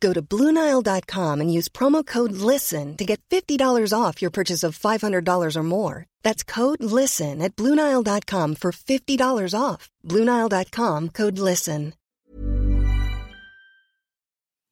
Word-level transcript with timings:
Go 0.00 0.12
to 0.12 0.22
Bluenile.com 0.22 1.40
and 1.40 1.52
use 1.52 1.68
promo 1.68 2.04
code 2.04 2.32
LISTEN 2.32 2.96
to 2.96 3.04
get 3.04 3.20
$50 3.30 3.92
off 3.92 4.20
your 4.20 4.30
purchase 4.30 4.62
of 4.62 4.78
$500 4.78 5.56
or 5.56 5.62
more. 5.62 6.06
That's 6.22 6.42
code 6.42 6.82
LISTEN 6.82 7.40
at 7.40 7.54
Bluenile.com 7.56 8.56
for 8.56 8.72
$50 8.72 9.60
off. 9.60 9.90
Bluenile.com 10.04 11.10
code 11.10 11.38
LISTEN. 11.38 11.94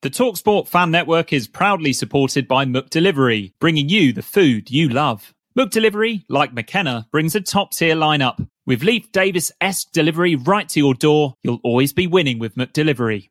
The 0.02 0.10
Talksport 0.10 0.68
Fan 0.68 0.90
Network 0.90 1.32
is 1.32 1.48
proudly 1.48 1.94
supported 1.94 2.46
by 2.46 2.66
McDelivery, 2.66 3.54
bringing 3.58 3.88
you 3.88 4.12
the 4.12 4.20
food 4.20 4.70
you 4.70 4.90
love. 4.90 5.32
McDelivery, 5.58 6.24
like 6.28 6.52
McKenna, 6.52 7.06
brings 7.10 7.34
a 7.34 7.40
top 7.40 7.72
tier 7.72 7.94
lineup. 7.94 8.46
With 8.66 8.82
Leif 8.82 9.10
Davis 9.12 9.50
esque 9.62 9.92
delivery 9.92 10.36
right 10.36 10.68
to 10.68 10.80
your 10.80 10.92
door, 10.92 11.36
you'll 11.42 11.60
always 11.64 11.94
be 11.94 12.06
winning 12.06 12.38
with 12.38 12.54
McDelivery. 12.54 13.30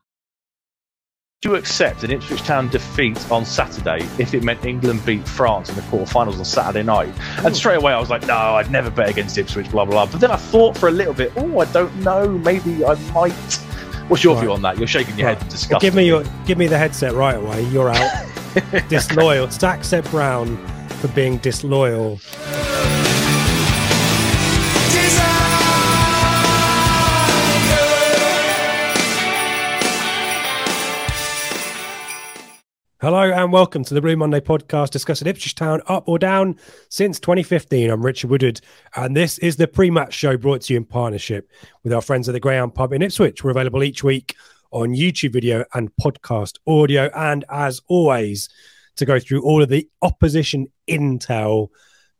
Do 1.41 1.49
you 1.49 1.55
accept 1.55 2.03
an 2.03 2.11
Ipswich 2.11 2.43
Town 2.43 2.67
defeat 2.67 3.17
on 3.31 3.45
Saturday 3.45 4.05
if 4.19 4.35
it 4.35 4.43
meant 4.43 4.63
England 4.63 5.03
beat 5.07 5.27
France 5.27 5.69
in 5.69 5.75
the 5.75 5.81
quarterfinals 5.81 6.37
on 6.37 6.45
Saturday 6.45 6.83
night? 6.83 7.11
And 7.43 7.55
straight 7.57 7.77
away 7.77 7.93
I 7.93 7.99
was 7.99 8.11
like, 8.11 8.27
no, 8.27 8.35
I'd 8.37 8.69
never 8.69 8.91
bet 8.91 9.09
against 9.09 9.39
Ipswich, 9.39 9.71
blah, 9.71 9.85
blah, 9.85 10.05
blah. 10.05 10.11
But 10.11 10.21
then 10.21 10.29
I 10.29 10.35
thought 10.35 10.77
for 10.77 10.87
a 10.89 10.91
little 10.91 11.15
bit, 11.15 11.33
oh, 11.35 11.57
I 11.59 11.65
don't 11.71 11.95
know, 12.01 12.27
maybe 12.29 12.85
I 12.85 12.93
might. 13.11 13.31
What's 14.07 14.23
your 14.23 14.35
Right. 14.35 14.41
view 14.41 14.51
on 14.51 14.61
that? 14.61 14.77
You're 14.77 14.85
shaking 14.85 15.17
your 15.17 15.29
Right. 15.29 15.41
head 15.41 15.67
Well, 15.71 15.79
give 15.79 15.95
me 15.95 16.05
your 16.05 16.23
give 16.45 16.59
me 16.59 16.67
the 16.67 16.77
headset 16.77 17.13
right 17.13 17.37
away. 17.37 17.63
You're 17.71 17.89
out. 17.89 18.25
disloyal. 18.89 19.49
Stack 19.49 19.83
Seb 19.83 20.07
Brown 20.11 20.57
for 20.99 21.07
being 21.07 21.37
disloyal. 21.37 22.19
Hello 33.01 33.31
and 33.31 33.51
welcome 33.51 33.83
to 33.83 33.95
the 33.95 34.01
Blue 34.01 34.15
Monday 34.15 34.39
podcast 34.39 34.91
discussing 34.91 35.27
Ipswich 35.27 35.55
Town 35.55 35.81
up 35.87 36.07
or 36.07 36.19
down 36.19 36.55
since 36.89 37.19
2015. 37.19 37.89
I'm 37.89 38.05
Richard 38.05 38.29
Woodard 38.29 38.61
and 38.95 39.17
this 39.17 39.39
is 39.39 39.55
the 39.55 39.67
pre-match 39.67 40.13
show 40.13 40.37
brought 40.37 40.61
to 40.61 40.73
you 40.73 40.77
in 40.77 40.85
partnership 40.85 41.49
with 41.83 41.93
our 41.93 42.01
friends 42.01 42.29
at 42.29 42.33
the 42.33 42.39
Greyhound 42.39 42.75
Pub 42.75 42.93
in 42.93 43.01
Ipswich. 43.01 43.43
We're 43.43 43.49
available 43.49 43.81
each 43.81 44.03
week 44.03 44.35
on 44.69 44.89
YouTube 44.89 45.33
video 45.33 45.65
and 45.73 45.89
podcast 45.99 46.59
audio. 46.67 47.09
And 47.15 47.43
as 47.49 47.81
always, 47.87 48.49
to 48.97 49.05
go 49.07 49.19
through 49.19 49.41
all 49.41 49.63
of 49.63 49.69
the 49.69 49.89
opposition 50.03 50.67
intel, 50.87 51.69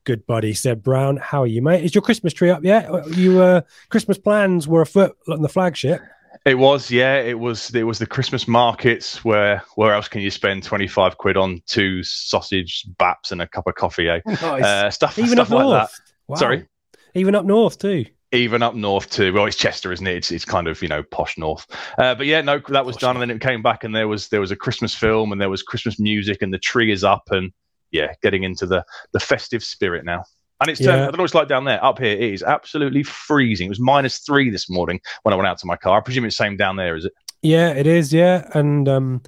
good 0.03 0.25
buddy 0.25 0.55
Seb 0.55 0.81
Brown. 0.81 1.17
How 1.17 1.43
are 1.43 1.47
you, 1.47 1.61
mate? 1.61 1.83
Is 1.83 1.93
your 1.93 2.01
Christmas 2.01 2.33
tree 2.33 2.49
up 2.49 2.63
yet? 2.63 2.89
You 3.15 3.39
uh, 3.39 3.61
Christmas 3.89 4.17
plans 4.17 4.67
were 4.67 4.81
afoot 4.81 5.15
on 5.27 5.43
the 5.43 5.49
flagship. 5.49 6.01
It 6.45 6.55
was, 6.55 6.89
yeah. 6.89 7.17
It 7.17 7.37
was. 7.39 7.73
It 7.75 7.83
was 7.83 7.99
the 7.99 8.05
Christmas 8.07 8.47
markets 8.47 9.23
where 9.23 9.63
where 9.75 9.93
else 9.93 10.07
can 10.07 10.21
you 10.21 10.31
spend 10.31 10.63
twenty 10.63 10.87
five 10.87 11.17
quid 11.17 11.37
on 11.37 11.61
two 11.67 12.03
sausage 12.03 12.85
baps 12.97 13.31
and 13.31 13.41
a 13.41 13.47
cup 13.47 13.67
of 13.67 13.75
coffee? 13.75 14.09
Eh? 14.09 14.19
Nice. 14.25 14.63
Uh, 14.63 14.89
stuff, 14.89 15.17
Even 15.19 15.31
stuff 15.31 15.47
up 15.51 15.53
like 15.57 15.63
north. 15.65 15.91
that. 15.91 16.11
Wow. 16.27 16.35
Sorry? 16.37 16.67
Even 17.15 17.35
up 17.35 17.45
north 17.45 17.77
too. 17.77 18.05
even 18.31 18.63
up 18.63 18.73
north 18.75 19.09
too. 19.09 19.33
Well, 19.33 19.45
it's 19.45 19.57
Chester, 19.57 19.91
isn't 19.91 20.07
it? 20.07 20.15
It's, 20.15 20.31
it's 20.31 20.45
kind 20.45 20.67
of 20.67 20.81
you 20.81 20.87
know 20.87 21.03
posh 21.03 21.37
north. 21.37 21.67
Uh, 21.97 22.15
but 22.15 22.25
yeah, 22.25 22.41
no, 22.41 22.59
that 22.69 22.85
was 22.85 22.95
Posh 22.95 23.01
done, 23.01 23.15
and 23.17 23.21
then 23.29 23.35
it 23.35 23.41
came 23.41 23.61
back, 23.61 23.83
and 23.83 23.93
there 23.95 24.07
was 24.07 24.29
there 24.29 24.39
was 24.39 24.51
a 24.51 24.55
Christmas 24.55 24.95
film, 24.95 25.31
and 25.33 25.41
there 25.41 25.49
was 25.49 25.61
Christmas 25.61 25.99
music, 25.99 26.41
and 26.41 26.53
the 26.53 26.57
tree 26.59 26.91
is 26.91 27.03
up, 27.03 27.23
and 27.31 27.51
yeah, 27.91 28.13
getting 28.23 28.43
into 28.43 28.65
the 28.65 28.85
the 29.11 29.19
festive 29.19 29.63
spirit 29.63 30.05
now. 30.05 30.23
And 30.61 30.69
it's 30.69 30.79
turned, 30.79 30.89
Yeah. 30.89 31.01
I 31.01 31.05
don't 31.05 31.17
know 31.17 31.23
what 31.23 31.25
it's 31.25 31.33
like 31.35 31.47
down 31.47 31.65
there. 31.65 31.83
Up 31.83 31.99
here, 31.99 32.11
it 32.11 32.21
is 32.33 32.43
absolutely 32.43 33.03
freezing. 33.03 33.65
It 33.65 33.69
was 33.69 33.79
minus 33.79 34.19
three 34.19 34.49
this 34.49 34.69
morning 34.69 35.01
when 35.23 35.33
I 35.33 35.35
went 35.35 35.47
out 35.47 35.57
to 35.59 35.65
my 35.65 35.75
car. 35.75 35.97
I 35.97 36.01
presume 36.01 36.23
it's 36.25 36.37
the 36.37 36.43
same 36.43 36.55
down 36.55 36.75
there, 36.77 36.95
is 36.95 37.05
it? 37.05 37.13
Yeah, 37.41 37.69
it 37.71 37.87
is. 37.87 38.13
Yeah, 38.13 38.47
and 38.53 38.87
um, 38.87 39.21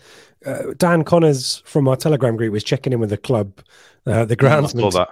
uh, 0.45 0.73
Dan 0.77 1.03
Connors 1.03 1.63
from 1.65 1.87
our 1.87 1.95
Telegram 1.95 2.37
group 2.37 2.53
was 2.53 2.63
checking 2.63 2.93
in 2.93 2.99
with 2.99 3.09
the 3.09 3.17
club, 3.17 3.59
uh, 4.05 4.25
the 4.25 4.33
I 4.33 4.43
groundsman, 4.43 5.07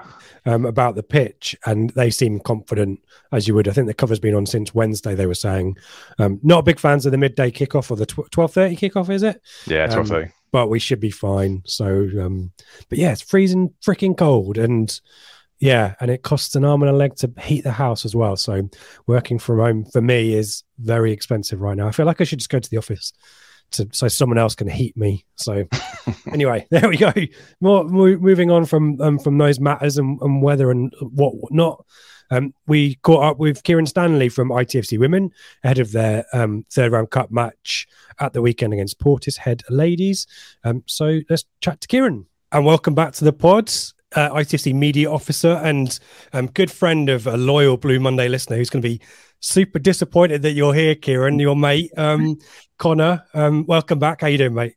um, 0.45 0.65
about 0.65 0.93
the 0.93 1.01
pitch, 1.03 1.55
and 1.65 1.89
they 1.91 2.11
seem 2.11 2.39
confident 2.39 2.99
as 3.31 3.47
you 3.47 3.55
would. 3.55 3.67
I 3.67 3.71
think 3.71 3.87
the 3.87 3.93
cover's 3.95 4.19
been 4.19 4.35
on 4.35 4.45
since 4.45 4.75
Wednesday. 4.75 5.15
They 5.15 5.25
were 5.25 5.33
saying, 5.33 5.77
um, 6.19 6.39
not 6.43 6.65
big 6.65 6.79
fans 6.79 7.07
of 7.07 7.11
the 7.11 7.17
midday 7.17 7.49
kickoff 7.49 7.89
or 7.89 7.97
the 7.97 8.05
twelve 8.05 8.53
thirty 8.53 8.75
kickoff, 8.75 9.09
is 9.09 9.23
it? 9.23 9.41
Yeah, 9.65 9.85
Um, 9.85 9.91
twelve 9.91 10.07
thirty. 10.07 10.31
But 10.51 10.67
we 10.67 10.79
should 10.79 10.99
be 10.99 11.11
fine. 11.11 11.63
So, 11.65 12.07
um, 12.19 12.51
but 12.89 12.99
yeah, 12.99 13.13
it's 13.13 13.21
freezing, 13.21 13.73
freaking 13.83 14.17
cold, 14.17 14.57
and 14.57 14.99
yeah, 15.61 15.93
and 15.99 16.09
it 16.09 16.23
costs 16.23 16.55
an 16.55 16.65
arm 16.65 16.81
and 16.81 16.89
a 16.89 16.95
leg 16.95 17.15
to 17.17 17.31
heat 17.39 17.63
the 17.63 17.71
house 17.71 18.03
as 18.03 18.15
well. 18.15 18.35
So, 18.35 18.67
working 19.05 19.37
from 19.37 19.59
home 19.59 19.85
for 19.85 20.01
me 20.01 20.33
is 20.33 20.63
very 20.79 21.11
expensive 21.11 21.61
right 21.61 21.77
now. 21.77 21.87
I 21.87 21.91
feel 21.91 22.07
like 22.07 22.19
I 22.19 22.23
should 22.23 22.39
just 22.39 22.49
go 22.49 22.57
to 22.57 22.69
the 22.69 22.77
office 22.77 23.13
to 23.73 23.87
so 23.93 24.07
someone 24.07 24.39
else 24.39 24.55
can 24.55 24.67
heat 24.67 24.97
me. 24.97 25.23
So, 25.35 25.65
anyway, 26.33 26.65
there 26.71 26.89
we 26.89 26.97
go. 26.97 27.13
More 27.61 27.83
mo- 27.83 28.17
moving 28.17 28.49
on 28.49 28.65
from 28.65 28.99
um, 29.01 29.19
from 29.19 29.37
those 29.37 29.59
matters 29.59 29.99
and, 29.99 30.19
and 30.21 30.41
weather 30.41 30.71
and 30.71 30.91
what 30.99 31.35
not. 31.51 31.85
Um, 32.31 32.55
we 32.65 32.95
caught 32.95 33.23
up 33.23 33.37
with 33.37 33.61
Kieran 33.61 33.85
Stanley 33.85 34.29
from 34.29 34.49
ITFC 34.49 34.97
Women 34.97 35.31
ahead 35.63 35.77
of 35.79 35.91
their 35.91 36.25
um, 36.33 36.65
third 36.71 36.91
round 36.91 37.11
cup 37.11 37.29
match 37.29 37.87
at 38.19 38.33
the 38.33 38.41
weekend 38.41 38.73
against 38.73 38.99
Portishead 38.99 39.61
Ladies. 39.69 40.25
Um, 40.63 40.81
so 40.87 41.19
let's 41.29 41.43
chat 41.59 41.81
to 41.81 41.87
Kieran 41.87 42.25
and 42.51 42.65
welcome 42.65 42.95
back 42.95 43.13
to 43.13 43.25
the 43.25 43.33
pods. 43.33 43.93
Uh, 44.13 44.29
ITFC 44.31 44.73
media 44.73 45.09
officer 45.09 45.61
and 45.63 45.97
um, 46.33 46.47
good 46.47 46.69
friend 46.69 47.07
of 47.09 47.27
a 47.27 47.37
loyal 47.37 47.77
Blue 47.77 47.97
Monday 47.97 48.27
listener 48.27 48.57
who's 48.57 48.69
going 48.69 48.81
to 48.81 48.87
be 48.89 48.99
super 49.39 49.79
disappointed 49.79 50.41
that 50.41 50.51
you're 50.51 50.73
here, 50.73 50.95
Kieran, 50.95 51.39
your 51.39 51.55
mate, 51.55 51.91
um, 51.97 52.37
Connor. 52.77 53.23
Um, 53.33 53.65
welcome 53.67 53.99
back. 53.99 54.21
How 54.21 54.27
you 54.27 54.37
doing, 54.37 54.53
mate? 54.53 54.75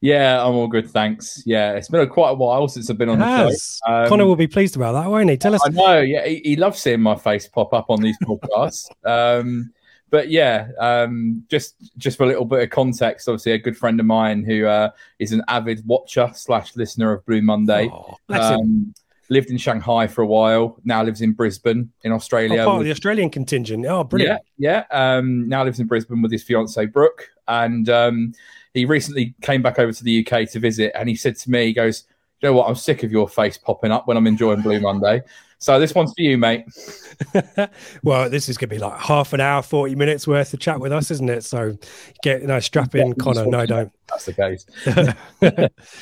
Yeah, 0.00 0.44
I'm 0.44 0.54
all 0.54 0.68
good, 0.68 0.90
thanks. 0.90 1.42
Yeah, 1.46 1.72
it's 1.72 1.88
been 1.88 2.00
a, 2.00 2.06
quite 2.06 2.30
a 2.30 2.34
while 2.34 2.68
since 2.68 2.90
I've 2.90 2.98
been 2.98 3.08
on 3.08 3.18
the 3.18 3.50
show. 3.50 3.92
Um, 3.92 4.08
Connor 4.08 4.26
will 4.26 4.36
be 4.36 4.46
pleased 4.46 4.76
about 4.76 4.92
that, 4.92 5.10
won't 5.10 5.30
he? 5.30 5.36
Tell 5.36 5.54
us. 5.54 5.62
I 5.64 5.70
know, 5.70 6.00
yeah, 6.00 6.26
he, 6.26 6.42
he 6.44 6.56
loves 6.56 6.80
seeing 6.80 7.00
my 7.00 7.14
face 7.14 7.48
pop 7.48 7.72
up 7.72 7.86
on 7.88 8.02
these 8.02 8.18
podcasts. 8.22 8.86
um, 9.04 9.72
but 10.14 10.30
yeah, 10.30 10.68
um, 10.78 11.42
just 11.50 11.74
just 11.98 12.16
for 12.16 12.22
a 12.22 12.28
little 12.28 12.44
bit 12.44 12.62
of 12.62 12.70
context, 12.70 13.28
obviously, 13.28 13.50
a 13.50 13.58
good 13.58 13.76
friend 13.76 13.98
of 13.98 14.06
mine 14.06 14.44
who 14.44 14.64
uh, 14.64 14.90
is 15.18 15.32
an 15.32 15.42
avid 15.48 15.84
watcher 15.84 16.30
slash 16.34 16.76
listener 16.76 17.10
of 17.10 17.26
Blue 17.26 17.42
Monday. 17.42 17.90
Oh, 17.92 18.14
um, 18.28 18.94
lived 19.28 19.50
in 19.50 19.56
Shanghai 19.56 20.06
for 20.06 20.22
a 20.22 20.26
while. 20.26 20.78
Now 20.84 21.02
lives 21.02 21.20
in 21.20 21.32
Brisbane 21.32 21.90
in 22.04 22.12
Oh, 22.12 22.14
Australia. 22.14 22.58
part 22.62 22.68
of 22.74 22.78
with- 22.78 22.84
the 22.86 22.92
Australian 22.92 23.28
contingent. 23.28 23.84
Oh, 23.86 24.04
brilliant. 24.04 24.40
yeah, 24.56 24.84
yeah. 24.92 25.16
Um, 25.16 25.48
now 25.48 25.64
lives 25.64 25.80
in 25.80 25.88
Brisbane 25.88 26.22
with 26.22 26.30
his 26.30 26.44
fiancee 26.44 26.86
Brooke, 26.86 27.28
and 27.48 27.88
um, 27.88 28.34
he 28.72 28.84
recently 28.84 29.34
came 29.42 29.62
back 29.62 29.80
over 29.80 29.90
to 29.92 30.04
the 30.04 30.24
UK 30.24 30.48
to 30.50 30.60
visit. 30.60 30.92
And 30.94 31.08
he 31.08 31.16
said 31.16 31.34
to 31.38 31.50
me, 31.50 31.66
he 31.66 31.72
goes, 31.72 32.04
"You 32.44 32.50
know 32.50 32.56
what? 32.56 32.68
I'm 32.68 32.74
sick 32.74 33.02
of 33.02 33.10
your 33.10 33.28
face 33.28 33.56
popping 33.56 33.90
up 33.90 34.06
when 34.06 34.16
I'm 34.16 34.26
enjoying 34.26 34.60
Blue 34.60 34.80
Monday. 34.80 35.22
So 35.58 35.80
this 35.80 35.94
one's 35.94 36.12
for 36.12 36.20
you, 36.20 36.36
mate." 36.36 36.66
well, 38.02 38.28
this 38.28 38.50
is 38.50 38.58
going 38.58 38.68
to 38.68 38.74
be 38.74 38.78
like 38.78 38.98
half 39.00 39.32
an 39.32 39.40
hour, 39.40 39.62
40 39.62 39.94
minutes 39.94 40.26
worth 40.26 40.52
of 40.52 40.60
chat 40.60 40.78
with 40.78 40.92
us, 40.92 41.10
isn't 41.10 41.30
it? 41.30 41.42
So 41.44 41.76
get, 42.22 42.42
you 42.42 42.48
know, 42.48 42.60
strap 42.60 42.94
in, 42.94 43.14
Connor. 43.14 43.46
No, 43.46 43.64
don't. 43.64 43.90
That's 44.08 44.26
the 44.26 44.34
case. 44.34 44.66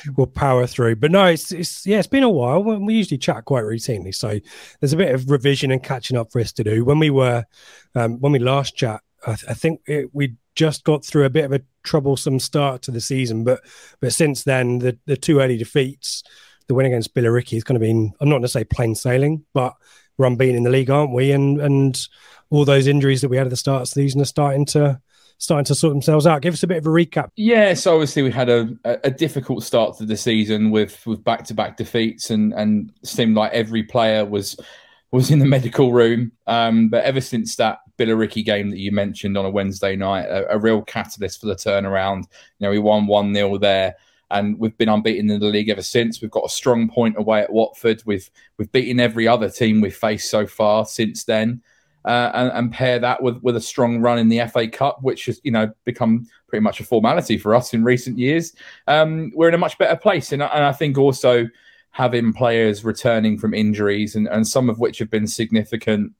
we'll 0.17 0.27
power 0.27 0.67
through. 0.67 0.97
But 0.97 1.13
no, 1.13 1.27
it's, 1.27 1.53
it's 1.53 1.87
yeah, 1.87 1.99
it's 1.99 2.09
been 2.09 2.25
a 2.25 2.31
while. 2.31 2.63
We 2.63 2.77
we 2.77 2.95
usually 2.95 3.19
chat 3.19 3.45
quite 3.45 3.63
routinely, 3.63 4.15
so 4.15 4.41
there's 4.81 4.93
a 4.93 4.97
bit 4.97 5.15
of 5.15 5.31
revision 5.31 5.71
and 5.71 5.83
catching 5.83 6.17
up 6.17 6.33
for 6.33 6.41
us 6.41 6.51
to 6.53 6.65
do. 6.65 6.85
When 6.85 6.99
we 6.99 7.11
were, 7.11 7.45
um, 7.95 8.21
when 8.21 8.33
we 8.33 8.41
last 8.41 8.77
chat, 8.77 9.01
I, 9.27 9.35
th- 9.35 9.45
I 9.49 9.55
think 9.55 9.81
it, 9.87 10.11
we 10.13 10.35
just 10.55 10.85
got 10.85 11.05
through 11.05 11.25
a 11.25 11.31
bit 11.31 11.45
of 11.45 11.53
a 11.53 11.63
troublesome 11.83 12.39
start 12.39 12.83
to 12.83 12.91
the 12.91 13.01
season, 13.01 13.45
but 13.45 13.61
but 14.01 14.13
since 14.13 14.45
then, 14.45 14.79
the 14.79 14.99
the 15.07 15.17
two 15.17 15.41
early 15.41 15.57
defeats, 15.57 16.23
the 16.69 16.75
win 16.75 16.87
against 16.87 17.15
Billericay 17.15 17.55
has 17.55 17.65
kind 17.65 17.77
of 17.77 17.83
been. 17.83 18.13
I'm 18.21 18.29
not 18.29 18.37
going 18.37 18.43
to 18.43 18.49
say 18.49 18.65
plain 18.65 18.95
sailing, 18.95 19.45
but 19.55 19.75
we're 20.17 20.27
unbeaten 20.27 20.57
in 20.57 20.63
the 20.63 20.71
league, 20.71 20.91
aren't 20.91 21.15
we? 21.15 21.33
And 21.33 21.61
and 21.61 22.01
all 22.51 22.65
those 22.65 22.87
injuries 22.87 23.23
that 23.23 23.29
we 23.29 23.37
had 23.37 23.47
at 23.47 23.51
the 23.51 23.57
start 23.57 23.83
of 23.83 23.89
the 23.89 23.93
season 23.93 24.21
are 24.21 24.27
starting 24.27 24.67
to 24.67 25.01
starting 25.39 25.65
to 25.65 25.75
sort 25.75 25.93
themselves 25.93 26.27
out. 26.27 26.43
Give 26.43 26.55
us 26.55 26.63
a 26.63 26.69
bit 26.69 26.79
of 26.79 26.87
a 26.87 26.91
recap. 26.91 27.31
Yeah, 27.35 27.75
so 27.75 27.95
obviously 27.95 28.23
we 28.23 28.31
had 28.31 28.49
a, 28.49 28.69
a 28.85 29.11
difficult 29.11 29.65
start 29.65 29.97
to 29.99 30.05
the 30.05 30.17
season 30.17 30.71
with 30.71 31.05
with 31.07 31.25
back 31.25 31.45
to 31.47 31.55
back 31.55 31.77
defeats, 31.77 32.31
and 32.31 32.53
and 32.55 32.93
seemed 33.03 33.37
like 33.37 33.53
every 33.53 33.83
player 33.83 34.25
was 34.25 34.57
was 35.11 35.31
in 35.31 35.39
the 35.39 35.45
medical 35.47 35.93
room. 35.93 36.33
Um, 36.47 36.89
but 36.89 37.05
ever 37.05 37.21
since 37.21 37.57
that 37.57 37.79
Billericay 38.03 38.45
game 38.45 38.71
that 38.71 38.79
you 38.79 38.93
mentioned 38.93 39.37
on 39.37 39.45
a 39.45 39.51
Wednesday 39.51 39.97
night, 39.97 40.25
a, 40.25 40.55
a 40.55 40.59
real 40.59 40.83
catalyst 40.83 41.41
for 41.41 41.47
the 41.47 41.55
turnaround. 41.55 42.25
You 42.59 42.67
know, 42.67 42.71
we 42.71 42.79
won 42.79 43.07
one 43.07 43.35
0 43.35 43.59
there 43.59 43.97
and 44.33 44.59
we've 44.59 44.77
been 44.79 44.89
unbeaten 44.89 45.31
in 45.31 45.41
the 45.41 45.47
league 45.47 45.69
ever 45.69 45.83
since. 45.83 46.21
We've 46.21 46.31
got 46.31 46.47
a 46.47 46.49
strong 46.49 46.89
point 46.89 47.17
away 47.19 47.43
at 47.43 47.53
Watford. 47.53 48.03
We've 48.07 48.29
we've 48.59 48.73
beaten 48.73 48.99
every 48.99 49.29
other 49.29 49.49
team 49.49 49.81
we've 49.81 49.95
faced 49.95 50.31
so 50.31 50.47
far 50.47 50.87
since 50.87 51.25
then, 51.25 51.63
uh, 52.05 52.33
and, 52.35 52.51
and, 52.53 52.73
pair 52.73 52.99
that 52.99 53.23
with 53.23 53.41
with 53.43 53.57
a 53.57 53.61
strong 53.61 54.01
run 54.01 54.19
in 54.19 54.29
the 54.29 54.41
FA 54.49 54.67
Cup, 54.67 55.03
which 55.03 55.27
has 55.27 55.41
you 55.45 55.53
know 55.53 55.71
become 55.85 56.27
pretty 56.49 56.63
much 56.63 56.81
a 56.81 56.85
formality 56.85 57.39
for 57.39 57.55
us 57.55 57.75
in 57.75 57.85
recent 57.85 58.19
years. 58.19 58.55
Um, 58.89 59.33
we're 59.35 59.49
in 59.49 59.55
a 59.55 59.59
much 59.59 59.79
better 59.79 59.97
place, 59.97 60.33
and, 60.33 60.43
and 60.43 60.65
I 60.65 60.73
think 60.73 60.99
also 60.99 61.47
having 61.91 62.33
players 62.33 62.85
returning 62.85 63.39
from 63.39 63.53
injuries 63.53 64.17
and, 64.17 64.27
and 64.29 64.49
some 64.49 64.71
of 64.71 64.79
which 64.79 64.99
have 64.99 65.11
been 65.11 65.27
significant 65.27 66.11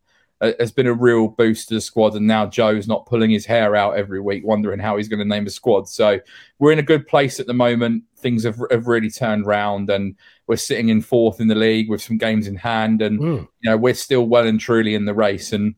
has 0.43 0.73
been 0.73 0.89
a 0.89 0.93
real 0.93 1.29
boost 1.29 1.69
to 1.69 1.75
the 1.75 1.81
squad. 1.81 2.15
And 2.15 2.27
now 2.27 2.47
Joe's 2.47 2.89
not 2.89 3.07
pulling 3.07 3.31
his 3.31 3.47
hair 3.47 3.77
out 3.77 3.97
every 3.97 4.21
week, 4.21 4.45
wondering 4.45 4.81
how 4.81 4.97
he's 4.97 5.09
going 5.09 5.21
to 5.21 5.25
name 5.25 5.47
a 5.47 5.51
squad. 5.51 5.89
So 5.89 6.19
we're 6.59 6.73
in 6.73 6.81
a 6.81 6.83
good 6.83 7.07
place 7.07 7.39
at 7.39 7.47
the 7.47 7.55
moment. 7.55 8.05
Things 8.19 8.45
have, 8.45 8.59
have 8.71 8.87
really 8.87 9.11
turned 9.11 9.47
round, 9.47 9.91
and 9.91 10.17
we're 10.47 10.57
sitting 10.57 10.89
in 10.89 11.01
fourth 11.01 11.41
in 11.41 11.49
the 11.49 11.55
league 11.55 11.89
with 11.89 12.03
some 12.03 12.19
games 12.19 12.49
in 12.49 12.57
hand. 12.57 13.03
And 13.03 13.21
mm. 13.21 13.49
you 13.61 13.71
know 13.71 13.77
we're 13.77 13.95
still 13.95 14.27
well 14.27 14.47
and 14.47 14.61
truly 14.61 14.95
in 14.95 15.05
the 15.05 15.15
race. 15.15 15.53
And 15.53 15.75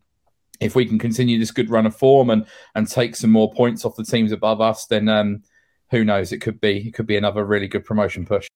if 0.60 0.74
we 0.74 0.86
can 0.86 0.98
continue 0.98 1.38
this 1.38 1.50
good 1.50 1.70
run 1.70 1.86
of 1.86 1.96
form 1.96 2.30
and 2.30 2.46
and 2.74 2.88
take 2.88 3.16
some 3.16 3.30
more 3.30 3.52
points 3.52 3.84
off 3.84 3.96
the 3.96 4.04
teams 4.04 4.32
above 4.32 4.60
us, 4.60 4.86
then 4.86 5.08
um, 5.08 5.42
who 5.90 6.04
knows? 6.04 6.32
It 6.32 6.38
could 6.38 6.60
be 6.60 6.88
it 6.88 6.94
could 6.94 7.06
be 7.06 7.16
another 7.16 7.44
really 7.44 7.68
good 7.68 7.84
promotion 7.84 8.24
push. 8.24 8.48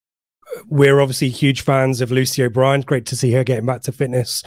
We're 0.66 1.00
obviously 1.00 1.28
huge 1.28 1.60
fans 1.60 2.00
of 2.00 2.10
Lucy 2.10 2.42
O'Brien. 2.42 2.80
Great 2.80 3.04
to 3.06 3.16
see 3.16 3.32
her 3.32 3.44
getting 3.44 3.66
back 3.66 3.82
to 3.82 3.92
fitness 3.92 4.42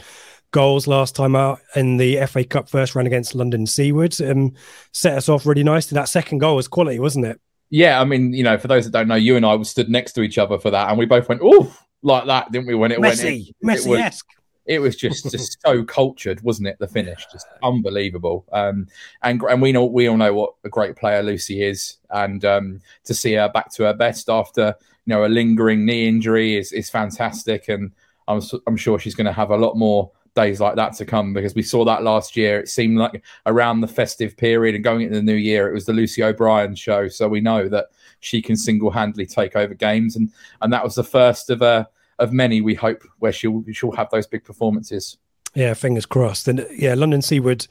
goals 0.52 0.86
last 0.86 1.16
time 1.16 1.34
out 1.34 1.60
in 1.74 1.96
the 1.96 2.24
FA 2.26 2.44
Cup 2.44 2.68
first 2.68 2.94
round 2.94 3.08
against 3.08 3.34
London 3.34 3.66
Seaward. 3.66 4.18
Um, 4.20 4.54
set 4.92 5.16
us 5.16 5.28
off 5.28 5.46
really 5.46 5.64
nicely. 5.64 5.96
That 5.96 6.08
second 6.08 6.38
goal 6.38 6.56
was 6.56 6.68
quality, 6.68 6.98
wasn't 6.98 7.26
it? 7.26 7.40
Yeah, 7.70 8.00
I 8.00 8.04
mean, 8.04 8.34
you 8.34 8.44
know, 8.44 8.58
for 8.58 8.68
those 8.68 8.84
that 8.84 8.92
don't 8.92 9.08
know, 9.08 9.14
you 9.14 9.34
and 9.36 9.46
I 9.46 9.56
were 9.56 9.64
stood 9.64 9.88
next 9.88 10.12
to 10.12 10.22
each 10.22 10.38
other 10.38 10.58
for 10.58 10.70
that, 10.70 10.90
and 10.90 10.98
we 10.98 11.06
both 11.06 11.28
went, 11.28 11.40
"Oh," 11.42 11.74
like 12.02 12.26
that, 12.26 12.52
didn't 12.52 12.66
we? 12.66 12.74
When 12.74 12.92
it 12.92 12.98
Messi, 12.98 13.52
went, 13.62 13.80
Messi 13.80 13.98
esque. 13.98 14.28
It 14.64 14.78
was 14.78 14.94
just, 14.94 15.28
just 15.30 15.58
so 15.60 15.82
cultured, 15.82 16.40
wasn't 16.42 16.68
it? 16.68 16.76
The 16.78 16.86
finish, 16.86 17.26
just 17.32 17.46
unbelievable. 17.62 18.44
Um, 18.52 18.86
and 19.22 19.42
and 19.42 19.60
we 19.62 19.72
know 19.72 19.86
we 19.86 20.08
all 20.08 20.18
know 20.18 20.34
what 20.34 20.54
a 20.64 20.68
great 20.68 20.96
player 20.96 21.22
Lucy 21.22 21.62
is, 21.62 21.96
and 22.10 22.44
um, 22.44 22.80
to 23.04 23.14
see 23.14 23.32
her 23.32 23.48
back 23.48 23.72
to 23.72 23.84
her 23.84 23.94
best 23.94 24.28
after 24.28 24.74
you 25.06 25.14
know 25.14 25.24
a 25.24 25.26
lingering 25.26 25.86
knee 25.86 26.06
injury 26.06 26.56
is 26.56 26.72
is 26.72 26.90
fantastic. 26.90 27.70
And 27.70 27.90
I'm 28.28 28.42
I'm 28.66 28.76
sure 28.76 28.98
she's 28.98 29.14
going 29.14 29.26
to 29.26 29.32
have 29.32 29.50
a 29.50 29.56
lot 29.56 29.76
more 29.76 30.12
days 30.34 30.60
like 30.60 30.76
that 30.76 30.94
to 30.94 31.04
come 31.04 31.32
because 31.32 31.54
we 31.54 31.62
saw 31.62 31.84
that 31.84 32.02
last 32.02 32.36
year. 32.36 32.58
It 32.60 32.68
seemed 32.68 32.98
like 32.98 33.22
around 33.46 33.80
the 33.80 33.88
festive 33.88 34.36
period 34.36 34.74
and 34.74 34.84
going 34.84 35.02
into 35.02 35.16
the 35.16 35.22
new 35.22 35.34
year, 35.34 35.68
it 35.68 35.74
was 35.74 35.86
the 35.86 35.92
Lucy 35.92 36.22
O'Brien 36.22 36.74
show. 36.74 37.08
So 37.08 37.28
we 37.28 37.40
know 37.40 37.68
that 37.68 37.86
she 38.20 38.40
can 38.40 38.56
single 38.56 38.90
handedly 38.90 39.26
take 39.26 39.56
over 39.56 39.74
games, 39.74 40.16
and 40.16 40.32
and 40.60 40.72
that 40.72 40.84
was 40.84 40.94
the 40.94 41.04
first 41.04 41.50
of 41.50 41.62
a 41.62 41.64
uh, 41.64 41.84
of 42.18 42.32
many 42.32 42.60
we 42.60 42.74
hope 42.74 43.02
where 43.18 43.32
she'll 43.32 43.64
she'll 43.72 43.92
have 43.92 44.10
those 44.10 44.26
big 44.26 44.44
performances. 44.44 45.18
Yeah, 45.54 45.74
fingers 45.74 46.06
crossed. 46.06 46.48
And 46.48 46.66
yeah, 46.70 46.94
London 46.94 47.20
Seaward 47.20 47.66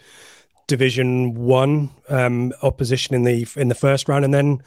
Division 0.68 1.34
One 1.34 1.90
um, 2.10 2.54
opposition 2.62 3.16
in 3.16 3.24
the 3.24 3.48
in 3.56 3.70
the 3.70 3.76
first 3.76 4.08
round, 4.08 4.26
and 4.26 4.34
then 4.34 4.62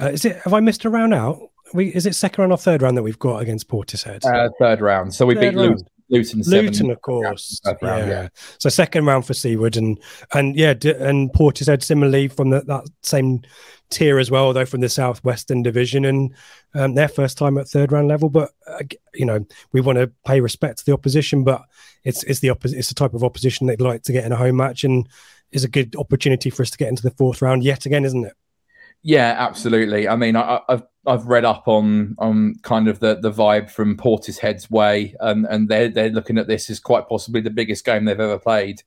uh, 0.00 0.10
is 0.10 0.24
it? 0.24 0.36
Have 0.42 0.54
I 0.54 0.60
missed 0.60 0.84
a 0.84 0.90
round 0.90 1.14
out? 1.14 1.40
We, 1.72 1.88
is 1.94 2.04
it 2.04 2.14
second 2.14 2.42
round 2.42 2.52
or 2.52 2.58
third 2.58 2.82
round 2.82 2.96
that 2.96 3.02
we've 3.02 3.18
got 3.18 3.40
against 3.40 3.68
Portishead? 3.68 4.24
Uh, 4.24 4.50
third 4.58 4.80
round. 4.80 5.14
So 5.14 5.24
we 5.24 5.34
third 5.34 5.40
beat 5.40 5.56
round. 5.56 5.70
Luton, 5.70 5.86
Luton, 6.10 6.90
of 6.90 7.00
course. 7.02 7.60
Round, 7.64 7.82
yeah. 7.82 8.06
yeah. 8.08 8.28
So 8.58 8.68
second 8.68 9.06
round 9.06 9.26
for 9.26 9.34
Seaward 9.34 9.76
and 9.76 9.98
and 10.34 10.56
yeah, 10.56 10.70
and 10.70 11.32
Portishead 11.32 11.82
similarly 11.82 12.28
from 12.28 12.50
the, 12.50 12.60
that 12.62 12.86
same 13.02 13.42
tier 13.90 14.18
as 14.18 14.30
well, 14.30 14.52
though 14.52 14.64
from 14.64 14.80
the 14.80 14.88
southwestern 14.88 15.62
division 15.62 16.04
and 16.04 16.34
um, 16.74 16.94
their 16.94 17.08
first 17.08 17.38
time 17.38 17.58
at 17.58 17.68
third 17.68 17.92
round 17.92 18.08
level. 18.08 18.28
But 18.28 18.50
uh, 18.66 18.84
you 19.14 19.24
know, 19.24 19.44
we 19.72 19.80
want 19.80 19.98
to 19.98 20.10
pay 20.26 20.40
respect 20.40 20.78
to 20.78 20.86
the 20.86 20.92
opposition, 20.92 21.44
but 21.44 21.62
it's 22.04 22.22
it's 22.24 22.40
the 22.40 22.50
opposite. 22.50 22.78
It's 22.78 22.88
the 22.88 22.94
type 22.94 23.14
of 23.14 23.24
opposition 23.24 23.66
they'd 23.66 23.80
like 23.80 24.02
to 24.04 24.12
get 24.12 24.24
in 24.24 24.32
a 24.32 24.36
home 24.36 24.56
match, 24.56 24.84
and 24.84 25.08
is 25.52 25.64
a 25.64 25.68
good 25.68 25.96
opportunity 25.96 26.50
for 26.50 26.62
us 26.62 26.70
to 26.70 26.78
get 26.78 26.88
into 26.88 27.02
the 27.02 27.10
fourth 27.10 27.42
round 27.42 27.64
yet 27.64 27.86
again, 27.86 28.04
isn't 28.04 28.26
it? 28.26 28.34
Yeah, 29.02 29.34
absolutely. 29.38 30.08
I 30.08 30.16
mean, 30.16 30.36
I, 30.36 30.60
have 30.68 30.86
I've 31.06 31.26
read 31.26 31.44
up 31.44 31.66
on 31.66 32.14
on 32.18 32.56
kind 32.62 32.88
of 32.88 33.00
the 33.00 33.16
the 33.16 33.30
vibe 33.32 33.70
from 33.70 33.96
Portishead's 33.96 34.70
way, 34.70 35.14
and 35.20 35.46
and 35.46 35.68
they're 35.68 35.88
they're 35.88 36.10
looking 36.10 36.38
at 36.38 36.46
this 36.46 36.68
as 36.68 36.78
quite 36.78 37.08
possibly 37.08 37.40
the 37.40 37.50
biggest 37.50 37.84
game 37.84 38.04
they've 38.04 38.20
ever 38.20 38.38
played. 38.38 38.82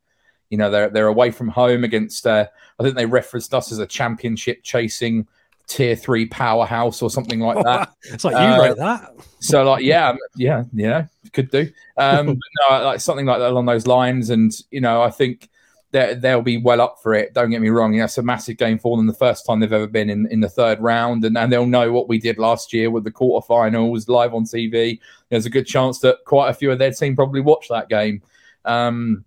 You 0.50 0.58
know, 0.58 0.70
they're 0.70 0.90
they're 0.90 1.08
away 1.08 1.32
from 1.32 1.48
home 1.48 1.84
against. 1.84 2.28
Uh, 2.28 2.48
I 2.80 2.84
think 2.84 2.96
they 2.96 3.08
referenced 3.08 3.54
us 3.54 3.72
as 3.72 3.80
a 3.80 3.88
championship 3.88 4.62
chasing 4.64 5.28
tier 5.68 5.96
three 5.96 6.28
powerhouse 6.28 7.02
or 7.02 7.10
something 7.10 7.40
like 7.40 7.64
that. 7.64 7.92
it's 8.04 8.24
like 8.24 8.34
you 8.34 8.38
uh, 8.38 8.58
wrote 8.60 8.78
that. 8.78 9.16
so 9.40 9.64
like 9.64 9.84
yeah, 9.84 10.16
yeah, 10.36 10.64
yeah, 10.74 11.08
could 11.32 11.50
do. 11.50 11.72
Um, 11.98 12.28
no, 12.70 12.84
like 12.84 13.00
something 13.00 13.26
like 13.26 13.40
that 13.40 13.50
along 13.50 13.66
those 13.66 13.88
lines. 13.88 14.30
And 14.30 14.54
you 14.70 14.82
know, 14.82 15.02
I 15.02 15.10
think 15.10 15.50
they'll 15.94 16.42
be 16.42 16.58
well 16.58 16.82
up 16.82 16.98
for 17.02 17.14
it. 17.14 17.34
Don't 17.34 17.52
get 17.52 17.62
me 17.62 17.70
wrong. 17.70 17.96
That's 17.96 18.18
a 18.18 18.24
massive 18.24 18.58
game 18.58 18.80
for 18.80 18.98
them, 18.98 19.06
the 19.06 19.14
first 19.14 19.46
time 19.46 19.60
they've 19.60 19.72
ever 19.72 19.88
been 19.88 20.10
in, 20.10 20.28
in 20.32 20.40
the 20.40 20.50
third 20.50 20.82
round, 20.82 21.24
and, 21.24 21.38
and 21.38 21.52
they'll 21.52 21.68
know 21.68 21.92
what 21.92 22.10
we 22.10 22.18
did 22.18 22.40
last 22.40 22.74
year 22.74 22.90
with 22.90 23.04
the 23.04 23.12
quarterfinals 23.12 24.10
live 24.10 24.34
on 24.34 24.44
TV. 24.44 25.00
There's 25.30 25.46
a 25.46 25.52
good 25.52 25.68
chance 25.68 26.00
that 26.00 26.18
quite 26.26 26.50
a 26.50 26.54
few 26.54 26.72
of 26.72 26.80
their 26.80 26.92
team 26.92 27.16
probably 27.16 27.42
watched 27.42 27.70
that 27.70 27.90
game. 27.90 28.24
Um, 28.66 29.24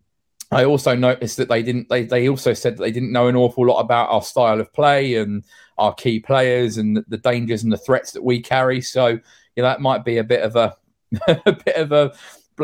I 0.51 0.65
also 0.65 0.95
noticed 0.95 1.37
that 1.37 1.49
they 1.49 1.63
didn't. 1.63 1.89
They, 1.89 2.05
they 2.05 2.29
also 2.29 2.53
said 2.53 2.77
that 2.77 2.83
they 2.83 2.93
didn't 2.93 3.13
know 3.13 3.29
an 3.29 3.37
awful 3.37 3.67
lot 3.67 3.81
about 3.81 4.11
our 4.11 4.23
style 4.23 4.61
of 4.61 4.73
play 4.73 5.15
and 5.17 5.45
our 5.79 5.95
key 5.95 6.21
players 6.21 6.79
and 6.79 6.97
the, 6.97 7.05
the 7.09 7.19
dangers 7.19 7.63
and 7.63 7.73
the 7.73 7.79
threats 7.79 8.13
that 8.13 8.23
we 8.23 8.41
carry. 8.41 8.81
So, 8.81 9.07
you 9.09 9.19
know, 9.57 9.63
that 9.63 9.81
might 9.81 10.05
be 10.05 10.19
a 10.19 10.25
bit 10.25 10.43
of 10.43 10.57
a 10.57 10.77
a 11.29 11.53
bit 11.53 11.77
of 11.77 11.93
a 11.93 12.13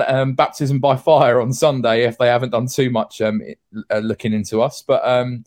um, 0.06 0.34
baptism 0.34 0.78
by 0.78 0.96
fire 0.96 1.40
on 1.40 1.52
Sunday 1.52 2.04
if 2.04 2.18
they 2.18 2.28
haven't 2.28 2.50
done 2.50 2.66
too 2.66 2.90
much 2.90 3.20
um, 3.20 3.42
uh, 3.90 3.98
looking 3.98 4.32
into 4.32 4.62
us. 4.62 4.82
But 4.82 5.06
um, 5.06 5.44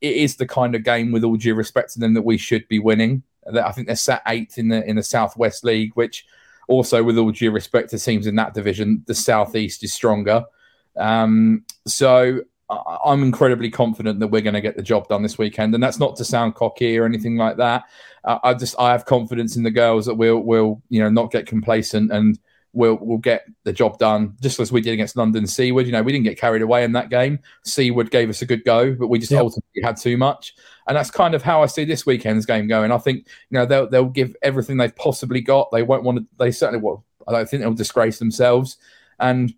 it 0.00 0.16
is 0.16 0.36
the 0.36 0.46
kind 0.46 0.74
of 0.74 0.84
game, 0.84 1.12
with 1.12 1.24
all 1.24 1.36
due 1.36 1.54
respect 1.54 1.92
to 1.94 2.00
them, 2.00 2.14
that 2.14 2.22
we 2.22 2.36
should 2.36 2.66
be 2.68 2.78
winning. 2.78 3.22
I 3.62 3.72
think 3.72 3.86
they're 3.86 3.96
sat 3.96 4.22
eighth 4.26 4.58
in 4.58 4.68
the 4.68 4.84
in 4.88 4.96
the 4.96 5.02
Southwest 5.02 5.64
League, 5.64 5.92
which 5.94 6.24
also, 6.68 7.02
with 7.02 7.18
all 7.18 7.30
due 7.30 7.50
respect 7.50 7.90
to 7.90 7.98
teams 7.98 8.26
in 8.26 8.36
that 8.36 8.54
division, 8.54 9.02
the 9.06 9.14
Southeast 9.14 9.84
is 9.84 9.92
stronger. 9.92 10.44
Um, 10.96 11.64
so 11.86 12.40
I'm 12.70 13.22
incredibly 13.22 13.70
confident 13.70 14.20
that 14.20 14.28
we're 14.28 14.40
going 14.40 14.54
to 14.54 14.60
get 14.60 14.76
the 14.76 14.82
job 14.82 15.08
done 15.08 15.22
this 15.22 15.36
weekend, 15.36 15.74
and 15.74 15.82
that's 15.82 15.98
not 15.98 16.16
to 16.16 16.24
sound 16.24 16.54
cocky 16.54 16.96
or 16.98 17.04
anything 17.04 17.36
like 17.36 17.56
that. 17.58 17.84
Uh, 18.24 18.38
I 18.42 18.54
just 18.54 18.74
I 18.78 18.92
have 18.92 19.04
confidence 19.04 19.56
in 19.56 19.62
the 19.62 19.70
girls 19.70 20.06
that 20.06 20.14
we'll 20.14 20.40
will 20.40 20.82
you 20.88 21.00
know 21.00 21.10
not 21.10 21.30
get 21.30 21.46
complacent 21.46 22.10
and 22.10 22.38
we'll 22.74 22.98
we'll 23.00 23.18
get 23.18 23.46
the 23.62 23.72
job 23.72 23.98
done, 23.98 24.36
just 24.42 24.60
as 24.60 24.70
we 24.70 24.80
did 24.80 24.92
against 24.92 25.16
London 25.16 25.46
Seaward. 25.46 25.86
You 25.86 25.92
know, 25.92 26.02
we 26.02 26.12
didn't 26.12 26.24
get 26.24 26.38
carried 26.38 26.62
away 26.62 26.84
in 26.84 26.92
that 26.92 27.08
game. 27.08 27.38
Seaward 27.64 28.10
gave 28.10 28.28
us 28.28 28.42
a 28.42 28.46
good 28.46 28.64
go, 28.64 28.94
but 28.94 29.08
we 29.08 29.18
just 29.18 29.32
yep. 29.32 29.42
ultimately 29.42 29.82
had 29.82 29.96
too 29.96 30.16
much. 30.16 30.54
And 30.86 30.96
that's 30.96 31.10
kind 31.10 31.34
of 31.34 31.42
how 31.42 31.62
I 31.62 31.66
see 31.66 31.84
this 31.84 32.04
weekend's 32.04 32.44
game 32.44 32.66
going. 32.66 32.92
I 32.92 32.98
think 32.98 33.26
you 33.50 33.58
know 33.58 33.64
they'll 33.64 33.88
they'll 33.88 34.04
give 34.04 34.36
everything 34.42 34.76
they've 34.76 34.94
possibly 34.94 35.40
got. 35.40 35.70
They 35.72 35.82
won't 35.82 36.02
want 36.02 36.18
to. 36.18 36.26
They 36.38 36.50
certainly 36.50 36.82
will. 36.82 37.04
I 37.26 37.32
don't 37.32 37.48
think 37.48 37.62
they'll 37.62 37.72
disgrace 37.72 38.18
themselves, 38.18 38.76
and 39.18 39.54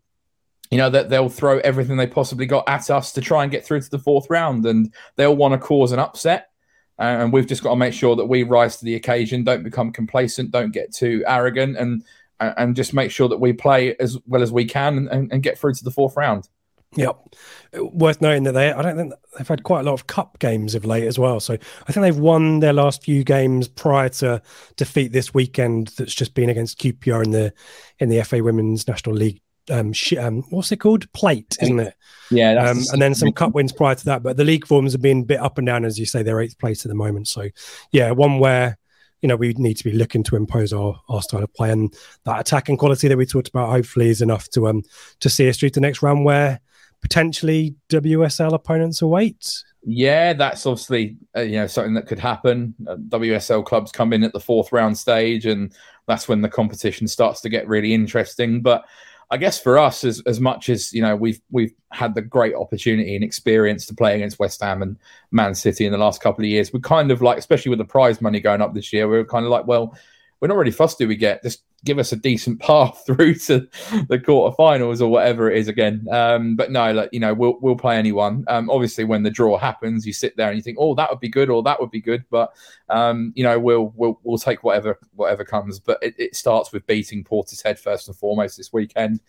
you 0.71 0.79
know 0.79 0.91
that 0.91 1.11
they'll 1.11 1.29
throw 1.29 1.59
everything 1.61 1.97
they 1.97 2.07
possibly 2.07 2.47
got 2.47 2.69
at 2.69 2.91
us 2.91 3.13
to 3.13 3.21
try 3.21 3.43
and 3.43 3.51
get 3.51 3.65
through 3.65 3.81
to 3.81 3.91
the 3.91 3.99
fourth 3.99 4.29
round, 4.31 4.67
and 4.67 4.93
they'll 5.17 5.37
want 5.37 5.53
to 5.53 5.59
cause 5.59 5.93
an 5.93 5.99
upset. 5.99 6.51
And 6.99 7.31
we've 7.31 7.47
just 7.47 7.63
got 7.63 7.71
to 7.71 7.77
make 7.77 7.93
sure 7.93 8.17
that 8.17 8.25
we 8.25 8.43
rise 8.43 8.79
to 8.79 8.85
the 8.87 8.95
occasion, 8.95 9.45
don't 9.45 9.63
become 9.63 9.93
complacent, 9.93 10.51
don't 10.51 10.73
get 10.73 10.95
too 10.95 11.23
arrogant, 11.27 11.77
and 11.77 12.03
and 12.41 12.77
just 12.77 12.95
make 12.95 13.11
sure 13.11 13.29
that 13.29 13.39
we 13.39 13.53
play 13.53 13.97
as 13.97 14.19
well 14.27 14.43
as 14.43 14.53
we 14.53 14.65
can 14.65 15.09
and, 15.09 15.33
and 15.33 15.43
get 15.43 15.59
through 15.59 15.75
to 15.75 15.85
the 15.85 15.91
fourth 15.91 16.17
round. 16.17 16.49
Yep. 16.95 17.35
Worth 17.75 18.21
noting 18.21 18.45
that 18.45 18.53
they, 18.53 18.73
I 18.73 18.81
don't 18.81 18.97
think 18.97 19.13
they've 19.37 19.49
had 19.49 19.65
quite 19.65 19.81
a 19.81 19.83
lot 19.83 19.95
of 19.95 20.07
cup 20.07 20.39
games 20.39 20.75
of 20.75 20.85
late 20.85 21.05
as 21.05 21.19
well. 21.19 21.41
So 21.41 21.55
I 21.55 21.93
think 21.93 22.03
they've 22.03 22.19
won 22.19 22.61
their 22.61 22.73
last 22.73 23.03
few 23.03 23.23
games 23.23 23.69
prior 23.69 24.09
to 24.09 24.41
defeat 24.77 25.13
this 25.13 25.35
weekend. 25.35 25.89
That's 25.99 26.15
just 26.15 26.35
been 26.35 26.49
against 26.49 26.79
QPR 26.79 27.25
in 27.25 27.31
the 27.33 27.53
in 27.99 28.09
the 28.09 28.23
FA 28.23 28.43
Women's 28.43 28.89
National 28.89 29.15
League. 29.15 29.41
Um, 29.69 29.93
sh- 29.93 30.15
um 30.15 30.43
what's 30.51 30.71
it 30.71 30.77
called? 30.77 31.13
Plate, 31.13 31.57
isn't 31.61 31.81
it? 31.81 31.95
Yeah. 32.31 32.53
Um, 32.71 32.83
and 32.93 33.03
then 33.03 33.15
some 33.15 33.33
cup 33.33 33.53
wins 33.53 33.73
prior 33.73 33.97
to 33.97 34.05
that. 34.07 34.23
But 34.23 34.37
the 34.37 34.45
league 34.45 34.67
forms 34.67 34.93
have 34.93 35.03
been 35.03 35.23
a 35.23 35.25
bit 35.25 35.41
up 35.41 35.59
and 35.59 35.67
down, 35.67 35.85
as 35.85 35.99
you 35.99 36.07
say. 36.07 36.23
They're 36.23 36.41
eighth 36.41 36.59
place 36.59 36.85
at 36.85 36.89
the 36.89 36.95
moment. 36.95 37.29
So 37.29 37.49
yeah, 37.91 38.13
one 38.13 38.39
where 38.39 38.79
you 39.27 39.29
know, 39.29 39.35
we 39.35 39.55
need 39.55 39.77
to 39.77 39.83
be 39.83 39.91
looking 39.91 40.23
to 40.23 40.37
impose 40.37 40.73
our, 40.73 40.95
our 41.09 41.21
style 41.21 41.43
of 41.43 41.53
play. 41.53 41.73
And 41.73 41.93
that 42.27 42.39
attacking 42.39 42.77
quality 42.77 43.09
that 43.09 43.17
we 43.17 43.27
talked 43.27 43.49
about 43.49 43.71
hopefully 43.71 44.09
is 44.09 44.23
enough 44.23 44.49
to 44.51 44.69
um 44.69 44.85
to 45.19 45.29
see 45.29 45.49
us 45.49 45.59
through 45.59 45.71
to 45.71 45.81
the 45.81 45.81
next 45.81 46.01
round 46.01 46.25
where 46.25 46.61
potentially 47.03 47.75
WSL 47.89 48.55
opponents 48.55 49.03
await. 49.03 49.65
Yeah, 49.83 50.33
that's 50.33 50.65
obviously 50.65 51.17
uh, 51.37 51.41
you 51.41 51.57
know 51.57 51.67
something 51.67 51.95
that 51.95 52.07
could 52.07 52.21
happen. 52.21 52.73
Uh, 52.89 52.99
WSL 53.09 53.67
clubs 53.67 53.91
come 53.91 54.13
in 54.13 54.23
at 54.23 54.33
the 54.33 54.39
fourth 54.39 54.71
round 54.71 54.97
stage, 54.97 55.45
and 55.45 55.75
that's 56.07 56.29
when 56.29 56.41
the 56.41 56.49
competition 56.49 57.09
starts 57.09 57.41
to 57.41 57.49
get 57.49 57.67
really 57.67 57.95
interesting. 57.95 58.63
But 58.63 58.85
I 59.31 59.39
guess 59.39 59.59
for 59.59 59.77
us, 59.79 60.05
as 60.05 60.23
as 60.27 60.41
much 60.41 60.69
as 60.69 60.93
you 60.93 61.03
know, 61.03 61.17
we've 61.17 61.41
we've 61.51 61.75
had 61.91 62.15
the 62.15 62.23
great 62.23 62.55
opportunity 62.55 63.15
and 63.17 63.25
experience 63.25 63.87
to 63.87 63.95
play 63.95 64.15
against 64.15 64.39
West 64.39 64.63
Ham 64.63 64.83
and 64.83 64.97
Man 65.33 65.55
City 65.55 65.85
in 65.85 65.93
the 65.93 65.99
last 65.99 66.21
couple 66.21 66.45
of 66.45 66.49
years. 66.49 66.73
We 66.73 66.81
kind 66.81 67.11
of 67.11 67.23
like, 67.23 67.39
especially 67.39 67.71
with 67.71 67.79
the 67.79 67.85
prize 67.85 68.21
money 68.21 68.39
going 68.39 68.63
up 68.63 68.75
this 68.75 68.93
year, 68.93 69.09
we 69.09 69.17
were 69.17 69.25
kind 69.25 69.45
of 69.45 69.51
like, 69.51 69.67
well, 69.67 69.97
we're 70.41 70.49
not 70.49 70.57
really 70.57 70.71
fussed 70.71 70.99
who 70.99 71.09
we 71.09 71.17
get. 71.17 71.43
Just 71.43 71.63
give 71.87 71.99
us 71.99 72.13
a 72.13 72.17
decent 72.17 72.61
path 72.61 73.03
through 73.07 73.35
to 73.35 73.61
the 74.09 74.19
quarterfinals 74.19 75.01
or 75.01 75.09
whatever 75.09 75.51
it 75.51 75.57
is 75.57 75.69
again. 75.69 76.07
Um, 76.11 76.57
but 76.57 76.71
no, 76.71 76.93
like 76.93 77.09
you 77.13 77.21
know, 77.21 77.33
we'll 77.33 77.59
we'll 77.61 77.77
play 77.77 77.97
anyone. 77.97 78.45
Um, 78.49 78.69
obviously, 78.69 79.05
when 79.05 79.23
the 79.23 79.31
draw 79.31 79.57
happens, 79.57 80.07
you 80.07 80.13
sit 80.13 80.37
there 80.37 80.49
and 80.49 80.57
you 80.57 80.63
think, 80.63 80.77
oh, 80.79 80.95
that 80.97 81.09
would 81.09 81.21
be 81.21 81.29
good 81.29 81.49
or 81.49 81.63
that 81.63 81.81
would 81.81 81.91
be 81.91 82.01
good. 82.01 82.25
But 82.29 82.53
um, 82.91 83.33
you 83.35 83.45
know, 83.45 83.59
we'll 83.59 83.93
we'll 83.97 84.21
we'll 84.23 84.39
take 84.39 84.63
whatever 84.65 84.99
whatever 85.15 85.45
comes. 85.45 85.81
But 85.81 85.99
it, 86.03 86.15
it 86.19 86.37
starts 86.37 86.73
with 86.73 86.87
beating 86.87 87.25
Portishead 87.25 87.79
first 87.79 88.09
and 88.09 88.17
foremost 88.17 88.57
this 88.57 88.73
weekend. 88.73 89.21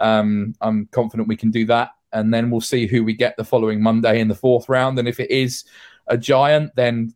Um, 0.00 0.54
I'm 0.60 0.86
confident 0.86 1.28
we 1.28 1.36
can 1.36 1.50
do 1.50 1.66
that, 1.66 1.90
and 2.12 2.32
then 2.32 2.50
we'll 2.50 2.60
see 2.60 2.86
who 2.86 3.04
we 3.04 3.12
get 3.12 3.36
the 3.36 3.44
following 3.44 3.82
Monday 3.82 4.20
in 4.20 4.28
the 4.28 4.34
fourth 4.34 4.68
round. 4.68 4.98
And 4.98 5.08
if 5.08 5.20
it 5.20 5.30
is 5.30 5.64
a 6.06 6.16
giant, 6.16 6.74
then 6.76 7.14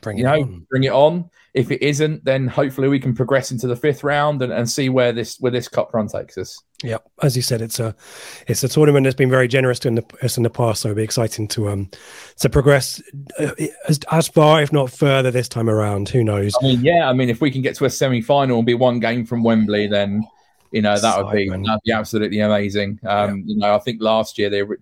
Bring 0.00 0.18
you 0.18 0.24
know, 0.24 0.40
on. 0.40 0.66
bring 0.70 0.84
it 0.84 0.92
on. 0.92 1.30
If 1.52 1.72
it 1.72 1.82
isn't, 1.82 2.24
then 2.24 2.46
hopefully 2.46 2.86
we 2.88 3.00
can 3.00 3.14
progress 3.14 3.50
into 3.50 3.66
the 3.66 3.74
fifth 3.74 4.04
round 4.04 4.40
and, 4.40 4.52
and 4.52 4.70
see 4.70 4.88
where 4.88 5.12
this 5.12 5.38
where 5.40 5.50
this 5.50 5.66
cup 5.66 5.92
run 5.92 6.06
takes 6.06 6.38
us. 6.38 6.62
Yeah, 6.82 6.98
as 7.22 7.34
you 7.34 7.42
said, 7.42 7.60
it's 7.60 7.80
a 7.80 7.94
it's 8.46 8.62
a 8.62 8.68
tournament 8.68 9.04
that's 9.04 9.16
been 9.16 9.30
very 9.30 9.48
generous 9.48 9.80
to 9.80 9.88
in 9.88 9.96
the, 9.96 10.04
us 10.22 10.36
in 10.36 10.44
the 10.44 10.50
past. 10.50 10.82
So 10.82 10.88
it'll 10.88 10.96
be 10.96 11.02
exciting 11.02 11.48
to 11.48 11.68
um 11.68 11.90
to 12.38 12.48
progress 12.48 13.02
uh, 13.38 13.50
as, 13.88 13.98
as 14.12 14.28
far, 14.28 14.62
if 14.62 14.72
not 14.72 14.90
further, 14.92 15.30
this 15.30 15.48
time 15.48 15.68
around. 15.68 16.08
Who 16.08 16.22
knows? 16.22 16.54
I 16.60 16.64
mean, 16.64 16.84
yeah, 16.84 17.08
I 17.08 17.12
mean, 17.12 17.28
if 17.28 17.40
we 17.40 17.50
can 17.50 17.62
get 17.62 17.74
to 17.76 17.84
a 17.84 17.90
semi 17.90 18.20
final 18.20 18.58
and 18.58 18.66
be 18.66 18.74
one 18.74 19.00
game 19.00 19.26
from 19.26 19.42
Wembley, 19.42 19.88
then 19.88 20.22
you 20.70 20.82
know 20.82 20.98
that 20.98 21.24
would 21.24 21.32
be 21.32 21.48
that'd 21.48 21.80
be 21.84 21.92
absolutely 21.92 22.40
amazing. 22.40 23.00
Um, 23.04 23.42
You 23.44 23.56
know, 23.56 23.74
I 23.74 23.78
think 23.80 24.00
last 24.00 24.38
year 24.38 24.50
they 24.50 24.62
were. 24.62 24.78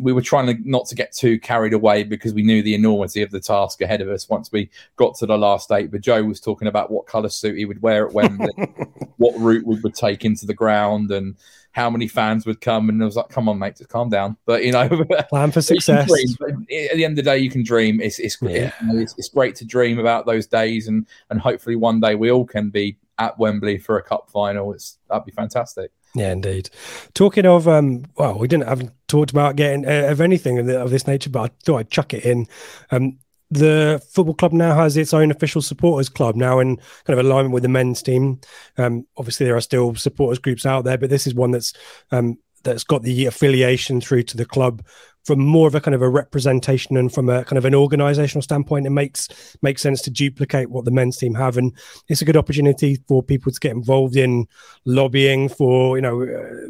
We 0.00 0.12
were 0.12 0.22
trying 0.22 0.46
to 0.46 0.68
not 0.68 0.86
to 0.86 0.94
get 0.94 1.12
too 1.12 1.38
carried 1.38 1.72
away 1.72 2.02
because 2.04 2.32
we 2.34 2.42
knew 2.42 2.62
the 2.62 2.74
enormity 2.74 3.22
of 3.22 3.30
the 3.30 3.40
task 3.40 3.80
ahead 3.80 4.00
of 4.00 4.08
us 4.08 4.28
once 4.28 4.50
we 4.50 4.70
got 4.96 5.14
to 5.16 5.26
the 5.26 5.36
last 5.38 5.70
eight. 5.72 5.90
But 5.90 6.00
Joe 6.00 6.22
was 6.24 6.40
talking 6.40 6.68
about 6.68 6.90
what 6.90 7.06
colour 7.06 7.28
suit 7.28 7.56
he 7.58 7.64
would 7.64 7.82
wear 7.82 8.06
at 8.06 8.12
Wembley, 8.12 8.52
what 9.16 9.38
route 9.38 9.66
we 9.66 9.78
would 9.80 9.94
take 9.94 10.24
into 10.24 10.46
the 10.46 10.54
ground, 10.54 11.10
and 11.10 11.36
how 11.72 11.88
many 11.88 12.08
fans 12.08 12.46
would 12.46 12.60
come. 12.60 12.88
And 12.88 13.00
I 13.02 13.04
was 13.04 13.16
like, 13.16 13.28
"Come 13.28 13.48
on, 13.48 13.58
mate, 13.58 13.76
just 13.76 13.90
calm 13.90 14.08
down." 14.08 14.36
But 14.46 14.64
you 14.64 14.72
know, 14.72 14.88
Plan 15.28 15.50
for 15.52 15.62
success. 15.62 16.10
at 16.10 16.56
the 16.68 17.04
end 17.04 17.12
of 17.18 17.24
the 17.24 17.30
day, 17.30 17.38
you 17.38 17.50
can 17.50 17.62
dream. 17.62 18.00
It's 18.00 18.18
it's, 18.18 18.36
Yeah. 18.40 18.72
you 18.82 18.92
know, 18.92 19.00
it's 19.00 19.14
it's 19.18 19.28
great 19.28 19.54
to 19.56 19.64
dream 19.64 19.98
about 19.98 20.26
those 20.26 20.46
days, 20.46 20.88
and 20.88 21.06
and 21.30 21.40
hopefully 21.40 21.76
one 21.76 22.00
day 22.00 22.14
we 22.14 22.30
all 22.30 22.44
can 22.46 22.70
be 22.70 22.96
at 23.18 23.38
Wembley 23.38 23.78
for 23.78 23.98
a 23.98 24.02
cup 24.02 24.30
final. 24.30 24.72
It's 24.72 24.98
that'd 25.08 25.24
be 25.26 25.32
fantastic. 25.32 25.90
Yeah, 26.14 26.32
indeed. 26.32 26.70
Talking 27.14 27.46
of, 27.46 27.68
um, 27.68 28.04
well, 28.16 28.38
we 28.38 28.48
didn't 28.48 28.68
have 28.68 28.90
talked 29.06 29.30
about 29.30 29.56
getting 29.56 29.86
uh, 29.86 30.08
of 30.10 30.20
anything 30.20 30.58
of, 30.58 30.66
the, 30.66 30.80
of 30.80 30.90
this 30.90 31.06
nature, 31.06 31.30
but 31.30 31.50
I 31.50 31.54
thought 31.64 31.78
I'd 31.78 31.90
chuck 31.90 32.14
it 32.14 32.24
in. 32.24 32.46
Um, 32.90 33.18
the 33.50 34.02
football 34.08 34.34
club 34.34 34.52
now 34.52 34.76
has 34.76 34.96
its 34.96 35.12
own 35.12 35.30
official 35.30 35.62
supporters 35.62 36.08
club 36.08 36.36
now 36.36 36.60
in 36.60 36.76
kind 37.04 37.18
of 37.18 37.24
alignment 37.24 37.52
with 37.52 37.62
the 37.62 37.68
men's 37.68 38.02
team. 38.02 38.40
Um, 38.76 39.06
obviously, 39.16 39.46
there 39.46 39.56
are 39.56 39.60
still 39.60 39.94
supporters 39.94 40.38
groups 40.38 40.66
out 40.66 40.84
there, 40.84 40.98
but 40.98 41.10
this 41.10 41.26
is 41.26 41.34
one 41.34 41.50
that's 41.50 41.72
um, 42.12 42.38
that's 42.62 42.84
got 42.84 43.02
the 43.02 43.26
affiliation 43.26 44.00
through 44.00 44.22
to 44.24 44.36
the 44.36 44.44
club 44.44 44.84
from 45.24 45.40
more 45.40 45.68
of 45.68 45.74
a 45.74 45.80
kind 45.80 45.94
of 45.94 46.02
a 46.02 46.08
representation 46.08 46.96
and 46.96 47.12
from 47.12 47.28
a 47.28 47.44
kind 47.44 47.58
of 47.58 47.64
an 47.64 47.74
organizational 47.74 48.42
standpoint. 48.42 48.86
It 48.86 48.90
makes 48.90 49.28
makes 49.62 49.82
sense 49.82 50.02
to 50.02 50.10
duplicate 50.10 50.70
what 50.70 50.84
the 50.84 50.90
men's 50.90 51.16
team 51.16 51.34
have, 51.34 51.56
and 51.56 51.76
it's 52.08 52.22
a 52.22 52.24
good 52.24 52.36
opportunity 52.36 52.98
for 53.08 53.22
people 53.22 53.52
to 53.52 53.60
get 53.60 53.72
involved 53.72 54.16
in 54.16 54.46
lobbying 54.84 55.48
for 55.48 55.96
you 55.96 56.02
know. 56.02 56.22
Uh, 56.22 56.66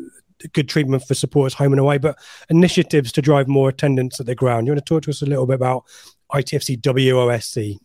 good 0.54 0.70
treatment 0.70 1.02
for 1.06 1.12
supporters 1.12 1.52
home 1.52 1.70
and 1.70 1.80
away, 1.80 1.98
but 1.98 2.18
initiatives 2.48 3.12
to 3.12 3.20
drive 3.20 3.46
more 3.46 3.68
attendance 3.68 4.18
at 4.20 4.24
the 4.24 4.34
ground. 4.34 4.66
You 4.66 4.72
want 4.72 4.82
to 4.86 4.88
talk 4.88 5.02
to 5.02 5.10
us 5.10 5.20
a 5.20 5.26
little 5.26 5.44
bit 5.44 5.56
about 5.56 5.84
ITFC 6.32 6.80
WOSC? 6.80 7.78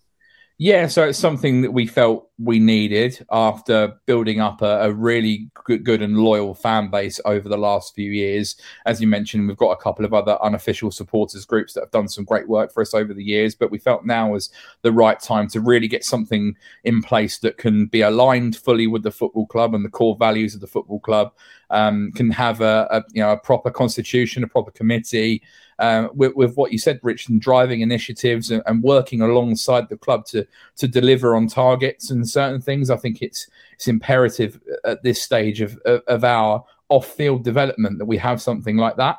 Yeah, 0.58 0.88
so 0.88 1.04
it's 1.04 1.20
something 1.20 1.62
that 1.64 1.72
we 1.72 1.86
felt 1.86 2.30
we 2.40 2.60
needed 2.60 3.26
after 3.30 3.94
building 4.06 4.40
up 4.40 4.62
a, 4.62 4.84
a 4.84 4.92
really 4.94 5.50
good, 5.66 5.84
good 5.84 6.02
and 6.02 6.18
loyal 6.18 6.54
fan 6.54 6.90
base 6.90 7.20
over 7.26 7.50
the 7.50 7.58
last 7.58 7.94
few 7.94 8.10
years. 8.10 8.56
As 8.86 9.02
you 9.02 9.08
mentioned, 9.08 9.50
we've 9.50 9.58
got 9.58 9.72
a 9.72 9.84
couple 9.84 10.06
of 10.06 10.14
other 10.14 10.38
unofficial 10.42 10.92
supporters 10.92 11.44
groups 11.44 11.74
that 11.74 11.82
have 11.82 11.92
done 11.92 12.08
some 12.08 12.24
great 12.24 12.48
work 12.48 12.72
for 12.74 12.80
us 12.80 12.94
over 12.94 13.14
the 13.14 13.24
years, 13.24 13.54
but 13.54 13.70
we 13.70 13.78
felt 13.78 14.06
now 14.06 14.32
was 14.32 14.50
the 14.82 14.94
right 14.94 15.20
time 15.20 15.50
to 15.50 15.60
really 15.60 15.90
get 15.90 16.06
something 16.06 16.56
in 16.86 17.02
place 17.02 17.38
that 17.40 17.58
can 17.58 17.88
be 17.88 18.00
aligned 18.00 18.56
fully 18.56 18.88
with 18.88 19.04
the 19.04 19.12
football 19.12 19.48
club 19.48 19.76
and 19.76 19.84
the 19.84 19.90
core 19.90 20.16
values 20.18 20.56
of 20.56 20.62
the 20.62 20.68
football 20.68 21.02
club. 21.02 21.34
Um, 21.72 22.12
can 22.16 22.30
have 22.32 22.62
a, 22.62 22.88
a 22.92 23.04
you 23.12 23.22
know 23.22 23.32
a 23.32 23.38
proper 23.38 23.72
constitution, 23.72 24.44
a 24.44 24.48
proper 24.48 24.72
committee, 24.72 25.42
uh, 25.80 26.08
with, 26.14 26.36
with 26.36 26.56
what 26.56 26.72
you 26.72 26.78
said, 26.78 27.00
Rich, 27.04 27.28
and 27.30 27.42
driving 27.42 27.82
initiatives 27.82 28.52
and, 28.52 28.64
and 28.66 28.82
working 28.82 29.22
alongside 29.22 29.90
the 29.90 29.98
club 29.98 30.26
to 30.28 30.48
to 30.78 30.88
deliver 30.88 31.36
on 31.36 31.48
targets 31.48 32.12
and 32.12 32.28
certain 32.28 32.62
things. 32.62 32.90
I 32.90 32.98
think 32.98 33.22
it's 33.22 33.48
it's 33.74 33.88
imperative 33.88 34.60
at 34.86 35.04
this 35.04 35.22
stage 35.22 35.62
of 35.62 35.78
of, 35.86 36.02
of 36.08 36.24
our 36.24 36.64
off 36.90 37.08
field 37.08 37.44
development 37.44 37.98
that 37.98 38.06
we 38.06 38.18
have 38.18 38.42
something 38.42 38.78
like 38.78 38.96
that. 38.98 39.18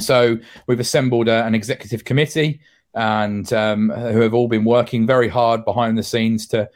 So 0.00 0.38
we've 0.66 0.80
assembled 0.80 1.28
a, 1.28 1.44
an 1.44 1.54
executive 1.54 2.04
committee 2.04 2.60
and 2.94 3.52
um, 3.52 3.90
who 3.90 4.20
have 4.20 4.34
all 4.34 4.48
been 4.48 4.64
working 4.64 5.06
very 5.06 5.28
hard 5.28 5.64
behind 5.64 5.96
the 5.98 6.02
scenes 6.02 6.46
to. 6.48 6.68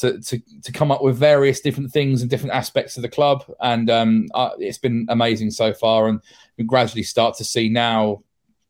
To, 0.00 0.20
to, 0.20 0.42
to 0.60 0.72
come 0.72 0.90
up 0.90 1.02
with 1.02 1.16
various 1.16 1.60
different 1.60 1.90
things 1.90 2.20
and 2.20 2.28
different 2.28 2.52
aspects 2.52 2.98
of 2.98 3.02
the 3.02 3.08
club 3.08 3.44
and 3.62 3.88
um, 3.88 4.26
uh, 4.34 4.50
it's 4.58 4.76
been 4.76 5.06
amazing 5.08 5.50
so 5.50 5.72
far 5.72 6.08
and 6.08 6.20
we 6.58 6.64
gradually 6.64 7.02
start 7.02 7.34
to 7.38 7.44
see 7.44 7.70
now 7.70 8.22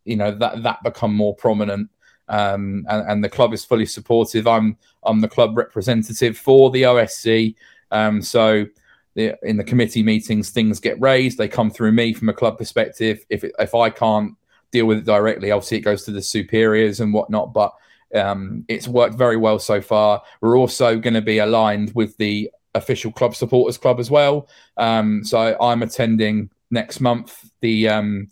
you 0.06 0.16
know 0.16 0.30
that 0.32 0.62
that 0.62 0.82
become 0.82 1.14
more 1.14 1.34
prominent. 1.34 1.90
Um, 2.28 2.84
and, 2.88 3.08
and 3.08 3.24
the 3.24 3.28
club 3.28 3.52
is 3.52 3.64
fully 3.64 3.86
supportive. 3.86 4.46
I'm 4.46 4.76
i'm 5.04 5.20
the 5.20 5.28
club 5.28 5.56
representative 5.56 6.36
for 6.36 6.70
the 6.70 6.82
osc 6.82 7.54
um, 7.92 8.20
so 8.20 8.66
the, 9.14 9.36
in 9.42 9.56
the 9.56 9.64
committee 9.64 10.02
meetings 10.02 10.50
things 10.50 10.80
get 10.80 11.00
raised. 11.00 11.38
They 11.38 11.48
come 11.48 11.70
through 11.70 11.92
me 11.92 12.12
from 12.12 12.28
a 12.28 12.34
club 12.34 12.58
perspective. 12.58 13.24
If 13.28 13.44
if 13.44 13.74
i 13.74 13.90
can't 13.90 14.34
deal 14.72 14.86
with 14.86 14.98
it 14.98 15.04
directly 15.04 15.52
obviously 15.52 15.78
it 15.78 15.82
goes 15.82 16.04
to 16.04 16.10
the 16.10 16.20
superiors 16.20 16.98
and 16.98 17.14
whatnot 17.14 17.54
but 17.54 17.72
um, 18.14 18.64
it's 18.68 18.88
worked 18.88 19.16
very 19.16 19.36
well 19.36 19.58
so 19.58 19.80
far. 19.80 20.22
We're 20.40 20.56
also 20.56 20.98
going 20.98 21.14
to 21.14 21.22
be 21.22 21.38
aligned 21.38 21.92
with 21.94 22.16
the 22.18 22.50
official 22.74 23.10
club 23.10 23.34
supporters 23.34 23.78
club 23.78 23.98
as 23.98 24.10
well. 24.10 24.48
Um, 24.76 25.24
so 25.24 25.56
i'm 25.60 25.82
attending 25.82 26.50
next 26.70 27.00
month 27.00 27.50
the 27.60 27.88
um, 27.88 28.28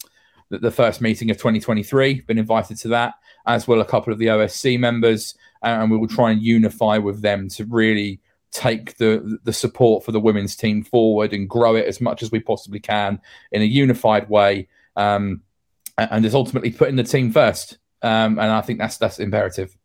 the, 0.51 0.59
the 0.59 0.71
first 0.71 1.01
meeting 1.01 1.31
of 1.31 1.37
2023. 1.37 2.23
Been 2.23 2.39
invited 2.39 2.77
to 2.79 2.89
that, 2.89 3.15
as 3.47 3.67
well 3.67 3.81
a 3.81 3.85
couple 3.85 4.13
of 4.13 4.19
the 4.19 4.27
OSC 4.27 4.79
members, 4.79 5.35
and 5.63 5.91
we 5.91 5.97
will 5.97 6.09
try 6.09 6.31
and 6.31 6.43
unify 6.43 6.99
with 6.99 7.23
them 7.23 7.49
to 7.51 7.65
really 7.65 8.21
take 8.51 8.97
the 8.99 9.39
the 9.43 9.53
support 9.53 10.05
for 10.05 10.13
the 10.13 10.21
women's 10.21 10.55
team 10.55 10.85
forward 10.85 11.33
and 11.33 11.51
grow 11.51 11.75
it 11.75 11.87
as 11.87 12.01
much 12.01 12.23
as 12.23 12.31
we 12.31 12.39
possibly 12.39 12.79
can 12.79 13.21
in 13.51 13.63
a 13.63 13.65
unified 13.65 14.29
way, 14.29 14.69
um, 14.97 15.43
and, 15.99 16.25
just 16.25 16.37
ultimately 16.37 16.71
putting 16.71 16.97
the 16.97 17.03
team 17.03 17.33
first. 17.33 17.79
Um, 18.03 18.39
and 18.39 18.51
I 18.51 18.61
think 18.61 18.79
that's 18.79 18.99
that's 18.99 19.19
imperative. 19.19 19.77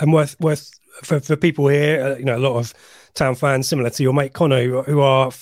and 0.00 0.12
worth 0.12 0.38
worth 0.40 0.70
for, 1.02 1.20
for 1.20 1.36
people 1.36 1.68
here, 1.68 2.02
uh, 2.02 2.16
you 2.16 2.24
know, 2.24 2.36
a 2.36 2.38
lot 2.38 2.56
of 2.56 2.74
town 3.16 3.34
fans 3.34 3.68
similar 3.68 3.90
to 3.90 4.02
your 4.02 4.12
mate 4.12 4.34
Connor, 4.34 4.82
who, 4.82 5.00
are 5.00 5.32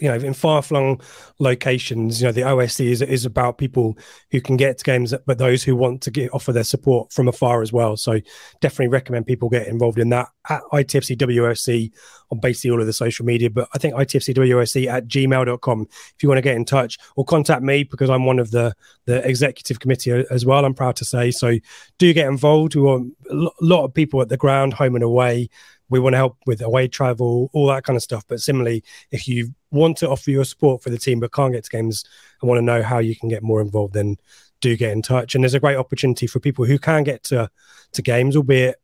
you 0.00 0.08
know 0.08 0.14
in 0.14 0.32
far 0.32 0.62
flung 0.62 1.00
locations. 1.38 2.20
You 2.20 2.28
know, 2.28 2.32
the 2.32 2.42
OSC 2.42 2.86
is 2.86 3.02
is 3.02 3.26
about 3.26 3.58
people 3.58 3.98
who 4.30 4.40
can 4.40 4.56
get 4.56 4.78
to 4.78 4.84
games, 4.84 5.12
but 5.26 5.38
those 5.38 5.62
who 5.62 5.76
want 5.76 6.00
to 6.02 6.10
get 6.10 6.32
offer 6.32 6.52
their 6.52 6.64
support 6.64 7.12
from 7.12 7.28
afar 7.28 7.60
as 7.60 7.72
well. 7.72 7.96
So 7.96 8.20
definitely 8.60 8.88
recommend 8.88 9.26
people 9.26 9.48
get 9.48 9.66
involved 9.66 9.98
in 9.98 10.08
that 10.10 10.28
at 10.48 10.62
ITFC 10.72 11.16
WOSC 11.16 11.92
on 12.30 12.40
basically 12.40 12.70
all 12.70 12.80
of 12.80 12.86
the 12.86 12.92
social 12.92 13.26
media. 13.26 13.50
But 13.50 13.68
I 13.74 13.78
think 13.78 13.94
ITFC 13.94 14.34
WOSC 14.34 14.86
at 14.86 15.08
gmail.com 15.08 15.86
if 15.90 16.22
you 16.22 16.28
want 16.28 16.38
to 16.38 16.42
get 16.42 16.56
in 16.56 16.64
touch 16.64 16.98
or 17.16 17.24
contact 17.24 17.62
me 17.62 17.82
because 17.82 18.10
I'm 18.10 18.24
one 18.24 18.38
of 18.38 18.52
the 18.52 18.74
the 19.06 19.26
executive 19.28 19.80
committee 19.80 20.24
as 20.30 20.46
well. 20.46 20.64
I'm 20.64 20.74
proud 20.74 20.96
to 20.96 21.04
say 21.04 21.30
so. 21.30 21.58
Do 21.98 22.12
get 22.12 22.28
involved. 22.28 22.76
We 22.76 22.82
want 22.82 23.12
a 23.30 23.50
lot 23.60 23.84
of 23.84 23.92
people 23.92 24.22
at 24.22 24.28
the 24.28 24.36
ground, 24.36 24.74
home 24.74 24.94
and 24.94 25.04
away. 25.04 25.48
We 25.94 26.00
want 26.00 26.14
to 26.14 26.18
help 26.18 26.38
with 26.44 26.60
away 26.60 26.88
travel, 26.88 27.50
all 27.52 27.68
that 27.68 27.84
kind 27.84 27.96
of 27.96 28.02
stuff. 28.02 28.24
But 28.26 28.40
similarly, 28.40 28.82
if 29.12 29.28
you 29.28 29.54
want 29.70 29.96
to 29.98 30.08
offer 30.08 30.32
your 30.32 30.44
support 30.44 30.82
for 30.82 30.90
the 30.90 30.98
team 30.98 31.20
but 31.20 31.32
can't 31.32 31.52
get 31.52 31.62
to 31.62 31.70
games 31.70 32.04
and 32.42 32.48
want 32.48 32.58
to 32.58 32.64
know 32.64 32.82
how 32.82 32.98
you 32.98 33.14
can 33.14 33.28
get 33.28 33.44
more 33.44 33.60
involved, 33.60 33.94
then 33.94 34.16
do 34.60 34.76
get 34.76 34.90
in 34.90 35.02
touch. 35.02 35.36
And 35.36 35.44
there's 35.44 35.54
a 35.54 35.60
great 35.60 35.76
opportunity 35.76 36.26
for 36.26 36.40
people 36.40 36.64
who 36.64 36.80
can 36.80 37.04
get 37.04 37.22
to 37.24 37.48
to 37.92 38.02
games, 38.02 38.34
albeit 38.34 38.80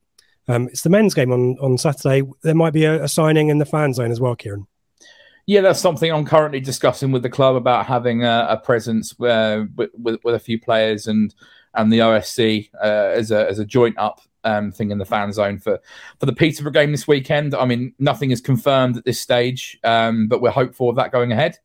um, 0.46 0.68
it's 0.68 0.82
the 0.82 0.88
men's 0.88 1.12
game 1.12 1.32
on 1.32 1.58
on 1.58 1.78
Saturday. 1.78 2.22
There 2.42 2.54
might 2.54 2.72
be 2.72 2.84
a, 2.84 3.02
a 3.02 3.08
signing 3.08 3.48
in 3.48 3.58
the 3.58 3.66
fan 3.66 3.92
zone 3.92 4.12
as 4.12 4.20
well, 4.20 4.36
Kieran. 4.36 4.68
Yeah, 5.46 5.62
that's 5.62 5.80
something 5.80 6.12
I'm 6.12 6.24
currently 6.24 6.60
discussing 6.60 7.10
with 7.10 7.22
the 7.24 7.28
club 7.28 7.56
about 7.56 7.86
having 7.86 8.22
a, 8.22 8.46
a 8.50 8.56
presence 8.56 9.18
uh, 9.20 9.64
with, 9.74 9.90
with, 9.98 10.20
with 10.22 10.36
a 10.36 10.38
few 10.38 10.60
players 10.60 11.08
and 11.08 11.34
and 11.74 11.92
the 11.92 11.98
OSC 11.98 12.70
uh, 12.80 13.10
as 13.16 13.32
a 13.32 13.48
as 13.48 13.58
a 13.58 13.64
joint 13.64 13.98
up 13.98 14.20
um, 14.44 14.72
thing 14.72 14.90
in 14.90 14.98
the 14.98 15.04
fan 15.04 15.32
zone 15.32 15.58
for 15.58 15.78
for 16.18 16.26
the 16.26 16.32
Peterborough 16.32 16.72
game 16.72 16.92
this 16.92 17.08
weekend. 17.08 17.54
I 17.54 17.64
mean, 17.64 17.94
nothing 17.98 18.30
is 18.30 18.40
confirmed 18.40 18.96
at 18.96 19.04
this 19.04 19.20
stage, 19.20 19.78
um, 19.84 20.28
but 20.28 20.40
we're 20.40 20.50
hopeful 20.50 20.88
of 20.88 20.96
that 20.96 21.12
going 21.12 21.32
ahead 21.32 21.58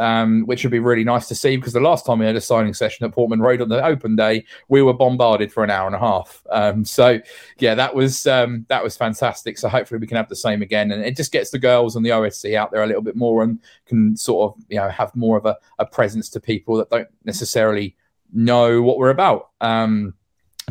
um, 0.00 0.46
which 0.46 0.64
would 0.64 0.70
be 0.70 0.78
really 0.78 1.04
nice 1.04 1.28
to 1.28 1.34
see 1.34 1.56
because 1.56 1.74
the 1.74 1.80
last 1.80 2.06
time 2.06 2.18
we 2.18 2.26
had 2.26 2.34
a 2.34 2.40
signing 2.40 2.72
session 2.72 3.04
at 3.04 3.12
Portman 3.12 3.40
Road 3.40 3.60
on 3.60 3.68
the 3.68 3.84
open 3.84 4.16
day, 4.16 4.46
we 4.68 4.80
were 4.80 4.94
bombarded 4.94 5.52
for 5.52 5.62
an 5.62 5.68
hour 5.68 5.86
and 5.86 5.94
a 5.94 5.98
half. 5.98 6.42
Um, 6.50 6.86
so 6.86 7.20
yeah, 7.58 7.74
that 7.74 7.94
was 7.94 8.26
um, 8.26 8.64
that 8.70 8.82
was 8.82 8.96
fantastic. 8.96 9.58
So 9.58 9.68
hopefully 9.68 10.00
we 10.00 10.06
can 10.06 10.16
have 10.16 10.30
the 10.30 10.36
same 10.36 10.62
again, 10.62 10.90
and 10.90 11.04
it 11.04 11.16
just 11.16 11.32
gets 11.32 11.50
the 11.50 11.58
girls 11.58 11.96
and 11.96 12.04
the 12.04 12.10
OSC 12.10 12.54
out 12.54 12.70
there 12.70 12.82
a 12.82 12.86
little 12.86 13.02
bit 13.02 13.14
more 13.14 13.42
and 13.42 13.60
can 13.84 14.16
sort 14.16 14.50
of 14.50 14.64
you 14.70 14.78
know 14.78 14.88
have 14.88 15.14
more 15.14 15.36
of 15.36 15.44
a, 15.44 15.56
a 15.78 15.84
presence 15.84 16.30
to 16.30 16.40
people 16.40 16.76
that 16.76 16.88
don't 16.88 17.08
necessarily 17.26 17.94
know 18.32 18.80
what 18.80 18.96
we're 18.96 19.10
about. 19.10 19.50
Um, 19.60 20.14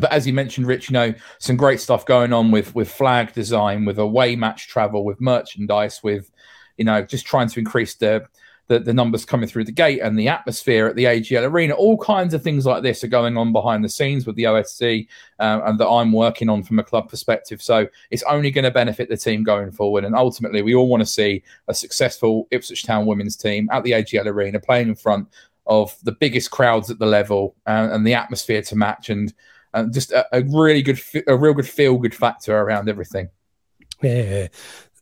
but 0.00 0.12
as 0.12 0.26
you 0.26 0.32
mentioned, 0.32 0.66
Rich, 0.66 0.90
you 0.90 0.94
know, 0.94 1.14
some 1.38 1.56
great 1.56 1.80
stuff 1.80 2.06
going 2.06 2.32
on 2.32 2.50
with 2.50 2.74
with 2.74 2.90
flag 2.90 3.32
design, 3.32 3.84
with 3.84 3.98
away 3.98 4.36
match 4.36 4.68
travel, 4.68 5.04
with 5.04 5.20
merchandise, 5.20 6.02
with 6.02 6.30
you 6.76 6.84
know, 6.84 7.02
just 7.02 7.26
trying 7.26 7.48
to 7.48 7.58
increase 7.58 7.94
the 7.94 8.26
the, 8.70 8.78
the 8.78 8.94
numbers 8.94 9.24
coming 9.24 9.48
through 9.48 9.64
the 9.64 9.72
gate 9.72 9.98
and 10.00 10.16
the 10.16 10.28
atmosphere 10.28 10.86
at 10.86 10.94
the 10.94 11.04
AGL 11.04 11.42
Arena. 11.42 11.74
All 11.74 11.98
kinds 11.98 12.34
of 12.34 12.42
things 12.42 12.64
like 12.64 12.84
this 12.84 13.02
are 13.02 13.08
going 13.08 13.36
on 13.36 13.52
behind 13.52 13.82
the 13.82 13.88
scenes 13.88 14.24
with 14.24 14.36
the 14.36 14.44
OSC 14.44 15.08
uh, 15.40 15.60
and 15.64 15.76
that 15.80 15.88
I'm 15.88 16.12
working 16.12 16.48
on 16.48 16.62
from 16.62 16.78
a 16.78 16.84
club 16.84 17.08
perspective. 17.08 17.60
So 17.60 17.88
it's 18.12 18.22
only 18.22 18.52
going 18.52 18.64
to 18.64 18.70
benefit 18.70 19.08
the 19.08 19.16
team 19.16 19.42
going 19.42 19.72
forward. 19.72 20.04
And 20.04 20.14
ultimately, 20.14 20.62
we 20.62 20.76
all 20.76 20.86
want 20.86 21.00
to 21.00 21.06
see 21.06 21.42
a 21.66 21.74
successful 21.74 22.46
Ipswich 22.52 22.84
Town 22.84 23.06
women's 23.06 23.34
team 23.34 23.68
at 23.72 23.82
the 23.82 23.90
AGL 23.90 24.26
Arena 24.26 24.60
playing 24.60 24.88
in 24.88 24.94
front 24.94 25.26
of 25.66 25.96
the 26.04 26.12
biggest 26.12 26.52
crowds 26.52 26.92
at 26.92 27.00
the 27.00 27.06
level 27.06 27.56
uh, 27.66 27.88
and 27.90 28.06
the 28.06 28.14
atmosphere 28.14 28.62
to 28.62 28.76
match 28.76 29.10
and, 29.10 29.34
and 29.74 29.92
just 29.92 30.12
a, 30.12 30.26
a 30.32 30.42
really 30.42 30.82
good, 30.82 31.00
a 31.26 31.36
real 31.36 31.54
good 31.54 31.68
feel 31.68 31.96
good 31.98 32.14
factor 32.14 32.56
around 32.56 32.88
everything. 32.88 33.28
Yeah, 34.02 34.48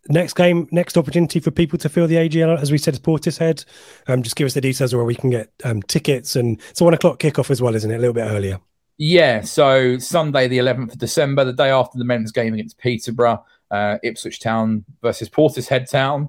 next 0.08 0.34
game, 0.34 0.68
next 0.70 0.96
opportunity 0.96 1.40
for 1.40 1.50
people 1.50 1.78
to 1.78 1.88
fill 1.88 2.06
the 2.06 2.16
AGL, 2.16 2.58
as 2.58 2.72
we 2.72 2.78
said, 2.78 2.94
Portishead. 2.96 3.64
Um, 4.06 4.22
just 4.22 4.36
give 4.36 4.46
us 4.46 4.54
the 4.54 4.60
details 4.60 4.94
where 4.94 5.04
we 5.04 5.14
can 5.14 5.30
get 5.30 5.50
um, 5.64 5.82
tickets, 5.82 6.36
and 6.36 6.60
it's 6.70 6.80
a 6.80 6.84
one 6.84 6.94
o'clock 6.94 7.18
kickoff 7.18 7.50
as 7.50 7.62
well, 7.62 7.74
isn't 7.74 7.90
it? 7.90 7.96
A 7.96 7.98
little 7.98 8.14
bit 8.14 8.30
earlier. 8.30 8.60
Yeah, 8.96 9.42
so 9.42 9.96
Sunday, 9.98 10.48
the 10.48 10.58
11th 10.58 10.92
of 10.92 10.98
December, 10.98 11.44
the 11.44 11.52
day 11.52 11.70
after 11.70 11.98
the 11.98 12.04
men's 12.04 12.32
game 12.32 12.52
against 12.54 12.78
Peterborough, 12.78 13.44
uh, 13.70 13.98
Ipswich 14.02 14.40
Town 14.40 14.84
versus 15.02 15.28
Portishead 15.28 15.88
Town 15.88 16.28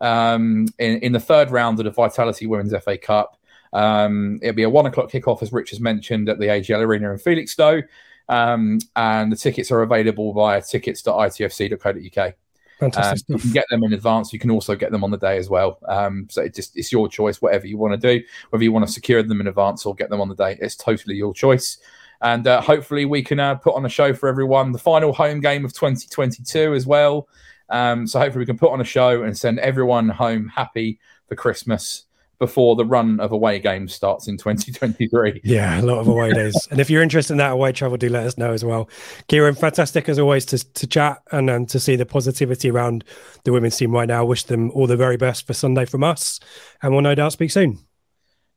um, 0.00 0.66
in, 0.80 0.98
in 0.98 1.12
the 1.12 1.20
third 1.20 1.52
round 1.52 1.78
of 1.78 1.84
the 1.84 1.92
Vitality 1.92 2.46
Women's 2.46 2.74
FA 2.82 2.98
Cup. 2.98 3.37
Um, 3.72 4.38
it'll 4.42 4.54
be 4.54 4.62
a 4.62 4.70
one 4.70 4.86
o'clock 4.86 5.10
kickoff, 5.10 5.42
as 5.42 5.52
Rich 5.52 5.70
has 5.70 5.80
mentioned, 5.80 6.28
at 6.28 6.38
the 6.38 6.46
AGL 6.46 6.80
Arena 6.80 7.10
in 7.10 7.18
Felixstowe. 7.18 7.82
Um, 8.28 8.78
and 8.94 9.32
the 9.32 9.36
tickets 9.36 9.70
are 9.70 9.82
available 9.82 10.32
via 10.32 10.60
tickets.itfc.co.uk. 10.62 12.34
Fantastic 12.78 13.30
um, 13.30 13.36
You 13.36 13.38
can 13.40 13.52
get 13.52 13.64
them 13.70 13.82
in 13.82 13.92
advance. 13.92 14.32
You 14.32 14.38
can 14.38 14.50
also 14.50 14.76
get 14.76 14.92
them 14.92 15.02
on 15.02 15.10
the 15.10 15.18
day 15.18 15.36
as 15.38 15.50
well. 15.50 15.78
Um, 15.88 16.28
so 16.30 16.42
it 16.42 16.54
just 16.54 16.76
it's 16.76 16.92
your 16.92 17.08
choice, 17.08 17.42
whatever 17.42 17.66
you 17.66 17.76
want 17.76 18.00
to 18.00 18.18
do, 18.18 18.24
whether 18.50 18.62
you 18.62 18.70
want 18.70 18.86
to 18.86 18.92
secure 18.92 19.22
them 19.22 19.40
in 19.40 19.48
advance 19.48 19.84
or 19.84 19.94
get 19.94 20.10
them 20.10 20.20
on 20.20 20.28
the 20.28 20.34
day. 20.34 20.58
It's 20.60 20.76
totally 20.76 21.16
your 21.16 21.34
choice. 21.34 21.78
And 22.20 22.46
uh, 22.46 22.60
hopefully 22.60 23.04
we 23.04 23.22
can 23.22 23.40
uh, 23.40 23.56
put 23.56 23.74
on 23.74 23.86
a 23.86 23.88
show 23.88 24.12
for 24.12 24.28
everyone. 24.28 24.72
The 24.72 24.78
final 24.78 25.12
home 25.12 25.40
game 25.40 25.64
of 25.64 25.72
2022 25.72 26.74
as 26.74 26.86
well. 26.86 27.28
Um, 27.70 28.06
so 28.06 28.18
hopefully 28.18 28.42
we 28.42 28.46
can 28.46 28.58
put 28.58 28.72
on 28.72 28.80
a 28.80 28.84
show 28.84 29.22
and 29.22 29.36
send 29.36 29.58
everyone 29.58 30.08
home 30.08 30.48
happy 30.48 30.98
for 31.28 31.36
Christmas 31.36 32.04
before 32.38 32.76
the 32.76 32.84
run 32.84 33.18
of 33.20 33.32
away 33.32 33.58
games 33.58 33.92
starts 33.92 34.28
in 34.28 34.36
2023. 34.36 35.40
Yeah, 35.48 35.80
a 35.80 35.82
lot 35.82 35.98
of 35.98 36.08
away 36.08 36.32
days. 36.32 36.68
and 36.70 36.80
if 36.80 36.90
you're 36.90 37.02
interested 37.02 37.34
in 37.34 37.38
that 37.38 37.52
away 37.52 37.72
travel, 37.72 37.96
do 37.96 38.08
let 38.08 38.26
us 38.26 38.38
know 38.38 38.52
as 38.52 38.64
well. 38.64 38.88
Kieran, 39.28 39.54
fantastic 39.54 40.08
as 40.08 40.18
always 40.18 40.44
to, 40.46 40.72
to 40.74 40.86
chat 40.86 41.22
and 41.32 41.48
um, 41.48 41.66
to 41.66 41.80
see 41.80 41.96
the 41.96 42.06
positivity 42.06 42.70
around 42.70 43.04
the 43.44 43.52
women's 43.52 43.76
team 43.76 43.92
right 43.92 44.08
now. 44.08 44.24
Wish 44.24 44.44
them 44.44 44.70
all 44.72 44.86
the 44.86 44.96
very 44.96 45.16
best 45.16 45.46
for 45.46 45.54
Sunday 45.54 45.84
from 45.84 46.04
us. 46.04 46.38
And 46.82 46.92
we'll 46.92 47.02
no 47.02 47.14
doubt 47.14 47.32
speak 47.32 47.50
soon. 47.50 47.78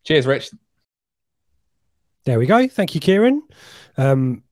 Cheers, 0.03 0.25
Rich. 0.25 0.51
There 2.25 2.37
we 2.37 2.45
go. 2.45 2.67
Thank 2.67 2.93
you, 2.93 3.01
Kieran. 3.01 3.41
Um, 3.97 4.43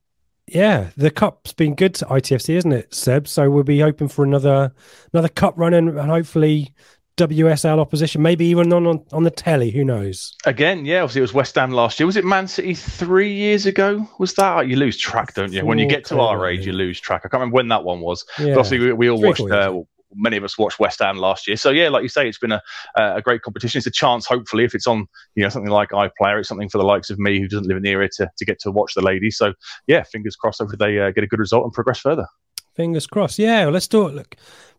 yeah, 0.48 0.90
the 0.96 1.10
cup's 1.10 1.52
been 1.52 1.76
good 1.76 1.94
to 1.96 2.06
ITFC, 2.06 2.56
isn't 2.56 2.72
it, 2.72 2.92
Seb? 2.92 3.28
So 3.28 3.48
we'll 3.50 3.62
be 3.62 3.78
hoping 3.78 4.08
for 4.08 4.24
another 4.24 4.72
another 5.12 5.28
cup 5.28 5.54
run 5.56 5.74
and 5.74 5.96
hopefully 5.98 6.74
WSL 7.20 7.78
opposition, 7.78 8.22
maybe 8.22 8.46
even 8.46 8.72
on, 8.72 8.86
on, 8.86 9.04
on 9.12 9.22
the 9.22 9.30
telly. 9.30 9.70
Who 9.70 9.84
knows? 9.84 10.36
Again, 10.46 10.84
yeah. 10.84 11.02
Obviously, 11.02 11.20
it 11.20 11.22
was 11.22 11.34
West 11.34 11.54
Ham 11.54 11.70
last 11.70 12.00
year. 12.00 12.06
Was 12.06 12.16
it 12.16 12.24
Man 12.24 12.48
City 12.48 12.74
three 12.74 13.32
years 13.32 13.66
ago? 13.66 14.08
Was 14.18 14.34
that 14.34 14.68
you 14.68 14.76
lose 14.76 14.96
track, 14.96 15.34
don't 15.34 15.52
you? 15.52 15.64
When 15.64 15.78
you 15.78 15.86
get 15.86 16.04
to 16.06 16.20
our 16.20 16.48
age, 16.48 16.66
you 16.66 16.72
lose 16.72 17.00
track. 17.00 17.22
I 17.24 17.28
can't 17.28 17.40
remember 17.40 17.56
when 17.56 17.68
that 17.68 17.84
one 17.84 18.00
was. 18.00 18.24
Yeah. 18.38 18.50
obviously, 18.50 18.78
we, 18.78 18.92
we 18.92 19.10
all 19.10 19.18
Three, 19.18 19.28
watched. 19.28 19.50
Uh, 19.50 19.82
many 20.14 20.36
of 20.36 20.44
us 20.44 20.58
watched 20.58 20.78
West 20.78 21.00
Ham 21.00 21.16
last 21.16 21.46
year. 21.46 21.56
So 21.56 21.70
yeah, 21.70 21.88
like 21.88 22.02
you 22.02 22.08
say, 22.08 22.28
it's 22.28 22.38
been 22.38 22.52
a 22.52 22.62
a 22.96 23.22
great 23.22 23.42
competition. 23.42 23.78
It's 23.78 23.86
a 23.86 23.90
chance, 23.90 24.26
hopefully, 24.26 24.64
if 24.64 24.74
it's 24.74 24.86
on 24.86 25.06
you 25.34 25.42
know 25.42 25.48
something 25.48 25.70
like 25.70 25.90
iPlayer, 25.90 26.40
it's 26.40 26.48
something 26.48 26.68
for 26.68 26.78
the 26.78 26.84
likes 26.84 27.10
of 27.10 27.18
me 27.18 27.40
who 27.40 27.48
doesn't 27.48 27.66
live 27.66 27.76
in 27.76 27.82
the 27.82 27.90
area 27.90 28.08
to, 28.16 28.30
to 28.36 28.44
get 28.44 28.58
to 28.60 28.70
watch 28.70 28.94
the 28.94 29.02
ladies. 29.02 29.36
So 29.36 29.52
yeah, 29.86 30.02
fingers 30.04 30.36
crossed. 30.36 30.60
Hopefully 30.60 30.78
they 30.78 30.98
uh, 30.98 31.10
get 31.10 31.24
a 31.24 31.26
good 31.26 31.38
result 31.38 31.64
and 31.64 31.72
progress 31.72 32.00
further. 32.00 32.26
Fingers 32.74 33.06
crossed. 33.06 33.38
Yeah, 33.38 33.64
well, 33.64 33.72
let's 33.72 33.88
do 33.88 34.06
it. 34.08 34.14
Look, 34.14 34.36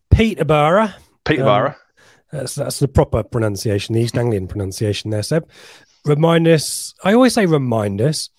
Peterborough. 0.09 0.93
Peterborough. 1.23 1.69
Um, 1.69 1.75
Uh, 2.31 2.37
that's 2.39 2.55
that's 2.55 2.79
the 2.79 2.87
proper 2.87 3.23
pronunciation, 3.23 3.95
the 3.95 4.01
East 4.01 4.17
Anglian 4.17 4.47
pronunciation 4.47 5.11
there, 5.11 5.23
Seb. 5.23 5.49
Remind 6.05 6.47
us. 6.47 6.93
I 7.03 7.13
always 7.13 7.33
say 7.33 7.45
remind 7.45 8.01
us. 8.01 8.29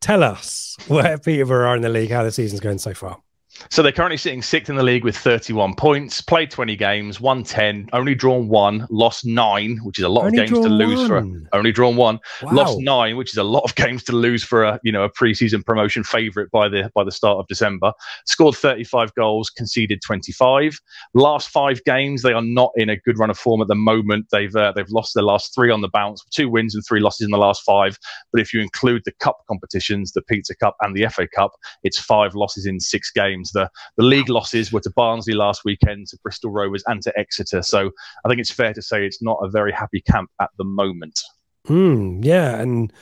Tell 0.00 0.22
us 0.22 0.76
where 0.88 1.18
Peterborough 1.18 1.68
are 1.68 1.76
in 1.76 1.82
the 1.82 1.88
league, 1.88 2.10
how 2.10 2.22
the 2.22 2.32
season's 2.32 2.60
going 2.60 2.78
so 2.78 2.94
far. 2.94 3.23
So 3.70 3.82
they're 3.82 3.92
currently 3.92 4.16
sitting 4.16 4.42
sixth 4.42 4.68
in 4.68 4.76
the 4.76 4.82
league 4.82 5.04
with 5.04 5.16
31 5.16 5.74
points, 5.74 6.20
played 6.20 6.50
20 6.50 6.76
games, 6.76 7.20
won 7.20 7.42
10, 7.44 7.88
only 7.92 8.14
drawn 8.14 8.48
one, 8.48 8.86
lost 8.90 9.24
nine, 9.24 9.78
which 9.78 9.98
is 9.98 10.04
a 10.04 10.08
lot 10.08 10.26
only 10.26 10.38
of 10.38 10.48
games 10.48 10.64
to 10.64 10.68
lose 10.68 10.98
one. 10.98 11.08
for 11.08 11.16
a, 11.18 11.56
only 11.56 11.72
drawn 11.72 11.96
one, 11.96 12.18
wow. 12.42 12.52
lost 12.52 12.78
nine, 12.78 13.16
which 13.16 13.30
is 13.30 13.36
a 13.36 13.44
lot 13.44 13.62
of 13.62 13.74
games 13.76 14.02
to 14.04 14.12
lose 14.12 14.44
for 14.44 14.64
a 14.64 14.80
you 14.82 14.92
know 14.92 15.04
a 15.04 15.10
preseason 15.10 15.64
promotion 15.64 16.04
favourite 16.04 16.50
by 16.50 16.68
the 16.68 16.90
by 16.94 17.04
the 17.04 17.12
start 17.12 17.38
of 17.38 17.46
December. 17.46 17.92
Scored 18.26 18.56
35 18.56 19.14
goals, 19.14 19.50
conceded 19.50 20.00
25. 20.02 20.78
Last 21.14 21.48
five 21.48 21.82
games, 21.84 22.22
they 22.22 22.32
are 22.32 22.42
not 22.42 22.72
in 22.76 22.90
a 22.90 22.96
good 22.96 23.18
run 23.18 23.30
of 23.30 23.38
form 23.38 23.60
at 23.60 23.68
the 23.68 23.74
moment. 23.74 24.26
They've 24.30 24.54
uh, 24.54 24.72
they've 24.74 24.90
lost 24.90 25.14
their 25.14 25.24
last 25.24 25.54
three 25.54 25.70
on 25.70 25.80
the 25.80 25.88
bounce, 25.88 26.24
two 26.30 26.48
wins 26.48 26.74
and 26.74 26.84
three 26.86 27.00
losses 27.00 27.24
in 27.24 27.30
the 27.30 27.38
last 27.38 27.62
five. 27.62 27.98
But 28.32 28.40
if 28.40 28.52
you 28.52 28.60
include 28.60 29.02
the 29.04 29.12
cup 29.20 29.38
competitions, 29.48 30.12
the 30.12 30.22
Pizza 30.22 30.54
Cup 30.56 30.76
and 30.80 30.96
the 30.96 31.08
FA 31.08 31.26
Cup, 31.28 31.52
it's 31.82 31.98
five 31.98 32.34
losses 32.34 32.66
in 32.66 32.80
six 32.80 33.10
games 33.10 33.43
games. 33.44 33.52
The 33.52 33.70
the 33.96 34.04
league 34.04 34.28
losses 34.28 34.72
were 34.72 34.80
to 34.80 34.90
Barnsley 34.96 35.34
last 35.34 35.62
weekend, 35.64 36.08
to 36.08 36.18
Bristol 36.22 36.50
Rovers, 36.50 36.82
and 36.86 37.02
to 37.02 37.18
Exeter. 37.18 37.62
So 37.62 37.90
I 38.24 38.28
think 38.28 38.40
it's 38.40 38.50
fair 38.50 38.72
to 38.72 38.82
say 38.82 39.06
it's 39.06 39.22
not 39.22 39.38
a 39.42 39.48
very 39.48 39.72
happy 39.72 40.02
camp 40.02 40.30
at 40.40 40.50
the 40.58 40.64
moment. 40.64 41.20
Mm, 41.68 42.24
yeah, 42.24 42.56
and 42.60 42.92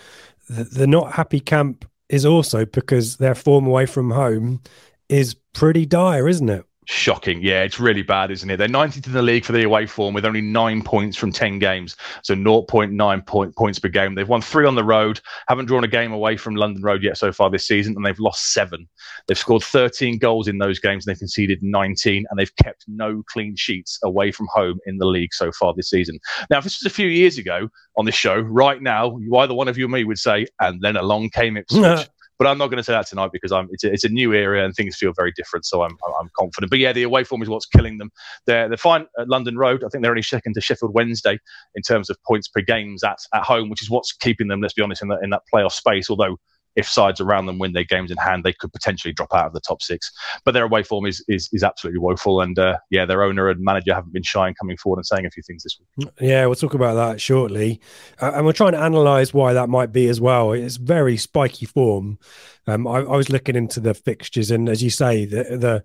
the, 0.49 0.65
the 0.65 0.87
not 0.87 1.13
happy 1.13 1.41
camp 1.41 1.85
is 2.09 2.27
also 2.27 2.65
because 2.65 3.17
their 3.17 3.35
form 3.35 3.67
away 3.67 3.87
from 3.87 4.11
home 4.11 4.61
is 5.09 5.35
pretty 5.53 5.87
dire, 5.87 6.29
isn't 6.29 6.49
it? 6.49 6.65
Shocking. 6.87 7.41
Yeah, 7.43 7.63
it's 7.63 7.79
really 7.79 8.03
bad, 8.03 8.33
isn't 8.33 8.51
it? 8.51 8.57
They're 8.57 8.67
19th 8.67 9.07
in 9.07 9.13
the 9.13 9.23
league 9.23 9.45
for 9.45 9.53
the 9.53 9.63
away 9.63 9.87
form 9.87 10.15
with 10.15 10.25
only 10.25 10.41
nine 10.41 10.83
points 10.83 11.17
from 11.17 11.31
10 11.31 11.61
games. 11.61 11.97
So 12.25 12.35
0.9 12.35 13.27
point, 13.27 13.55
points 13.55 13.79
per 13.79 13.89
game. 13.89 14.17
They've 14.17 14.29
won 14.29 14.43
three 14.43 14.67
on 14.67 14.75
the 14.75 14.83
road, 14.83 15.21
haven't 15.47 15.67
drawn 15.67 15.85
a 15.85 15.89
game 15.89 16.13
away 16.13 16.37
from 16.37 16.57
London 16.57 16.83
Road 16.83 17.05
yet 17.05 17.17
so 17.17 17.31
far 17.31 17.51
this 17.51 17.69
season, 17.69 17.95
and 17.95 18.05
they've 18.05 18.19
lost 18.19 18.53
seven. 18.53 18.89
They've 19.29 19.39
scored 19.39 19.63
13 19.63 20.19
goals 20.19 20.49
in 20.49 20.59
those 20.59 20.81
games 20.81 21.07
and 21.07 21.15
they've 21.15 21.21
conceded 21.21 21.61
19, 21.63 22.27
and 22.29 22.39
they've 22.39 22.57
kept 22.57 22.85
no 22.89 23.23
clean 23.29 23.55
sheets 23.55 24.01
away 24.03 24.33
from 24.33 24.49
home 24.53 24.81
in 24.87 24.99
the 24.99 25.07
league 25.07 25.33
so 25.35 25.53
far 25.53 25.73
this 25.75 25.91
season. 25.91 26.19
Now, 26.51 26.59
if 26.59 26.65
this 26.65 26.83
was 26.83 26.91
a 26.91 26.95
few 26.95 27.07
years 27.07 27.39
ago 27.39 27.69
on 27.97 28.07
this 28.07 28.17
show, 28.17 28.41
right 28.41 28.83
now, 28.83 29.17
either 29.37 29.55
one 29.55 29.69
of 29.69 29.79
you 29.79 29.87
or 29.87 29.89
me 29.89 30.03
would 30.03 30.19
say, 30.19 30.47
and 30.61 30.81
then 30.83 30.97
along 30.97 31.31
came 31.31 31.57
Ipswich. 31.57 32.09
But 32.43 32.51
I'm 32.51 32.59
not 32.59 32.71
going 32.71 32.79
to 32.79 32.83
say 32.83 32.93
that 32.93 33.07
tonight 33.07 33.31
because 33.33 33.53
I'm 33.53 33.69
it's 33.71 33.85
a, 33.85 33.93
it's 33.93 34.03
a 34.03 34.09
new 34.09 34.35
area 34.35 34.65
and 34.65 34.75
things 34.75 34.97
feel 34.97 35.13
very 35.13 35.31
different. 35.37 35.65
So 35.65 35.85
I'm 35.85 35.97
I'm 36.19 36.29
confident. 36.37 36.71
But 36.71 36.81
yeah, 36.81 36.93
the 36.93 37.05
away 37.05 37.23
form 37.23 37.41
is 37.41 37.49
what's 37.49 37.67
killing 37.67 37.99
them. 37.99 38.11
They're 38.47 38.67
they're 38.67 38.77
fine 38.77 39.07
at 39.17 39.29
London 39.29 39.57
Road. 39.57 39.85
I 39.85 39.89
think 39.89 40.03
they're 40.03 40.11
only 40.11 40.23
second 40.23 40.55
to 40.55 40.61
Sheffield 40.61 40.93
Wednesday 40.93 41.39
in 41.77 41.83
terms 41.83 42.11
of 42.11 42.17
points 42.27 42.49
per 42.49 42.61
games 42.61 43.05
at, 43.05 43.19
at 43.33 43.45
home, 43.45 43.71
which 43.71 43.81
is 43.81 43.91
what's 43.91 44.13
keeping 44.13 44.49
them. 44.49 44.61
Let's 44.61 44.75
be 44.75 44.83
honest 44.83 45.03
in 45.03 45.09
that 45.11 45.21
in 45.23 45.31
that 45.31 45.43
playoff 45.55 45.71
space. 45.71 46.11
Although 46.11 46.37
if 46.77 46.89
sides 46.89 47.21
around 47.21 47.47
them 47.47 47.59
win 47.59 47.73
their 47.73 47.85
games 47.85 48.11
in 48.11 48.17
hand, 48.17 48.45
they 48.45 48.53
could 48.53 48.73
potentially 48.73 49.13
drop 49.13 49.33
out 49.35 49.47
of 49.47 49.53
the 49.53 49.61
top 49.61 49.83
six. 49.83 50.13
But 50.45 50.53
their 50.53 50.65
away 50.65 50.83
form 50.83 51.07
is 51.07 51.25
is, 51.29 51.49
is 51.53 51.63
absolutely 51.63 52.01
woeful, 52.01 52.41
and 52.41 52.59
uh, 52.59 52.79
yeah, 52.91 53.05
their 53.05 53.23
owner 53.23 53.49
and 53.49 53.63
manager 53.63 53.95
haven't 53.95 54.13
been 54.13 54.23
shy 54.23 54.49
in 54.49 54.55
coming 54.55 54.77
forward 54.77 54.99
and 54.99 55.07
saying 55.07 55.27
a 55.27 55.31
few 55.31 55.43
things 55.43 55.63
this 55.63 55.79
week. 55.79 56.09
Yeah, 56.21 56.47
we'll 56.47 56.55
talk 56.55 56.75
about 56.75 56.95
that 56.95 57.21
shortly, 57.21 57.81
uh, 58.21 58.33
and 58.35 58.47
we're 58.47 58.53
trying 58.53 58.73
to 58.73 58.85
analyse 58.85 59.35
why 59.35 59.53
that 59.53 59.69
might 59.69 59.93
be 59.93 60.09
as 60.09 60.21
well. 60.21 60.53
It's 60.53 60.77
very 60.77 61.17
spiky 61.17 61.67
form. 61.67 62.19
Um, 62.67 62.87
I, 62.87 62.99
I 62.99 63.17
was 63.17 63.31
looking 63.31 63.57
into 63.57 63.81
the 63.81 63.95
fixtures, 63.95 64.51
and 64.51 64.69
as 64.69 64.83
you 64.83 64.91
say, 64.91 65.25
the 65.25 65.45
the 65.57 65.85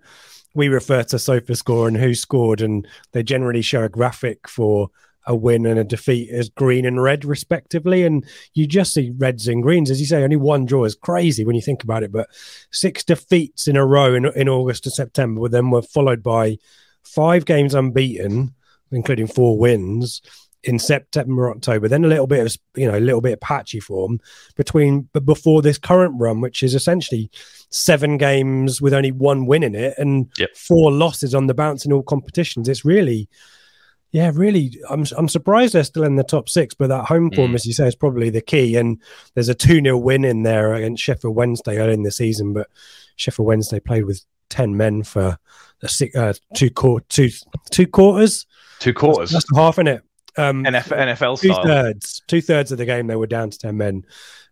we 0.54 0.68
refer 0.68 1.02
to 1.04 1.16
SofaScore 1.16 1.88
and 1.88 1.96
WhoScored, 1.96 2.62
and 2.62 2.86
they 3.12 3.22
generally 3.22 3.62
show 3.62 3.84
a 3.84 3.88
graphic 3.88 4.48
for 4.48 4.88
a 5.28 5.36
win 5.36 5.66
and 5.66 5.78
a 5.78 5.84
defeat 5.84 6.30
as 6.30 6.48
green 6.48 6.84
and 6.84 7.00
red, 7.00 7.24
respectively. 7.24 8.02
And 8.02 8.24
you 8.54 8.66
just 8.66 8.92
see 8.92 9.12
reds 9.16 9.46
and 9.46 9.62
greens, 9.62 9.90
as 9.90 10.00
you 10.00 10.06
say. 10.06 10.24
Only 10.24 10.36
one 10.36 10.64
draw 10.64 10.84
is 10.84 10.96
crazy 10.96 11.44
when 11.44 11.54
you 11.54 11.62
think 11.62 11.84
about 11.84 12.02
it, 12.02 12.10
but 12.10 12.28
six 12.72 13.04
defeats 13.04 13.68
in 13.68 13.76
a 13.76 13.86
row 13.86 14.14
in, 14.14 14.26
in 14.34 14.48
August 14.48 14.86
and 14.86 14.92
September, 14.92 15.48
then 15.48 15.70
were 15.70 15.82
followed 15.82 16.22
by 16.22 16.58
five 17.04 17.44
games 17.44 17.74
unbeaten, 17.74 18.54
including 18.90 19.26
four 19.26 19.56
wins 19.58 20.22
in 20.64 20.78
September, 20.78 21.50
October, 21.50 21.86
then 21.86 22.04
a 22.04 22.08
little 22.08 22.26
bit 22.26 22.44
of 22.44 22.56
you 22.74 22.90
know 22.90 22.98
a 22.98 23.00
little 23.00 23.20
bit 23.20 23.34
of 23.34 23.40
patchy 23.40 23.78
form 23.80 24.18
between 24.56 25.08
but 25.12 25.24
before 25.24 25.62
this 25.62 25.78
current 25.78 26.14
run, 26.18 26.40
which 26.40 26.62
is 26.62 26.74
essentially 26.74 27.30
seven 27.70 28.16
games 28.16 28.82
with 28.82 28.92
only 28.92 29.12
one 29.12 29.46
win 29.46 29.62
in 29.62 29.74
it 29.74 29.94
and 29.98 30.30
Yep. 30.38 30.56
four 30.56 30.90
losses 30.90 31.34
on 31.34 31.46
the 31.46 31.54
bounce 31.54 31.84
in 31.84 31.92
all 31.92 32.02
competitions. 32.02 32.68
It's 32.68 32.84
really, 32.84 33.28
yeah, 34.12 34.30
really. 34.34 34.78
I'm 34.88 35.04
I'm 35.16 35.28
surprised 35.28 35.74
they're 35.74 35.84
still 35.84 36.04
in 36.04 36.16
the 36.16 36.22
top 36.24 36.48
six, 36.48 36.74
but 36.74 36.88
that 36.88 37.04
home 37.06 37.30
form, 37.30 37.52
Mm. 37.52 37.54
as 37.54 37.66
you 37.66 37.72
say, 37.72 37.86
is 37.86 37.94
probably 37.94 38.30
the 38.30 38.40
key. 38.40 38.76
And 38.76 39.00
there's 39.34 39.48
a 39.48 39.54
two 39.54 39.80
0 39.82 39.96
win 39.98 40.24
in 40.24 40.42
there 40.42 40.74
against 40.74 41.02
Sheffield 41.02 41.34
Wednesday 41.36 41.78
early 41.78 41.94
in 41.94 42.02
the 42.02 42.10
season, 42.10 42.52
but 42.52 42.68
Sheffield 43.16 43.46
Wednesday 43.46 43.80
played 43.80 44.04
with 44.04 44.22
ten 44.48 44.76
men 44.76 45.02
for 45.02 45.38
six, 45.86 46.14
uh, 46.16 46.32
two 46.54 46.70
two 47.08 47.30
two 47.70 47.86
quarters. 47.86 48.46
Two 48.78 48.94
quarters. 48.94 49.30
That's 49.30 49.46
half 49.56 49.78
in 49.78 49.88
it. 49.88 50.02
Um, 50.36 50.62
NFL, 50.64 50.96
NFL 51.16 51.40
two 51.40 51.48
style. 51.52 51.64
thirds, 51.64 52.22
two 52.28 52.40
thirds 52.40 52.70
of 52.70 52.78
the 52.78 52.84
game 52.86 53.08
they 53.08 53.16
were 53.16 53.26
down 53.26 53.50
to 53.50 53.58
ten 53.58 53.76
men, 53.76 54.04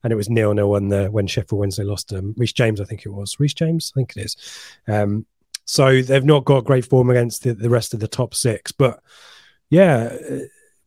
and 0.02 0.12
it 0.12 0.16
was 0.16 0.28
nil 0.28 0.52
nil 0.52 0.68
when 0.70 0.88
the 0.88 1.06
when 1.06 1.28
Sheffield 1.28 1.60
Wednesday 1.60 1.84
lost. 1.84 2.12
Um, 2.12 2.34
Reece 2.36 2.52
James, 2.52 2.80
I 2.80 2.84
think 2.84 3.06
it 3.06 3.10
was 3.10 3.38
Reece 3.38 3.54
James, 3.54 3.92
I 3.94 4.00
think 4.00 4.16
it 4.16 4.24
is. 4.24 4.36
Um, 4.88 5.26
so 5.64 6.02
they've 6.02 6.24
not 6.24 6.44
got 6.44 6.64
great 6.64 6.84
form 6.84 7.08
against 7.10 7.42
the, 7.44 7.54
the 7.54 7.70
rest 7.70 7.94
of 7.94 8.00
the 8.00 8.08
top 8.08 8.34
six, 8.34 8.72
but 8.72 9.00
yeah. 9.70 10.16
uh, 10.30 10.38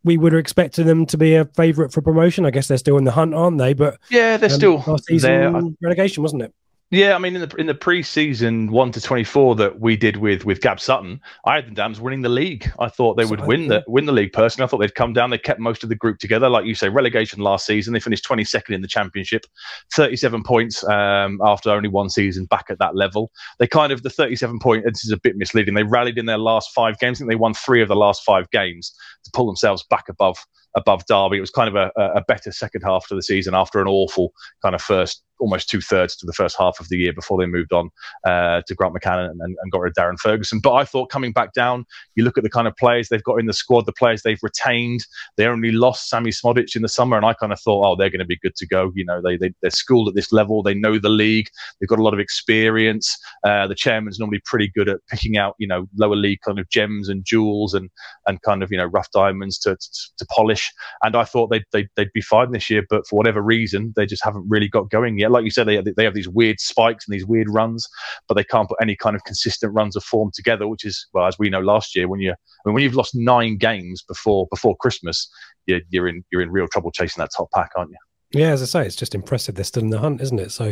We 0.04 0.18
would 0.18 0.32
have 0.34 0.40
expected 0.40 0.86
them 0.86 1.06
to 1.08 1.18
be 1.18 1.36
a 1.36 1.46
favourite 1.46 1.92
for 1.92 2.02
promotion. 2.02 2.46
I 2.46 2.52
guess 2.52 2.68
they're 2.68 2.78
still 2.78 2.98
in 2.98 3.04
the 3.04 3.12
hunt, 3.12 3.34
aren't 3.34 3.58
they? 3.58 3.74
But 3.74 3.98
Yeah, 4.10 4.38
they're 4.38 4.50
um, 4.50 4.56
still 4.56 4.84
last 4.88 5.06
season 5.06 5.30
there. 5.54 5.62
relegation, 5.82 6.24
wasn't 6.24 6.44
it? 6.44 6.54
Yeah, 6.92 7.14
I 7.14 7.20
mean, 7.20 7.36
in 7.36 7.48
the 7.48 7.56
in 7.58 7.68
the 7.68 7.76
pre-season 7.76 8.72
one 8.72 8.92
to 8.94 9.02
twenty 9.02 9.24
four 9.24 9.54
that 9.58 9.80
we 9.80 9.96
did 9.96 10.18
with 10.18 10.44
with 10.44 10.60
Gab 10.60 10.80
Sutton, 10.80 11.22
I 11.46 11.54
had 11.54 11.68
the 11.68 11.72
Dams 11.72 12.02
winning 12.02 12.24
the 12.24 12.30
league. 12.30 12.72
I 12.80 12.90
thought 12.90 13.16
they 13.16 13.26
would 13.26 13.42
So, 13.42 13.46
win 13.46 13.62
yeah. 13.64 13.68
the 13.68 13.84
win 13.86 14.08
the 14.08 14.12
league. 14.12 14.34
Personally, 14.34 14.66
I 14.66 14.70
thought 14.70 14.80
they'd 14.80 14.96
come 14.96 15.14
down. 15.14 15.30
They 15.30 15.38
kept 15.38 15.60
most 15.60 15.84
of 15.84 15.90
the 15.90 15.96
group 15.96 16.18
together, 16.18 16.50
like 16.50 16.66
you 16.66 16.74
say. 16.74 16.90
Relegation 16.90 17.42
last 17.42 17.68
season, 17.68 17.94
they 17.94 18.00
finished 18.00 18.24
twenty 18.24 18.44
second 18.44 18.74
in 18.74 18.82
the 18.82 18.88
championship, 18.88 19.46
thirty 19.94 20.16
seven 20.16 20.42
points 20.42 20.84
um, 20.86 21.40
after 21.44 21.70
only 21.70 21.90
one 21.90 22.10
season 22.10 22.46
back 22.46 22.66
at 22.72 22.80
that 22.80 22.96
level. 22.96 23.30
They 23.60 23.68
kind 23.68 23.92
of 23.92 24.02
the 24.02 24.10
thirty 24.10 24.36
seven 24.36 24.58
point. 24.58 24.84
This 24.86 25.06
is 25.06 25.12
a 25.12 25.18
bit 25.20 25.38
misleading. 25.38 25.76
They 25.76 25.84
rallied 25.84 26.18
in 26.18 26.26
their 26.26 26.40
last 26.40 26.72
five 26.74 26.98
games. 26.98 27.18
I 27.18 27.20
think 27.20 27.30
they 27.30 27.36
won 27.36 27.54
three 27.54 27.84
of 27.84 27.88
the 27.88 27.96
last 27.96 28.24
five 28.24 28.50
games 28.50 28.92
to 29.26 29.32
pull 29.32 29.46
themselves 29.46 29.86
back 29.92 30.10
above 30.10 30.44
above 30.76 31.06
Derby. 31.06 31.38
It 31.38 31.42
was 31.42 31.52
kind 31.52 31.70
of 31.70 31.76
a, 31.76 31.92
a 32.02 32.14
a 32.16 32.24
better 32.28 32.52
second 32.52 32.82
half 32.82 33.08
to 33.10 33.16
the 33.16 33.22
season 33.22 33.54
after 33.54 33.80
an 33.80 33.88
awful 33.88 34.34
kind 34.64 34.74
of 34.74 34.82
first 34.82 35.22
almost 35.40 35.70
two 35.70 35.82
thirds 35.82 36.16
to 36.18 36.26
the 36.26 36.34
first 36.34 36.58
half 36.58 36.80
of 36.80 36.90
the 36.90 36.98
year 36.98 37.14
before 37.14 37.38
they 37.38 37.46
moved 37.46 37.74
on 37.74 37.90
uh, 38.26 38.62
to 38.68 38.76
Grant 38.76 38.94
McCann 38.94 39.30
and, 39.30 39.42
and 39.42 39.72
got 39.72 39.82
rid 39.82 39.92
of 39.92 39.96
Darren 39.96 40.20
Ferguson. 40.20 40.60
But 40.60 40.74
I 40.74 40.86
thought 40.86 41.10
coming 41.10 41.32
back 41.32 41.54
down, 41.54 41.86
you 42.16 42.24
look 42.24 42.38
at 42.38 42.44
the 42.44 42.50
kind 42.50 42.68
of 42.68 42.76
players 42.76 43.10
they've 43.10 43.24
got 43.24 43.40
in 43.40 43.46
the 43.46 43.54
squad, 43.54 43.86
the 43.86 43.94
players 43.94 44.22
they've 44.22 44.40
retained. 44.44 45.06
They 45.38 45.46
only 45.46 45.72
lost 45.72 46.10
Sammie 46.10 46.32
Szmodics 46.32 46.76
in 46.76 46.82
the 46.82 46.90
summer, 46.90 47.18
and 47.18 47.26
I 47.26 47.34
kind 47.34 47.52
of 47.52 47.60
thought, 47.60 47.86
oh, 47.86 47.96
they're 47.96 48.10
going 48.10 48.20
to 48.20 48.26
be 48.26 48.38
good 48.38 48.56
to 48.58 48.68
go. 48.68 48.92
You 48.96 49.06
know, 49.06 49.22
they, 49.22 49.38
they 49.38 49.52
they're 49.62 49.72
schooled 49.72 50.10
at 50.10 50.16
this 50.16 50.32
level, 50.32 50.64
they 50.64 50.74
know 50.74 51.00
the 51.00 51.10
league, 51.10 51.48
they've 51.80 51.90
got 51.90 52.00
a 52.00 52.04
lot 52.04 52.14
of 52.14 52.20
experience. 52.20 53.18
Uh, 53.44 53.68
the 53.68 53.76
chairman's 53.76 54.20
normally 54.20 54.42
pretty 54.46 54.70
good 54.76 54.90
at 54.90 55.00
picking 55.08 55.38
out, 55.38 55.56
you 55.60 55.68
know, 55.68 55.88
lower 55.98 56.16
league 56.16 56.40
kind 56.46 56.60
of 56.60 56.70
gems 56.70 57.10
and 57.10 57.26
jewels 57.26 57.74
and 57.74 57.90
and 58.28 58.42
kind 58.42 58.64
of 58.64 58.72
you 58.72 58.78
know 58.78 58.86
rough 58.86 59.10
diamonds 59.12 59.58
to 59.60 59.76
to, 59.76 60.10
to 60.18 60.26
polish. 60.36 60.72
And 61.04 61.16
I 61.16 61.24
thought 61.24 61.48
they'd, 61.48 61.66
they'd 61.72 61.90
they'd 61.96 62.14
be 62.14 62.22
fine 62.22 62.52
this 62.52 62.70
year, 62.70 62.84
but 62.90 63.08
for 63.08 63.16
whatever 63.16 63.42
reason, 63.42 63.94
they 63.96 64.06
just 64.06 64.24
haven't 64.24 64.46
really 64.48 64.68
got 64.68 64.90
going 64.90 65.18
yet. 65.20 65.29
Like 65.30 65.44
you 65.46 65.52
said, 65.52 65.68
they 65.68 65.82
they 65.96 66.04
have 66.04 66.14
these 66.14 66.28
weird 66.30 66.60
spikes 66.60 67.08
and 67.08 67.14
these 67.14 67.26
weird 67.26 67.50
runs, 67.50 67.88
but 68.28 68.36
they 68.36 68.44
can't 68.44 68.68
put 68.68 68.78
any 68.82 68.96
kind 68.96 69.16
of 69.16 69.24
consistent 69.24 69.74
runs 69.74 69.96
of 69.96 70.04
form 70.04 70.32
together. 70.34 70.68
Which 70.68 70.86
is 70.86 71.08
well, 71.14 71.26
as 71.28 71.38
we 71.40 71.50
know 71.50 71.62
last 71.62 71.96
year, 71.96 72.08
when 72.08 72.20
you 72.20 72.32
I 72.32 72.36
mean, 72.66 72.74
when 72.74 72.84
you've 72.84 72.96
lost 72.96 73.16
nine 73.16 73.58
games 73.58 74.04
before 74.04 74.48
before 74.52 74.76
Christmas, 74.78 75.30
you're, 75.66 75.82
you're 75.90 76.08
in 76.08 76.24
you're 76.32 76.42
in 76.42 76.52
real 76.52 76.68
trouble 76.68 76.92
chasing 76.92 77.22
that 77.22 77.30
top 77.36 77.50
pack, 77.54 77.72
aren't 77.76 77.92
you? 77.92 77.98
Yeah, 78.32 78.50
as 78.50 78.62
I 78.62 78.66
say, 78.66 78.86
it's 78.86 78.96
just 78.96 79.16
impressive. 79.16 79.56
They're 79.56 79.64
still 79.64 79.82
in 79.82 79.90
the 79.90 79.98
hunt, 79.98 80.22
isn't 80.22 80.40
it? 80.40 80.52
So, 80.52 80.66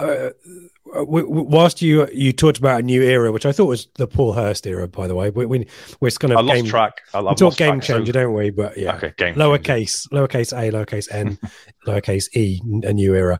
uh, 0.00 0.30
w- 0.94 1.26
w- 1.26 1.44
whilst 1.48 1.80
you 1.80 2.08
you 2.12 2.32
talked 2.32 2.58
about 2.58 2.80
a 2.80 2.82
new 2.82 3.02
era, 3.02 3.30
which 3.30 3.46
I 3.46 3.52
thought 3.52 3.66
was 3.66 3.86
the 3.94 4.08
Paul 4.08 4.32
Hurst 4.32 4.66
era, 4.66 4.88
by 4.88 5.06
the 5.06 5.14
way, 5.14 5.30
we, 5.30 5.46
we, 5.46 5.66
we're 6.00 6.10
kind 6.10 6.32
of 6.32 6.38
I 6.38 6.40
lost 6.40 6.56
game, 6.56 6.66
track. 6.66 7.02
I, 7.14 7.20
we 7.20 7.28
I've 7.28 7.36
talk 7.36 7.56
game 7.56 7.74
track, 7.74 7.84
so- 7.84 7.94
changer, 7.98 8.12
don't 8.12 8.34
we? 8.34 8.50
But 8.50 8.76
yeah, 8.76 8.96
Okay, 8.96 9.12
game 9.16 9.34
changer. 9.34 9.40
lowercase, 9.40 10.08
lowercase 10.08 10.52
a, 10.52 10.72
lowercase 10.72 11.08
n, 11.12 11.38
lowercase 11.86 12.28
e, 12.34 12.60
a 12.84 12.92
new 12.92 13.14
era. 13.14 13.38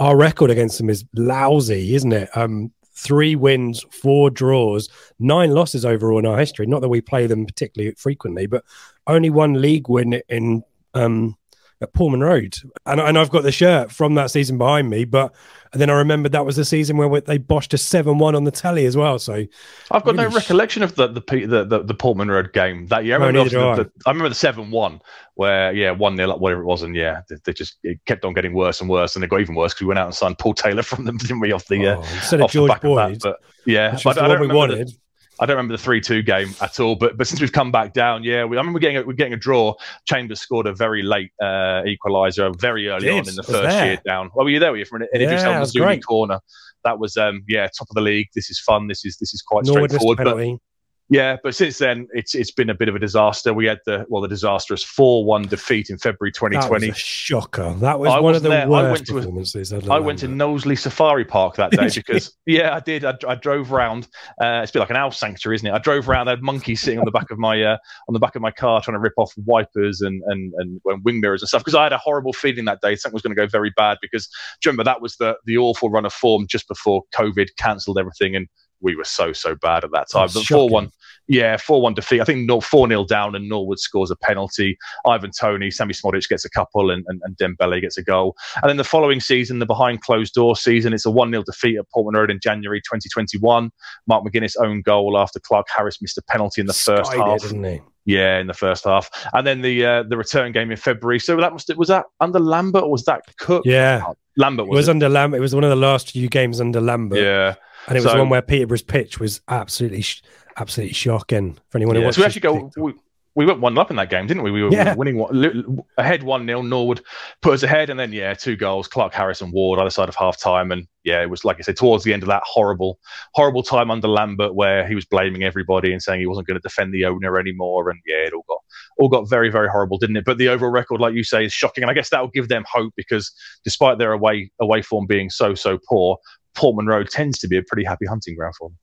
Our 0.00 0.16
record 0.16 0.50
against 0.50 0.78
them 0.78 0.90
is 0.90 1.04
lousy, 1.14 1.94
isn't 1.94 2.12
it? 2.12 2.36
Um, 2.36 2.72
three 2.94 3.36
wins, 3.36 3.84
four 3.90 4.30
draws, 4.30 4.88
nine 5.18 5.52
losses 5.52 5.84
overall 5.84 6.18
in 6.18 6.26
our 6.26 6.38
history. 6.38 6.66
Not 6.66 6.80
that 6.80 6.88
we 6.88 7.00
play 7.00 7.26
them 7.26 7.46
particularly 7.46 7.94
frequently, 7.96 8.46
but 8.46 8.64
only 9.06 9.30
one 9.30 9.60
league 9.60 9.88
win 9.88 10.20
in 10.28 10.64
um, 10.94 11.36
at 11.82 11.92
Portman 11.94 12.20
Road, 12.20 12.56
and 12.86 13.00
and 13.00 13.18
I've 13.18 13.30
got 13.30 13.42
the 13.42 13.52
shirt 13.52 13.90
from 13.90 14.14
that 14.14 14.30
season 14.30 14.58
behind 14.58 14.90
me. 14.90 15.04
But 15.04 15.34
then 15.72 15.88
I 15.88 15.94
remembered 15.94 16.32
that 16.32 16.44
was 16.44 16.56
the 16.56 16.64
season 16.64 16.96
where 16.96 17.20
they 17.20 17.38
boshed 17.38 17.72
a 17.72 17.78
seven-one 17.78 18.34
on 18.34 18.44
the 18.44 18.50
telly 18.50 18.86
as 18.86 18.96
well. 18.96 19.18
So 19.18 19.44
I've 19.90 20.04
got 20.04 20.16
no 20.16 20.28
sh- 20.28 20.34
recollection 20.34 20.82
of 20.82 20.94
the 20.96 21.08
the 21.08 21.20
the, 21.20 21.64
the, 21.64 21.82
the 21.82 21.94
Portman 21.94 22.30
Road 22.30 22.52
game 22.52 22.86
that 22.88 23.04
year. 23.04 23.14
I 23.20 23.26
remember, 23.26 23.48
do 23.48 23.56
the, 23.56 23.90
I 24.06 24.10
remember 24.10 24.28
the 24.28 24.34
seven 24.34 24.70
one 24.70 25.00
where 25.34 25.72
yeah 25.72 25.90
one 25.90 26.16
0 26.16 26.36
whatever 26.36 26.62
it 26.62 26.66
was, 26.66 26.82
and 26.82 26.94
yeah 26.94 27.22
they, 27.28 27.36
they 27.44 27.52
just 27.52 27.78
it 27.82 27.98
kept 28.04 28.24
on 28.24 28.34
getting 28.34 28.52
worse 28.52 28.80
and 28.80 28.90
worse, 28.90 29.14
and 29.14 29.24
it 29.24 29.28
got 29.28 29.40
even 29.40 29.54
worse 29.54 29.72
because 29.72 29.82
we 29.82 29.88
went 29.88 29.98
out 29.98 30.06
and 30.06 30.14
signed 30.14 30.38
Paul 30.38 30.54
Taylor 30.54 30.82
from 30.82 31.04
them, 31.04 31.16
didn't 31.18 31.40
we? 31.40 31.52
Off 31.52 31.66
the 31.66 31.86
uh, 31.86 31.96
oh, 31.96 32.00
of 32.00 32.04
off 32.04 32.30
the 32.30 32.46
George 32.48 32.68
back 32.68 32.84
of 32.84 32.96
that. 32.96 33.18
But 33.20 33.40
yeah, 33.64 33.98
but 34.04 34.18
I 34.18 34.22
the 34.22 34.28
don't 34.28 34.40
one 34.40 34.48
we 34.48 34.54
wanted. 34.54 34.92
I 35.40 35.46
don't 35.46 35.56
remember 35.56 35.72
the 35.76 35.82
three 35.82 36.00
two 36.00 36.22
game 36.22 36.54
at 36.60 36.78
all. 36.78 36.96
But 36.96 37.16
but 37.16 37.26
since 37.26 37.40
we've 37.40 37.52
come 37.52 37.72
back 37.72 37.94
down, 37.94 38.22
yeah, 38.22 38.44
we, 38.44 38.56
I 38.56 38.60
remember 38.60 38.78
getting 38.78 38.98
a, 38.98 39.02
we're 39.02 39.14
getting 39.14 39.32
a 39.32 39.38
draw. 39.38 39.74
Chambers 40.04 40.40
scored 40.40 40.66
a 40.66 40.74
very 40.74 41.02
late 41.02 41.32
uh, 41.40 41.82
equaliser 41.84 42.54
very 42.60 42.88
early 42.88 43.06
Did. 43.06 43.20
on 43.20 43.28
in 43.28 43.34
the 43.36 43.42
first 43.42 43.68
there. 43.68 43.86
year 43.86 44.00
down. 44.06 44.30
Well, 44.34 44.44
were 44.44 44.50
you 44.50 44.58
there? 44.58 44.70
Were 44.70 44.76
you 44.76 44.84
from 44.84 45.02
an, 45.02 45.08
an 45.12 45.22
Idris 45.22 45.42
Yeah, 45.42 45.54
El 45.54 45.60
was 45.60 46.04
corner? 46.04 46.40
That 46.84 46.98
was 46.98 47.16
um 47.16 47.42
yeah 47.48 47.68
top 47.76 47.88
of 47.90 47.94
the 47.94 48.00
league. 48.02 48.28
This 48.34 48.50
is 48.50 48.60
fun. 48.60 48.86
This 48.86 49.04
is 49.04 49.16
this 49.18 49.32
is 49.34 49.42
quite 49.42 49.64
Norwood 49.64 49.92
missed 49.92 49.96
a 49.96 49.98
straightforward. 50.00 50.58
But. 50.58 50.69
Yeah, 51.10 51.36
but 51.42 51.56
since 51.56 51.78
then 51.78 52.06
it's 52.12 52.36
it's 52.36 52.52
been 52.52 52.70
a 52.70 52.74
bit 52.74 52.88
of 52.88 52.94
a 52.94 52.98
disaster. 53.00 53.52
We 53.52 53.66
had 53.66 53.80
the 53.84 54.06
well 54.08 54.22
the 54.22 54.28
disastrous 54.28 54.84
four 54.84 55.24
one 55.24 55.42
defeat 55.42 55.90
in 55.90 55.98
February 55.98 56.30
2020. 56.30 56.88
a 56.88 56.94
shocker. 56.94 57.74
That 57.80 57.98
was 57.98 58.10
I 58.10 58.20
one 58.20 58.36
of 58.36 58.42
the 58.44 58.48
there. 58.48 58.62
I 58.62 58.68
worst 58.68 58.92
went 58.92 59.06
to 59.06 59.16
a- 59.16 59.20
performances. 59.20 59.72
at 59.72 59.90
I 59.90 59.98
went 59.98 60.20
to. 60.20 60.28
Knowsley 60.28 60.76
Safari 60.76 61.24
Park 61.24 61.56
that 61.56 61.70
day 61.72 61.88
because 61.92 62.36
yeah, 62.46 62.74
I 62.76 62.78
did. 62.78 63.04
I, 63.04 63.14
I 63.26 63.34
drove 63.34 63.72
around. 63.72 64.06
Uh, 64.40 64.60
it's 64.62 64.70
a 64.70 64.74
bit 64.74 64.78
like 64.78 64.90
an 64.90 64.96
owl 64.96 65.10
sanctuary, 65.10 65.56
isn't 65.56 65.66
it? 65.66 65.72
I 65.72 65.78
drove 65.78 66.08
around. 66.08 66.28
I 66.28 66.32
had 66.32 66.42
monkeys 66.42 66.80
sitting 66.80 67.00
on 67.00 67.04
the 67.04 67.10
back 67.10 67.32
of 67.32 67.38
my 67.38 67.60
uh, 67.60 67.76
on 68.08 68.12
the 68.12 68.20
back 68.20 68.36
of 68.36 68.42
my 68.42 68.52
car 68.52 68.80
trying 68.80 68.94
to 68.94 69.00
rip 69.00 69.14
off 69.16 69.32
wipers 69.44 70.00
and 70.02 70.22
and 70.26 70.52
and, 70.58 70.80
and 70.84 71.04
wing 71.04 71.20
mirrors 71.20 71.42
and 71.42 71.48
stuff. 71.48 71.62
Because 71.62 71.74
I 71.74 71.82
had 71.82 71.92
a 71.92 71.98
horrible 71.98 72.32
feeling 72.32 72.66
that 72.66 72.80
day 72.82 72.94
something 72.94 73.14
was 73.14 73.22
going 73.22 73.34
to 73.34 73.42
go 73.42 73.48
very 73.48 73.72
bad. 73.76 73.98
Because 74.00 74.26
do 74.26 74.68
you 74.68 74.70
remember 74.70 74.84
that 74.84 75.02
was 75.02 75.16
the 75.16 75.36
the 75.44 75.56
awful 75.58 75.90
run 75.90 76.06
of 76.06 76.12
form 76.12 76.46
just 76.48 76.68
before 76.68 77.02
COVID 77.16 77.48
cancelled 77.58 77.98
everything 77.98 78.36
and. 78.36 78.46
We 78.82 78.96
were 78.96 79.04
so 79.04 79.34
so 79.34 79.54
bad 79.56 79.84
at 79.84 79.90
that 79.92 80.08
time. 80.10 80.30
But 80.32 80.44
four 80.46 80.70
one, 80.70 80.90
yeah, 81.28 81.56
four 81.56 81.80
one 81.80 81.94
defeat. 81.94 82.20
I 82.20 82.24
think 82.24 82.50
four 82.62 82.88
0 82.88 83.04
down, 83.04 83.34
and 83.34 83.48
Norwood 83.48 83.78
scores 83.78 84.10
a 84.10 84.16
penalty. 84.16 84.76
Ivan 85.06 85.30
Toney, 85.30 85.70
Sammie 85.70 85.94
Szmodics 85.94 86.28
gets 86.28 86.44
a 86.44 86.50
couple, 86.50 86.90
and, 86.90 87.04
and, 87.08 87.20
and 87.24 87.36
Dembele 87.36 87.80
gets 87.80 87.96
a 87.98 88.02
goal. 88.02 88.36
And 88.62 88.68
then 88.68 88.76
the 88.76 88.84
following 88.84 89.20
season, 89.20 89.58
the 89.60 89.66
behind 89.66 90.00
closed 90.02 90.34
door 90.34 90.56
season, 90.56 90.92
it's 90.92 91.06
a 91.06 91.10
1 91.10 91.30
0 91.30 91.42
defeat 91.44 91.78
at 91.78 91.88
Portman 91.90 92.18
Road 92.18 92.30
in 92.30 92.40
January 92.42 92.80
2021. 92.80 93.70
Mark 94.06 94.24
McGuinness 94.24 94.54
own 94.60 94.82
goal 94.82 95.16
after 95.18 95.38
Clarke-Harris 95.38 96.02
missed 96.02 96.18
a 96.18 96.22
penalty 96.22 96.60
in 96.60 96.66
the 96.66 96.72
first 96.72 97.12
it, 97.12 97.18
half. 97.18 97.40
didn't 97.42 97.64
he? 97.64 97.80
Yeah, 98.06 98.38
in 98.40 98.46
the 98.46 98.54
first 98.54 98.84
half, 98.84 99.10
and 99.34 99.46
then 99.46 99.60
the 99.60 99.84
uh, 99.84 100.02
the 100.04 100.16
return 100.16 100.52
game 100.52 100.70
in 100.70 100.76
February. 100.78 101.20
So 101.20 101.36
that 101.36 101.52
must 101.52 101.70
was 101.76 101.88
that 101.88 102.06
under 102.18 102.40
Lambert 102.40 102.82
or 102.84 102.90
was 102.90 103.04
that 103.04 103.22
Cook? 103.38 103.62
Yeah, 103.66 104.02
Lambert 104.36 104.66
it 104.66 104.70
was. 104.70 104.76
was 104.78 104.88
it? 104.88 104.92
under 104.92 105.08
Lambert. 105.10 105.38
It 105.38 105.42
was 105.42 105.54
one 105.54 105.64
of 105.64 105.70
the 105.70 105.76
last 105.76 106.10
few 106.12 106.28
games 106.28 106.60
under 106.60 106.80
Lambert. 106.80 107.18
yeah. 107.20 107.54
and 107.86 107.96
it 107.98 108.02
was 108.02 108.10
So- 108.10 108.18
one 108.18 108.30
where 108.30 108.42
Peterborough's 108.42 108.82
pitch 108.82 109.20
was 109.20 109.42
absolutely, 109.48 110.00
sh- 110.00 110.22
absolutely 110.56 110.94
shocking 110.94 111.58
for 111.68 111.78
anyone 111.78 111.96
who 111.96 112.00
Yeah, 112.02 112.06
watched. 112.08 112.16
so 112.16 112.22
we 112.22 112.26
actually 112.26 112.40
go. 112.40 112.70
We, 112.76 112.94
we 113.36 113.46
went 113.46 113.60
one 113.60 113.78
up 113.78 113.90
in 113.90 113.96
that 113.96 114.10
game, 114.10 114.26
didn't 114.26 114.42
we? 114.42 114.50
We 114.50 114.64
were, 114.64 114.72
Yeah. 114.72 114.92
winning 114.94 115.16
one, 115.16 115.78
ahead 115.96 116.24
one 116.24 116.46
0 116.46 116.62
Norwood 116.62 117.00
put 117.42 117.54
us 117.54 117.62
ahead, 117.62 117.88
and 117.88 117.98
then 117.98 118.12
yeah, 118.12 118.34
two 118.34 118.56
goals. 118.56 118.88
Clarke-Harris 118.88 119.40
and 119.40 119.52
Ward 119.52 119.78
either 119.78 119.88
side 119.88 120.08
of 120.08 120.16
half 120.16 120.38
time, 120.40 120.72
and 120.72 120.86
yeah, 121.04 121.22
it 121.22 121.30
was 121.30 121.44
like 121.44 121.58
I 121.58 121.60
said 121.62 121.76
towards 121.76 122.02
the 122.02 122.12
end 122.12 122.24
of 122.24 122.28
that 122.28 122.42
horrible, 122.44 122.98
horrible 123.34 123.62
time 123.62 123.88
under 123.90 124.08
Lambert 124.08 124.56
where 124.56 124.86
he 124.86 124.96
was 124.96 125.04
blaming 125.04 125.44
everybody 125.44 125.92
and 125.92 126.02
saying 126.02 126.18
he 126.18 126.26
wasn't 126.26 126.48
going 126.48 126.56
to 126.56 126.60
defend 126.60 126.92
the 126.92 127.04
owner 127.04 127.38
anymore, 127.38 127.88
and 127.88 128.00
yeah, 128.04 128.26
it 128.26 128.32
all 128.32 128.44
got 128.48 128.58
all 128.98 129.08
got 129.08 129.30
very 129.30 129.48
very 129.48 129.68
horrible, 129.68 129.96
didn't 129.96 130.16
it? 130.16 130.24
But 130.24 130.38
the 130.38 130.48
overall 130.48 130.72
record, 130.72 131.00
like 131.00 131.14
you 131.14 131.22
say, 131.22 131.44
is 131.44 131.52
shocking, 131.52 131.84
and 131.84 131.90
I 131.90 131.94
guess 131.94 132.10
that 132.10 132.20
will 132.20 132.30
give 132.30 132.48
them 132.48 132.64
hope 132.70 132.92
because 132.96 133.32
despite 133.64 133.98
their 133.98 134.12
away 134.12 134.50
away 134.60 134.82
form 134.82 135.06
being 135.06 135.30
so 135.30 135.54
so 135.54 135.78
poor. 135.88 136.18
Portman 136.56 136.86
Road 136.86 137.08
tends 137.08 137.38
to 137.38 137.46
be 137.48 137.56
a 137.56 137.62
pretty 137.62 137.84
happy 137.84 138.06
hunting 138.06 138.34
ground 138.34 138.54
for 138.58 138.68
them. 138.70 138.76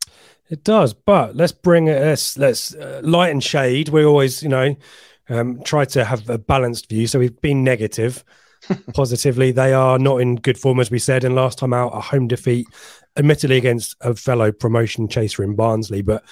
It 0.50 0.64
does, 0.64 0.94
but 0.94 1.36
let's 1.36 1.52
bring 1.52 1.88
it. 1.88 2.00
Let's 2.02 2.38
let's 2.38 2.74
uh, 2.74 3.02
light 3.04 3.32
and 3.32 3.44
shade. 3.44 3.90
We 3.90 4.06
always, 4.06 4.42
you 4.44 4.50
know, 4.50 4.76
Um, 5.30 5.62
try 5.64 5.84
to 5.86 6.06
have 6.06 6.30
a 6.30 6.38
balanced 6.38 6.88
view. 6.90 7.06
So 7.08 7.20
we've 7.20 7.42
been 7.42 7.64
negative. 7.64 8.24
Positively, 8.94 9.52
they 9.52 9.74
are 9.74 10.00
not 10.00 10.22
in 10.22 10.36
good 10.38 10.58
form, 10.58 10.80
as 10.80 10.90
we 10.90 11.00
said. 11.00 11.24
And 11.24 11.36
last 11.36 11.60
time 11.60 11.74
out, 11.74 11.96
a 11.96 12.00
home 12.00 12.28
defeat, 12.28 12.66
admittedly 13.18 13.58
against 13.58 13.96
a 14.02 14.16
fellow 14.16 14.54
promotion 14.54 15.08
chaser 15.10 15.44
in 15.44 15.56
Barnsley. 15.56 16.02
But 16.02 16.24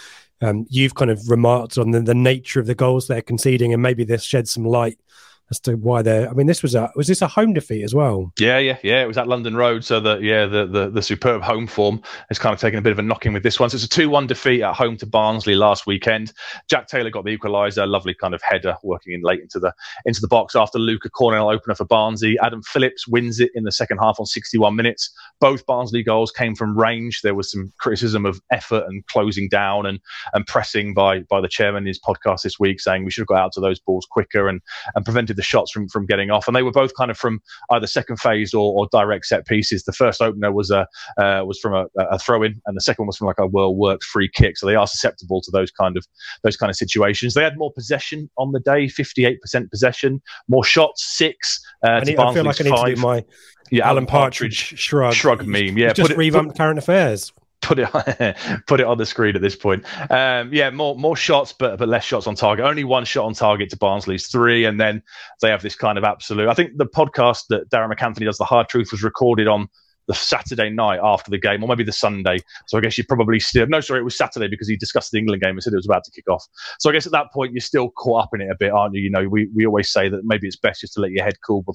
um, 0.41 0.65
you've 0.69 0.95
kind 0.95 1.11
of 1.11 1.29
remarked 1.29 1.77
on 1.77 1.91
the, 1.91 1.99
the 2.01 2.15
nature 2.15 2.61
of 2.61 2.67
the 2.67 2.75
goals 2.75 3.07
they're 3.07 3.21
conceding, 3.21 3.73
and 3.73 3.83
maybe 3.83 4.05
this 4.05 4.23
sheds 4.23 4.51
some 4.51 4.65
light 4.65 4.97
as 5.51 5.59
to 5.61 5.75
why 5.75 6.01
they're. 6.01 6.29
I 6.29 6.33
mean, 6.33 6.47
this 6.47 6.63
was 6.63 6.73
a 6.73 6.91
was 6.95 7.07
this 7.07 7.21
a 7.21 7.27
home 7.27 7.53
defeat 7.53 7.83
as 7.83 7.93
well? 7.93 8.31
Yeah, 8.39 8.57
yeah, 8.57 8.77
yeah. 8.83 9.03
It 9.03 9.07
was 9.07 9.17
at 9.17 9.27
London 9.27 9.55
Road, 9.55 9.83
so 9.83 9.99
that 9.99 10.21
yeah, 10.21 10.45
the, 10.45 10.65
the 10.65 10.89
the 10.89 11.01
superb 11.01 11.43
home 11.43 11.67
form 11.67 12.01
has 12.29 12.39
kind 12.39 12.53
of 12.53 12.59
taken 12.59 12.79
a 12.79 12.81
bit 12.81 12.91
of 12.91 12.99
a 12.99 13.03
knocking 13.03 13.33
with 13.33 13.43
this 13.43 13.59
one. 13.59 13.69
So 13.69 13.75
it's 13.75 13.83
a 13.83 13.89
two-one 13.89 14.27
defeat 14.27 14.63
at 14.63 14.75
home 14.75 14.97
to 14.97 15.05
Barnsley 15.05 15.55
last 15.55 15.85
weekend. 15.85 16.33
Jack 16.69 16.87
Taylor 16.87 17.11
got 17.11 17.25
the 17.25 17.37
equaliser, 17.37 17.87
lovely 17.87 18.15
kind 18.15 18.33
of 18.33 18.41
header 18.41 18.75
working 18.83 19.13
in 19.13 19.21
late 19.21 19.41
into 19.41 19.59
the 19.59 19.73
into 20.05 20.19
the 20.19 20.27
box 20.27 20.55
after 20.55 20.79
Luca 20.79 21.09
Connell 21.09 21.49
opener 21.49 21.75
for 21.75 21.85
Barnsley. 21.85 22.37
Adam 22.41 22.63
Phillips 22.63 23.07
wins 23.07 23.39
it 23.39 23.51
in 23.53 23.63
the 23.63 23.71
second 23.71 23.99
half 23.99 24.19
on 24.19 24.25
61 24.25 24.75
minutes. 24.75 25.13
Both 25.39 25.65
Barnsley 25.65 26.03
goals 26.03 26.31
came 26.31 26.55
from 26.55 26.77
range. 26.77 27.21
There 27.21 27.35
was 27.35 27.51
some 27.51 27.71
criticism 27.79 28.25
of 28.25 28.41
effort 28.51 28.83
and 28.87 29.05
closing 29.07 29.47
down 29.49 29.85
and 29.85 29.99
and 30.33 30.45
pressing 30.47 30.95
by 30.95 31.19
by 31.19 31.39
the 31.39 31.47
chairman 31.47 31.83
in 31.83 31.87
his 31.87 31.99
podcast 31.99 32.41
this 32.41 32.59
week, 32.59 32.79
saying 32.79 33.05
we 33.05 33.11
should 33.11 33.21
have 33.21 33.27
got 33.27 33.43
out 33.43 33.51
to 33.53 33.61
those 33.61 33.79
balls 33.79 34.07
quicker 34.09 34.47
and 34.47 34.61
and 34.95 35.05
prevented 35.05 35.34
the 35.35 35.43
shots 35.43 35.71
from 35.71 35.87
from 35.89 36.05
getting 36.05 36.31
off. 36.31 36.47
And 36.47 36.55
they 36.55 36.63
were 36.63 36.71
both 36.71 36.93
kind 36.95 37.11
of 37.11 37.17
from 37.17 37.41
either 37.71 37.87
second 37.87 38.17
phase 38.17 38.53
or, 38.53 38.73
or 38.73 38.87
direct 38.91 39.25
set 39.25 39.45
pieces. 39.45 39.83
The 39.83 39.93
first 39.93 40.21
opener 40.21 40.51
was 40.51 40.71
a 40.71 40.87
uh, 41.17 41.43
was 41.45 41.59
from 41.59 41.73
a, 41.73 41.85
a 41.99 42.19
throw 42.19 42.43
in, 42.43 42.61
and 42.65 42.75
the 42.75 42.81
second 42.81 43.03
one 43.03 43.07
was 43.07 43.17
from 43.17 43.27
like 43.27 43.39
a 43.39 43.47
well 43.47 43.75
worked 43.75 44.03
free 44.03 44.29
kick. 44.33 44.57
So 44.57 44.65
they 44.65 44.75
are 44.75 44.87
susceptible 44.87 45.41
to 45.41 45.51
those 45.51 45.71
kind 45.71 45.97
of 45.97 46.05
those 46.43 46.57
kind 46.57 46.69
of 46.69 46.75
situations. 46.75 47.33
They 47.33 47.43
had 47.43 47.57
more 47.57 47.71
possession 47.71 48.29
on 48.37 48.51
the 48.51 48.59
day, 48.59 48.87
fifty 48.87 49.25
eight 49.25 49.41
percent 49.41 49.69
possession, 49.71 50.21
more 50.47 50.63
shots, 50.63 51.17
six. 51.17 51.63
Uh, 51.85 51.91
I, 51.91 51.99
need, 52.01 52.17
I 52.17 52.33
feel 52.33 52.43
like 52.43 52.61
I 52.61 52.63
need 52.63 52.69
five. 52.69 52.85
to 52.85 52.95
do 52.95 53.01
my 53.01 53.25
yeah, 53.71 53.87
Alan 53.87 54.05
Partridge, 54.05 54.63
Partridge 54.63 54.79
shrug 54.79 55.13
shrug 55.13 55.47
meme. 55.47 55.77
Yeah, 55.77 55.93
just 55.93 56.11
revamped 56.11 56.57
current 56.57 56.79
affairs 56.79 57.33
put 57.65 57.79
it 57.79 58.37
put 58.67 58.79
it 58.79 58.85
on 58.85 58.97
the 58.97 59.05
screen 59.05 59.35
at 59.35 59.41
this 59.41 59.55
point. 59.55 59.83
Um, 60.11 60.53
yeah, 60.53 60.69
more 60.69 60.95
more 60.95 61.15
shots, 61.15 61.53
but 61.53 61.77
but 61.77 61.87
less 61.87 62.03
shots 62.03 62.27
on 62.27 62.35
target. 62.35 62.65
Only 62.65 62.83
one 62.83 63.05
shot 63.05 63.25
on 63.25 63.33
target 63.33 63.69
to 63.71 63.77
Barnsley's 63.77 64.27
three, 64.27 64.65
and 64.65 64.79
then 64.79 65.01
they 65.41 65.49
have 65.49 65.61
this 65.61 65.75
kind 65.75 65.97
of 65.97 66.03
absolute. 66.03 66.47
I 66.47 66.53
think 66.53 66.77
the 66.77 66.85
podcast 66.85 67.47
that 67.49 67.69
Darragh 67.69 67.95
MacAnthony 67.95 68.25
does, 68.25 68.37
the 68.37 68.45
Hard 68.45 68.69
Truth, 68.69 68.91
was 68.91 69.03
recorded 69.03 69.47
on 69.47 69.67
the 70.07 70.13
Saturday 70.13 70.69
night 70.69 70.99
after 71.01 71.31
the 71.31 71.37
game, 71.37 71.63
or 71.63 71.67
maybe 71.67 71.83
the 71.83 71.91
Sunday. 71.91 72.37
So 72.67 72.77
I 72.77 72.81
guess 72.81 72.97
you 72.97 73.03
probably 73.03 73.39
still 73.39 73.67
no, 73.67 73.79
sorry, 73.79 74.01
it 74.01 74.03
was 74.03 74.17
Saturday 74.17 74.47
because 74.47 74.67
he 74.67 74.75
discussed 74.75 75.11
the 75.11 75.19
England 75.19 75.41
game 75.41 75.51
and 75.51 75.63
said 75.63 75.73
it 75.73 75.77
was 75.77 75.85
about 75.85 76.03
to 76.05 76.11
kick 76.11 76.29
off. 76.29 76.45
So 76.79 76.89
I 76.89 76.93
guess 76.93 77.05
at 77.05 77.11
that 77.13 77.31
point 77.33 77.53
you're 77.53 77.61
still 77.61 77.89
caught 77.91 78.23
up 78.23 78.29
in 78.33 78.41
it 78.41 78.49
a 78.49 78.55
bit, 78.59 78.71
aren't 78.71 78.95
you? 78.95 79.01
You 79.01 79.09
know, 79.09 79.27
we, 79.27 79.49
we 79.55 79.65
always 79.65 79.89
say 79.89 80.09
that 80.09 80.21
maybe 80.23 80.47
it's 80.47 80.55
best 80.55 80.81
just 80.81 80.93
to 80.93 81.01
let 81.01 81.11
your 81.11 81.23
head 81.23 81.35
cool 81.45 81.65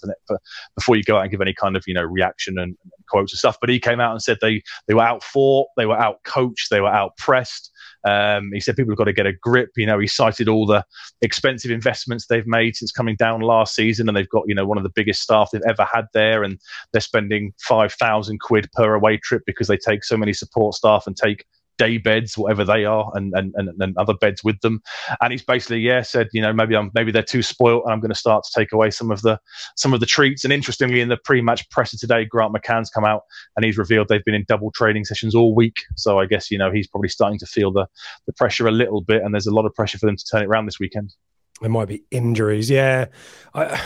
before 0.77 0.97
you 0.97 1.03
go 1.03 1.17
out 1.17 1.23
and 1.23 1.31
give 1.31 1.41
any 1.41 1.55
kind 1.55 1.77
of 1.77 1.85
you 1.87 1.95
know 1.95 2.03
reaction 2.03 2.59
and, 2.59 2.77
and 2.83 3.07
quotes 3.09 3.33
and 3.33 3.39
stuff. 3.39 3.59
But 3.61 3.71
he 3.71 3.79
came 3.79 4.01
out 4.01 4.13
and 4.13 4.23
said 4.23 4.39
they 4.41 4.63
they 4.87 4.95
were 4.95 5.03
out 5.03 5.23
fought, 5.23 5.69
they 5.77 5.87
were 5.87 5.99
out 5.99 6.23
coached, 6.25 6.71
they 6.71 6.81
were 6.81 6.89
out 6.89 7.17
pressed. 7.17 7.70
Um, 8.05 8.51
he 8.53 8.61
said 8.61 8.77
people 8.77 8.93
have 8.93 8.99
got 8.99 9.05
to 9.05 9.13
get 9.13 9.27
a 9.27 9.33
grip. 9.33 9.71
You 9.77 9.87
know, 9.87 9.99
he 9.99 10.07
cited 10.07 10.49
all 10.49 10.67
the 10.67 10.85
expensive 11.23 11.71
investments 11.71 12.27
they've 12.27 12.47
made 12.47 12.77
since 12.77 12.93
coming 12.93 13.17
down 13.17 13.41
last 13.41 13.75
season, 13.75 14.09
and 14.09 14.17
they've 14.17 14.29
got 14.29 14.45
you 14.47 14.55
know 14.55 14.67
one 14.67 14.79
of 14.79 14.85
the 14.85 14.93
biggest 14.95 15.23
staff 15.23 15.51
they've 15.53 15.63
ever 15.69 15.87
had 15.93 16.07
there, 16.15 16.43
and 16.43 16.59
they're 16.93 17.01
spending 17.01 17.53
five 17.61 17.93
thousand 17.95 18.41
quid 18.41 18.69
per 18.73 18.95
away 18.95 19.17
trip 19.19 19.43
because 19.47 19.69
they 19.69 19.77
take 19.77 20.05
so 20.05 20.17
many 20.17 20.33
support 20.33 20.75
staff 20.75 21.07
and 21.07 21.17
take 21.17 21.45
day 21.81 21.97
beds, 21.97 22.37
whatever 22.37 22.63
they 22.63 22.85
are, 22.85 23.11
and, 23.15 23.33
and, 23.35 23.55
and, 23.57 23.71
and, 23.81 23.97
other 23.97 24.13
beds 24.13 24.45
with 24.45 24.61
them. 24.61 24.83
And 25.23 25.33
he's 25.33 25.43
basically, 25.43 25.81
yeah, 25.81 26.03
said, 26.03 26.29
you 26.35 26.43
know, 26.43 26.53
maybe 26.53 26.77
I'm 26.77 26.91
maybe 26.95 27.11
they're 27.11 27.23
too 27.23 27.43
spoilt, 27.43 27.85
and 27.85 27.93
I'm 27.93 28.01
going 28.01 28.11
to 28.11 28.19
start 28.19 28.45
to 28.45 28.61
take 28.61 28.73
away 28.73 28.91
some 28.91 29.11
of 29.11 29.23
the 29.23 29.41
some 29.77 29.95
of 29.95 30.01
the 30.01 30.07
treats. 30.07 30.45
And 30.45 30.53
interestingly, 30.53 31.01
in 31.01 31.09
the 31.09 31.17
pre-match 31.25 31.69
presser 31.71 31.97
today, 31.97 32.27
Grant 32.27 32.55
McCann's 32.55 32.91
come 32.91 33.07
out 33.07 33.23
and 33.57 33.65
he's 33.65 33.79
revealed 33.79 34.09
they've 34.09 34.25
been 34.25 34.35
in 34.35 34.45
double 34.47 34.71
training 34.73 35.07
sessions 35.07 35.35
all 35.35 35.55
week. 35.55 35.77
So 35.97 36.19
I 36.21 36.27
guess 36.27 36.51
you 36.51 36.59
know 36.59 36.71
he's 36.71 36.87
probably 36.87 37.09
starting 37.09 37.39
to 37.39 37.47
feel 37.47 37.73
the 37.73 37.87
the 38.27 38.35
pressure 38.35 38.69
a 38.69 38.73
little 38.73 39.01
bit, 39.01 39.23
and 39.23 39.33
there's 39.33 39.47
a 39.47 39.55
lot 39.55 39.65
of 39.65 39.75
pressure 39.75 39.97
for 39.97 40.05
them 40.05 40.17
to 40.17 40.25
turn 40.31 40.43
it 40.43 40.47
around 40.47 40.67
this 40.67 40.79
weekend. 40.79 41.15
There 41.63 41.71
might 41.71 41.89
be 41.89 42.05
injuries, 42.11 42.69
yeah. 42.69 43.07
I 43.55 43.81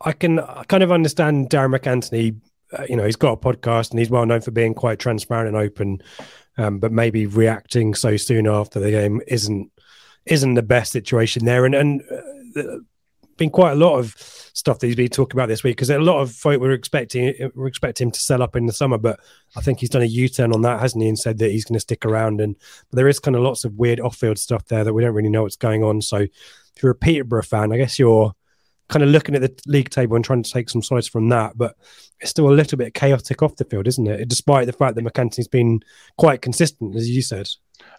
I 0.00 0.12
can 0.12 0.38
I 0.38 0.62
kind 0.68 0.84
of 0.84 0.92
understand 0.92 1.50
Darragh 1.50 1.80
MacAnthony. 1.80 2.40
Uh, 2.72 2.84
you 2.88 2.96
know, 2.96 3.04
he's 3.04 3.16
got 3.16 3.32
a 3.32 3.36
podcast 3.36 3.90
and 3.90 3.98
he's 3.98 4.10
well 4.10 4.26
known 4.26 4.40
for 4.40 4.50
being 4.50 4.74
quite 4.74 4.98
transparent 4.98 5.54
and 5.54 5.56
open 5.56 6.02
um, 6.58 6.78
but 6.78 6.92
maybe 6.92 7.26
reacting 7.26 7.94
so 7.94 8.16
soon 8.16 8.46
after 8.46 8.80
the 8.80 8.90
game 8.90 9.20
isn't 9.26 9.70
isn't 10.24 10.54
the 10.54 10.62
best 10.62 10.92
situation 10.92 11.44
there. 11.44 11.64
And 11.64 11.74
and 11.74 12.02
uh, 12.56 12.78
been 13.36 13.50
quite 13.50 13.72
a 13.72 13.76
lot 13.76 13.98
of 13.98 14.14
stuff 14.54 14.78
that 14.78 14.86
he's 14.86 14.96
been 14.96 15.08
talking 15.08 15.38
about 15.38 15.48
this 15.48 15.62
week 15.62 15.76
because 15.76 15.90
a 15.90 15.98
lot 15.98 16.20
of 16.20 16.32
folk 16.32 16.60
were 16.60 16.72
expecting 16.72 17.50
were 17.54 17.66
expecting 17.66 18.06
him 18.06 18.10
to 18.10 18.20
sell 18.20 18.42
up 18.42 18.56
in 18.56 18.66
the 18.66 18.72
summer, 18.72 18.98
but 18.98 19.20
I 19.56 19.60
think 19.60 19.80
he's 19.80 19.90
done 19.90 20.02
a 20.02 20.06
U 20.06 20.28
turn 20.28 20.52
on 20.52 20.62
that, 20.62 20.80
hasn't 20.80 21.02
he? 21.02 21.08
And 21.08 21.18
said 21.18 21.38
that 21.38 21.50
he's 21.50 21.64
going 21.64 21.74
to 21.74 21.80
stick 21.80 22.04
around. 22.04 22.40
And 22.40 22.56
there 22.92 23.08
is 23.08 23.18
kind 23.18 23.36
of 23.36 23.42
lots 23.42 23.64
of 23.64 23.74
weird 23.74 24.00
off 24.00 24.16
field 24.16 24.38
stuff 24.38 24.64
there 24.66 24.84
that 24.84 24.94
we 24.94 25.02
don't 25.02 25.14
really 25.14 25.28
know 25.28 25.42
what's 25.42 25.56
going 25.56 25.84
on. 25.84 26.00
So 26.00 26.18
if 26.18 26.82
you're 26.82 26.92
a 26.92 26.96
Peterborough 26.96 27.42
fan, 27.42 27.72
I 27.72 27.76
guess 27.76 27.98
you're 27.98 28.34
kind 28.88 29.02
of 29.02 29.08
looking 29.08 29.34
at 29.34 29.40
the 29.40 29.54
league 29.66 29.90
table 29.90 30.16
and 30.16 30.24
trying 30.24 30.42
to 30.42 30.50
take 30.50 30.70
some 30.70 30.82
sides 30.82 31.08
from 31.08 31.28
that. 31.30 31.56
But 31.56 31.76
it's 32.20 32.30
still 32.30 32.48
a 32.48 32.54
little 32.54 32.78
bit 32.78 32.94
chaotic 32.94 33.42
off 33.42 33.56
the 33.56 33.64
field, 33.64 33.86
isn't 33.86 34.06
it? 34.06 34.28
Despite 34.28 34.66
the 34.66 34.72
fact 34.72 34.94
that 34.94 35.04
MacAnthony's 35.04 35.48
been 35.48 35.80
quite 36.18 36.42
consistent, 36.42 36.96
as 36.96 37.08
you 37.08 37.22
said. 37.22 37.48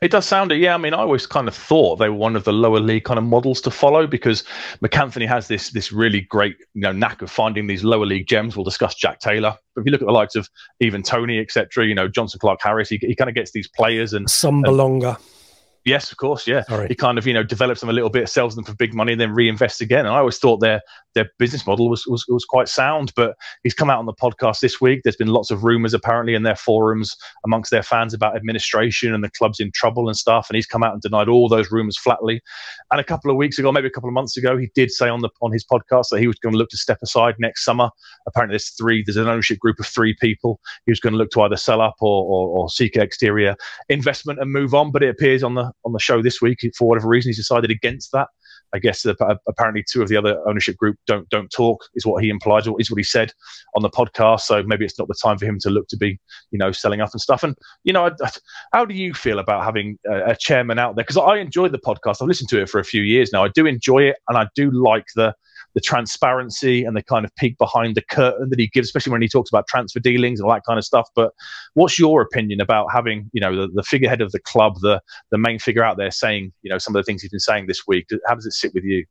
It 0.02 0.12
does 0.12 0.26
sound 0.26 0.52
it, 0.52 0.58
yeah. 0.58 0.73
I 0.73 0.78
mean, 0.78 0.93
I 0.93 0.97
always 0.97 1.26
kind 1.26 1.47
of 1.47 1.56
thought 1.56 1.97
they 1.97 2.10
were 2.10 2.15
one 2.15 2.36
of 2.36 2.43
the 2.43 2.54
lower 2.54 2.80
league 2.80 3.04
kind 3.04 3.17
of 3.17 3.23
models 3.23 3.62
to 3.62 3.71
follow 3.71 4.08
because 4.08 4.43
MacAnthony 4.82 5.28
has 5.28 5.47
this 5.47 5.69
this 5.71 5.91
really 5.91 6.21
great 6.21 6.56
you 6.73 6.82
know 6.82 6.91
knack 6.91 7.21
of 7.21 7.32
finding 7.32 7.67
these 7.67 7.84
lower 7.84 8.06
league 8.06 8.28
gems. 8.28 8.56
We'll 8.56 8.63
discuss 8.63 8.95
Jack 8.95 9.19
Taylor, 9.19 9.56
but 9.73 9.82
if 9.82 9.86
you 9.86 9.91
look 9.91 10.02
at 10.02 10.08
the 10.08 10.13
likes 10.13 10.36
of 10.36 10.50
Ivan 10.84 11.04
Toney, 11.04 11.39
etc., 11.39 11.86
you 11.86 11.95
know 11.95 12.08
Jonson 12.08 12.39
Clarke-Harris, 12.39 12.89
he, 12.89 12.97
he 12.97 13.15
kind 13.15 13.30
of 13.30 13.36
gets 13.36 13.52
these 13.52 13.67
players 13.67 14.13
and 14.13 14.30
some 14.30 14.63
Assombalonga. 14.63 15.19
Yes, 15.88 16.12
of 16.12 16.17
course. 16.17 16.45
Yeah, 16.45 16.63
Sorry. 16.63 16.89
he 16.89 16.95
kind 16.95 17.17
of 17.17 17.26
you 17.26 17.34
know 17.34 17.43
develops 17.43 17.80
them 17.80 17.89
a 17.89 17.93
little 17.93 18.10
bit, 18.10 18.28
sells 18.28 18.56
them 18.56 18.65
for 18.65 18.76
big 18.76 18.93
money, 18.93 19.13
and 19.13 19.21
then 19.21 19.34
reinvests 19.34 19.80
again. 19.80 20.06
And 20.06 20.10
I 20.10 20.17
always 20.17 20.38
thought 20.38 20.58
their 20.58 20.82
their 21.15 21.30
business 21.39 21.65
model 21.65 21.89
was, 21.89 22.06
was 22.06 22.26
was 22.28 22.43
quite 22.43 22.67
sound. 22.67 23.13
But 23.15 23.36
he's 23.63 23.73
come 23.73 23.89
out 23.89 24.00
on 24.00 24.06
the 24.06 24.13
podcast 24.13 24.60
this 24.60 24.82
week. 24.82 25.00
There's 25.04 25.15
been 25.15 25.30
lots 25.30 25.50
of 25.50 25.63
rumours 25.63 25.93
apparently 25.93 26.36
in 26.36 26.43
their 26.43 26.58
forums 26.58 27.15
amongst 27.45 27.71
their 27.71 27.84
fans 27.84 28.13
about 28.13 28.36
administration 28.36 29.13
and 29.13 29.23
the 29.23 29.32
club's 29.32 29.62
in 29.62 29.71
trouble 29.73 30.10
and 30.10 30.17
stuff. 30.17 30.50
And 30.50 30.56
he's 30.56 30.65
come 30.65 30.84
out 30.84 30.91
and 30.91 31.02
denied 31.02 31.30
all 31.30 31.47
those 31.47 31.71
rumours 31.71 31.97
flatly. 31.97 32.41
And 32.91 33.00
a 33.00 33.04
couple 33.04 33.32
of 33.32 33.38
weeks 33.38 33.58
ago, 33.58 33.71
maybe 33.71 33.88
a 33.88 33.91
couple 33.91 34.10
of 34.10 34.13
months 34.13 34.36
ago, 34.36 34.58
he 34.58 34.69
did 34.76 34.91
say 34.91 35.08
on 35.08 35.21
the 35.21 35.30
on 35.41 35.54
his 35.54 35.65
podcast 35.65 36.10
that 36.12 36.19
he 36.19 36.28
was 36.28 36.38
going 36.38 36.52
to 36.52 36.60
look 36.60 36.69
to 36.69 36.78
step 36.78 37.00
aside 37.02 37.36
next 37.39 37.63
summer. 37.63 37.89
Apparently, 38.28 38.56
there's 38.56 38.71
three. 38.71 39.04
There's 39.06 39.15
an 39.15 39.30
ownership 39.30 39.60
group 39.60 39.80
of 39.80 39.88
three 39.88 40.17
people. 40.19 40.60
He 40.86 40.91
was 40.91 41.00
going 41.00 41.13
to 41.13 41.17
look 41.17 41.32
to 41.32 41.41
either 41.43 41.56
sell 41.56 41.80
up 41.80 41.95
or, 42.02 42.26
or, 42.26 42.60
or 42.60 42.69
seek 42.69 42.97
exterior 42.97 43.56
investment 43.88 44.39
and 44.39 44.52
move 44.52 44.73
on. 44.73 44.91
But 44.91 45.04
it 45.04 45.10
appears 45.10 45.43
on 45.43 45.56
the 45.56 45.71
on 45.85 45.93
the 45.93 45.99
show 45.99 46.21
this 46.21 46.41
week 46.41 46.59
for 46.77 46.87
whatever 46.87 47.07
reason, 47.07 47.29
he's 47.29 47.37
decided 47.37 47.71
against 47.71 48.11
that. 48.11 48.27
I 48.73 48.79
guess 48.79 49.05
uh, 49.05 49.13
apparently 49.47 49.83
two 49.89 50.01
of 50.01 50.09
the 50.09 50.17
other 50.17 50.37
ownership 50.47 50.75
group 50.75 50.97
don't 51.07 51.29
don't 51.29 51.49
talk 51.49 51.85
is 51.95 52.05
what 52.05 52.21
he 52.21 52.29
implied 52.29 52.67
or 52.67 52.79
is 52.79 52.91
what 52.91 52.97
he 52.97 53.03
said 53.03 53.31
on 53.75 53.81
the 53.81 53.89
podcast. 53.89 54.41
So 54.41 54.61
maybe 54.63 54.85
it's 54.85 54.99
not 54.99 55.07
the 55.07 55.15
time 55.21 55.37
for 55.37 55.45
him 55.45 55.57
to 55.61 55.69
look 55.69 55.87
to 55.87 55.97
be 55.97 56.19
you 56.51 56.59
know 56.59 56.71
selling 56.71 57.01
up 57.01 57.11
and 57.13 57.21
stuff. 57.21 57.43
And 57.43 57.55
you 57.83 57.93
know, 57.93 58.11
how 58.73 58.85
do 58.85 58.93
you 58.93 59.13
feel 59.13 59.39
about 59.39 59.63
having 59.63 59.97
a, 60.05 60.31
a 60.31 60.35
chairman 60.35 60.79
out 60.79 60.95
there? 60.95 61.05
Because 61.05 61.17
I 61.17 61.37
enjoyed 61.37 61.71
the 61.71 61.79
podcast. 61.79 62.21
I've 62.21 62.27
listened 62.27 62.49
to 62.49 62.61
it 62.61 62.69
for 62.69 62.79
a 62.79 62.83
few 62.83 63.03
years 63.03 63.31
now. 63.31 63.43
I 63.43 63.49
do 63.49 63.65
enjoy 63.65 64.03
it, 64.03 64.17
and 64.27 64.37
I 64.37 64.47
do 64.55 64.69
like 64.71 65.05
the 65.15 65.33
the 65.77 65.81
transparency 65.81 66.83
and 66.83 66.97
the 66.97 67.03
kind 67.03 67.23
of 67.23 67.35
peek 67.35 67.55
behind 67.59 67.93
the 67.93 68.01
curtain 68.01 68.49
that 68.49 68.57
he 68.57 68.65
gives, 68.65 68.87
especially 68.87 69.11
when 69.11 69.21
he 69.21 69.27
talks 69.27 69.51
about 69.51 69.67
transfer 69.67 69.99
dealings 69.99 70.39
and 70.39 70.49
all 70.49 70.55
that 70.55 70.63
kind 70.65 70.79
of 70.79 70.83
stuff. 70.83 71.07
But 71.13 71.33
what's 71.75 71.99
your 71.99 72.19
opinion 72.23 72.59
about 72.59 72.87
having, 72.91 73.29
you 73.31 73.39
know, 73.39 73.55
the, 73.55 73.67
the 73.71 73.83
figurehead 73.83 74.19
of 74.19 74.31
the 74.31 74.39
club, 74.39 74.79
the 74.81 74.99
the 75.29 75.37
main 75.37 75.59
figure 75.59 75.83
out 75.83 75.97
there 75.97 76.09
saying, 76.09 76.51
you 76.63 76.71
know, 76.71 76.79
some 76.79 76.95
of 76.95 76.99
the 76.99 77.03
things 77.03 77.21
he's 77.21 77.29
been 77.29 77.39
saying 77.39 77.67
this 77.67 77.85
week? 77.85 78.07
How 78.25 78.33
does 78.33 78.47
it 78.47 78.53
sit 78.53 78.73
with 78.73 78.85
you? 78.85 79.05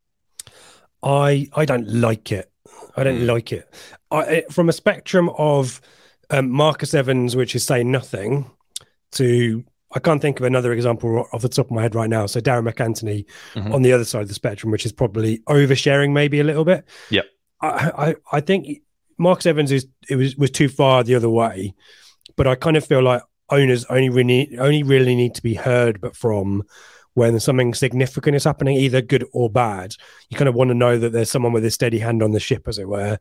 I 1.05 1.49
I 1.55 1.67
don't 1.67 1.89
like 1.89 2.33
it. 2.33 2.51
I 2.97 3.05
don't 3.05 3.21
mm. 3.21 3.29
like 3.29 3.53
it. 3.53 3.73
I, 4.11 4.43
from 4.51 4.69
a 4.69 4.73
spectrum 4.73 5.31
of 5.39 5.81
um, 6.31 6.51
Marcus 6.51 6.95
Evans, 6.95 7.37
which 7.37 7.55
is 7.55 7.63
saying 7.63 7.93
nothing, 7.93 8.51
to 9.13 9.63
I 9.95 9.99
can't 10.01 10.21
think 10.21 10.41
of 10.41 10.47
another 10.47 10.73
example 10.73 11.27
off 11.33 11.43
the 11.43 11.49
top 11.49 11.67
of 11.67 11.73
my 11.73 11.83
head 11.83 11.95
right 11.95 12.11
now. 12.11 12.27
So 12.27 12.41
Darragh 12.41 12.65
MacAnthony 12.65 13.25
mm-hmm. 13.55 13.73
on 13.73 13.83
the 13.83 13.93
other 13.93 14.05
side 14.05 14.23
of 14.23 14.29
the 14.29 14.35
spectrum, 14.35 14.73
which 14.73 14.85
is 14.85 14.93
probably 14.93 15.39
oversharing 15.49 16.13
maybe 16.13 16.41
a 16.41 16.45
little 16.45 16.65
bit. 16.65 16.85
Yeah, 17.11 17.23
I, 17.61 17.93
I, 17.97 18.15
I 18.33 18.41
think 18.41 18.83
Marcus 19.19 19.47
Evans 19.47 19.73
is 19.73 19.87
it 20.09 20.17
was 20.17 20.37
was 20.37 20.51
too 20.51 20.69
far 20.69 21.05
the 21.05 21.15
other 21.15 21.31
way, 21.31 21.75
but 22.37 22.47
I 22.47 22.55
kind 22.55 22.77
of 22.77 22.85
feel 22.85 23.03
like 23.03 23.23
owners 23.51 23.85
only 23.87 24.11
really 24.11 24.57
only 24.59 24.83
really 24.83 25.15
need 25.15 25.35
to 25.37 25.43
be 25.43 25.55
heard, 25.55 26.01
but 26.01 26.17
from 26.17 26.65
when 27.17 27.41
something 27.41 27.73
significant 27.73 28.37
is 28.37 28.45
happening, 28.45 28.77
either 28.77 29.01
good 29.01 29.25
or 29.33 29.49
bad. 29.49 29.95
You 30.29 30.37
kind 30.37 30.51
of 30.51 30.55
want 30.55 30.69
to 30.69 30.75
know 30.75 30.99
that 30.99 31.13
there's 31.13 31.31
someone 31.31 31.55
with 31.55 31.65
a 31.65 31.71
steady 31.71 31.99
hand 31.99 32.23
on 32.23 32.33
the 32.33 32.41
ship, 32.41 32.69
as 32.69 32.79
it 32.79 32.87
were. 32.87 33.19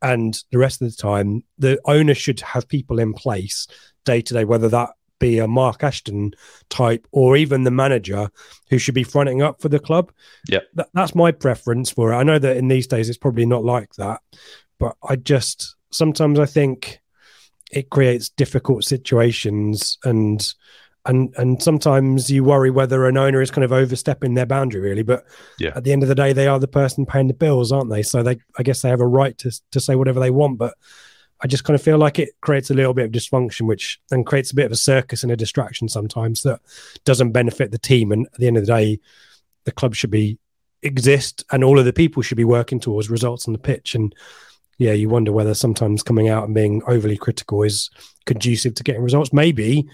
And 0.00 0.40
the 0.52 0.58
rest 0.58 0.80
of 0.80 0.88
the 0.88 0.96
time, 0.96 1.42
the 1.58 1.80
owner 1.84 2.14
should 2.14 2.38
have 2.40 2.68
people 2.68 3.00
in 3.00 3.12
place 3.12 3.66
day 4.04 4.20
to 4.20 4.34
day, 4.34 4.44
whether 4.44 4.68
that 4.68 4.90
be 5.22 5.38
a 5.38 5.48
Mark 5.48 5.82
Ashton 5.82 6.34
type, 6.68 7.06
or 7.12 7.36
even 7.36 7.64
the 7.64 7.70
manager 7.70 8.28
who 8.68 8.76
should 8.78 8.94
be 8.94 9.04
fronting 9.04 9.40
up 9.40 9.60
for 9.62 9.68
the 9.70 9.78
club. 9.78 10.12
Yeah, 10.48 10.60
Th- 10.76 10.88
that's 10.92 11.14
my 11.14 11.32
preference 11.32 11.90
for 11.90 12.12
it. 12.12 12.16
I 12.16 12.22
know 12.24 12.38
that 12.38 12.56
in 12.58 12.68
these 12.68 12.86
days 12.86 13.08
it's 13.08 13.16
probably 13.18 13.46
not 13.46 13.64
like 13.64 13.94
that, 13.94 14.20
but 14.78 14.96
I 15.08 15.16
just 15.16 15.76
sometimes 15.90 16.38
I 16.38 16.46
think 16.46 17.00
it 17.70 17.88
creates 17.88 18.28
difficult 18.28 18.84
situations 18.84 19.96
and 20.04 20.52
and 21.06 21.34
and 21.36 21.62
sometimes 21.62 22.30
you 22.30 22.44
worry 22.44 22.70
whether 22.70 23.06
an 23.06 23.16
owner 23.16 23.40
is 23.42 23.50
kind 23.50 23.64
of 23.64 23.72
overstepping 23.72 24.34
their 24.34 24.46
boundary 24.46 24.80
really 24.80 25.02
but 25.02 25.24
Yeah. 25.58 25.72
at 25.74 25.82
the 25.82 25.90
end 25.92 26.02
of 26.04 26.08
the 26.08 26.14
day 26.14 26.32
they 26.32 26.46
are 26.46 26.60
the 26.60 26.68
person 26.68 27.06
paying 27.06 27.26
the 27.26 27.34
bills 27.34 27.72
aren't 27.72 27.90
they 27.90 28.02
so 28.04 28.22
they 28.22 28.36
i 28.56 28.62
guess 28.62 28.82
they 28.82 28.88
have 28.88 29.00
a 29.00 29.06
right 29.20 29.36
to 29.38 29.50
to 29.72 29.80
say 29.80 29.96
whatever 29.96 30.20
they 30.20 30.30
want 30.30 30.58
but 30.58 30.74
i 31.42 31.46
just 31.46 31.64
kind 31.64 31.74
of 31.74 31.82
feel 31.82 31.98
like 31.98 32.18
it 32.18 32.30
creates 32.40 32.70
a 32.70 32.74
little 32.74 32.94
bit 32.94 33.06
of 33.06 33.12
dysfunction 33.12 33.66
which 33.66 34.00
then 34.10 34.24
creates 34.24 34.52
a 34.52 34.54
bit 34.54 34.66
of 34.66 34.72
a 34.72 34.76
circus 34.76 35.22
and 35.22 35.32
a 35.32 35.36
distraction 35.36 35.88
sometimes 35.88 36.42
that 36.42 36.60
doesn't 37.04 37.32
benefit 37.32 37.70
the 37.70 37.78
team. 37.78 38.12
And 38.12 38.26
at 38.26 38.38
the 38.38 38.46
end 38.46 38.56
of 38.56 38.64
the 38.66 38.72
day 38.72 39.00
the 39.64 39.72
club 39.72 39.94
should 39.94 40.10
be 40.10 40.38
exist 40.82 41.44
and 41.52 41.62
all 41.62 41.78
of 41.78 41.84
the 41.84 41.92
people 41.92 42.22
should 42.22 42.36
be 42.36 42.44
working 42.44 42.80
towards 42.80 43.10
results 43.10 43.46
on 43.46 43.52
the 43.52 43.58
pitch. 43.58 43.94
And 43.94 44.14
yeah 44.78 44.92
you 44.92 45.08
wonder 45.08 45.32
whether 45.32 45.54
sometimes 45.54 46.02
coming 46.02 46.28
out 46.28 46.44
and 46.44 46.54
being 46.54 46.82
overly 46.86 47.16
critical 47.16 47.62
is 47.62 47.90
conducive 48.24 48.74
to 48.76 48.82
getting 48.82 49.02
results. 49.02 49.32
Maybe 49.32 49.88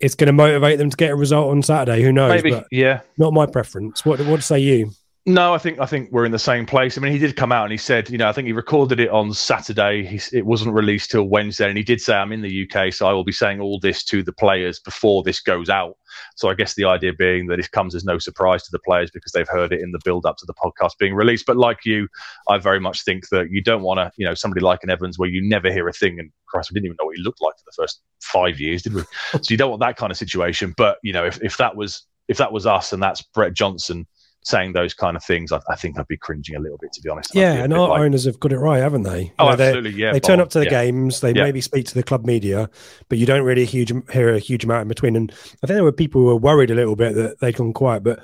it's 0.00 0.16
going 0.16 0.26
to 0.26 0.32
motivate 0.32 0.78
them 0.78 0.90
to 0.90 0.96
get 0.96 1.12
a 1.12 1.16
result 1.16 1.50
on 1.50 1.62
saturday 1.62 2.02
who 2.02 2.12
knows? 2.12 2.42
Maybe. 2.42 2.50
but 2.50 2.66
Yeah. 2.72 3.00
not 3.18 3.32
my 3.32 3.46
preference. 3.46 4.04
What 4.04 4.20
what 4.26 4.42
say 4.42 4.58
you 4.58 4.92
No, 5.24 5.54
I 5.54 5.58
think 5.58 5.78
I 5.78 5.86
think 5.86 6.10
we're 6.10 6.24
in 6.24 6.32
the 6.32 6.38
same 6.38 6.66
place. 6.66 6.98
I 6.98 7.00
mean, 7.00 7.12
he 7.12 7.18
did 7.18 7.36
come 7.36 7.52
out 7.52 7.62
and 7.62 7.70
he 7.70 7.78
said, 7.78 8.10
you 8.10 8.18
know, 8.18 8.28
I 8.28 8.32
think 8.32 8.46
he 8.46 8.52
recorded 8.52 8.98
it 8.98 9.08
on 9.10 9.32
Saturday. 9.32 10.04
He, 10.04 10.20
it 10.36 10.44
wasn't 10.44 10.74
released 10.74 11.12
till 11.12 11.28
Wednesday, 11.28 11.68
and 11.68 11.78
he 11.78 11.84
did 11.84 12.00
say, 12.00 12.16
"I'm 12.16 12.32
in 12.32 12.42
the 12.42 12.68
UK, 12.68 12.92
so 12.92 13.06
I 13.06 13.12
will 13.12 13.22
be 13.22 13.30
saying 13.30 13.60
all 13.60 13.78
this 13.78 14.02
to 14.06 14.24
the 14.24 14.32
players 14.32 14.80
before 14.80 15.22
this 15.22 15.38
goes 15.38 15.68
out." 15.68 15.96
So 16.34 16.48
I 16.50 16.54
guess 16.54 16.74
the 16.74 16.86
idea 16.86 17.12
being 17.12 17.46
that 17.46 17.60
it 17.60 17.70
comes 17.70 17.94
as 17.94 18.02
no 18.04 18.18
surprise 18.18 18.64
to 18.64 18.70
the 18.72 18.80
players 18.80 19.12
because 19.12 19.30
they've 19.30 19.48
heard 19.48 19.72
it 19.72 19.80
in 19.80 19.92
the 19.92 20.00
build 20.04 20.26
up 20.26 20.38
to 20.38 20.46
the 20.46 20.54
podcast 20.54 20.98
being 20.98 21.14
released. 21.14 21.46
But 21.46 21.56
like 21.56 21.84
you, 21.84 22.08
I 22.48 22.58
very 22.58 22.80
much 22.80 23.04
think 23.04 23.28
that 23.28 23.48
you 23.48 23.62
don't 23.62 23.82
want 23.82 23.98
to, 23.98 24.10
you 24.16 24.26
know, 24.26 24.34
somebody 24.34 24.60
like 24.60 24.82
an 24.82 24.90
Evans 24.90 25.20
where 25.20 25.28
you 25.28 25.40
never 25.40 25.72
hear 25.72 25.86
a 25.86 25.92
thing. 25.92 26.18
And 26.18 26.32
Christ, 26.48 26.72
we 26.72 26.74
didn't 26.74 26.86
even 26.86 26.96
know 27.00 27.06
what 27.06 27.16
he 27.16 27.22
looked 27.22 27.40
like 27.40 27.54
for 27.58 27.64
the 27.64 27.80
first 27.80 28.02
five 28.20 28.58
years, 28.58 28.82
did 28.82 28.94
we? 28.94 29.02
so 29.30 29.42
you 29.50 29.56
don't 29.56 29.70
want 29.70 29.82
that 29.82 29.96
kind 29.96 30.10
of 30.10 30.18
situation. 30.18 30.74
But 30.76 30.98
you 31.04 31.12
know, 31.12 31.24
if, 31.24 31.40
if 31.44 31.58
that 31.58 31.76
was 31.76 32.04
if 32.26 32.38
that 32.38 32.52
was 32.52 32.66
us 32.66 32.92
and 32.92 33.00
that's 33.00 33.22
Brett 33.22 33.54
Johnson 33.54 34.08
saying 34.44 34.72
those 34.72 34.92
kind 34.94 35.16
of 35.16 35.24
things, 35.24 35.52
I, 35.52 35.60
I 35.68 35.76
think 35.76 35.98
I'd 35.98 36.08
be 36.08 36.16
cringing 36.16 36.56
a 36.56 36.60
little 36.60 36.78
bit, 36.78 36.92
to 36.94 37.00
be 37.00 37.08
honest. 37.08 37.34
Yeah 37.34 37.52
and 37.54 37.72
our 37.72 37.88
like, 37.90 38.00
owners 38.00 38.24
have 38.24 38.40
got 38.40 38.52
it 38.52 38.58
right 38.58 38.80
haven't 38.80 39.02
they 39.04 39.32
oh, 39.38 39.44
You 39.44 39.48
oh, 39.48 39.50
know, 39.50 39.56
they're- 39.56 39.68
absolutely, 39.68 40.00
yeah. 40.00 40.12
they 40.12 40.20
turn 40.20 40.40
up 40.40 40.50
to 40.50 40.58
the 40.58 40.64
yeah. 40.64 40.70
games 40.70 41.20
they 41.20 41.32
Yeah. 41.32 41.44
maybe 41.44 41.60
speak 41.60 41.86
to 41.86 41.94
the 41.94 42.02
club 42.02 42.24
media 42.26 42.68
but 43.08 43.18
you 43.18 43.26
don't 43.26 43.44
really 43.44 43.64
huge, 43.64 43.92
hear 44.12 44.30
a 44.34 44.38
huge 44.38 44.64
amount 44.64 44.82
in 44.82 44.88
between 44.88 45.14
and 45.16 45.30
i 45.62 45.66
think 45.66 45.76
there 45.76 45.84
were 45.84 45.92
people 45.92 46.20
who 46.20 46.26
were 46.26 46.36
worried 46.36 46.70
a 46.70 46.74
little 46.74 46.96
bit 46.96 47.14
that 47.14 47.38
they'd 47.40 47.54
gone 47.56 47.72
quiet 47.72 48.02
but 48.02 48.18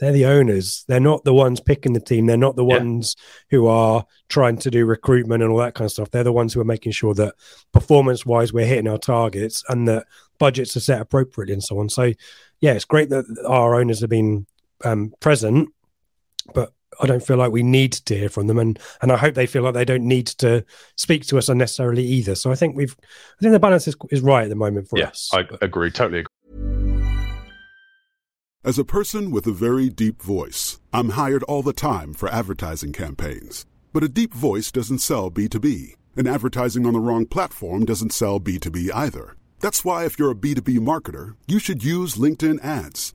they're 0.00 0.12
the 0.12 0.24
owners 0.26 0.84
they're 0.88 0.98
not 0.98 1.22
the 1.24 1.34
ones 1.34 1.60
picking 1.60 1.92
the 1.92 2.00
team 2.00 2.26
they're 2.26 2.36
not 2.36 2.56
the 2.56 2.64
Yeah. 2.64 2.78
ones 2.78 3.14
who 3.50 3.66
are 3.66 4.04
trying 4.28 4.56
to 4.58 4.70
do 4.70 4.84
recruitment 4.86 5.42
and 5.42 5.52
all 5.52 5.58
that 5.58 5.74
kind 5.74 5.86
of 5.86 5.92
stuff 5.92 6.10
they're 6.10 6.24
the 6.24 6.32
ones 6.32 6.52
who 6.52 6.60
are 6.60 6.64
making 6.64 6.92
sure 6.92 7.14
that 7.14 7.34
performance 7.72 8.26
wise 8.26 8.52
we're 8.52 8.66
hitting 8.66 8.88
our 8.88 8.98
targets 8.98 9.62
and 9.68 9.86
that 9.86 10.06
budgets 10.38 10.76
are 10.76 10.80
set 10.80 11.00
appropriately 11.00 11.52
and 11.52 11.62
so 11.62 11.78
on 11.78 11.88
so 11.88 12.12
yeah 12.60 12.72
it's 12.72 12.84
great 12.84 13.10
that 13.10 13.24
our 13.46 13.74
owners 13.78 14.00
have 14.00 14.10
been 14.10 14.46
um, 14.84 15.12
present 15.20 15.68
but 16.54 16.72
I 17.00 17.06
don't 17.06 17.24
feel 17.24 17.36
like 17.36 17.52
we 17.52 17.62
need 17.62 17.92
to 17.92 18.18
hear 18.18 18.28
from 18.28 18.46
them, 18.46 18.58
and 18.58 18.78
and 19.00 19.12
I 19.12 19.16
hope 19.16 19.34
they 19.34 19.46
feel 19.46 19.62
like 19.62 19.74
they 19.74 19.84
don't 19.84 20.06
need 20.06 20.26
to 20.38 20.64
speak 20.96 21.26
to 21.26 21.38
us 21.38 21.48
unnecessarily 21.48 22.04
either. 22.04 22.34
So 22.34 22.50
I 22.50 22.54
think 22.54 22.76
we've, 22.76 22.96
I 23.00 23.40
think 23.40 23.52
the 23.52 23.60
balance 23.60 23.86
is, 23.88 23.96
is 24.10 24.20
right 24.20 24.44
at 24.44 24.48
the 24.48 24.56
moment 24.56 24.88
for 24.88 24.98
Yeah, 24.98 25.08
us. 25.08 25.30
Yes, 25.32 25.46
I 25.50 25.64
agree, 25.64 25.90
totally 25.90 26.20
agree. 26.20 26.34
As 28.62 28.78
a 28.78 28.84
person 28.84 29.30
with 29.30 29.46
a 29.46 29.52
very 29.52 29.88
deep 29.88 30.20
voice, 30.20 30.80
I'm 30.92 31.10
hired 31.10 31.42
all 31.44 31.62
the 31.62 31.72
time 31.72 32.12
for 32.12 32.28
advertising 32.28 32.92
campaigns. 32.92 33.64
But 33.92 34.04
a 34.04 34.08
deep 34.08 34.34
voice 34.34 34.70
doesn't 34.70 34.98
sell 34.98 35.30
B2B, 35.30 35.94
and 36.16 36.28
advertising 36.28 36.86
on 36.86 36.92
the 36.92 37.00
wrong 37.00 37.24
platform 37.24 37.86
doesn't 37.86 38.12
sell 38.12 38.38
B2B 38.38 38.90
either. 38.94 39.36
That's 39.60 39.84
why, 39.84 40.04
if 40.04 40.18
you're 40.18 40.30
a 40.30 40.34
B2B 40.34 40.78
marketer, 40.80 41.36
you 41.46 41.58
should 41.58 41.82
use 41.82 42.16
LinkedIn 42.16 42.62
ads. 42.62 43.14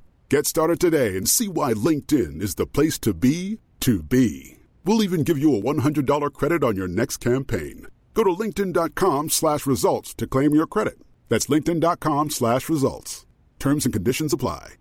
Get 0.31 0.47
started 0.47 0.79
today 0.79 1.17
and 1.17 1.27
see 1.27 1.49
why 1.49 1.73
LinkedIn 1.73 2.41
is 2.41 2.55
the 2.55 2.65
place 2.65 2.97
to 2.99 3.13
be 3.13 3.59
to 3.81 4.01
be. 4.01 4.59
We'll 4.85 5.03
even 5.03 5.25
give 5.25 5.37
you 5.37 5.53
a 5.53 5.61
$100 5.61 6.31
credit 6.31 6.63
on 6.63 6.77
your 6.77 6.87
next 6.87 7.17
campaign. 7.17 7.87
Go 8.13 8.23
to 8.23 8.29
linkedin.com 8.29 9.29
slash 9.29 9.65
results 9.65 10.13
to 10.13 10.27
claim 10.27 10.55
your 10.55 10.67
credit. 10.67 10.97
That's 11.27 11.47
linkedin.com 11.47 12.29
slash 12.29 12.69
results. 12.69 13.25
Terms 13.59 13.85
and 13.85 13.91
conditions 13.93 14.31
apply. 14.31 14.75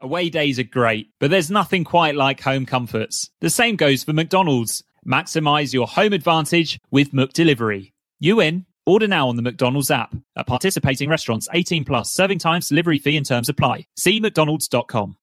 Away 0.00 0.30
days 0.30 0.58
are 0.58 0.62
great, 0.62 1.08
but 1.20 1.30
there's 1.30 1.50
nothing 1.50 1.84
quite 1.84 2.14
like 2.14 2.40
home 2.40 2.64
comforts. 2.64 3.28
The 3.42 3.50
same 3.50 3.76
goes 3.76 4.04
for 4.04 4.14
McDonald's. 4.14 4.82
Maximize 5.06 5.74
your 5.74 5.86
home 5.86 6.14
advantage 6.14 6.80
with 6.90 7.12
McDelivery. 7.12 7.92
You 8.20 8.40
in? 8.40 8.64
Order 8.84 9.06
now 9.06 9.28
on 9.28 9.36
the 9.36 9.42
McDonald's 9.42 9.92
app. 9.92 10.14
At 10.36 10.46
participating 10.46 11.08
restaurants, 11.08 11.48
18 11.52 11.84
plus, 11.84 12.12
serving 12.12 12.40
times, 12.40 12.68
delivery 12.68 12.98
fee 12.98 13.16
and 13.16 13.24
terms 13.24 13.48
apply. 13.48 13.86
See 13.96 14.20
mcdonalds.com. 14.20 15.16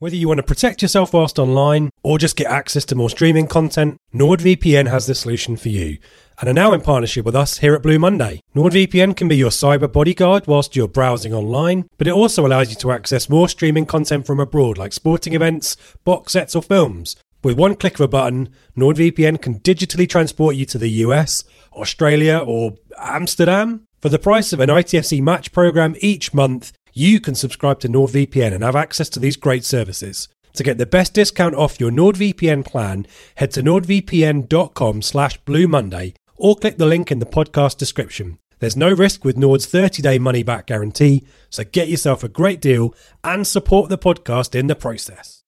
Whether 0.00 0.16
you 0.16 0.28
want 0.28 0.38
to 0.38 0.42
protect 0.44 0.80
yourself 0.80 1.12
whilst 1.12 1.38
online 1.38 1.90
or 2.02 2.18
just 2.18 2.36
get 2.36 2.46
access 2.46 2.86
to 2.86 2.94
more 2.94 3.10
streaming 3.10 3.46
content, 3.46 3.98
NordVPN 4.14 4.88
has 4.88 5.06
the 5.06 5.14
solution 5.14 5.56
for 5.56 5.68
you 5.68 5.98
and 6.40 6.48
are 6.48 6.54
now 6.54 6.72
in 6.72 6.80
partnership 6.80 7.26
with 7.26 7.36
us 7.36 7.58
here 7.58 7.74
at 7.74 7.82
Blue 7.82 7.98
Monday. 7.98 8.40
NordVPN 8.54 9.14
can 9.14 9.28
be 9.28 9.36
your 9.36 9.50
cyber 9.50 9.90
bodyguard 9.90 10.46
whilst 10.46 10.74
you're 10.74 10.88
browsing 10.88 11.34
online, 11.34 11.86
but 11.98 12.06
it 12.06 12.14
also 12.14 12.46
allows 12.46 12.70
you 12.70 12.76
to 12.76 12.92
access 12.92 13.28
more 13.28 13.46
streaming 13.46 13.84
content 13.84 14.26
from 14.26 14.40
abroad 14.40 14.78
like 14.78 14.94
sporting 14.94 15.34
events, 15.34 15.76
box 16.04 16.32
sets, 16.32 16.56
or 16.56 16.62
films. 16.62 17.16
With 17.42 17.56
one 17.56 17.74
click 17.74 17.94
of 17.94 18.00
a 18.00 18.08
button, 18.08 18.50
NordVPN 18.76 19.40
can 19.40 19.60
digitally 19.60 20.08
transport 20.08 20.56
you 20.56 20.66
to 20.66 20.78
the 20.78 20.90
US, 21.04 21.44
Australia, 21.72 22.38
or 22.38 22.74
Amsterdam. 22.98 23.86
For 24.00 24.08
the 24.08 24.18
price 24.18 24.52
of 24.52 24.60
an 24.60 24.70
ITFC 24.70 25.20
match 25.20 25.52
program 25.52 25.94
each 26.00 26.32
month, 26.32 26.72
you 26.92 27.20
can 27.20 27.34
subscribe 27.34 27.80
to 27.80 27.88
NordVPN 27.88 28.54
and 28.54 28.64
have 28.64 28.76
access 28.76 29.08
to 29.10 29.20
these 29.20 29.36
great 29.36 29.64
services. 29.64 30.28
To 30.54 30.62
get 30.62 30.78
the 30.78 30.86
best 30.86 31.14
discount 31.14 31.54
off 31.54 31.78
your 31.78 31.90
NordVPN 31.90 32.64
plan, 32.64 33.06
head 33.36 33.52
to 33.52 33.62
nordvpn.com 33.62 35.02
slash 35.02 35.36
Blue 35.44 35.68
Monday 35.68 36.14
or 36.36 36.56
click 36.56 36.78
the 36.78 36.86
link 36.86 37.12
in 37.12 37.18
the 37.18 37.26
podcast 37.26 37.76
description. 37.76 38.38
There's 38.58 38.76
no 38.76 38.92
risk 38.92 39.24
with 39.24 39.38
Nord's 39.38 39.66
30-day 39.66 40.18
money-back 40.18 40.66
guarantee, 40.66 41.26
so 41.48 41.64
get 41.64 41.88
yourself 41.88 42.22
a 42.22 42.28
great 42.28 42.60
deal 42.60 42.94
and 43.24 43.46
support 43.46 43.88
the 43.88 43.96
podcast 43.96 44.58
in 44.58 44.66
the 44.66 44.74
process. 44.74 45.42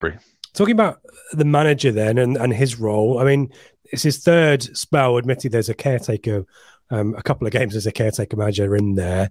Talking 0.54 0.72
about 0.72 1.00
the 1.32 1.44
manager 1.44 1.92
then 1.92 2.16
and, 2.18 2.36
and 2.36 2.52
his 2.52 2.78
role, 2.78 3.18
I 3.18 3.24
mean, 3.24 3.50
it's 3.92 4.02
his 4.02 4.18
third 4.18 4.76
spell. 4.76 5.18
Admittedly, 5.18 5.50
there's 5.50 5.68
a 5.68 5.74
caretaker, 5.74 6.44
um, 6.90 7.14
a 7.16 7.22
couple 7.22 7.46
of 7.46 7.52
games 7.52 7.76
as 7.76 7.86
a 7.86 7.92
caretaker 7.92 8.36
manager 8.36 8.74
in 8.74 8.94
there. 8.94 9.30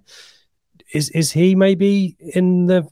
Is 0.94 1.10
is 1.10 1.32
he 1.32 1.54
maybe 1.54 2.16
in 2.20 2.66
the? 2.66 2.86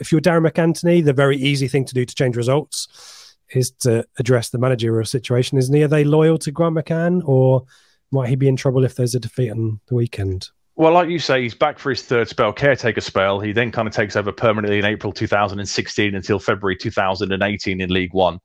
If 0.00 0.12
you're 0.12 0.20
Darren 0.20 0.48
MacAnthony, 0.48 1.04
the 1.04 1.12
very 1.12 1.36
easy 1.36 1.68
thing 1.68 1.84
to 1.86 1.94
do 1.94 2.04
to 2.04 2.14
change 2.14 2.36
results 2.36 3.36
is 3.50 3.70
to 3.70 4.04
address 4.18 4.50
the 4.50 4.58
managerial 4.58 5.04
situation, 5.04 5.58
isn't 5.58 5.74
he? 5.74 5.84
Are 5.84 5.88
they 5.88 6.04
loyal 6.04 6.38
to 6.38 6.50
Grant 6.50 6.76
McCann, 6.76 7.22
or 7.24 7.64
might 8.10 8.28
he 8.28 8.36
be 8.36 8.48
in 8.48 8.56
trouble 8.56 8.84
if 8.84 8.96
there's 8.96 9.14
a 9.14 9.20
defeat 9.20 9.50
on 9.50 9.80
the 9.86 9.94
weekend? 9.94 10.50
Well, 10.76 10.92
like 10.92 11.08
you 11.08 11.20
say, 11.20 11.40
he's 11.40 11.54
back 11.54 11.78
for 11.78 11.90
his 11.90 12.02
third 12.02 12.28
spell, 12.28 12.52
caretaker 12.52 13.00
spell. 13.00 13.38
He 13.38 13.52
then 13.52 13.70
kind 13.70 13.86
of 13.86 13.94
takes 13.94 14.16
over 14.16 14.32
permanently 14.32 14.80
in 14.80 14.84
April 14.84 15.12
2016 15.12 16.16
until 16.16 16.40
February 16.40 16.76
2018 16.76 17.80
in 17.80 17.90
League 17.90 18.12
One. 18.12 18.40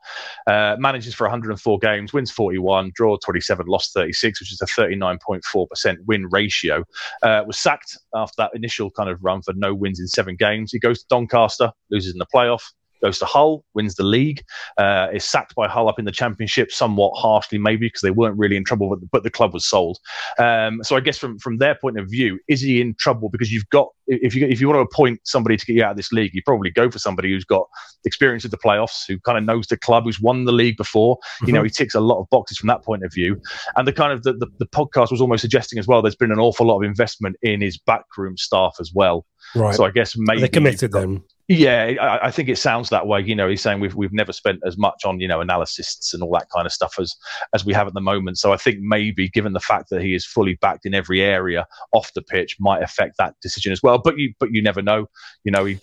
Uh, 0.45 0.75
manages 0.77 1.15
for 1.15 1.23
104 1.23 1.80
games, 1.80 2.13
wins 2.13 2.30
41, 2.30 2.91
draw 2.93 3.17
27, 3.17 3.65
lost 3.65 3.95
36, 3.95 4.41
which 4.41 4.53
is 4.53 4.61
a 4.61 4.67
39.4% 4.67 5.97
win 6.05 6.27
ratio. 6.30 6.84
Uh, 7.23 7.43
was 7.47 7.57
sacked 7.57 7.97
after 8.13 8.36
that 8.38 8.51
initial 8.53 8.91
kind 8.91 9.09
of 9.09 9.17
run 9.23 9.41
for 9.41 9.55
no 9.55 9.73
wins 9.73 9.99
in 9.99 10.07
seven 10.07 10.36
games. 10.36 10.71
He 10.71 10.77
goes 10.77 10.99
to 10.99 11.05
Doncaster, 11.09 11.71
loses 11.89 12.13
in 12.13 12.19
the 12.19 12.27
playoff. 12.32 12.61
Goes 13.02 13.20
to 13.20 13.26
Hull, 13.26 13.64
wins 13.74 13.95
the 13.95 14.04
league, 14.04 14.43
uh, 14.78 15.08
is 15.14 15.26
sacked 15.26 15.56
by 15.56 15.68
Hull 15.68 15.89
up 15.89 16.00
in 16.00 16.06
the 16.06 16.12
Championship, 16.12 16.72
somewhat 16.72 17.14
harshly 17.16 17.58
maybe 17.58 17.88
because 17.88 18.02
they 18.02 18.12
weren't 18.12 18.38
really 18.38 18.56
in 18.56 18.64
trouble, 18.64 18.89
but, 18.89 19.00
but 19.12 19.24
the 19.24 19.30
club 19.30 19.54
was 19.54 19.66
sold. 19.66 20.00
Um, 20.38 20.84
so 20.84 20.95
I 20.95 21.00
guess 21.00 21.18
from 21.18 21.39
from 21.39 21.58
their 21.58 21.76
point 21.76 22.00
of 22.00 22.10
view, 22.10 22.39
is 22.47 22.62
he 22.62 22.82
in 22.82 22.95
trouble 22.95 23.30
because 23.30 23.52
you've 23.52 23.70
got 23.70 23.88
if 24.08 24.36
you 24.36 24.47
if 24.47 24.60
you 24.60 24.68
want 24.68 24.78
to 24.78 24.82
appoint 24.82 25.20
somebody 25.24 25.56
to 25.56 25.66
get 25.66 25.76
you 25.76 25.84
out 25.84 25.91
of 25.91 25.97
this 25.97 26.12
league, 26.12 26.32
you 26.34 26.41
probably 26.45 26.72
go 26.72 26.89
for 26.89 27.00
somebody 27.00 27.32
who's 27.32 27.45
got 27.45 27.68
experience 28.06 28.45
of 28.45 28.52
the 28.52 28.58
playoffs, 28.58 29.04
who 29.08 29.20
kind 29.20 29.38
of 29.38 29.43
knows 29.43 29.68
the 29.68 29.78
club, 29.78 30.06
who's 30.06 30.20
won 30.20 30.45
the 30.45 30.52
league 30.52 30.78
before. 30.78 31.18
Mm-hmm. 31.18 31.47
You 31.47 31.54
know, 31.54 31.64
he 31.64 31.70
ticks 31.70 31.95
a 31.95 32.00
lot 32.00 32.20
of 32.20 32.30
boxes 32.30 32.58
from 32.58 32.68
that 32.68 32.84
point 32.84 33.04
of 33.04 33.14
view. 33.14 33.39
And 33.76 33.88
the 33.88 33.93
kind 33.93 34.12
of 34.12 34.24
the, 34.24 34.34
the, 34.34 34.47
the 34.60 34.66
podcast 34.66 35.12
was 35.12 35.22
almost 35.22 35.41
suggesting 35.41 35.80
as 35.80 35.88
well. 35.88 36.02
There's 36.02 36.16
been 36.16 36.32
an 36.32 36.39
awful 36.39 36.68
lot 36.68 36.78
of 36.78 36.84
investment 36.84 37.36
in 37.41 37.62
his 37.62 37.78
backroom 37.78 38.38
staff 38.38 38.76
as 38.80 38.91
well. 38.93 39.26
Right. 39.56 39.76
So 39.76 39.86
I 39.86 39.91
guess 39.91 40.16
maybe 40.18 40.41
they 40.41 40.47
committed 40.47 40.91
them. 40.91 41.24
Yeah, 41.47 41.93
I, 42.00 42.28
I, 42.28 42.32
think 42.32 42.47
it 42.47 42.58
sounds 42.58 42.89
that 42.89 43.08
way. 43.08 43.22
You 43.22 43.36
know, 43.36 43.50
he's 43.50 43.62
saying 43.62 43.80
we've 43.80 43.95
we've 43.95 44.14
never 44.14 44.32
spent 44.32 44.60
as 44.66 44.78
much 44.78 45.04
on 45.04 45.20
you 45.20 45.28
know 45.28 45.41
analysts 45.41 46.14
and 46.14 46.22
all 46.22 46.32
that 46.34 46.47
kind 46.54 46.68
of 46.68 46.72
stuff 46.72 47.00
as 47.00 47.16
as 47.56 47.66
we 47.66 47.74
have 47.74 47.88
at 47.88 47.95
the 47.95 48.02
moment. 48.02 48.38
So 48.38 48.54
I 48.54 48.58
think 48.58 48.78
maybe, 48.82 49.30
given 49.30 49.54
the 49.54 49.60
fact 49.60 49.89
that 49.89 50.02
he 50.02 50.14
is 50.14 50.26
fully 50.26 50.60
backed 50.62 50.86
in 50.86 50.93
every 50.93 51.22
area 51.22 51.66
off 51.91 52.14
the 52.14 52.22
pitch, 52.22 52.58
might 52.60 52.84
affect 52.84 53.16
that 53.18 53.34
decision 53.41 53.72
as 53.72 53.82
well. 53.82 53.97
But 53.97 54.20
you 54.20 54.34
but 54.39 54.52
you 54.52 54.62
never 54.62 54.84
know. 54.84 55.08
You 55.43 55.52
know, 55.52 55.66
he, 55.66 55.80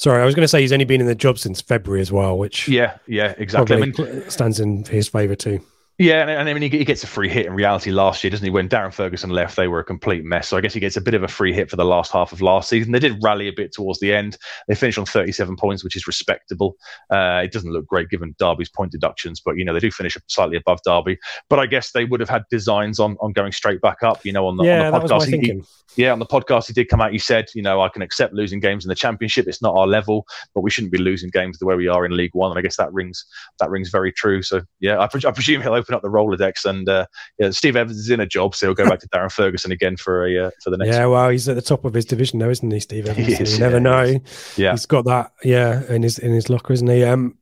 Sorry, 0.00 0.22
I 0.22 0.24
was 0.24 0.34
going 0.34 0.44
to 0.44 0.48
say 0.48 0.62
he's 0.62 0.72
only 0.72 0.86
been 0.86 1.02
in 1.02 1.06
the 1.06 1.14
job 1.14 1.38
since 1.38 1.60
February 1.60 2.00
as 2.00 2.10
well, 2.10 2.38
which 2.38 2.66
yeah, 2.66 2.96
yeah, 3.06 3.34
exactly. 3.36 3.76
I 3.76 3.80
mean, 3.80 4.30
stands 4.30 4.58
in 4.58 4.84
his 4.86 5.08
favour 5.08 5.34
too. 5.34 5.60
Yeah, 6.00 6.22
and, 6.22 6.30
and, 6.30 6.48
I 6.48 6.54
mean, 6.54 6.62
he, 6.62 6.78
he, 6.78 6.84
gets 6.86 7.04
a 7.04 7.06
free 7.06 7.28
hit 7.28 7.44
in 7.44 7.52
reality 7.52 7.90
last 7.90 8.24
year, 8.24 8.30
doesn't 8.30 8.42
he? 8.42 8.48
When 8.48 8.70
Darren 8.70 8.90
Ferguson 8.90 9.28
left, 9.28 9.54
they 9.54 9.68
were 9.68 9.80
a 9.80 9.84
complete 9.84 10.24
mess. 10.24 10.48
So 10.48 10.56
I 10.56 10.62
guess 10.62 10.72
he 10.72 10.80
gets 10.80 10.96
a 10.96 11.00
bit 11.02 11.12
of 11.12 11.22
a 11.22 11.28
free 11.28 11.52
hit 11.52 11.68
for 11.68 11.76
the 11.76 11.84
last 11.84 12.10
half 12.10 12.32
of 12.32 12.40
last 12.40 12.70
season. 12.70 12.92
They 12.92 12.98
did 12.98 13.22
rally 13.22 13.48
a 13.48 13.52
bit 13.52 13.70
towards 13.70 14.00
the 14.00 14.14
end. 14.14 14.38
They 14.66 14.74
finished 14.74 14.96
on 14.96 15.04
37 15.04 15.56
points, 15.56 15.84
which 15.84 15.96
is 15.96 16.06
respectable. 16.06 16.76
Uh, 17.10 17.42
it 17.44 17.52
doesn't 17.52 17.70
look 17.70 17.84
great 17.84 18.08
given 18.08 18.34
Derby's 18.38 18.70
point 18.70 18.92
deductions, 18.92 19.42
but, 19.44 19.58
you 19.58 19.64
know, 19.66 19.74
they 19.74 19.78
do 19.78 19.90
finish 19.90 20.16
slightly 20.28 20.56
above 20.56 20.78
Derby. 20.86 21.18
But 21.50 21.58
I 21.58 21.66
guess 21.66 21.92
they 21.92 22.06
would 22.06 22.20
have 22.20 22.30
had 22.30 22.44
designs 22.50 22.98
on, 22.98 23.18
on 23.20 23.32
going 23.32 23.52
straight 23.52 23.82
back 23.82 24.02
up, 24.02 24.24
you 24.24 24.32
know, 24.32 24.46
on 24.46 24.56
the, 24.56 24.64
yeah, 24.64 24.90
on 24.90 25.02
the 25.02 25.06
podcast. 25.06 25.26
He, 25.26 25.38
he, 25.38 25.62
yeah, 25.96 26.12
on 26.12 26.18
the 26.18 26.24
podcast, 26.24 26.68
he 26.68 26.72
did 26.72 26.88
come 26.88 27.02
out. 27.02 27.12
He 27.12 27.18
said, 27.18 27.48
you 27.54 27.60
know, 27.60 27.82
I 27.82 27.90
can 27.90 28.00
accept 28.00 28.32
losing 28.32 28.60
games 28.60 28.86
in 28.86 28.88
the 28.88 28.94
championship. 28.94 29.46
It's 29.46 29.60
not 29.60 29.74
our 29.74 29.86
level, 29.86 30.24
but 30.54 30.62
we 30.62 30.70
shouldn't 30.70 30.92
be 30.92 30.98
losing 30.98 31.28
games 31.28 31.58
the 31.58 31.66
way 31.66 31.74
we 31.74 31.88
are 31.88 32.06
in 32.06 32.16
League 32.16 32.34
One. 32.34 32.50
And 32.50 32.58
I 32.58 32.62
guess 32.62 32.76
that 32.76 32.90
rings 32.92 33.26
that 33.58 33.68
rings 33.68 33.90
very 33.90 34.12
true. 34.12 34.40
So, 34.42 34.62
yeah, 34.78 34.98
I, 34.98 35.08
pre- 35.08 35.20
I 35.26 35.32
presume 35.32 35.60
he'll 35.60 35.74
open 35.74 35.89
up 35.94 36.02
the 36.02 36.08
Rolodex 36.08 36.64
and 36.64 36.88
uh, 36.88 37.06
yeah, 37.38 37.50
Steve 37.50 37.76
Evans 37.76 37.98
is 37.98 38.10
in 38.10 38.20
a 38.20 38.26
job, 38.26 38.54
so 38.54 38.66
he'll 38.66 38.74
go 38.74 38.88
back 38.88 39.00
to 39.00 39.08
Darren 39.08 39.32
Ferguson 39.32 39.72
again 39.72 39.96
for 39.96 40.26
a 40.26 40.46
uh, 40.46 40.50
for 40.62 40.70
the 40.70 40.76
next. 40.76 40.90
Yeah, 40.90 41.06
well, 41.06 41.28
he's 41.28 41.48
at 41.48 41.56
the 41.56 41.62
top 41.62 41.84
of 41.84 41.94
his 41.94 42.04
division 42.04 42.38
now, 42.38 42.48
isn't 42.48 42.70
he, 42.70 42.80
Steve 42.80 43.06
Evans? 43.08 43.26
He 43.26 43.34
is, 43.34 43.54
you 43.54 43.60
never 43.60 43.76
yeah, 43.76 43.82
know. 43.82 44.20
Yeah, 44.56 44.72
he's 44.72 44.86
got 44.86 45.04
that. 45.06 45.32
Yeah, 45.42 45.82
in 45.88 46.02
his 46.02 46.18
in 46.18 46.32
his 46.32 46.50
locker, 46.50 46.72
isn't 46.72 46.88
he? 46.88 47.04
Um, 47.04 47.36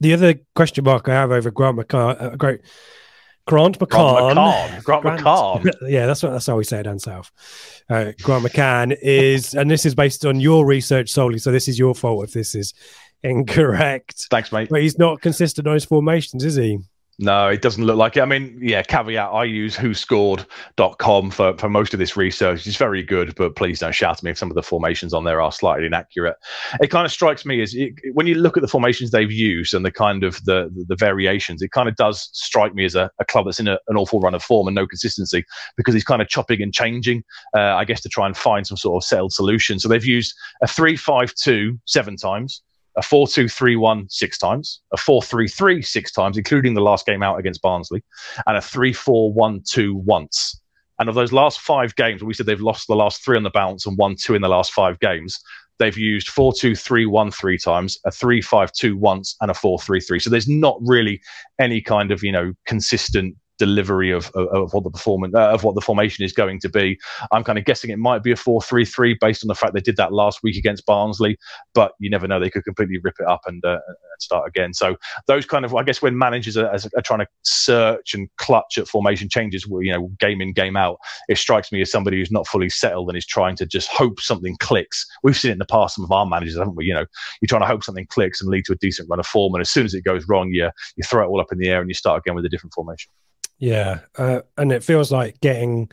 the 0.00 0.14
other 0.14 0.34
question 0.54 0.84
mark 0.84 1.08
I 1.08 1.14
have 1.14 1.30
over 1.30 1.50
Grant 1.50 1.76
McCann, 1.76 2.20
uh, 2.20 2.36
great. 2.36 2.60
Grant 3.46 3.78
McCann. 3.78 4.34
Grant 4.34 4.38
McCann. 4.38 4.84
Grant, 4.84 5.02
Grant 5.02 5.20
McCann. 5.20 5.74
yeah, 5.88 6.06
that's 6.06 6.22
what 6.22 6.30
that's 6.30 6.46
how 6.46 6.56
we 6.56 6.64
say 6.64 6.80
it 6.80 6.82
down 6.84 6.98
south. 6.98 7.30
Uh, 7.88 8.12
Grant 8.22 8.44
McCann 8.44 8.96
is, 9.02 9.54
and 9.54 9.70
this 9.70 9.84
is 9.84 9.94
based 9.94 10.24
on 10.24 10.40
your 10.40 10.64
research 10.64 11.10
solely. 11.10 11.38
So 11.38 11.50
this 11.50 11.66
is 11.66 11.78
your 11.78 11.94
fault 11.94 12.24
if 12.24 12.32
this 12.32 12.54
is 12.54 12.74
incorrect. 13.22 14.28
Thanks, 14.30 14.52
mate. 14.52 14.68
But 14.70 14.82
he's 14.82 14.98
not 14.98 15.20
consistent 15.20 15.66
on 15.66 15.74
his 15.74 15.84
formations, 15.84 16.44
is 16.44 16.56
he? 16.56 16.78
No, 17.22 17.48
it 17.48 17.60
doesn't 17.60 17.84
look 17.84 17.98
like 17.98 18.16
it. 18.16 18.22
I 18.22 18.24
mean, 18.24 18.58
yeah, 18.62 18.80
caveat, 18.82 19.30
I 19.30 19.44
use 19.44 19.76
whoscored.com 19.76 21.30
for, 21.30 21.54
for 21.58 21.68
most 21.68 21.92
of 21.92 21.98
this 21.98 22.16
research. 22.16 22.66
It's 22.66 22.78
very 22.78 23.02
good, 23.02 23.34
but 23.34 23.56
please 23.56 23.80
don't 23.80 23.94
shout 23.94 24.16
at 24.16 24.22
me 24.22 24.30
if 24.30 24.38
some 24.38 24.50
of 24.50 24.54
the 24.54 24.62
formations 24.62 25.12
on 25.12 25.24
there 25.24 25.38
are 25.38 25.52
slightly 25.52 25.84
inaccurate. 25.84 26.36
It 26.80 26.86
kind 26.86 27.04
of 27.04 27.12
strikes 27.12 27.44
me 27.44 27.60
as 27.60 27.74
it, 27.74 27.92
when 28.14 28.26
you 28.26 28.36
look 28.36 28.56
at 28.56 28.62
the 28.62 28.68
formations 28.68 29.10
they've 29.10 29.30
used 29.30 29.74
and 29.74 29.84
the 29.84 29.92
kind 29.92 30.24
of 30.24 30.42
the, 30.46 30.70
the, 30.88 30.96
variations, 30.96 31.60
it 31.60 31.72
kind 31.72 31.90
of 31.90 31.96
does 31.96 32.30
strike 32.32 32.74
me 32.74 32.86
as 32.86 32.94
a, 32.94 33.10
a 33.18 33.26
club 33.26 33.44
that's 33.44 33.60
in 33.60 33.68
a, 33.68 33.78
an 33.88 33.98
awful 33.98 34.20
run 34.20 34.34
of 34.34 34.42
form 34.42 34.66
and 34.66 34.74
no 34.74 34.86
consistency 34.86 35.44
because 35.76 35.92
he's 35.92 36.04
kind 36.04 36.22
of 36.22 36.28
chopping 36.28 36.62
and 36.62 36.72
changing, 36.72 37.22
uh, 37.54 37.74
I 37.74 37.84
guess, 37.84 38.00
to 38.00 38.08
try 38.08 38.26
and 38.26 38.36
find 38.36 38.66
some 38.66 38.78
sort 38.78 39.02
of 39.02 39.06
settled 39.06 39.34
solution. 39.34 39.78
So 39.78 39.90
they've 39.90 40.02
used 40.02 40.34
a 40.62 40.66
3 40.66 40.96
5 40.96 41.34
2 41.34 41.78
seven 41.84 42.16
times 42.16 42.62
a 42.96 43.02
4 43.02 43.28
2 43.28 43.48
3 43.48 43.76
1 43.76 44.08
six 44.08 44.38
times, 44.38 44.80
a 44.92 44.96
4 44.96 45.22
3 45.22 45.48
3 45.48 45.82
six 45.82 46.12
times, 46.12 46.36
including 46.36 46.74
the 46.74 46.80
last 46.80 47.06
game 47.06 47.22
out 47.22 47.38
against 47.38 47.62
Barnsley, 47.62 48.02
and 48.46 48.56
a 48.56 48.60
3 48.60 48.92
4 48.92 49.32
1 49.32 49.62
2 49.66 49.94
once. 49.94 50.60
And 50.98 51.08
of 51.08 51.14
those 51.14 51.32
last 51.32 51.60
five 51.60 51.96
games, 51.96 52.22
we 52.22 52.34
said 52.34 52.44
they've 52.44 52.60
lost 52.60 52.86
the 52.86 52.94
last 52.94 53.24
three 53.24 53.36
on 53.36 53.42
the 53.42 53.50
bounce 53.50 53.86
and 53.86 53.96
won 53.96 54.16
two 54.16 54.34
in 54.34 54.42
the 54.42 54.48
last 54.48 54.72
five 54.72 54.98
games. 55.00 55.40
They've 55.78 55.96
used 55.96 56.28
4 56.28 56.52
2 56.52 56.76
3 56.76 57.06
1 57.06 57.30
three 57.30 57.56
times, 57.56 57.98
a 58.04 58.10
3 58.10 58.42
5 58.42 58.72
2 58.72 58.98
once, 58.98 59.34
and 59.40 59.50
a 59.50 59.54
4 59.54 59.78
3 59.80 59.98
3. 59.98 60.18
So 60.18 60.28
there's 60.28 60.48
not 60.48 60.76
really 60.82 61.22
any 61.58 61.80
kind 61.80 62.10
of, 62.10 62.22
you 62.22 62.32
know, 62.32 62.52
consistent 62.66 63.34
delivery 63.60 64.10
of, 64.10 64.30
of, 64.34 64.48
of 64.48 64.72
what 64.72 64.82
the 64.82 64.90
performance 64.90 65.34
uh, 65.34 65.50
of 65.50 65.62
what 65.62 65.76
the 65.76 65.80
formation 65.80 66.24
is 66.24 66.32
going 66.32 66.58
to 66.58 66.68
be. 66.68 66.98
I'm 67.30 67.44
kind 67.44 67.58
of 67.58 67.64
guessing 67.64 67.90
it 67.90 67.98
might 67.98 68.22
be 68.22 68.32
a 68.32 68.36
4-3-3 68.36 69.20
based 69.20 69.44
on 69.44 69.48
the 69.48 69.54
fact 69.54 69.74
they 69.74 69.80
did 69.80 69.98
that 69.98 70.12
last 70.12 70.40
week 70.42 70.56
against 70.56 70.86
Barnsley, 70.86 71.38
but 71.74 71.92
you 72.00 72.10
never 72.10 72.26
know 72.26 72.40
they 72.40 72.50
could 72.50 72.64
completely 72.64 72.98
rip 73.04 73.16
it 73.20 73.26
up 73.26 73.42
and, 73.46 73.64
uh, 73.64 73.78
start 74.22 74.46
again. 74.46 74.74
So 74.74 74.96
those 75.26 75.46
kind 75.46 75.64
of 75.64 75.74
I 75.74 75.82
guess 75.82 76.02
when 76.02 76.16
managers 76.16 76.56
are, 76.56 76.68
are, 76.68 77.02
trying 77.02 77.20
to 77.20 77.26
search 77.42 78.14
and 78.14 78.28
clutch 78.36 78.78
at 78.78 78.88
formation 78.88 79.28
changes, 79.28 79.66
you 79.66 79.92
know, 79.92 80.10
game 80.18 80.40
in 80.40 80.52
game 80.52 80.76
out, 80.76 80.98
it 81.28 81.38
strikes 81.38 81.72
me 81.72 81.80
as 81.80 81.90
somebody 81.90 82.18
who's 82.18 82.30
not 82.30 82.46
fully 82.46 82.68
settled 82.68 83.08
and 83.08 83.16
is 83.16 83.26
trying 83.26 83.56
to 83.56 83.66
just 83.66 83.88
hope 83.88 84.20
something 84.20 84.56
clicks. 84.60 85.06
We've 85.22 85.36
seen 85.36 85.50
it 85.50 85.52
in 85.52 85.58
the 85.58 85.66
past 85.66 85.96
some 85.96 86.04
of 86.04 86.12
our 86.12 86.26
managers, 86.26 86.58
haven't 86.58 86.76
we? 86.76 86.86
You 86.86 86.94
know, 86.94 87.06
you're 87.40 87.48
trying 87.48 87.62
to 87.62 87.66
hope 87.66 87.82
something 87.82 88.06
clicks 88.06 88.40
and 88.40 88.50
lead 88.50 88.64
to 88.66 88.72
a 88.72 88.76
decent 88.76 89.08
run 89.08 89.20
of 89.20 89.26
form, 89.26 89.54
and 89.54 89.62
as 89.62 89.70
soon 89.70 89.84
as 89.84 89.94
it 89.94 90.04
goes 90.04 90.28
wrong, 90.28 90.50
you 90.50 90.70
you 90.96 91.04
throw 91.04 91.24
it 91.24 91.28
all 91.28 91.40
up 91.40 91.52
in 91.52 91.58
the 91.58 91.68
air 91.68 91.80
and 91.80 91.88
you 91.88 91.94
start 91.94 92.18
again 92.18 92.34
with 92.34 92.44
a 92.44 92.48
different 92.48 92.74
formation. 92.74 93.10
Yeah, 93.60 94.00
uh, 94.16 94.40
and 94.56 94.72
it 94.72 94.82
feels 94.82 95.12
like 95.12 95.40
getting 95.40 95.90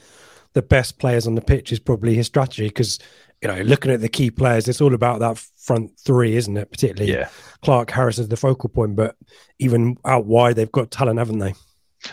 the 0.53 0.61
best 0.61 0.97
players 0.97 1.27
on 1.27 1.35
the 1.35 1.41
pitch 1.41 1.71
is 1.71 1.79
probably 1.79 2.15
his 2.15 2.25
strategy 2.25 2.67
because 2.67 2.97
you 3.41 3.47
know 3.47 3.61
looking 3.61 3.91
at 3.91 4.01
the 4.01 4.09
key 4.09 4.31
players, 4.31 4.67
it's 4.67 4.81
all 4.81 4.93
about 4.93 5.19
that 5.19 5.37
front 5.37 5.91
three, 5.99 6.35
isn't 6.37 6.57
it? 6.57 6.71
Particularly, 6.71 7.11
yeah. 7.11 7.29
Clarke 7.61 7.91
Harris 7.91 8.19
is 8.19 8.29
the 8.29 8.37
focal 8.37 8.69
point, 8.69 8.95
but 8.95 9.17
even 9.59 9.97
out 10.05 10.25
wide, 10.25 10.55
they've 10.55 10.71
got 10.71 10.89
talent, 10.89 11.19
haven't 11.19 11.39
they? 11.39 11.53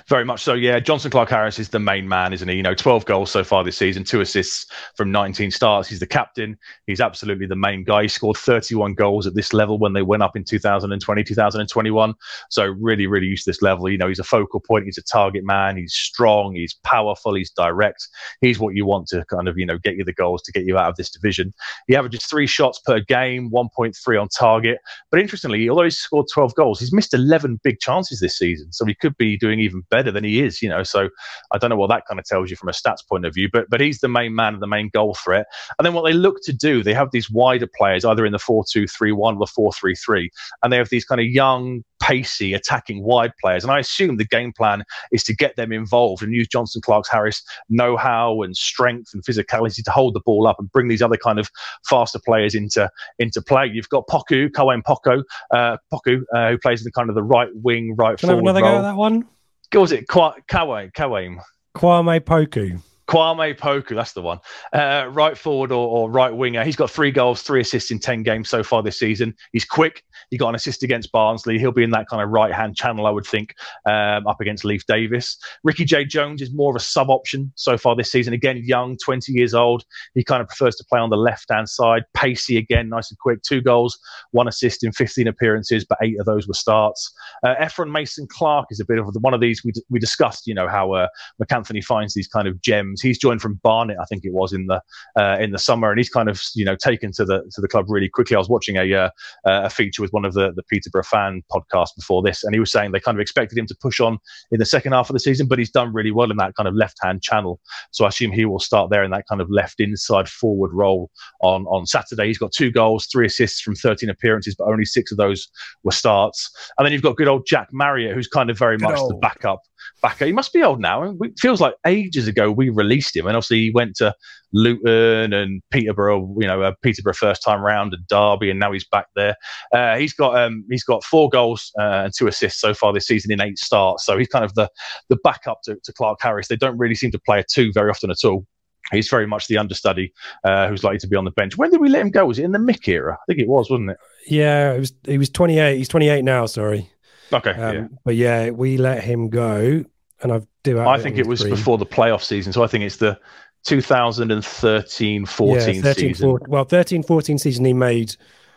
Very 0.09 0.25
much 0.25 0.43
so, 0.43 0.55
yeah. 0.55 0.81
Jonson 0.81 1.11
Clarke-Harris 1.11 1.59
is 1.59 1.69
the 1.69 1.79
main 1.79 2.09
man, 2.09 2.33
isn't 2.33 2.49
he? 2.49 2.57
You 2.57 2.63
know, 2.63 2.75
12 2.75 3.05
goals 3.05 3.31
so 3.31 3.45
far 3.45 3.63
this 3.63 3.77
season, 3.77 4.03
two 4.03 4.21
assists 4.23 4.67
from 4.97 5.13
19 5.13 5.51
starts. 5.51 5.89
He's 5.89 6.01
the 6.01 6.07
captain. 6.07 6.57
He's 6.87 7.01
absolutely 7.01 7.47
the 7.47 7.57
main 7.57 7.85
guy. 7.85 8.03
He 8.03 8.09
scored 8.09 8.37
31 8.37 8.95
goals 8.95 9.27
at 9.27 9.35
this 9.35 9.53
level 9.53 9.79
when 9.79 9.93
they 9.93 10.03
went 10.03 10.23
up 10.23 10.37
in 10.37 10.45
2020, 10.45 11.25
2021. 11.25 12.15
So 12.51 12.65
really, 12.81 13.07
really 13.07 13.27
used 13.27 13.45
to 13.45 13.51
this 13.51 13.63
level. 13.63 13.91
You 13.91 13.99
know, 13.99 14.09
he's 14.09 14.19
a 14.19 14.25
focal 14.25 14.61
point. 14.61 14.87
He's 14.87 14.99
a 14.99 15.03
target 15.03 15.45
man. 15.45 15.77
He's 15.77 15.93
strong. 15.93 16.55
He's 16.55 16.75
powerful. 16.83 17.35
He's 17.35 17.51
direct. 17.51 18.09
He's 18.41 18.59
what 18.59 18.75
you 18.75 18.87
want 18.87 19.09
to 19.09 19.25
kind 19.27 19.49
of, 19.49 19.59
you 19.59 19.67
know, 19.67 19.79
get 19.79 19.97
you 19.97 20.05
the 20.05 20.15
goals 20.15 20.43
to 20.43 20.53
get 20.53 20.65
you 20.65 20.79
out 20.79 20.89
of 20.89 20.97
this 20.97 21.11
division. 21.11 21.53
He 21.89 21.95
averages 21.95 22.25
three 22.25 22.47
shots 22.47 22.81
per 22.85 23.01
game, 23.01 23.51
1.3 23.51 24.21
on 24.21 24.29
target. 24.29 24.79
But 25.11 25.21
interestingly, 25.21 25.69
although 25.69 25.85
he's 25.85 25.99
scored 25.99 26.27
12 26.33 26.55
goals, 26.55 26.81
he's 26.81 26.93
missed 26.93 27.15
11 27.15 27.61
big 27.63 27.81
chances 27.81 28.21
this 28.21 28.39
season. 28.39 28.73
So 28.73 28.87
he 28.87 28.95
could 28.95 29.17
be 29.19 29.37
doing 29.37 29.61
even 29.61 29.74
better 29.91 30.11
than 30.11 30.25
he 30.25 30.43
is, 30.43 30.63
you 30.63 30.69
know. 30.69 30.83
So 30.83 31.09
I 31.53 31.59
don't 31.59 31.71
know 31.71 31.77
what 31.77 31.91
that 31.91 32.05
kind 32.07 32.19
of 32.19 32.27
tells 32.27 32.51
you 32.51 32.57
from 32.57 32.69
a 32.69 32.73
stats 32.73 33.07
point 33.09 33.25
of 33.25 33.35
view, 33.35 33.49
but 33.53 33.69
but 33.71 33.81
he's 33.81 34.01
the 34.01 34.09
main 34.09 34.35
man 34.35 34.55
and 34.55 34.63
the 34.63 34.67
main 34.67 34.91
goal 34.93 35.15
threat. 35.15 35.47
And 35.79 35.87
then 35.87 35.95
what 35.95 36.05
they 36.05 36.13
look 36.13 36.37
to 36.45 36.53
do, 36.53 36.83
they 36.83 36.95
have 36.95 37.11
these 37.13 37.31
wider 37.31 37.69
players, 37.77 38.05
either 38.05 38.27
in 38.27 38.33
the 38.33 38.39
4 38.39 38.65
2 38.71 38.87
3 38.87 39.13
1 39.13 39.37
or 39.37 39.39
the 39.39 39.47
4 39.47 39.73
3 39.73 39.95
3, 39.95 40.31
and 40.63 40.73
they 40.73 40.77
have 40.77 40.89
these 40.91 41.05
kind 41.05 41.21
of 41.21 41.27
young, 41.27 41.83
pacey, 42.01 42.53
attacking 42.53 43.03
wide 43.03 43.33
players. 43.41 43.65
And 43.65 43.73
I 43.73 43.79
assume 43.79 44.17
the 44.17 44.25
game 44.25 44.53
plan 44.53 44.85
is 45.13 45.25
to 45.25 45.35
get 45.35 45.57
them 45.57 45.73
involved 45.73 46.23
and 46.23 46.35
use 46.35 46.49
Jonson 46.49 46.83
Clarke's 46.83 47.09
Harris 47.09 47.43
know 47.69 47.97
how 47.97 48.43
and 48.43 48.57
strength 48.57 49.11
and 49.15 49.25
physicality 49.25 49.83
to 49.83 49.91
hold 49.91 50.15
the 50.15 50.21
ball 50.21 50.47
up 50.47 50.57
and 50.59 50.71
bring 50.71 50.89
these 50.89 51.03
other 51.03 51.17
kind 51.17 51.39
of 51.39 51.51
faster 51.89 52.21
players 52.25 52.55
into 52.55 52.91
into 53.19 53.41
play. 53.41 53.67
You've 53.73 53.89
got 53.89 54.07
Poku, 54.09 54.53
Cohen 54.55 54.83
Poku, 54.83 55.23
uh, 55.51 55.77
Poku, 55.93 56.23
uh, 56.35 56.51
who 56.51 56.59
plays 56.59 56.81
in 56.81 56.85
the 56.85 56.93
kind 56.93 57.09
of 57.09 57.15
the 57.15 57.23
right 57.23 57.49
wing, 57.55 57.95
right 57.97 58.19
Can 58.19 58.29
forward 58.29 58.45
I 58.45 58.49
have 58.49 58.57
another 58.57 58.63
role. 58.63 58.73
go 58.73 58.79
at 58.79 58.83
that 58.91 58.97
one? 58.97 59.27
What 59.75 59.83
was 59.83 59.93
it? 59.93 60.07
Kawaii, 60.07 60.93
Kawaii. 60.93 61.37
Kwame 61.77 62.21
Poku. 62.21 62.81
Kwame 63.09 63.59
Poku, 63.59 63.95
that's 63.97 64.13
the 64.13 64.23
one. 64.23 64.39
Uh, 64.73 65.09
right 65.11 65.37
forward 65.37 65.73
or, 65.73 65.89
or, 65.89 66.11
right 66.11 66.35
winger. 66.35 66.63
He's 66.65 66.77
got 66.77 66.91
three 66.91 67.11
goals, 67.11 67.43
three 67.43 67.61
assists 67.61 67.91
in 67.91 67.99
10 67.99 68.23
games 68.23 68.49
so 68.49 68.63
far 68.63 68.83
this 68.83 68.99
season. 68.99 69.35
He's 69.53 69.65
quick. 69.65 70.05
He 70.31 70.39
got 70.39 70.51
an 70.51 70.55
assist 70.55 70.83
against 70.83 71.13
Barnsley. 71.13 71.59
He'll 71.59 71.73
be 71.73 71.85
in 71.85 71.91
that 71.91 72.09
kind 72.09 72.23
of 72.23 72.31
right 72.31 72.53
hand 72.53 72.77
channel, 72.77 73.07
I 73.07 73.11
would 73.11 73.27
think, 73.27 73.55
um, 73.87 74.27
up 74.27 74.41
against 74.41 74.65
Leif 74.65 74.87
Davis. 74.87 75.37
Ricky-Jade 75.63 76.09
Jones 76.09 76.43
is 76.43 76.53
more 76.53 76.71
of 76.71 76.77
a 76.77 76.81
sub 76.81 77.11
option 77.11 77.53
so 77.55 77.77
far 77.77 77.97
this 77.97 78.11
season. 78.11 78.33
Again, 78.35 78.63
young, 78.65 78.97
20 78.97 79.33
years 79.33 79.55
old. 79.55 79.85
He 80.15 80.25
kind 80.25 80.41
of 80.41 80.49
prefers 80.49 80.77
to 80.77 80.85
play 80.85 81.01
on 81.01 81.11
the 81.11 81.17
left 81.17 81.47
hand 81.51 81.69
side. 81.69 82.05
Pacey 82.15 82.57
again, 82.57 82.89
nice 82.89 83.11
and 83.11 83.19
quick. 83.19 83.43
Two 83.43 83.61
goals, 83.61 83.99
one 84.33 84.49
assist 84.49 84.85
in 84.85 84.93
15 84.93 85.27
appearances, 85.27 85.85
but 85.85 85.99
eight 86.03 86.19
of 86.19 86.27
those 86.27 86.47
were 86.47 86.55
starts. 86.55 87.13
Uh, 87.43 87.55
Mason 87.87 88.27
Clark 88.27 88.67
is 88.71 88.81
a 88.81 88.85
bit 88.85 88.99
of 88.99 89.15
one 89.21 89.35
of 89.35 89.41
these. 89.41 89.65
We, 89.65 89.73
we 89.91 89.99
discussed, 89.99 90.47
you 90.47 90.55
know, 90.55 90.69
how 90.69 90.93
uh, 90.93 91.09
MacAnthony 91.43 91.83
finds 91.83 92.15
these 92.15 92.29
kind 92.29 92.49
of 92.49 92.61
gems. 92.61 93.01
He's 93.01 93.19
joined 93.19 93.41
from 93.41 93.61
Barnet, 93.63 93.97
I 94.01 94.05
think 94.05 94.25
it 94.25 94.33
was 94.33 94.53
in 94.53 94.67
the 94.67 94.81
uh, 95.17 95.39
in 95.41 95.51
the 95.51 95.59
summer, 95.59 95.91
and 95.91 95.99
he's 95.99 96.11
kind 96.11 96.29
of 96.29 96.43
you 96.55 96.65
know 96.65 96.77
taken 96.77 97.13
to 97.13 97.25
the 97.25 97.43
to 97.53 97.61
the 97.61 97.69
club 97.69 97.87
really 97.89 98.09
quickly. 98.09 98.37
I 98.37 98.39
was 98.39 98.49
watching 98.49 98.77
a 98.77 98.95
uh, 98.95 99.11
a 99.45 99.71
feature 99.71 100.03
with 100.05 100.13
one 100.13 100.25
of 100.25 100.35
the, 100.35 100.53
the 100.55 100.63
Peterborough 100.65 101.03
fan 101.03 101.43
podcasts 101.51 101.97
before 101.97 102.23
this, 102.23 102.45
and 102.45 102.55
he 102.55 102.61
was 102.61 102.71
saying 102.71 102.93
they 102.93 103.01
kind 103.01 103.17
of 103.17 103.21
expected 103.21 103.57
him 103.57 103.67
to 103.67 103.77
push 103.81 104.01
on 104.01 104.19
in 104.53 104.59
the 104.59 104.67
second 104.67 104.93
half 104.93 105.09
of 105.09 105.15
the 105.15 105.21
season, 105.21 105.49
but 105.49 105.59
he's 105.59 105.71
done 105.71 105.93
really 105.93 106.11
well 106.11 106.31
in 106.31 106.37
that 106.37 106.55
kind 106.55 106.69
of 106.69 106.75
left 106.75 106.99
hand 107.03 107.23
channel. 107.23 107.59
So 107.91 108.05
I 108.05 108.09
assume 108.09 108.31
he 108.31 108.45
will 108.45 108.61
start 108.61 108.91
there 108.91 109.03
in 109.03 109.11
that 109.13 109.25
kind 109.29 109.41
of 109.41 109.51
left 109.51 109.81
inside 109.81 110.29
forward 110.29 110.73
role 110.75 111.11
on, 111.41 111.65
on 111.67 111.87
Saturday. 111.87 112.27
He's 112.27 112.39
got 112.39 112.53
two 112.53 112.71
goals, 112.71 113.09
three 113.11 113.27
assists 113.27 113.61
from 113.61 113.75
13 113.75 114.11
appearances, 114.11 114.55
but 114.55 114.69
only 114.69 114.85
six 114.85 115.11
of 115.11 115.17
those 115.17 115.49
were 115.83 115.93
starts. 115.93 116.51
And 116.79 116.85
then 116.85 116.93
you've 116.93 117.03
got 117.03 117.17
good 117.17 117.29
old 117.29 117.47
Jack 117.47 117.69
Marriott, 117.73 118.15
who's 118.15 118.29
kind 118.29 118.51
of 118.51 118.59
very 118.59 118.77
good 118.77 118.91
much 118.91 118.99
old. 118.99 119.11
the 119.11 119.17
backup 119.17 119.61
backer. 120.03 120.27
He 120.27 120.33
must 120.33 120.53
be 120.53 120.63
old 120.63 120.81
now. 120.81 121.17
It 121.21 121.39
feels 121.39 121.61
like 121.61 121.75
ages 121.87 122.29
ago 122.29 122.51
we 122.51 122.69
released 122.69 123.17
him, 123.17 123.27
and 123.27 123.37
obviously 123.37 123.65
he 123.65 123.71
went 123.71 123.97
to 123.97 124.15
Luton 124.55 125.33
and 125.33 125.61
Peterborough. 125.71 126.35
You 126.39 126.47
know, 126.47 126.63
uh, 126.63 126.73
Peterborough 126.81 127.13
first 127.13 127.43
time 127.43 127.61
round 127.61 127.93
and 127.93 128.07
Derby, 128.07 128.51
and 128.51 128.59
now 128.59 128.73
he's 128.73 128.87
back 128.87 129.09
there. 129.15 129.37
Uh, 129.73 129.97
he's 129.97 130.15
got 130.15 130.39
um, 130.39 130.65
he's 130.71 130.85
got 130.85 131.05
four 131.05 131.29
goals 131.29 131.73
uh, 131.79 132.05
and 132.05 132.15
two 132.17 132.29
assists 132.29 132.61
so 132.61 132.73
far 132.73 132.93
this 132.93 133.07
season 133.07 133.33
in 133.33 133.41
eight 133.41 133.59
starts. 133.59 134.07
So 134.07 134.17
he's 134.17 134.29
kind 134.29 134.45
of 134.45 134.55
the 134.55 134.71
the 135.11 135.17
backup 135.23 135.61
to, 135.65 135.77
to 135.83 135.93
Clarke 135.93 136.21
Harris. 136.23 136.49
They 136.49 136.57
don't 136.57 136.79
really 136.79 136.95
seem 136.95 137.11
to 137.11 137.19
play 137.19 137.41
a 137.41 137.45
two 137.45 137.73
very 137.75 137.91
often 137.91 138.11
at 138.11 138.25
all. 138.25 138.47
He's 138.93 139.09
very 139.09 139.27
much 139.27 139.49
the 139.49 139.59
understudy 139.59 140.13
uh, 140.45 140.69
who's 140.69 140.85
likely 140.85 140.99
to 140.99 141.09
be 141.09 141.17
on 141.17 141.25
the 141.25 141.31
bench. 141.31 141.57
When 141.57 141.71
did 141.71 141.81
we 141.81 141.89
let 141.89 142.03
him 142.03 142.11
go? 142.11 142.27
Was 142.27 142.39
it 142.39 142.45
in 142.45 142.53
the 142.53 142.59
Mick 142.59 142.87
era? 142.87 143.15
I 143.15 143.25
think 143.27 143.41
it 143.41 143.49
was, 143.49 143.71
wasn't 143.71 143.91
it? 143.91 143.97
Yeah, 144.27 144.75
it 144.75 144.79
was. 144.79 144.93
He 145.05 145.19
was 145.19 145.31
28. 145.31 145.79
He's 145.79 145.89
28 145.89 146.23
now. 146.23 146.47
Sorry. 146.47 146.91
Okay. 147.33 147.51
Um, 147.51 147.75
yeah. 147.75 147.87
But 148.05 148.17
yeah, 148.17 148.51
we 148.51 148.77
let 148.77 149.03
him 149.03 149.31
go, 149.31 149.85
and 150.23 150.33
I've 150.33 150.47
do. 150.65 150.81
I 150.81 150.99
think 150.99 151.19
it 151.19 151.27
was 151.27 151.45
before 151.45 151.79
the 151.79 151.87
playoff 151.87 152.25
season, 152.25 152.53
so 152.53 152.65
I 152.65 152.67
think 152.67 152.83
it's 152.83 152.97
the 152.97 153.19
2013 153.65 155.27
14 155.27 155.75
yeah, 155.75 155.83
13, 155.83 155.95
season. 155.95 156.29
14, 156.29 156.51
well, 156.51 156.65
13 156.65 157.03
14 157.03 157.39
season, 157.39 157.65
he 157.65 157.73
made 157.73 158.15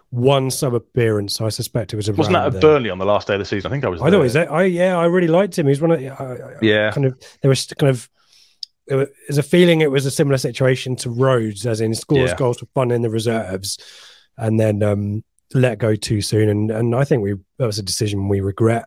one 0.10 0.50
sub 0.52 0.74
appearance. 0.74 1.36
So 1.36 1.46
I 1.46 1.50
suspect 1.50 1.94
it 1.94 1.96
was. 1.96 2.10
A 2.10 2.14
wasn't 2.14 2.36
that 2.36 2.56
at 2.56 2.62
Burnley 2.62 2.90
on 2.90 2.98
the 2.98 3.06
last 3.06 3.28
day 3.28 3.34
of 3.34 3.40
the 3.40 3.46
season? 3.46 3.70
I 3.70 3.74
think 3.74 3.84
I 3.84 3.90
was. 3.90 4.02
I 4.02 4.10
thought 4.10 4.20
was 4.20 4.34
that. 4.34 4.52
I 4.52 4.64
yeah, 4.64 4.98
I 4.98 5.06
really 5.06 5.28
liked 5.28 5.58
him. 5.58 5.66
He 5.66 5.72
was 5.72 5.82
one 5.82 5.92
of. 5.92 6.00
I, 6.00 6.56
yeah. 6.62 6.92
Kind 6.92 7.06
of. 7.06 7.18
There 7.42 7.50
was 7.50 7.66
kind 7.78 7.90
of. 7.90 8.10
There's 8.88 9.38
a 9.38 9.44
feeling 9.44 9.82
it 9.82 9.92
was 9.92 10.06
a 10.06 10.12
similar 10.12 10.38
situation 10.38 10.96
to 10.98 11.10
Rhodes, 11.10 11.66
as 11.66 11.82
in 11.82 11.94
scores 11.94 12.30
yeah. 12.30 12.38
goals 12.38 12.60
for 12.60 12.68
fun 12.68 12.92
in 12.92 13.02
the 13.02 13.10
reserves, 13.10 13.78
and 14.38 14.58
then 14.58 14.82
um, 14.82 15.24
let 15.54 15.78
go 15.78 15.96
too 15.96 16.22
soon, 16.22 16.50
and 16.50 16.72
and 16.72 16.96
I 16.96 17.04
think 17.04 17.24
we 17.24 17.36
that 17.58 17.66
was 17.66 17.80
a 17.80 17.84
decision 17.84 18.28
we 18.28 18.42
regret. 18.42 18.86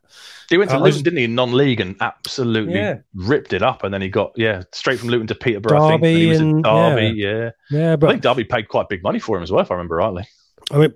He 0.49 0.59
went 0.59 0.71
to 0.71 0.77
uh, 0.77 0.81
Luton, 0.81 1.03
didn't 1.03 1.19
he, 1.19 1.25
in 1.25 1.35
non-league, 1.35 1.81
and 1.81 1.97
absolutely 2.01 2.75
yeah. 2.75 2.99
ripped 3.15 3.53
it 3.53 3.63
up, 3.63 3.85
and 3.85 3.93
then 3.93 4.03
he 4.03 4.09
got 4.09 4.33
yeah 4.37 4.63
straight 4.73 4.99
from 4.99 5.09
Luton 5.09 5.27
to 5.29 5.35
Peterborough. 5.35 5.79
Derby 5.79 5.95
I 5.95 5.99
think 5.99 6.19
he 6.19 6.27
was 6.27 6.41
and, 6.41 6.65
Derby, 6.65 7.03
yeah. 7.17 7.29
yeah, 7.29 7.51
yeah. 7.71 7.97
But 7.97 8.09
I 8.09 8.13
think 8.13 8.23
Derby 8.23 8.45
paid 8.45 8.69
quite 8.69 8.89
big 8.89 9.03
money 9.03 9.19
for 9.19 9.37
him 9.37 9.43
as 9.43 9.51
well, 9.51 9.63
if 9.63 9.71
I 9.71 9.75
remember 9.75 9.97
rightly. 9.97 10.27
I 10.71 10.79
mean, 10.79 10.95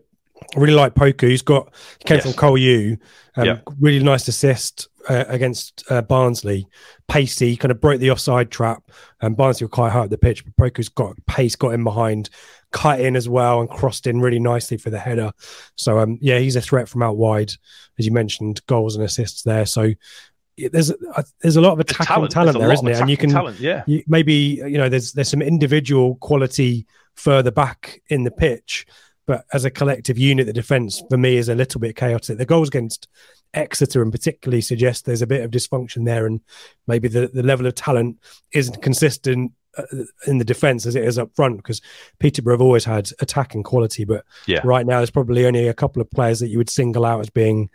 I 0.55 0.61
really 0.61 0.75
like 0.75 0.95
Poku. 0.95 1.29
He's 1.29 1.43
got 1.43 1.73
he 1.99 2.05
came 2.05 2.17
yes. 2.17 2.25
from 2.25 2.35
Cole 2.35 2.59
U. 2.59 2.99
Um, 3.37 3.45
yeah. 3.45 3.59
Really 3.81 4.03
nice 4.03 4.29
assist 4.29 4.89
uh, 5.09 5.25
against 5.29 5.85
uh, 5.91 6.03
Barnsley. 6.03 6.67
Pacey 7.09 7.57
kind 7.57 7.73
of 7.73 7.81
broke 7.81 8.01
the 8.01 8.11
offside 8.11 8.51
trap, 8.51 8.91
and 9.21 9.37
Barnsley 9.37 9.65
were 9.65 9.71
quite 9.71 9.93
high 9.93 10.01
up 10.01 10.11
the 10.11 10.19
pitch. 10.19 10.45
But 10.45 10.57
Poku's 10.57 10.89
got 10.89 11.15
pace, 11.27 11.57
got 11.57 11.71
in 11.71 11.85
behind, 11.85 12.31
cut 12.75 13.01
in 13.01 13.15
as 13.15 13.29
well 13.29 13.61
and 13.61 13.71
crossed 13.71 14.07
in 14.07 14.21
really 14.21 14.41
nicely 14.41 14.77
for 14.77 14.91
the 14.91 14.99
header. 14.99 15.33
So 15.77 16.01
um, 16.01 16.19
yeah, 16.21 16.39
he's 16.41 16.57
a 16.57 16.61
threat 16.61 16.89
from 16.89 17.03
out 17.03 17.17
wide, 17.17 17.53
as 17.99 18.05
you 18.05 18.13
mentioned, 18.13 18.61
goals 18.67 18.97
and 18.97 19.05
assists 19.05 19.43
there. 19.45 19.65
So 19.65 19.95
there's 20.59 20.91
uh, 20.91 21.23
there's 21.41 21.57
a 21.57 21.61
lot 21.61 21.73
of 21.73 21.81
attacking 21.81 22.07
talent, 22.07 22.33
talent 22.33 22.59
there, 22.59 22.73
isn't 22.73 22.89
it? 22.89 23.01
And 23.01 23.09
you 23.09 23.17
can 23.17 23.31
talent, 23.31 23.61
yeah. 23.61 23.85
You, 23.87 24.03
maybe 24.09 24.35
you 24.35 24.77
know 24.77 24.89
there's 24.89 25.13
there's 25.13 25.31
some 25.31 25.41
individual 25.41 26.17
quality 26.17 26.87
further 27.15 27.53
back 27.53 28.03
in 28.09 28.25
the 28.25 28.33
pitch, 28.33 28.87
but 29.25 29.45
as 29.53 29.65
a 29.65 29.71
collective 29.71 30.19
unit, 30.19 30.47
the 30.47 30.53
defense 30.53 31.01
for 31.09 31.17
me 31.17 31.37
is 31.37 31.49
a 31.49 31.55
little 31.55 31.81
bit 31.81 31.95
chaotic. 31.95 32.39
The 32.39 32.45
goals 32.45 32.69
against 32.69 33.07
Exeter 33.55 34.03
and 34.03 34.11
particularly 34.11 34.61
suggest 34.61 35.05
there's 35.07 35.23
a 35.23 35.29
bit 35.29 35.45
of 35.45 35.53
dysfunction 35.53 36.05
there, 36.05 36.27
and 36.27 36.41
maybe 36.89 37.07
the, 37.07 37.29
the 37.29 37.45
level 37.45 37.67
of 37.67 37.77
talent 37.77 38.19
isn't 38.53 38.83
consistent 38.83 39.53
in 40.27 40.39
the 40.39 40.45
defense 40.45 40.87
as 40.87 40.97
it 40.97 41.05
is 41.05 41.19
up 41.19 41.35
front 41.35 41.57
because 41.57 41.81
Peterborough 42.19 42.55
have 42.55 42.63
always 42.63 42.85
had 42.85 43.11
attacking 43.21 43.63
quality, 43.63 44.05
but 44.05 44.25
yeah. 44.47 44.61
right 44.65 44.87
now 44.87 44.99
there's 44.99 45.11
probably 45.11 45.47
only 45.47 45.69
a 45.69 45.75
couple 45.75 46.01
of 46.01 46.11
players 46.11 46.41
that 46.41 46.49
you 46.49 46.59
would 46.59 46.71
single 46.71 47.05
out 47.05 47.21
as 47.21 47.31
being 47.31 47.71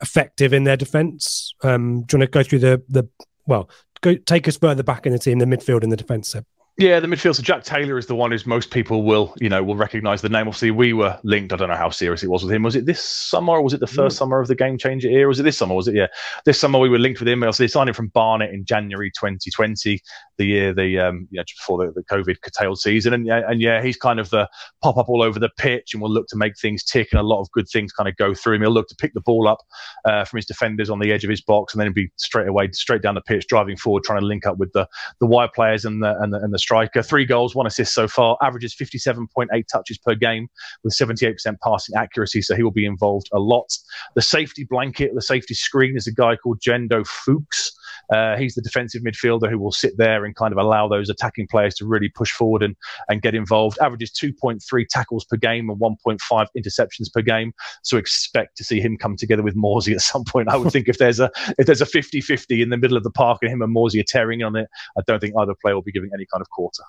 effective 0.00 0.52
in 0.52 0.64
their 0.64 0.76
defense. 0.76 1.54
Um, 1.62 2.02
do 2.02 2.16
you 2.16 2.20
want 2.20 2.32
to 2.32 2.38
go 2.38 2.42
through 2.42 2.60
the 2.60 2.82
the 2.88 3.04
well, 3.46 3.70
go 4.00 4.14
take 4.14 4.46
us 4.46 4.56
further 4.56 4.82
back 4.82 5.06
in 5.06 5.12
the 5.12 5.18
team, 5.18 5.38
the 5.38 5.46
midfield 5.46 5.82
and 5.82 5.92
the 5.92 5.96
defense? 5.96 6.34
Yeah, 6.78 7.00
the 7.00 7.08
midfield. 7.08 7.34
So 7.34 7.42
Jack 7.42 7.64
Taylor 7.64 7.98
is 7.98 8.06
the 8.06 8.14
one 8.14 8.30
who's 8.30 8.46
most 8.46 8.70
people 8.70 9.02
will, 9.02 9.34
you 9.40 9.48
know, 9.48 9.64
will 9.64 9.74
recognise 9.74 10.22
the 10.22 10.28
name. 10.28 10.46
Obviously, 10.46 10.70
we 10.70 10.92
were 10.92 11.18
linked. 11.24 11.52
I 11.52 11.56
don't 11.56 11.70
know 11.70 11.74
how 11.74 11.90
serious 11.90 12.22
it 12.22 12.30
was 12.30 12.44
with 12.44 12.52
him. 12.52 12.62
Was 12.62 12.76
it 12.76 12.86
this 12.86 13.02
summer 13.02 13.54
or 13.54 13.62
was 13.62 13.74
it 13.74 13.80
the 13.80 13.88
first 13.88 14.14
mm. 14.14 14.18
summer 14.20 14.38
of 14.38 14.46
the 14.46 14.54
game 14.54 14.78
changer 14.78 15.08
era? 15.08 15.26
Was 15.26 15.40
it 15.40 15.42
this 15.42 15.58
summer? 15.58 15.74
Was 15.74 15.88
it 15.88 15.96
yeah? 15.96 16.06
This 16.44 16.60
summer 16.60 16.78
we 16.78 16.88
were 16.88 17.00
linked 17.00 17.18
with 17.18 17.26
him. 17.26 17.40
So 17.52 17.64
they 17.64 17.66
signed 17.66 17.88
him 17.88 17.96
from 17.96 18.08
Barnet 18.08 18.54
in 18.54 18.64
January 18.64 19.10
2020, 19.10 20.00
the 20.36 20.46
year 20.46 20.72
the 20.72 21.00
um, 21.00 21.26
you 21.32 21.38
know, 21.38 21.42
just 21.42 21.58
before 21.58 21.84
the, 21.84 21.92
the 21.92 22.04
COVID 22.04 22.40
curtailed 22.42 22.78
season. 22.78 23.12
And 23.12 23.26
yeah, 23.26 23.42
and 23.48 23.60
yeah, 23.60 23.82
he's 23.82 23.96
kind 23.96 24.20
of 24.20 24.30
the 24.30 24.48
pop 24.80 24.98
up 24.98 25.08
all 25.08 25.20
over 25.20 25.40
the 25.40 25.50
pitch 25.58 25.94
and 25.94 26.00
will 26.00 26.12
look 26.12 26.28
to 26.28 26.36
make 26.36 26.56
things 26.56 26.84
tick 26.84 27.08
and 27.10 27.18
a 27.18 27.24
lot 27.24 27.40
of 27.40 27.50
good 27.50 27.68
things 27.68 27.92
kind 27.92 28.08
of 28.08 28.14
go 28.18 28.34
through 28.34 28.54
him. 28.54 28.62
He'll 28.62 28.70
look 28.70 28.86
to 28.86 28.94
pick 28.94 29.14
the 29.14 29.20
ball 29.20 29.48
up 29.48 29.58
uh, 30.04 30.24
from 30.24 30.36
his 30.36 30.46
defenders 30.46 30.90
on 30.90 31.00
the 31.00 31.10
edge 31.10 31.24
of 31.24 31.30
his 31.30 31.40
box 31.40 31.74
and 31.74 31.80
then 31.80 31.92
be 31.92 32.08
straight 32.18 32.46
away 32.46 32.70
straight 32.70 33.02
down 33.02 33.16
the 33.16 33.20
pitch, 33.20 33.48
driving 33.48 33.76
forward, 33.76 34.04
trying 34.04 34.20
to 34.20 34.26
link 34.26 34.46
up 34.46 34.58
with 34.58 34.72
the 34.74 34.86
the 35.18 35.26
wide 35.26 35.52
players 35.52 35.84
and 35.84 36.04
the 36.04 36.16
and 36.20 36.32
the, 36.32 36.38
and 36.38 36.54
the 36.54 36.67
striker. 36.68 37.02
Three 37.02 37.24
goals 37.24 37.54
one 37.54 37.66
assist 37.66 37.94
so 37.94 38.06
far, 38.06 38.36
averages 38.42 38.76
57.8 38.76 39.48
touches 39.68 39.96
per 39.96 40.14
game 40.14 40.48
with 40.84 40.94
78% 40.94 41.34
passing 41.64 41.96
accuracy. 41.96 42.42
So 42.42 42.54
he 42.54 42.62
will 42.62 42.70
be 42.70 42.84
involved 42.84 43.28
a 43.32 43.38
lot. 43.38 43.72
The 44.14 44.20
safety 44.20 44.64
blanket, 44.68 45.12
the 45.14 45.22
safety 45.22 45.54
screen 45.54 45.96
is 45.96 46.06
a 46.06 46.12
guy 46.12 46.36
called 46.36 46.60
Jeando 46.60 47.06
Fuchs. 47.06 47.72
Uh, 48.12 48.36
he's 48.36 48.54
the 48.54 48.62
defensive 48.62 49.02
midfielder 49.02 49.50
who 49.50 49.58
will 49.58 49.72
sit 49.72 49.96
there 49.96 50.24
and 50.24 50.34
kind 50.34 50.52
of 50.52 50.58
allow 50.58 50.88
those 50.88 51.08
attacking 51.08 51.46
players 51.48 51.74
to 51.74 51.86
really 51.86 52.08
push 52.08 52.32
forward 52.32 52.62
and, 52.62 52.76
and 53.08 53.22
get 53.22 53.34
involved. 53.34 53.78
Averages 53.80 54.12
2.3 54.12 54.86
tackles 54.88 55.24
per 55.24 55.36
game 55.36 55.70
and 55.70 55.80
1.5 55.80 56.46
interceptions 56.56 57.12
per 57.12 57.22
game. 57.22 57.52
So 57.82 57.96
expect 57.96 58.56
to 58.58 58.64
see 58.64 58.80
him 58.80 58.96
come 58.96 59.16
together 59.16 59.42
with 59.42 59.56
Morsy 59.56 59.94
at 59.94 60.00
some 60.00 60.24
point. 60.24 60.48
I 60.48 60.56
would 60.56 60.72
think 60.72 60.88
if 60.88 60.98
there's 60.98 61.20
a 61.20 61.30
if 61.58 61.66
there's 61.66 61.82
a 61.82 61.86
50-50 61.86 62.62
in 62.62 62.70
the 62.70 62.76
middle 62.76 62.96
of 62.96 63.02
the 63.02 63.10
park 63.10 63.38
and 63.42 63.50
him 63.50 63.62
and 63.62 63.74
Morsy 63.74 64.00
are 64.00 64.04
tearing 64.04 64.42
on 64.42 64.56
it, 64.56 64.68
I 64.96 65.02
don't 65.06 65.20
think 65.20 65.34
either 65.38 65.54
player 65.60 65.74
will 65.74 65.82
be 65.82 65.92
giving 65.92 66.10
any 66.14 66.26
kind 66.32 66.40
of 66.40 66.48
quarter. 66.50 66.82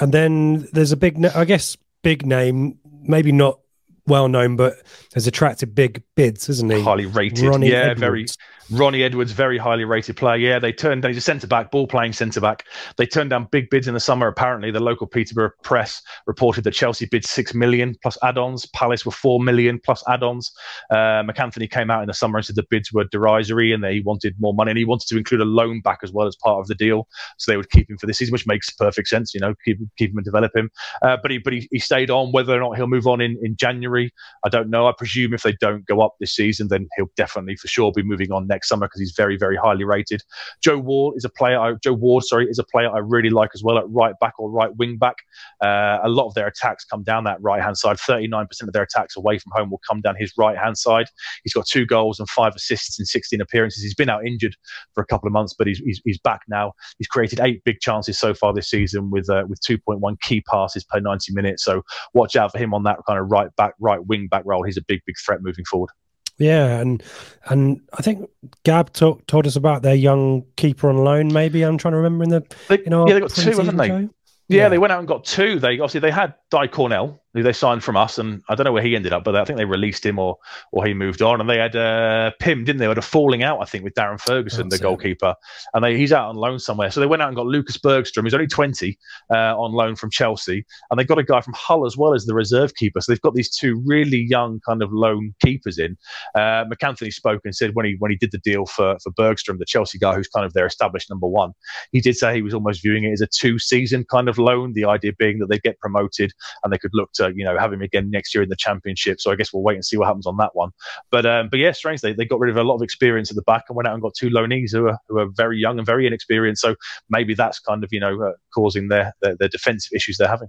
And 0.00 0.12
then 0.12 0.68
there's 0.72 0.92
a 0.92 0.96
big, 0.96 1.24
I 1.24 1.44
guess, 1.44 1.76
big 2.02 2.24
name, 2.24 2.78
maybe 3.02 3.32
not 3.32 3.58
well 4.06 4.28
known, 4.28 4.56
but 4.56 4.74
has 5.14 5.26
attracted 5.26 5.74
big 5.74 6.02
bids, 6.14 6.48
isn't 6.48 6.70
he? 6.70 6.80
Highly 6.80 7.06
rated. 7.06 7.44
Ronnie 7.44 7.70
yeah, 7.70 7.90
Edwards. 7.90 8.00
very 8.00 8.26
Ronnie 8.70 9.02
Edwards, 9.02 9.32
very 9.32 9.56
highly 9.56 9.84
rated 9.84 10.16
player. 10.16 10.36
Yeah, 10.36 10.58
they 10.58 10.72
turned 10.72 11.02
down, 11.02 11.10
he's 11.10 11.18
a 11.18 11.22
centre 11.22 11.46
back, 11.46 11.70
ball 11.70 11.86
playing 11.86 12.12
centre 12.12 12.40
back. 12.40 12.64
They 12.98 13.06
turned 13.06 13.30
down 13.30 13.48
big 13.50 13.70
bids 13.70 13.88
in 13.88 13.94
the 13.94 14.00
summer. 14.00 14.26
Apparently, 14.26 14.70
the 14.70 14.80
local 14.80 15.06
Peterborough 15.06 15.52
press 15.62 16.02
reported 16.26 16.64
that 16.64 16.72
Chelsea 16.72 17.06
bid 17.06 17.24
six 17.24 17.54
million 17.54 17.96
plus 18.02 18.18
add 18.22 18.36
ons, 18.36 18.66
Palace 18.66 19.06
were 19.06 19.12
four 19.12 19.40
million 19.40 19.80
plus 19.82 20.04
add 20.08 20.22
ons. 20.22 20.52
Uh, 20.90 21.22
MacAnthony 21.22 21.70
came 21.70 21.90
out 21.90 22.02
in 22.02 22.08
the 22.08 22.14
summer 22.14 22.38
and 22.38 22.44
said 22.44 22.56
the 22.56 22.66
bids 22.68 22.92
were 22.92 23.04
derisory 23.04 23.72
and 23.72 23.82
they 23.82 24.00
wanted 24.00 24.34
more 24.38 24.52
money. 24.52 24.72
And 24.72 24.78
he 24.78 24.84
wanted 24.84 25.08
to 25.08 25.16
include 25.16 25.40
a 25.40 25.46
loan 25.46 25.80
back 25.80 26.00
as 26.02 26.12
well 26.12 26.26
as 26.26 26.36
part 26.36 26.60
of 26.60 26.66
the 26.66 26.74
deal. 26.74 27.08
So 27.38 27.50
they 27.50 27.56
would 27.56 27.70
keep 27.70 27.88
him 27.88 27.96
for 27.96 28.06
this 28.06 28.18
season, 28.18 28.32
which 28.32 28.46
makes 28.46 28.68
perfect 28.70 29.08
sense, 29.08 29.32
you 29.32 29.40
know, 29.40 29.54
keep, 29.64 29.78
keep 29.96 30.10
him 30.10 30.18
and 30.18 30.24
develop 30.24 30.54
him. 30.54 30.70
Uh, 31.00 31.16
but 31.22 31.30
he, 31.30 31.38
but 31.38 31.54
he, 31.54 31.68
he 31.70 31.78
stayed 31.78 32.10
on. 32.10 32.32
Whether 32.32 32.54
or 32.54 32.60
not 32.60 32.76
he'll 32.76 32.86
move 32.86 33.06
on 33.06 33.22
in, 33.22 33.38
in 33.42 33.56
January, 33.56 34.12
I 34.44 34.50
don't 34.50 34.68
know. 34.68 34.88
I 34.88 34.92
presume 34.92 35.32
if 35.32 35.42
they 35.42 35.52
don't 35.52 35.86
go 35.86 36.02
up 36.02 36.16
this 36.20 36.34
season, 36.34 36.68
then 36.68 36.86
he'll 36.96 37.10
definitely 37.16 37.56
for 37.56 37.68
sure 37.68 37.92
be 37.92 38.02
moving 38.02 38.30
on 38.30 38.46
next 38.46 38.57
summer 38.64 38.86
because 38.86 39.00
he's 39.00 39.14
very, 39.16 39.36
very 39.36 39.56
highly 39.56 39.84
rated. 39.84 40.22
Joe 40.62 40.78
Ward 40.78 41.16
is 41.16 41.24
a 41.24 41.28
player. 41.28 41.58
I, 41.58 41.74
Joe 41.82 41.92
Ward, 41.92 42.24
sorry, 42.24 42.46
is 42.48 42.58
a 42.58 42.64
player 42.64 42.90
I 42.94 42.98
really 42.98 43.30
like 43.30 43.50
as 43.54 43.62
well 43.62 43.78
at 43.78 43.84
right 43.88 44.14
back 44.20 44.34
or 44.38 44.50
right 44.50 44.74
wing 44.76 44.98
back. 44.98 45.16
Uh, 45.62 45.98
a 46.02 46.08
lot 46.08 46.26
of 46.26 46.34
their 46.34 46.46
attacks 46.46 46.84
come 46.84 47.02
down 47.02 47.24
that 47.24 47.40
right 47.40 47.62
hand 47.62 47.78
side. 47.78 47.98
Thirty-nine 47.98 48.46
percent 48.46 48.68
of 48.68 48.72
their 48.72 48.82
attacks 48.82 49.16
away 49.16 49.38
from 49.38 49.52
home 49.54 49.70
will 49.70 49.80
come 49.88 50.00
down 50.00 50.16
his 50.18 50.32
right 50.36 50.56
hand 50.56 50.78
side. 50.78 51.06
He's 51.44 51.52
got 51.52 51.66
two 51.66 51.86
goals 51.86 52.18
and 52.18 52.28
five 52.28 52.54
assists 52.54 52.98
in 52.98 53.06
sixteen 53.06 53.40
appearances. 53.40 53.82
He's 53.82 53.94
been 53.94 54.10
out 54.10 54.26
injured 54.26 54.56
for 54.94 55.02
a 55.02 55.06
couple 55.06 55.26
of 55.26 55.32
months, 55.32 55.54
but 55.56 55.66
he's 55.66 55.78
he's, 55.78 56.00
he's 56.04 56.18
back 56.18 56.42
now. 56.48 56.72
He's 56.98 57.08
created 57.08 57.40
eight 57.40 57.62
big 57.64 57.80
chances 57.80 58.18
so 58.18 58.34
far 58.34 58.52
this 58.52 58.70
season 58.70 59.10
with 59.10 59.28
uh, 59.30 59.44
with 59.48 59.60
two 59.60 59.78
point 59.78 60.00
one 60.00 60.16
key 60.22 60.42
passes 60.42 60.84
per 60.84 61.00
ninety 61.00 61.32
minutes. 61.32 61.64
So 61.64 61.82
watch 62.14 62.36
out 62.36 62.52
for 62.52 62.58
him 62.58 62.74
on 62.74 62.82
that 62.84 62.98
kind 63.06 63.18
of 63.18 63.30
right 63.30 63.54
back, 63.56 63.74
right 63.80 64.04
wing 64.06 64.28
back 64.28 64.42
role. 64.44 64.62
He's 64.62 64.76
a 64.76 64.82
big, 64.82 65.00
big 65.06 65.16
threat 65.24 65.40
moving 65.42 65.64
forward. 65.64 65.90
Yeah, 66.38 66.78
and 66.80 67.02
and 67.46 67.80
I 67.94 68.02
think 68.02 68.28
Gab 68.64 68.92
talk, 68.92 69.26
told 69.26 69.46
us 69.46 69.56
about 69.56 69.82
their 69.82 69.94
young 69.94 70.44
keeper 70.56 70.88
on 70.88 70.98
loan. 70.98 71.32
Maybe 71.32 71.62
I'm 71.62 71.78
trying 71.78 71.92
to 71.92 71.98
remember 71.98 72.24
in 72.24 72.30
the 72.30 72.44
they, 72.68 72.78
you 72.78 72.90
know 72.90 73.08
yeah 73.08 73.14
they 73.14 73.20
got 73.20 73.30
two, 73.30 73.50
haven't 73.50 73.76
they? 73.76 73.88
Yeah, 73.88 74.62
yeah, 74.62 74.68
they 74.68 74.78
went 74.78 74.92
out 74.92 75.00
and 75.00 75.08
got 75.08 75.24
two. 75.24 75.58
They 75.58 75.74
obviously 75.74 76.00
they 76.00 76.10
had 76.10 76.34
Dai 76.50 76.68
Cornell, 76.68 77.20
who 77.34 77.42
they 77.42 77.52
signed 77.52 77.84
from 77.84 77.96
us, 77.96 78.18
and 78.18 78.42
I 78.48 78.54
don't 78.54 78.64
know 78.64 78.72
where 78.72 78.82
he 78.82 78.96
ended 78.96 79.12
up, 79.12 79.24
but 79.24 79.36
I 79.36 79.44
think 79.44 79.58
they 79.58 79.64
released 79.64 80.04
him 80.04 80.18
or 80.18 80.36
or 80.72 80.86
he 80.86 80.94
moved 80.94 81.22
on. 81.22 81.40
And 81.40 81.48
they 81.48 81.58
had 81.58 81.76
uh, 81.76 82.32
Pym, 82.40 82.64
didn't 82.64 82.78
they? 82.78 82.86
They 82.86 82.90
had 82.90 82.98
a 82.98 83.02
falling 83.02 83.42
out, 83.42 83.60
I 83.60 83.64
think, 83.66 83.84
with 83.84 83.94
Darren 83.94 84.20
Ferguson, 84.20 84.68
That's 84.68 84.80
the 84.80 84.86
it. 84.86 84.88
goalkeeper, 84.88 85.34
and 85.74 85.84
they, 85.84 85.96
he's 85.96 86.12
out 86.12 86.28
on 86.28 86.36
loan 86.36 86.58
somewhere. 86.58 86.90
So 86.90 87.00
they 87.00 87.06
went 87.06 87.22
out 87.22 87.28
and 87.28 87.36
got 87.36 87.46
Lucas 87.46 87.76
Bergstrom, 87.76 88.24
who's 88.24 88.34
only 88.34 88.46
20, 88.46 88.98
uh, 89.30 89.58
on 89.58 89.72
loan 89.72 89.96
from 89.96 90.10
Chelsea, 90.10 90.64
and 90.90 90.98
they 90.98 91.04
got 91.04 91.18
a 91.18 91.22
guy 91.22 91.40
from 91.40 91.54
Hull 91.54 91.86
as 91.86 91.96
well 91.96 92.14
as 92.14 92.24
the 92.24 92.34
reserve 92.34 92.74
keeper. 92.74 93.00
So 93.00 93.12
they've 93.12 93.20
got 93.20 93.34
these 93.34 93.54
two 93.54 93.82
really 93.84 94.26
young 94.28 94.60
kind 94.66 94.82
of 94.82 94.92
loan 94.92 95.34
keepers 95.44 95.78
in. 95.78 95.96
Uh, 96.34 96.64
MacAnthony 96.64 97.12
spoke 97.12 97.42
and 97.44 97.54
said 97.54 97.74
when 97.74 97.86
he 97.86 97.96
when 97.98 98.10
he 98.10 98.16
did 98.16 98.32
the 98.32 98.38
deal 98.38 98.64
for 98.66 98.96
for 99.02 99.10
Bergstrom, 99.12 99.58
the 99.58 99.66
Chelsea 99.66 99.98
guy 99.98 100.14
who's 100.14 100.28
kind 100.28 100.46
of 100.46 100.54
their 100.54 100.66
established 100.66 101.10
number 101.10 101.26
one, 101.26 101.52
he 101.92 102.00
did 102.00 102.16
say 102.16 102.34
he 102.34 102.42
was 102.42 102.54
almost 102.54 102.82
viewing 102.82 103.04
it 103.04 103.12
as 103.12 103.20
a 103.20 103.26
two 103.26 103.58
season 103.58 104.04
kind 104.10 104.28
of 104.28 104.38
loan. 104.38 104.72
The 104.72 104.86
idea 104.86 105.12
being 105.18 105.38
that 105.40 105.48
they 105.48 105.58
get 105.58 105.78
promoted 105.78 106.32
and 106.64 106.72
they 106.72 106.78
could 106.78 106.92
look 106.94 107.12
to 107.18 107.32
you 107.34 107.44
know 107.44 107.58
have 107.58 107.72
him 107.72 107.82
again 107.82 108.10
next 108.10 108.34
year 108.34 108.42
in 108.42 108.48
the 108.48 108.56
championship. 108.56 109.20
So 109.20 109.30
I 109.30 109.36
guess 109.36 109.52
we'll 109.52 109.62
wait 109.62 109.74
and 109.74 109.84
see 109.84 109.96
what 109.96 110.06
happens 110.06 110.26
on 110.26 110.36
that 110.38 110.54
one. 110.54 110.70
But 111.10 111.26
um, 111.26 111.48
but 111.50 111.58
yeah, 111.58 111.72
strange 111.72 112.00
they, 112.00 112.14
got 112.14 112.40
rid 112.40 112.50
of 112.50 112.56
a 112.56 112.62
lot 112.62 112.76
of 112.76 112.82
experience 112.82 113.30
at 113.30 113.36
the 113.36 113.42
back 113.42 113.64
and 113.68 113.76
went 113.76 113.86
out 113.86 113.94
and 113.94 114.02
got 114.02 114.14
two 114.14 114.30
loanees 114.30 114.72
who 114.72 114.88
are 114.88 114.98
who 115.08 115.18
are 115.18 115.28
very 115.36 115.58
young 115.58 115.78
and 115.78 115.86
very 115.86 116.06
inexperienced. 116.06 116.62
So 116.62 116.74
maybe 117.08 117.34
that's 117.34 117.60
kind 117.60 117.84
of 117.84 117.90
you 117.92 118.00
know 118.00 118.20
uh, 118.22 118.32
causing 118.54 118.88
their, 118.88 119.14
their 119.22 119.36
their 119.36 119.48
defensive 119.48 119.92
issues 119.94 120.16
they're 120.18 120.28
having. 120.28 120.48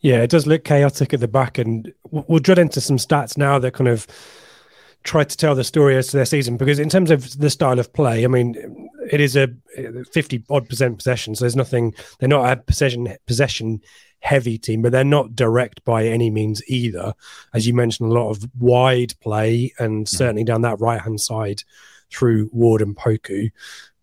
Yeah, 0.00 0.22
it 0.22 0.30
does 0.30 0.46
look 0.46 0.64
chaotic 0.64 1.14
at 1.14 1.20
the 1.20 1.28
back, 1.28 1.58
and 1.58 1.92
we'll 2.10 2.24
we'll 2.28 2.40
drill 2.40 2.58
into 2.58 2.80
some 2.80 2.96
stats 2.96 3.36
now 3.36 3.58
that 3.58 3.74
kind 3.74 3.88
of 3.88 4.06
try 5.04 5.22
to 5.22 5.36
tell 5.36 5.54
the 5.54 5.64
story 5.64 5.96
as 5.96 6.08
to 6.08 6.16
their 6.16 6.24
season. 6.24 6.56
Because 6.56 6.78
in 6.78 6.88
terms 6.88 7.10
of 7.10 7.38
the 7.38 7.50
style 7.50 7.78
of 7.78 7.92
play, 7.92 8.24
I 8.24 8.28
mean, 8.28 8.88
it 9.10 9.20
is 9.20 9.36
a 9.36 9.48
fifty 10.12 10.42
odd 10.50 10.68
percent 10.68 10.98
possession, 10.98 11.34
so 11.34 11.44
there's 11.44 11.56
nothing. 11.56 11.94
They're 12.18 12.28
not 12.28 12.50
a 12.50 12.56
possession 12.56 13.16
possession 13.26 13.80
heavy 14.24 14.56
team, 14.56 14.80
but 14.80 14.90
they're 14.90 15.04
not 15.04 15.36
direct 15.36 15.84
by 15.84 16.06
any 16.06 16.30
means 16.30 16.62
either. 16.66 17.12
As 17.52 17.66
you 17.66 17.74
mentioned, 17.74 18.10
a 18.10 18.14
lot 18.14 18.30
of 18.30 18.48
wide 18.58 19.12
play, 19.20 19.72
and 19.78 20.06
mm. 20.06 20.08
certainly 20.08 20.44
down 20.44 20.62
that 20.62 20.80
right 20.80 21.00
hand 21.00 21.20
side 21.20 21.62
through 22.10 22.48
Ward 22.52 22.80
and 22.80 22.96
Poku. 22.96 23.52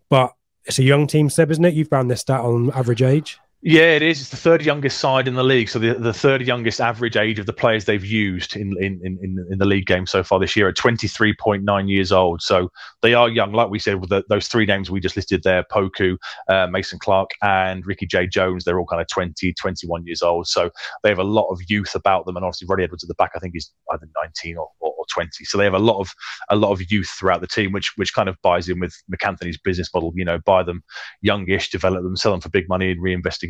But 0.10 0.34
it's 0.66 0.80
a 0.80 0.84
young 0.84 1.08
team, 1.08 1.30
Seb, 1.30 1.50
isn't 1.52 1.66
it? 1.66 1.74
You 1.74 1.86
found 1.86 2.12
this 2.12 2.22
stat 2.22 2.42
on 2.42 2.72
average 2.72 3.02
age. 3.02 3.40
Yeah, 3.64 3.96
it 3.96 4.02
is. 4.02 4.22
It's 4.22 4.30
the 4.32 4.38
third 4.38 4.66
youngest 4.66 4.98
side 4.98 5.28
in 5.28 5.36
the 5.36 5.44
league. 5.44 5.70
So 5.70 5.78
the, 5.78 5.94
the 5.94 6.14
third 6.14 6.42
youngest 6.42 6.82
average 6.82 7.16
age 7.16 7.38
of 7.38 7.46
the 7.46 7.54
players 7.54 7.86
they've 7.86 8.04
used 8.04 8.56
in, 8.56 8.76
in, 8.82 9.00
in, 9.04 9.46
in 9.52 9.58
the 9.60 9.66
league 9.66 9.86
game 9.86 10.08
so 10.08 10.24
far 10.24 10.40
this 10.40 10.56
year 10.56 10.68
at 10.68 10.76
23.9 10.76 11.88
years 11.90 12.12
old. 12.12 12.42
So 12.42 12.72
they 13.04 13.14
are 13.14 13.30
young. 13.30 13.52
Like 13.52 13.70
we 13.70 13.78
said, 13.78 14.02
with 14.02 14.10
the, 14.10 14.24
those 14.30 14.48
three 14.48 14.66
names 14.66 14.90
we 14.90 15.00
just 15.00 15.16
listed 15.16 15.44
there, 15.44 15.64
Poku, 15.72 16.18
uh, 16.50 16.68
Mason 16.72 16.98
Clark 16.98 17.30
and 17.44 17.86
Ricky-Jade 17.86 18.32
Jones, 18.32 18.64
they're 18.64 18.80
all 18.80 18.88
kind 18.88 19.02
of 19.02 19.08
20, 19.10 19.54
21 19.54 20.08
years 20.08 20.24
old. 20.24 20.48
So 20.48 20.72
they 21.04 21.10
have 21.10 21.20
a 21.20 21.24
lot 21.24 21.48
of 21.52 21.60
youth 21.68 21.94
about 21.94 22.26
them. 22.26 22.38
And 22.38 22.46
obviously 22.46 22.68
Roddy 22.68 22.84
Edwards 22.84 23.04
at 23.04 23.10
the 23.10 23.16
back, 23.16 23.34
I 23.36 23.40
think 23.40 23.56
is 23.56 23.72
either 23.92 24.08
19 24.24 24.58
or, 24.58 24.70
or, 24.80 24.92
or 24.98 25.06
20. 25.12 25.46
So 25.46 25.60
they 25.60 25.66
have 25.66 25.76
a 25.76 25.80
lot 25.80 26.00
of 26.00 26.12
a 26.50 26.56
lot 26.56 26.72
of 26.72 26.92
youth 26.92 27.10
throughout 27.10 27.42
the 27.42 27.48
team, 27.48 27.74
which 27.74 27.94
which 27.96 28.16
kind 28.16 28.28
of 28.28 28.38
buys 28.42 28.68
in 28.70 28.80
with 28.80 28.96
MacAnthony's 29.14 29.60
business 29.60 29.90
model. 29.94 30.12
You 30.16 30.26
know, 30.26 30.40
buy 30.46 30.64
them 30.64 30.84
youngish, 31.22 31.70
develop 31.70 32.02
them, 32.02 32.16
sell 32.16 32.32
them 32.32 32.42
for 32.42 32.50
big 32.50 32.68
money, 32.68 32.90
and 32.90 33.02
reinvest. 33.02 33.44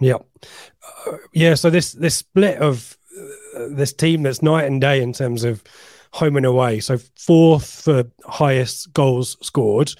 Yeah, 0.00 0.18
uh, 1.06 1.16
yeah. 1.32 1.54
So 1.54 1.70
this 1.70 1.92
this 1.92 2.16
split 2.16 2.58
of 2.58 2.96
uh, 3.56 3.68
this 3.70 3.92
team 3.92 4.22
that's 4.22 4.42
night 4.42 4.64
and 4.64 4.80
day 4.80 5.02
in 5.02 5.12
terms 5.12 5.44
of 5.44 5.62
home 6.12 6.36
and 6.36 6.46
away. 6.46 6.80
So 6.80 6.98
fourth 7.16 7.82
for 7.82 8.04
highest 8.24 8.92
goals 8.92 9.36
scored 9.40 9.92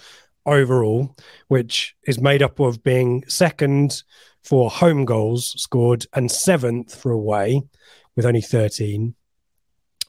overall, 0.47 1.16
which 1.49 1.95
is 2.07 2.20
made 2.20 2.43
up 2.43 2.61
of 2.61 2.82
being 2.82 3.24
second 3.28 4.03
for 4.43 4.68
home 4.68 5.05
goals 5.05 5.55
scored 5.61 6.07
and 6.12 6.30
seventh 6.30 6.95
for 6.95 7.12
away, 7.12 7.62
with 8.16 8.26
only 8.26 8.43
thirteen. 8.43 9.14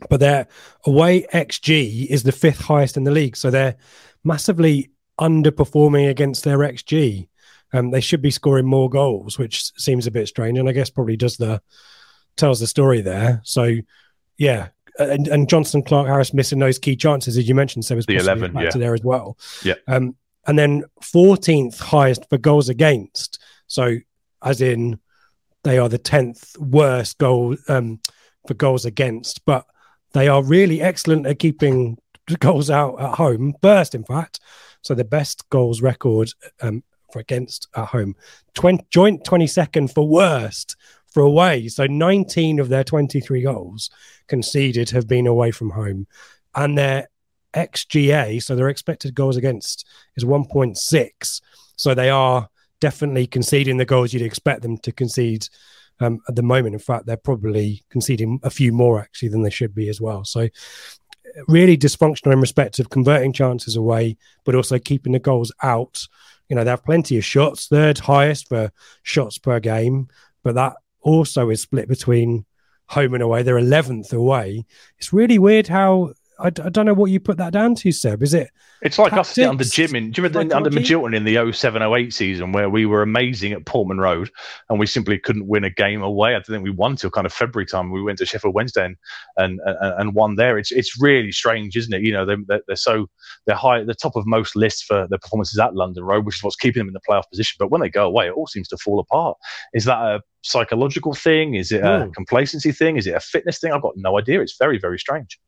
But 0.10 0.20
their 0.20 0.48
away 0.86 1.26
xG 1.34 2.08
is 2.08 2.24
the 2.24 2.32
fifth 2.32 2.62
highest 2.62 2.98
in 2.98 3.04
the 3.04 3.12
league, 3.12 3.38
so 3.38 3.50
they're 3.50 3.78
massively 4.24 4.90
underperforming 5.20 6.10
against 6.10 6.44
their 6.44 6.58
xG. 6.58 7.28
Um, 7.74 7.92
they 7.92 8.02
should 8.02 8.22
be 8.22 8.32
scoring 8.32 8.66
more 8.66 8.90
goals, 8.90 9.38
which 9.38 9.72
seems 9.78 10.08
a 10.08 10.12
bit 10.12 10.28
strange, 10.28 10.58
and 10.58 10.70
I 10.70 10.72
guess 10.72 10.90
probably 10.90 11.18
does 11.18 11.38
the 11.38 11.62
tells 12.36 12.60
the 12.60 12.68
story 12.68 13.02
there. 13.02 13.42
So, 13.44 13.76
yeah, 14.38 14.70
and, 14.98 15.28
and 15.28 15.48
Jonson 15.48 15.86
Clarke-Harris 15.86 16.34
missing 16.34 16.60
those 16.60 16.80
key 16.80 16.96
chances, 16.96 17.38
as 17.38 17.48
you 17.48 17.56
mentioned, 17.56 17.86
so 17.86 17.96
was 17.96 18.06
The 18.06 18.16
11, 18.16 18.56
yeah. 18.56 18.70
there 18.72 18.94
as 18.94 19.04
well. 19.04 19.38
Yeah. 19.64 19.76
Um, 19.88 20.16
and 20.48 20.58
then 20.58 20.84
14th 21.02 21.80
highest 21.80 22.30
for 22.30 22.38
goals 22.38 22.70
against. 22.70 23.42
So, 23.68 23.98
as 24.44 24.62
in, 24.62 25.00
they 25.64 25.80
are 25.80 25.90
the 25.90 26.00
10th 26.00 26.58
worst 26.60 27.18
goal 27.18 27.58
um, 27.68 28.00
for 28.48 28.54
goals 28.54 28.86
against, 28.86 29.44
but 29.46 29.66
they 30.14 30.28
are 30.28 30.44
really 30.44 30.82
excellent 30.82 31.26
at 31.26 31.40
keeping 31.40 31.98
goals 32.40 32.70
out 32.70 33.02
at 33.02 33.16
home, 33.16 33.56
burst, 33.62 33.96
in 33.96 34.04
fact. 34.04 34.40
So, 34.82 34.94
the 34.94 35.04
best 35.04 35.50
goals 35.50 35.82
record 35.82 36.30
um, 36.62 36.84
for 37.12 37.20
against 37.20 37.68
at 37.76 37.88
home, 37.88 38.16
20, 38.54 38.86
joint 38.90 39.24
22nd 39.24 39.94
for 39.94 40.08
worst 40.08 40.76
for 41.08 41.22
away. 41.22 41.68
So, 41.68 41.86
19 41.86 42.60
of 42.60 42.70
their 42.70 42.84
23 42.84 43.42
goals 43.42 43.90
conceded 44.28 44.90
have 44.92 45.08
been 45.08 45.28
away 45.28 45.52
from 45.52 45.72
home. 45.72 46.08
And 46.56 46.78
their 46.78 47.10
XGA, 47.56 48.42
so 48.44 48.56
their 48.56 48.70
expected 48.70 49.16
goals 49.16 49.38
against, 49.38 49.88
is 50.16 50.26
1.6. 50.26 51.42
So 51.78 51.94
they 51.94 52.10
are 52.10 52.50
definitely 52.80 53.28
conceding 53.28 53.78
the 53.78 53.86
goals 53.86 54.14
you'd 54.14 54.22
expect 54.22 54.62
them 54.62 54.78
to 54.80 54.92
concede 54.92 55.48
um, 56.00 56.20
at 56.28 56.36
the 56.36 56.44
moment. 56.44 56.76
In 56.76 56.80
fact, 56.80 57.06
they're 57.06 57.18
probably 57.18 57.84
conceding 57.90 58.40
a 58.44 58.50
few 58.50 58.72
more 58.72 59.00
actually 59.00 59.30
than 59.30 59.42
they 59.42 59.50
should 59.50 59.74
be 59.74 59.90
as 59.90 60.02
well. 60.02 60.26
So 60.26 60.50
really 61.48 61.78
dysfunctional 61.78 62.34
in 62.34 62.42
respect 62.42 62.80
of 62.80 62.90
converting 62.90 63.34
chances 63.34 63.76
away, 63.76 64.18
but 64.44 64.56
also 64.56 64.78
keeping 64.80 65.14
the 65.14 65.20
goals 65.20 65.52
out. 65.64 66.08
You 66.50 66.56
know, 66.56 66.64
they 66.64 66.70
have 66.70 66.86
plenty 66.86 67.18
of 67.18 67.26
shots, 67.26 67.68
third 67.68 67.98
highest 67.98 68.50
for 68.50 68.72
shots 69.04 69.38
per 69.38 69.60
game, 69.60 70.08
but 70.44 70.56
that 70.56 70.74
also 71.02 71.50
is 71.50 71.62
split 71.62 71.88
between 71.88 72.46
home 72.88 73.14
and 73.14 73.24
away. 73.24 73.44
They're 73.44 73.56
11th 73.56 74.14
away. 74.14 74.66
It's 74.98 75.14
really 75.14 75.40
weird 75.40 75.68
how 75.68 76.14
I, 76.40 76.48
I 76.48 76.50
don't 76.50 76.86
know 76.86 76.94
what 76.94 77.12
you 77.12 77.20
put 77.20 77.38
that 77.38 77.54
down 77.54 77.76
to, 77.76 77.92
Seb. 77.92 78.22
Is 78.22 78.34
it 78.34 78.50
It's 78.82 79.00
like 79.00 79.14
us 79.14 79.38
under 79.38 79.64
Jim 79.64 79.96
in. 79.96 80.12
Do 80.12 80.22
you 80.22 80.28
remember 80.28 80.50
the- 80.50 80.58
under? 80.58 80.70
Magilton 80.70 81.16
in 81.16 81.24
the 81.24 81.52
07 81.54 81.82
08 81.82 82.14
season 82.14 82.52
where 82.52 82.70
we 82.70 82.86
were 82.86 83.02
amazing 83.02 83.54
at 83.54 83.66
Portman 83.66 84.00
Road 84.00 84.30
and 84.70 84.80
we 84.80 84.86
simply 84.86 85.18
couldn't 85.18 85.48
win 85.48 85.64
a 85.64 85.70
game 85.70 86.02
away? 86.02 86.32
I 86.32 86.34
don't 86.34 86.46
think 86.48 86.64
we 86.64 86.70
won 86.72 86.96
till 86.96 87.10
kind 87.10 87.26
of 87.26 87.34
February 87.34 87.66
time. 87.66 87.92
We 87.92 88.02
went 88.02 88.18
to 88.20 88.26
Sheffield 88.26 88.54
Wednesday 88.54 88.86
and 88.86 88.98
and, 89.38 89.60
and, 89.66 90.00
and 90.02 90.14
won 90.16 90.36
there. 90.36 90.58
It's 90.58 90.72
it's 90.72 91.00
really 91.02 91.32
strange, 91.32 91.76
isn't 91.78 91.94
it? 91.94 92.02
You 92.02 92.12
know, 92.14 92.26
they're, 92.26 92.62
they're, 92.68 92.76
so 92.76 93.08
they're 93.46 93.56
high, 93.56 93.80
at 93.80 93.88
the 93.88 93.96
top 93.96 94.16
of 94.16 94.26
most 94.26 94.56
lists 94.56 94.82
for 94.84 95.08
their 95.10 95.20
performances 95.20 95.58
at 95.60 95.76
London 95.76 96.04
Road, 96.04 96.26
which 96.26 96.36
is 96.38 96.44
what's 96.44 96.56
keeping 96.56 96.82
them 96.82 96.88
in 96.88 96.94
the 96.94 97.02
playoff 97.08 97.30
position. 97.30 97.56
But 97.60 97.72
when 97.72 97.82
they 97.82 97.90
go 97.90 98.06
away, 98.06 98.28
it 98.28 98.32
all 98.34 98.48
seems 98.48 98.68
to 98.70 98.78
fall 98.78 99.00
apart. 99.00 99.38
Is 99.74 99.86
that 99.86 99.98
a 100.00 100.22
psychological 100.42 101.14
thing? 101.14 101.56
Is 101.56 101.72
it 101.72 101.82
a 101.82 102.06
Mm. 102.06 102.14
complacency 102.14 102.72
thing? 102.72 102.98
Is 102.98 103.08
it 103.08 103.16
a 103.16 103.20
fitness 103.20 103.60
thing? 103.60 103.72
I've 103.72 103.82
got 103.82 103.94
no 103.96 104.18
idea. 104.20 104.42
It's 104.42 104.58
very 104.58 104.78
very 104.78 105.00
strange. 105.00 105.40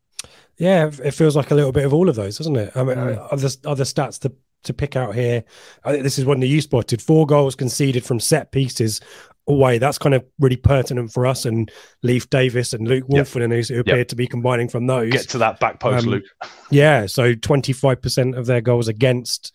Yeah, 0.57 0.89
it 1.03 1.11
feels 1.11 1.35
like 1.35 1.51
a 1.51 1.55
little 1.55 1.71
bit 1.71 1.85
of 1.85 1.93
all 1.93 2.09
of 2.09 2.15
those, 2.15 2.37
doesn't 2.37 2.55
it? 2.55 2.71
I 2.75 2.83
mean, 2.83 2.97
Mm. 2.97 3.27
other 3.31 3.49
other 3.65 3.83
stats 3.83 4.19
to 4.21 4.31
to 4.63 4.73
pick 4.73 4.95
out 4.95 5.13
here. 5.15 5.43
I 5.83 5.91
think 5.91 6.03
this 6.03 6.17
is 6.17 6.25
one 6.25 6.39
that 6.39 6.47
you 6.47 6.61
spotted: 6.61 7.01
four 7.01 7.25
goals 7.27 7.55
conceded 7.55 8.03
from 8.03 8.19
set 8.19 8.51
pieces 8.51 8.99
away. 9.47 9.77
That's 9.77 9.97
kind 9.97 10.13
of 10.15 10.25
really 10.39 10.57
pertinent 10.57 11.13
for 11.13 11.25
us 11.25 11.45
and 11.45 11.71
Leif 12.03 12.29
Davis 12.29 12.73
and 12.73 12.85
Luke 12.87 13.05
Woolfenden 13.07 13.69
who 13.69 13.79
appear 13.79 14.03
to 14.03 14.15
be 14.15 14.27
combining 14.27 14.67
from 14.67 14.87
those. 14.87 15.11
Get 15.11 15.29
to 15.29 15.37
that 15.37 15.59
back 15.61 15.79
post, 15.79 16.05
Um, 16.05 16.11
Luke. 16.11 16.25
Yeah, 16.69 17.05
so 17.05 17.33
25% 17.33 18.35
of 18.37 18.45
their 18.45 18.59
goals 18.59 18.87
against 18.89 19.53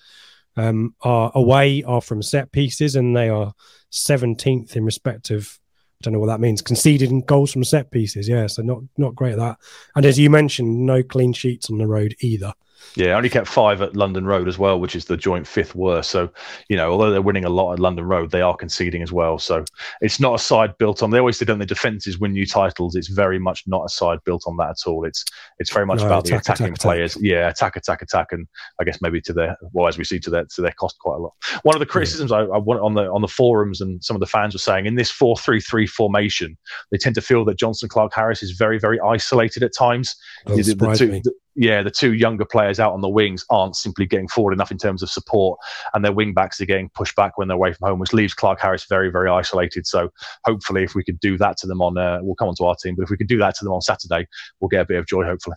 um, 0.57 0.95
are 1.03 1.31
away 1.35 1.83
are 1.83 2.01
from 2.01 2.23
set 2.23 2.53
pieces, 2.53 2.95
and 2.97 3.15
they 3.17 3.29
are 3.29 3.53
17th 3.91 4.77
in 4.77 4.85
respect 4.85 5.31
of. 5.31 5.59
Don't 6.03 6.13
know 6.13 6.19
what 6.19 6.27
that 6.27 6.41
means. 6.41 6.61
Conceded 6.61 7.27
goals 7.27 7.53
from 7.53 7.65
set 7.65 7.91
pieces. 7.91 8.29
Yeah, 8.29 8.47
so 8.47 8.63
not 8.63 8.83
not 8.97 9.15
great 9.15 9.33
at 9.33 9.39
that. 9.39 9.59
And 9.97 10.05
as 10.05 10.19
you 10.19 10.31
mentioned, 10.31 10.87
no 10.87 11.03
clean 11.03 11.33
sheets 11.33 11.71
on 11.71 11.79
the 11.79 11.87
road 11.87 12.15
either. 12.21 12.53
Yeah, 12.95 13.17
only 13.17 13.31
kept 13.31 13.49
five 13.49 13.81
at 13.81 13.97
London 13.97 14.27
Road 14.27 14.49
as 14.49 14.59
well, 14.59 14.79
which 14.79 14.95
is 14.95 15.07
the 15.07 15.17
joint 15.17 15.47
fifth 15.47 15.75
worst. 15.75 16.11
So, 16.11 16.31
you 16.69 16.77
know, 16.77 16.91
although 16.91 17.11
they're 17.11 17.23
winning 17.23 17.45
a 17.45 17.49
lot 17.49 17.73
at 17.73 17.79
London 17.79 18.05
Road, 18.05 18.31
they 18.31 18.43
are 18.43 18.55
conceding 18.55 19.03
as 19.03 19.11
well. 19.11 19.39
So 19.39 19.65
it's 20.03 20.21
not 20.21 20.35
a 20.35 20.39
side 20.39 20.77
built 20.77 21.03
on. 21.03 21.11
They 21.11 21.19
always 21.19 21.39
say, 21.39 21.47
don't 21.47 21.59
the 21.59 21.65
defenses 21.67 22.19
win 22.19 22.33
new 22.33 22.47
titles? 22.47 22.95
It's 22.95 23.09
very 23.09 23.39
much 23.39 23.65
not 23.67 23.85
a 23.85 23.89
side 23.89 24.19
built 24.25 24.43
on 24.47 24.57
that 24.59 24.71
at 24.71 24.87
all. 24.87 25.05
It's 25.05 25.25
it's 25.59 25.73
very 25.73 25.87
much 25.87 26.01
No, 26.01 26.07
about 26.07 26.25
the 26.27 26.37
attacking 26.37 26.67
attack, 26.67 26.81
players. 26.81 27.17
Yeah, 27.21 27.49
attack, 27.49 27.77
attack, 27.77 28.03
attack, 28.03 28.29
and 28.33 28.47
I 28.79 28.85
guess 28.85 29.01
maybe 29.01 29.21
to 29.23 29.33
their 29.33 29.57
well, 29.73 29.89
as 29.89 29.97
we 29.97 30.05
see 30.05 30.19
to 30.21 30.31
their 30.31 30.45
to 30.45 30.61
their 30.61 30.73
cost 30.73 30.99
quite 30.99 31.17
a 31.17 31.19
lot. 31.21 31.33
One 31.63 31.75
of 31.75 31.81
the 31.81 31.87
criticisms 31.87 32.31
I, 32.31 32.41
I 32.41 32.59
want 32.59 32.81
on 32.83 32.93
the 32.95 33.05
on 33.11 33.23
the 33.23 33.29
forums 33.29 33.81
and 33.81 34.05
some 34.05 34.17
of 34.17 34.21
the 34.21 34.27
fans 34.27 34.55
were 34.55 34.59
saying 34.59 34.85
in 34.87 34.97
this 34.97 35.11
four 35.11 35.37
three 35.37 35.61
three 35.61 35.87
formation, 35.87 36.59
they 36.91 36.99
tend 36.99 37.15
to 37.15 37.23
feel 37.23 37.45
that 37.47 37.59
Jonson 37.59 37.89
Clarke-Harris 37.89 38.43
is 38.43 38.51
very 38.51 38.79
very 38.79 39.01
isolated 39.01 39.63
at 39.63 39.73
times. 39.75 40.15
Doesn't 40.47 40.79
The- 40.79 40.87
the 40.87 40.95
two- 40.95 41.21
the- 41.25 41.33
yeah, 41.55 41.83
the 41.83 41.91
two 41.91 42.15
younger 42.15 42.45
players 42.45 42.81
out 42.81 42.93
on 42.93 43.01
the 43.01 43.09
wings 43.09 43.45
aren't 43.51 43.77
simply 43.77 44.07
getting 44.07 44.29
forward 44.29 44.53
enough 44.53 44.71
in 44.71 44.79
terms 44.79 45.03
of 45.03 45.11
support, 45.11 45.59
and 45.95 46.05
their 46.05 46.13
wing 46.13 46.33
backs 46.33 46.61
are 46.61 46.67
getting 46.67 46.89
pushed 46.91 47.17
back 47.17 47.37
when 47.37 47.49
they're 47.49 47.57
away 47.57 47.73
from 47.73 47.89
home, 47.89 47.99
which 47.99 48.13
leaves 48.13 48.35
Clarke-Harris 48.35 48.87
very, 48.89 49.11
very 49.11 49.29
isolated. 49.29 49.87
So 49.87 50.11
hopefully, 50.45 50.83
if 50.83 50.95
we 50.95 51.05
could 51.05 51.21
do 51.21 51.37
that 51.39 51.57
to 51.59 51.67
them 51.67 51.83
on, 51.83 51.99
uh, 51.99 52.19
we'll 52.23 52.37
come 52.37 52.49
on 52.49 52.55
to 52.57 52.65
our 52.65 52.77
team, 52.77 52.95
but 52.97 53.03
if 53.03 53.11
we 53.11 53.17
could 53.17 53.29
do 53.29 53.39
that 53.39 53.55
to 53.57 53.65
them 53.65 53.73
on 53.73 53.83
Saturday, 53.83 54.27
we'll 54.61 54.69
get 54.69 54.81
a 54.81 54.87
bit 54.87 54.99
of 54.99 55.07
joy, 55.07 55.25
hopefully. 55.25 55.57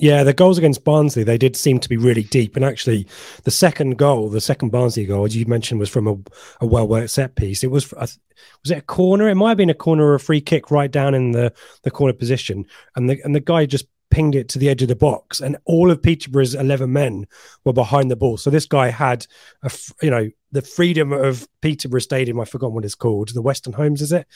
Yeah, 0.00 0.22
the 0.22 0.32
goals 0.32 0.58
against 0.58 0.84
Barnsley, 0.84 1.24
they 1.24 1.38
did 1.38 1.56
seem 1.56 1.80
to 1.80 1.88
be 1.88 1.96
really 1.96 2.22
deep. 2.22 2.54
And 2.54 2.64
actually, 2.64 3.08
the 3.42 3.50
second 3.50 3.98
goal, 3.98 4.28
the 4.28 4.40
second 4.40 4.70
Barnsley 4.70 5.04
goal, 5.06 5.24
as 5.24 5.36
you 5.36 5.44
mentioned, 5.46 5.80
was 5.80 5.90
from 5.90 6.06
a, 6.06 6.16
a 6.60 6.66
well 6.66 6.86
worked 6.86 7.10
set 7.10 7.34
piece. 7.34 7.64
It 7.64 7.72
was, 7.72 7.92
was 7.92 8.16
it 8.70 8.78
a 8.78 8.82
corner? 8.82 9.28
It 9.28 9.34
might 9.34 9.48
have 9.48 9.58
been 9.58 9.70
a 9.70 9.74
corner 9.74 10.04
or 10.04 10.14
a 10.14 10.20
free 10.20 10.40
kick 10.40 10.70
right 10.70 10.90
down 10.90 11.14
in 11.16 11.32
the, 11.32 11.52
the 11.82 11.90
corner 11.90 12.12
position. 12.12 12.64
And 12.94 13.10
the, 13.10 13.20
and 13.24 13.34
the 13.34 13.40
guy 13.40 13.66
just 13.66 13.86
pinged 14.10 14.34
it 14.34 14.48
to 14.50 14.58
the 14.58 14.68
edge 14.68 14.82
of 14.82 14.88
the 14.88 14.96
box, 14.96 15.40
and 15.40 15.56
all 15.64 15.90
of 15.90 16.02
Peterborough's 16.02 16.54
eleven 16.54 16.92
men 16.92 17.26
were 17.64 17.72
behind 17.72 18.10
the 18.10 18.16
ball. 18.16 18.36
So 18.36 18.50
this 18.50 18.66
guy 18.66 18.88
had, 18.88 19.26
a, 19.62 19.70
you 20.02 20.10
know, 20.10 20.30
the 20.52 20.62
freedom 20.62 21.12
of 21.12 21.46
Peterborough 21.60 22.00
Stadium. 22.00 22.40
I've 22.40 22.48
forgotten 22.48 22.74
what 22.74 22.84
it's 22.84 22.94
called. 22.94 23.34
The 23.34 23.42
Weston 23.42 23.72
Homes, 23.72 24.00
is 24.00 24.12
it? 24.12 24.26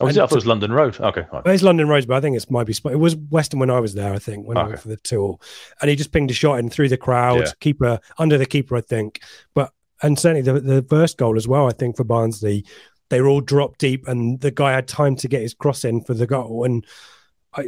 Oh, 0.00 0.06
is 0.06 0.16
it? 0.16 0.20
I 0.20 0.22
thought 0.24 0.32
it 0.32 0.36
was 0.36 0.46
London 0.46 0.72
Road. 0.72 0.98
Okay, 0.98 1.26
right. 1.32 1.42
it's 1.46 1.62
London 1.62 1.88
Road, 1.88 2.06
but 2.06 2.16
I 2.16 2.20
think 2.20 2.36
it's 2.36 2.50
might 2.50 2.66
be. 2.66 2.74
It 2.90 2.98
was 2.98 3.16
Weston 3.16 3.58
when 3.58 3.70
I 3.70 3.80
was 3.80 3.94
there. 3.94 4.12
I 4.12 4.18
think 4.18 4.46
when 4.46 4.56
okay. 4.56 4.64
I 4.64 4.68
went 4.68 4.80
for 4.80 4.88
the 4.88 4.96
tour, 4.96 5.38
and 5.80 5.90
he 5.90 5.96
just 5.96 6.12
pinged 6.12 6.30
a 6.30 6.34
shot 6.34 6.58
in 6.58 6.70
through 6.70 6.88
the 6.88 6.96
crowd, 6.96 7.40
yeah. 7.40 7.52
keeper 7.60 8.00
under 8.18 8.38
the 8.38 8.46
keeper, 8.46 8.76
I 8.76 8.80
think. 8.80 9.20
But 9.54 9.72
and 10.02 10.18
certainly 10.18 10.42
the 10.42 10.60
the 10.60 10.86
first 10.88 11.18
goal 11.18 11.36
as 11.36 11.48
well. 11.48 11.68
I 11.68 11.72
think 11.72 11.96
for 11.96 12.04
Barnsley, 12.04 12.64
they 13.10 13.20
were 13.20 13.28
all 13.28 13.40
dropped 13.40 13.80
deep, 13.80 14.08
and 14.08 14.40
the 14.40 14.50
guy 14.50 14.72
had 14.72 14.88
time 14.88 15.16
to 15.16 15.28
get 15.28 15.42
his 15.42 15.54
cross 15.54 15.84
in 15.84 16.02
for 16.02 16.14
the 16.14 16.26
goal 16.26 16.64
and 16.64 16.86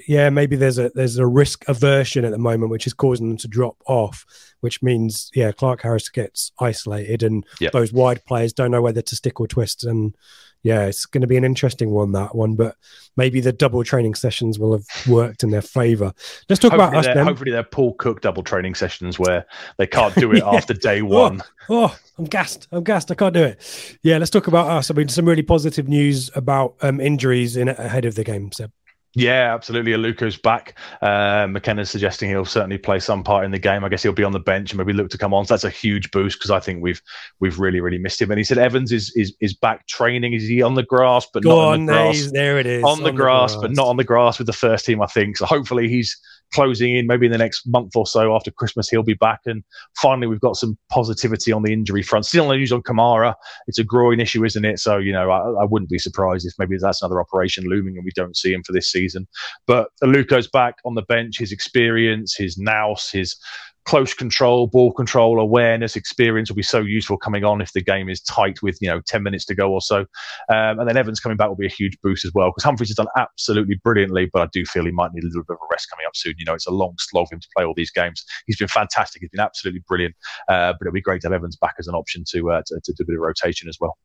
yeah, 0.06 0.30
maybe 0.30 0.56
there's 0.56 0.78
a 0.78 0.90
there's 0.94 1.16
a 1.16 1.26
risk 1.26 1.68
aversion 1.68 2.24
at 2.24 2.30
the 2.30 2.38
moment, 2.38 2.70
which 2.70 2.86
is 2.86 2.92
causing 2.92 3.28
them 3.28 3.38
to 3.38 3.48
drop 3.48 3.76
off, 3.86 4.24
which 4.60 4.82
means 4.82 5.30
yeah, 5.34 5.52
Clarke-Harris 5.52 6.08
gets 6.08 6.52
isolated, 6.60 7.22
and 7.22 7.44
yep. 7.60 7.72
those 7.72 7.92
wide 7.92 8.24
players 8.24 8.52
don't 8.52 8.70
know 8.70 8.82
whether 8.82 9.02
to 9.02 9.16
stick 9.16 9.40
or 9.40 9.46
twist, 9.46 9.84
and 9.84 10.14
yeah, 10.62 10.84
it's 10.86 11.06
going 11.06 11.22
to 11.22 11.26
be 11.26 11.38
an 11.38 11.44
interesting 11.44 11.90
one 11.90 12.12
that 12.12 12.34
one, 12.34 12.54
but 12.54 12.76
maybe 13.16 13.40
the 13.40 13.52
double 13.52 13.82
training 13.82 14.14
sessions 14.14 14.58
will 14.58 14.72
have 14.72 14.84
worked 15.08 15.42
in 15.42 15.50
their 15.50 15.62
favour. 15.62 16.12
Let's 16.48 16.60
talk 16.60 16.72
hopefully 16.72 16.88
about 16.88 16.96
us 16.96 17.06
then. 17.06 17.26
Hopefully, 17.26 17.50
they're 17.50 17.62
Paul 17.62 17.94
Cook 17.94 18.20
double 18.20 18.42
training 18.42 18.74
sessions 18.74 19.18
where 19.18 19.46
they 19.78 19.86
can't 19.86 20.14
do 20.16 20.30
it 20.32 20.38
yeah. 20.38 20.50
after 20.50 20.74
day 20.74 21.00
oh, 21.00 21.06
one. 21.06 21.42
Oh, 21.70 21.86
oh, 21.86 21.98
I'm 22.18 22.26
gassed. 22.26 22.68
I'm 22.72 22.84
gassed. 22.84 23.10
I 23.10 23.14
can't 23.14 23.34
do 23.34 23.44
it. 23.44 23.98
Yeah, 24.02 24.18
let's 24.18 24.30
talk 24.30 24.46
about 24.46 24.68
us. 24.68 24.90
I 24.90 24.94
mean, 24.94 25.08
some 25.08 25.24
really 25.24 25.42
positive 25.42 25.88
news 25.88 26.30
about 26.34 26.74
um, 26.82 27.00
injuries 27.00 27.56
in 27.56 27.68
ahead 27.68 28.04
of 28.04 28.14
the 28.14 28.24
game, 28.24 28.52
Seb. 28.52 28.70
Yeah, 29.14 29.52
absolutely. 29.52 29.92
Aluko's 29.92 30.36
back. 30.36 30.78
Uh, 31.02 31.46
McKenna's 31.48 31.90
suggesting 31.90 32.28
he'll 32.28 32.44
certainly 32.44 32.78
play 32.78 33.00
some 33.00 33.24
part 33.24 33.44
in 33.44 33.50
the 33.50 33.58
game. 33.58 33.82
I 33.82 33.88
guess 33.88 34.04
he'll 34.04 34.12
be 34.12 34.22
on 34.22 34.30
the 34.30 34.38
bench 34.38 34.70
and 34.70 34.78
maybe 34.78 34.92
look 34.92 35.10
to 35.10 35.18
come 35.18 35.34
on. 35.34 35.44
So 35.46 35.54
that's 35.54 35.64
a 35.64 35.70
huge 35.70 36.12
boost 36.12 36.38
because 36.38 36.52
I 36.52 36.60
think 36.60 36.80
we've 36.80 37.02
we've 37.40 37.58
really 37.58 37.80
really 37.80 37.98
missed 37.98 38.22
him. 38.22 38.30
And 38.30 38.38
he 38.38 38.44
said 38.44 38.58
Evans 38.58 38.92
is 38.92 39.12
is, 39.16 39.34
is 39.40 39.52
back 39.52 39.88
training. 39.88 40.34
Is 40.34 40.46
he 40.46 40.62
on 40.62 40.74
the 40.74 40.84
grass 40.84 41.26
but 41.32 41.42
Go 41.42 41.50
not 41.50 41.58
on, 41.58 41.72
on 41.72 41.86
the 41.86 41.92
grass? 41.92 42.30
There 42.32 42.58
it 42.60 42.66
is. 42.66 42.84
On, 42.84 42.98
on 42.98 43.02
the, 43.02 43.10
grass, 43.10 43.52
the 43.52 43.58
grass, 43.58 43.68
but 43.68 43.76
not 43.76 43.88
on 43.88 43.96
the 43.96 44.04
grass 44.04 44.38
with 44.38 44.46
the 44.46 44.52
first 44.52 44.86
team. 44.86 45.02
I 45.02 45.06
think 45.06 45.38
so. 45.38 45.46
Hopefully 45.46 45.88
he's 45.88 46.16
closing 46.52 46.96
in 46.96 47.06
maybe 47.06 47.26
in 47.26 47.32
the 47.32 47.38
next 47.38 47.66
month 47.66 47.94
or 47.96 48.06
so 48.06 48.34
after 48.34 48.50
Christmas, 48.50 48.88
he'll 48.88 49.02
be 49.02 49.14
back. 49.14 49.40
And 49.46 49.62
finally, 50.00 50.26
we've 50.26 50.40
got 50.40 50.56
some 50.56 50.76
positivity 50.90 51.52
on 51.52 51.62
the 51.62 51.72
injury 51.72 52.02
front. 52.02 52.26
Still 52.26 52.48
no 52.48 52.56
news 52.56 52.72
on 52.72 52.82
Kamara. 52.82 53.34
It's 53.66 53.78
a 53.78 53.84
groin 53.84 54.20
issue, 54.20 54.44
isn't 54.44 54.64
it? 54.64 54.78
So, 54.78 54.98
you 54.98 55.12
know, 55.12 55.30
I, 55.30 55.62
I, 55.62 55.64
wouldn't 55.64 55.90
be 55.90 55.98
surprised 55.98 56.46
if 56.46 56.54
maybe 56.58 56.76
that's 56.78 57.02
another 57.02 57.20
operation 57.20 57.64
looming 57.64 57.96
and 57.96 58.04
we 58.04 58.12
don't 58.14 58.36
see 58.36 58.52
him 58.52 58.62
for 58.62 58.72
this 58.72 58.90
season. 58.90 59.26
But 59.66 59.88
Aluko's 60.02 60.48
back 60.48 60.76
on 60.84 60.94
the 60.94 61.02
bench, 61.02 61.38
his 61.38 61.52
experience, 61.52 62.34
his 62.36 62.58
nous, 62.58 63.10
his 63.12 63.36
close 63.84 64.14
control, 64.14 64.66
ball 64.66 64.92
control, 64.92 65.40
awareness, 65.40 65.96
experience 65.96 66.50
will 66.50 66.56
be 66.56 66.62
so 66.62 66.80
useful 66.80 67.16
coming 67.16 67.44
on 67.44 67.60
if 67.60 67.72
the 67.72 67.82
game 67.82 68.08
is 68.08 68.20
tight 68.20 68.62
with 68.62 68.78
you 68.80 68.88
know 68.88 69.00
ten 69.06 69.22
minutes 69.22 69.44
to 69.46 69.54
go 69.54 69.72
or 69.72 69.80
so. 69.80 70.00
Um, 70.48 70.78
and 70.78 70.88
then 70.88 70.96
Evans 70.96 71.20
coming 71.20 71.36
back 71.36 71.48
will 71.48 71.56
be 71.56 71.66
a 71.66 71.70
huge 71.70 71.96
boost 72.02 72.24
as 72.24 72.32
well 72.34 72.50
because 72.50 72.64
Humphreys 72.64 72.90
has 72.90 72.96
done 72.96 73.08
absolutely 73.16 73.80
brilliantly, 73.82 74.28
but 74.32 74.42
I 74.42 74.48
do 74.52 74.64
feel 74.64 74.84
he 74.84 74.90
might 74.90 75.12
need 75.12 75.24
a 75.24 75.26
little 75.26 75.44
bit 75.44 75.54
of 75.54 75.62
a 75.62 75.68
rest 75.72 75.88
coming 75.90 76.06
up 76.06 76.16
soon. 76.16 76.34
You 76.38 76.44
know, 76.44 76.54
it's 76.54 76.66
a 76.66 76.72
long 76.72 76.94
slog 76.98 77.28
for 77.28 77.34
him 77.34 77.40
to 77.40 77.48
play 77.56 77.64
all 77.64 77.74
these 77.74 77.90
games. 77.90 78.24
He's 78.46 78.56
been 78.56 78.68
fantastic. 78.68 79.22
He's 79.22 79.30
been 79.30 79.40
absolutely 79.40 79.82
brilliant. 79.88 80.14
Uh, 80.48 80.72
but 80.72 80.86
it'll 80.86 80.92
be 80.92 81.00
great 81.00 81.22
to 81.22 81.28
have 81.28 81.34
Evans 81.34 81.56
back 81.56 81.74
as 81.78 81.86
an 81.86 81.94
option 81.94 82.24
to, 82.30 82.50
uh, 82.50 82.62
to, 82.66 82.80
to 82.84 82.92
do 82.92 83.02
a 83.02 83.06
bit 83.06 83.16
of 83.16 83.20
rotation 83.20 83.68
as 83.68 83.78
well. 83.80 83.96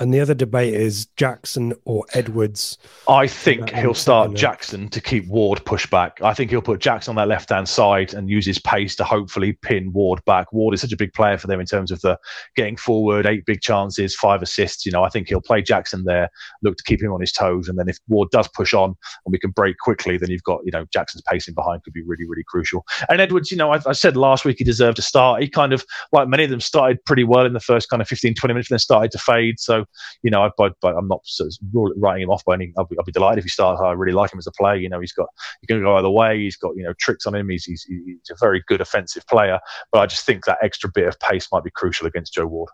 And 0.00 0.14
the 0.14 0.20
other 0.20 0.32
debate 0.32 0.72
is 0.72 1.06
Jackson 1.18 1.74
or 1.84 2.06
Edwards. 2.14 2.78
I 3.06 3.26
think 3.26 3.68
he'll 3.70 3.92
start 3.92 4.32
Jackson 4.32 4.88
to 4.88 5.00
keep 5.00 5.26
Ward 5.28 5.62
pushed 5.66 5.90
back. 5.90 6.22
I 6.22 6.32
think 6.32 6.50
he'll 6.50 6.62
put 6.62 6.80
Jackson 6.80 7.12
on 7.12 7.16
that 7.16 7.28
left 7.28 7.50
hand 7.50 7.68
side 7.68 8.14
and 8.14 8.30
use 8.30 8.46
his 8.46 8.58
pace 8.58 8.96
to 8.96 9.04
hopefully 9.04 9.58
pin 9.60 9.92
Ward 9.92 10.24
back. 10.24 10.54
Ward 10.54 10.72
is 10.72 10.80
such 10.80 10.92
a 10.92 10.96
big 10.96 11.12
player 11.12 11.36
for 11.36 11.48
them 11.48 11.60
in 11.60 11.66
terms 11.66 11.90
of 11.90 12.00
the 12.00 12.18
getting 12.56 12.78
forward, 12.78 13.26
eight 13.26 13.44
big 13.44 13.60
chances, 13.60 14.16
five 14.16 14.40
assists. 14.40 14.86
You 14.86 14.92
know, 14.92 15.04
I 15.04 15.10
think 15.10 15.28
he'll 15.28 15.42
play 15.42 15.60
Jackson 15.60 16.04
there, 16.04 16.30
look 16.62 16.78
to 16.78 16.84
keep 16.84 17.02
him 17.02 17.12
on 17.12 17.20
his 17.20 17.32
toes. 17.32 17.68
And 17.68 17.78
then 17.78 17.90
if 17.90 17.98
Ward 18.08 18.30
does 18.30 18.48
push 18.48 18.72
on 18.72 18.88
and 19.26 19.32
we 19.32 19.38
can 19.38 19.50
break 19.50 19.76
quickly, 19.78 20.16
then 20.16 20.30
you've 20.30 20.42
got, 20.44 20.60
you 20.64 20.70
know, 20.70 20.86
Jackson's 20.94 21.22
pacing 21.28 21.52
behind 21.52 21.84
could 21.84 21.92
be 21.92 22.02
really, 22.02 22.24
really 22.26 22.44
crucial. 22.48 22.86
And 23.10 23.20
Edwards, 23.20 23.50
you 23.50 23.58
know, 23.58 23.70
I, 23.70 23.80
I 23.86 23.92
said 23.92 24.16
last 24.16 24.46
week 24.46 24.56
he 24.56 24.64
deserved 24.64 24.96
to 24.96 25.02
start. 25.02 25.42
He 25.42 25.48
kind 25.50 25.74
of, 25.74 25.84
like 26.10 26.26
many 26.26 26.44
of 26.44 26.50
them, 26.50 26.60
started 26.60 27.04
pretty 27.04 27.24
well 27.24 27.44
in 27.44 27.52
the 27.52 27.60
first 27.60 27.90
kind 27.90 28.00
of 28.00 28.08
15, 28.08 28.34
20 28.34 28.54
minutes, 28.54 28.70
and 28.70 28.76
then 28.76 28.80
started 28.80 29.10
to 29.10 29.18
fade. 29.18 29.60
So, 29.60 29.84
you 30.22 30.30
know, 30.30 30.50
but, 30.56 30.74
but 30.80 30.96
I'm 30.96 31.08
not 31.08 31.20
sort 31.24 31.48
of 31.48 31.92
writing 31.96 32.22
him 32.22 32.30
off 32.30 32.44
by 32.44 32.54
any. 32.54 32.72
I'll 32.76 32.84
be, 32.84 32.96
I'll 32.98 33.04
be, 33.04 33.12
delighted 33.12 33.38
if 33.38 33.44
he 33.44 33.50
starts. 33.50 33.80
I 33.80 33.92
really 33.92 34.12
like 34.12 34.32
him 34.32 34.38
as 34.38 34.46
a 34.46 34.52
player. 34.52 34.76
You 34.76 34.88
know, 34.88 35.00
he's 35.00 35.12
got 35.12 35.28
he 35.60 35.66
can 35.66 35.82
go 35.82 35.96
either 35.96 36.10
way. 36.10 36.40
He's 36.40 36.56
got 36.56 36.76
you 36.76 36.84
know 36.84 36.94
tricks 36.98 37.26
on 37.26 37.34
him. 37.34 37.48
He's, 37.48 37.64
he's 37.64 37.82
he's 37.84 38.30
a 38.30 38.36
very 38.38 38.62
good 38.66 38.80
offensive 38.80 39.26
player. 39.26 39.58
But 39.92 40.00
I 40.00 40.06
just 40.06 40.24
think 40.24 40.44
that 40.44 40.58
extra 40.62 40.90
bit 40.92 41.08
of 41.08 41.18
pace 41.20 41.48
might 41.52 41.64
be 41.64 41.70
crucial 41.70 42.06
against 42.06 42.34
Joe 42.34 42.46
Ward. 42.46 42.70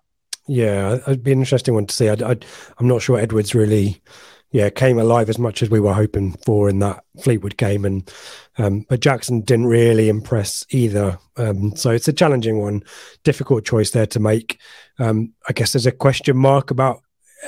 Yeah, 0.49 0.99
it'd 1.07 1.25
be 1.25 1.33
an 1.33 1.41
interesting 1.41 1.75
one 1.75 1.87
to 1.87 1.95
see. 1.95 2.09
I, 2.09 2.15
I, 2.15 2.37
I'm 2.79 2.87
not 2.87 3.03
sure 3.03 3.19
Edwards 3.19 3.55
really 3.55 4.01
yeah, 4.53 4.71
came 4.71 4.99
alive 4.99 5.29
as 5.29 5.39
much 5.39 5.63
as 5.63 5.71
we 5.71 5.81
were 5.81 5.93
hoping 5.93 6.33
for 6.45 6.69
in 6.69 6.79
that 6.79 7.05
Fleetwood 7.21 7.57
game. 7.57 7.85
And 7.85 8.11
um, 8.59 8.87
but 8.89 9.01
Jackson 9.01 9.41
didn't 9.41 9.67
really 9.67 10.09
impress 10.09 10.65
either. 10.71 11.19
Um, 11.37 11.75
so 11.77 11.91
it's 11.91 12.09
a 12.09 12.13
challenging 12.13 12.59
one, 12.59 12.83
difficult 13.25 13.67
choice 13.67 13.91
there 13.91 14.07
to 14.07 14.21
make. 14.21 14.59
Um, 14.99 15.35
I 15.49 15.53
guess 15.53 15.73
there's 15.73 15.87
a 15.87 15.93
question 15.93 16.37
mark 16.37 16.71
about 16.71 17.03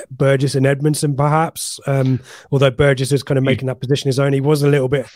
Burgess 0.09 0.55
and 0.55 0.65
Edmundson, 0.65 1.15
perhaps. 1.15 1.79
Um, 1.87 2.19
although 2.51 2.71
Burgess 2.71 3.11
is 3.11 3.23
kind 3.23 3.37
of 3.37 3.43
making 3.43 3.67
that 3.67 3.79
position 3.79 4.07
his 4.07 4.19
own, 4.19 4.33
he 4.33 4.41
was 4.41 4.63
a 4.63 4.69
little 4.69 4.89
bit 4.89 5.07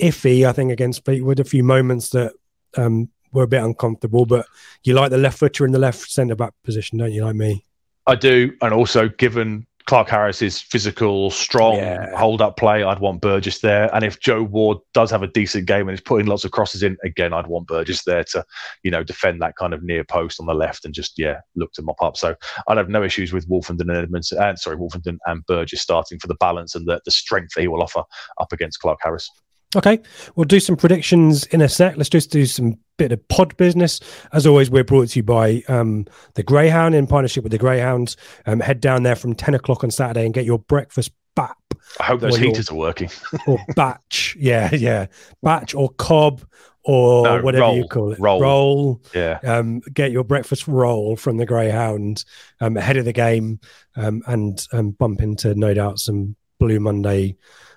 iffy, 0.00 0.46
I 0.46 0.52
think, 0.52 0.72
against 0.72 1.04
Fleetwood. 1.04 1.40
A 1.40 1.44
few 1.44 1.62
moments 1.62 2.10
that 2.10 2.32
um, 2.76 3.08
were 3.32 3.44
a 3.44 3.48
bit 3.48 3.62
uncomfortable, 3.62 4.26
but 4.26 4.46
you 4.82 4.94
like 4.94 5.10
the 5.10 5.18
left 5.18 5.38
footer 5.38 5.64
in 5.64 5.72
the 5.72 5.78
left 5.78 6.10
centre 6.10 6.36
back 6.36 6.52
position, 6.64 6.98
don't 6.98 7.12
you? 7.12 7.24
Like 7.24 7.36
me, 7.36 7.64
I 8.06 8.14
do, 8.14 8.52
and 8.62 8.72
also 8.72 9.08
given 9.08 9.66
Clarke 9.86 10.08
Harris 10.08 10.40
is 10.40 10.60
physical, 10.60 11.30
strong, 11.30 11.76
yeah. 11.76 12.16
hold 12.16 12.40
up 12.40 12.56
play. 12.56 12.82
I'd 12.82 13.00
want 13.00 13.20
Burgess 13.20 13.60
there. 13.60 13.94
And 13.94 14.02
if 14.02 14.18
Joe 14.18 14.42
Ward 14.42 14.78
does 14.94 15.10
have 15.10 15.22
a 15.22 15.26
decent 15.26 15.66
game 15.66 15.88
and 15.88 15.94
is 15.94 16.00
putting 16.00 16.26
lots 16.26 16.44
of 16.44 16.52
crosses 16.52 16.82
in, 16.82 16.96
again, 17.04 17.34
I'd 17.34 17.48
want 17.48 17.66
Burgess 17.66 18.02
there 18.04 18.24
to, 18.24 18.44
you 18.82 18.90
know, 18.90 19.04
defend 19.04 19.42
that 19.42 19.56
kind 19.56 19.74
of 19.74 19.82
near 19.82 20.02
post 20.02 20.40
on 20.40 20.46
the 20.46 20.54
left 20.54 20.86
and 20.86 20.94
just, 20.94 21.18
yeah, 21.18 21.40
look 21.54 21.72
to 21.74 21.82
mop 21.82 22.00
up. 22.00 22.16
So 22.16 22.34
I'd 22.66 22.78
have 22.78 22.88
no 22.88 23.02
issues 23.02 23.32
with 23.32 23.48
Woolfenden 23.48 23.82
and 23.82 23.96
Edmonds, 23.96 24.32
uh, 24.32 24.56
sorry, 24.56 24.76
Woolfenden 24.78 25.18
and 25.26 25.44
Burgess 25.46 25.82
starting 25.82 26.18
for 26.18 26.28
the 26.28 26.36
balance 26.36 26.74
and 26.74 26.86
the, 26.86 27.00
the 27.04 27.10
strength 27.10 27.54
that 27.54 27.60
he 27.60 27.68
will 27.68 27.82
offer 27.82 28.02
up 28.40 28.52
against 28.52 28.80
Clarke-Harris. 28.80 29.30
Okay, 29.76 30.00
we'll 30.36 30.44
do 30.44 30.60
some 30.60 30.76
predictions 30.76 31.46
in 31.46 31.60
a 31.60 31.68
sec. 31.68 31.96
Let's 31.96 32.08
just 32.08 32.30
do 32.30 32.46
some 32.46 32.78
bit 32.96 33.12
of 33.12 33.26
pod 33.28 33.56
business. 33.56 34.00
As 34.32 34.46
always, 34.46 34.70
we're 34.70 34.84
brought 34.84 35.08
to 35.08 35.18
you 35.18 35.22
by 35.22 35.62
um, 35.68 36.06
the 36.34 36.42
Greyhound 36.42 36.94
in 36.94 37.06
partnership 37.06 37.42
with 37.42 37.52
the 37.52 37.58
Greyhounds. 37.58 38.16
Um, 38.46 38.60
head 38.60 38.80
down 38.80 39.02
there 39.02 39.16
from 39.16 39.34
10 39.34 39.54
o'clock 39.54 39.84
on 39.84 39.90
Saturday 39.90 40.24
and 40.24 40.34
get 40.34 40.44
your 40.44 40.58
breakfast 40.58 41.10
bap. 41.34 41.58
I 42.00 42.04
hope 42.04 42.20
those 42.20 42.36
heaters 42.36 42.70
are 42.70 42.76
working. 42.76 43.10
or 43.46 43.58
batch. 43.74 44.36
Yeah, 44.38 44.74
yeah. 44.74 45.06
Batch 45.42 45.74
or 45.74 45.90
cob 45.90 46.44
or 46.84 47.24
no, 47.24 47.42
whatever 47.42 47.62
roll, 47.62 47.76
you 47.76 47.88
call 47.88 48.12
it. 48.12 48.18
Roll. 48.18 48.40
Roll. 48.40 49.02
Yeah. 49.14 49.38
Um, 49.42 49.80
get 49.92 50.12
your 50.12 50.24
breakfast 50.24 50.68
roll 50.68 51.16
from 51.16 51.38
the 51.38 51.46
Greyhound 51.46 52.24
um, 52.60 52.76
ahead 52.76 52.96
of 52.96 53.04
the 53.04 53.12
game 53.12 53.60
um, 53.96 54.22
and 54.26 54.66
um, 54.72 54.90
bump 54.92 55.20
into, 55.22 55.54
no 55.54 55.72
doubt, 55.74 55.98
some 55.98 56.36
Blue 56.60 56.80
Monday 56.80 57.36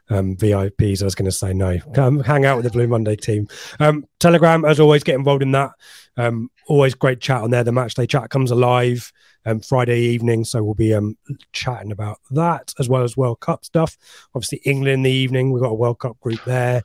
um, 0.10 0.36
VIPs. 0.36 1.02
I 1.02 1.06
was 1.06 1.16
going 1.16 1.26
to 1.26 1.32
say 1.32 1.54
no. 1.54 1.80
Come 1.94 2.20
hang 2.20 2.46
out 2.46 2.58
with 2.58 2.66
the 2.66 2.72
Blue 2.72 2.88
Monday 2.88 3.16
team. 3.16 3.48
Um, 3.80 4.06
Telegram, 4.20 4.66
as 4.66 4.80
always, 4.80 5.04
get 5.04 5.16
involved 5.16 5.44
in 5.44 5.52
that. 5.52 5.72
Um, 6.18 6.50
always 6.68 6.96
great 6.96 7.22
chat 7.22 7.42
on 7.42 7.52
there. 7.52 7.64
The 7.64 7.72
match 7.72 7.94
day 7.94 8.08
chat 8.08 8.30
comes 8.30 8.52
alive 8.52 9.12
um, 9.46 9.60
Friday 9.60 10.00
evening, 10.00 10.44
so 10.44 10.64
we'll 10.64 10.74
be 10.74 10.94
um, 10.94 11.18
chatting 11.54 11.92
about 11.92 12.20
that 12.32 12.74
as 12.80 12.90
well 12.90 13.04
as 13.04 13.18
World 13.18 13.40
Cup 13.40 13.66
stuff. 13.66 13.98
Obviously, 14.36 14.62
England 14.66 14.94
in 14.94 15.04
the 15.04 15.12
evening. 15.12 15.52
We've 15.52 15.64
got 15.64 15.72
a 15.72 15.76
World 15.76 16.00
Cup 16.00 16.20
group 16.20 16.44
there. 16.46 16.84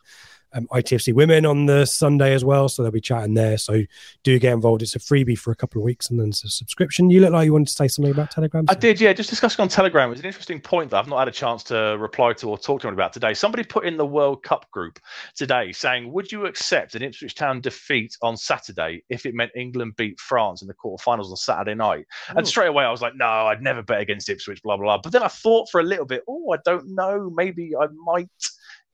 Um, 0.55 0.67
ITFC 0.69 1.13
Women 1.15 1.47
on 1.47 1.67
the 1.67 1.85
Sunday 1.87 2.35
as 2.35 2.45
well, 2.45 2.69
so 2.69 2.83
they'll 2.83 2.93
be 2.93 3.01
chatting 3.01 3.35
there. 3.35 3.59
So 3.59 3.83
do 4.23 4.39
get 4.39 4.53
involved. 4.53 4.83
It's 4.83 4.97
a 4.97 4.99
freebie 4.99 5.39
for 5.39 5.51
a 5.51 5.57
couple 5.57 5.81
of 5.81 5.85
weeks, 5.85 6.11
and 6.11 6.19
then 6.19 6.29
it's 6.29 6.45
a 6.45 6.49
subscription. 6.49 7.11
You 7.11 7.21
look 7.21 7.33
like 7.33 7.47
you 7.47 7.53
wanted 7.53 7.69
to 7.69 7.75
say 7.75 7.89
something 7.89 8.13
about 8.13 8.31
Telegram. 8.31 8.67
I 8.69 8.75
did, 8.75 9.01
yeah. 9.01 9.13
Just 9.13 9.31
discussing 9.31 9.63
on 9.63 9.69
Telegram. 9.69 10.09
It 10.09 10.11
was 10.11 10.21
an 10.21 10.27
interesting 10.27 10.61
point 10.61 10.91
that 10.91 10.99
I've 10.99 11.09
not 11.09 11.19
had 11.19 11.29
a 11.29 11.33
chance 11.33 11.63
to 11.65 11.97
reply 11.99 12.33
to 12.35 12.49
or 12.49 12.59
talk 12.59 12.81
to 12.83 12.89
anyone 12.89 13.01
about 13.01 13.13
today. 13.13 13.35
Somebody 13.35 13.65
put 13.65 13.85
in 13.85 13.97
the 13.97 14.07
World 14.07 14.43
Cup 14.43 14.71
group 14.71 14.99
today 15.35 15.73
saying, 15.73 16.13
"Would 16.13 16.31
you 16.31 16.47
accept 16.47 16.95
an 16.95 17.03
Ipswich 17.03 17.35
Town 17.35 17.61
defeat 17.61 18.17
on 18.23 18.37
Saturday 18.37 19.03
if 19.09 19.27
it 19.27 19.35
meant 19.35 19.53
England 19.57 19.95
beat 19.97 20.19
France 20.21 20.63
in 20.63 20.69
the 20.69 20.75
quarterfinals 20.75 21.31
on 21.31 21.37
Saturday 21.37 21.75
night?" 21.75 22.07
And 22.37 22.47
straight 22.47 22.69
away, 22.69 22.85
I 22.85 22.91
was 22.91 23.03
like, 23.03 23.15
"No, 23.17 23.27
I'd 23.27 23.63
never 23.63 23.83
bet 23.83 24.01
against 24.01 24.29
Ipswich." 24.29 24.63
Blah 24.63 24.77
blah 24.77 24.85
blah. 24.85 24.99
But 24.99 25.13
then 25.13 25.23
I 25.23 25.29
thought 25.29 25.69
for 25.71 25.81
a 25.81 25.85
little 25.85 26.07
bit. 26.07 26.23
Oh, 26.29 26.53
I 26.53 26.59
don't 26.65 26.95
know. 26.95 27.31
Maybe 27.35 27.73
I 27.77 27.87
might 28.05 28.29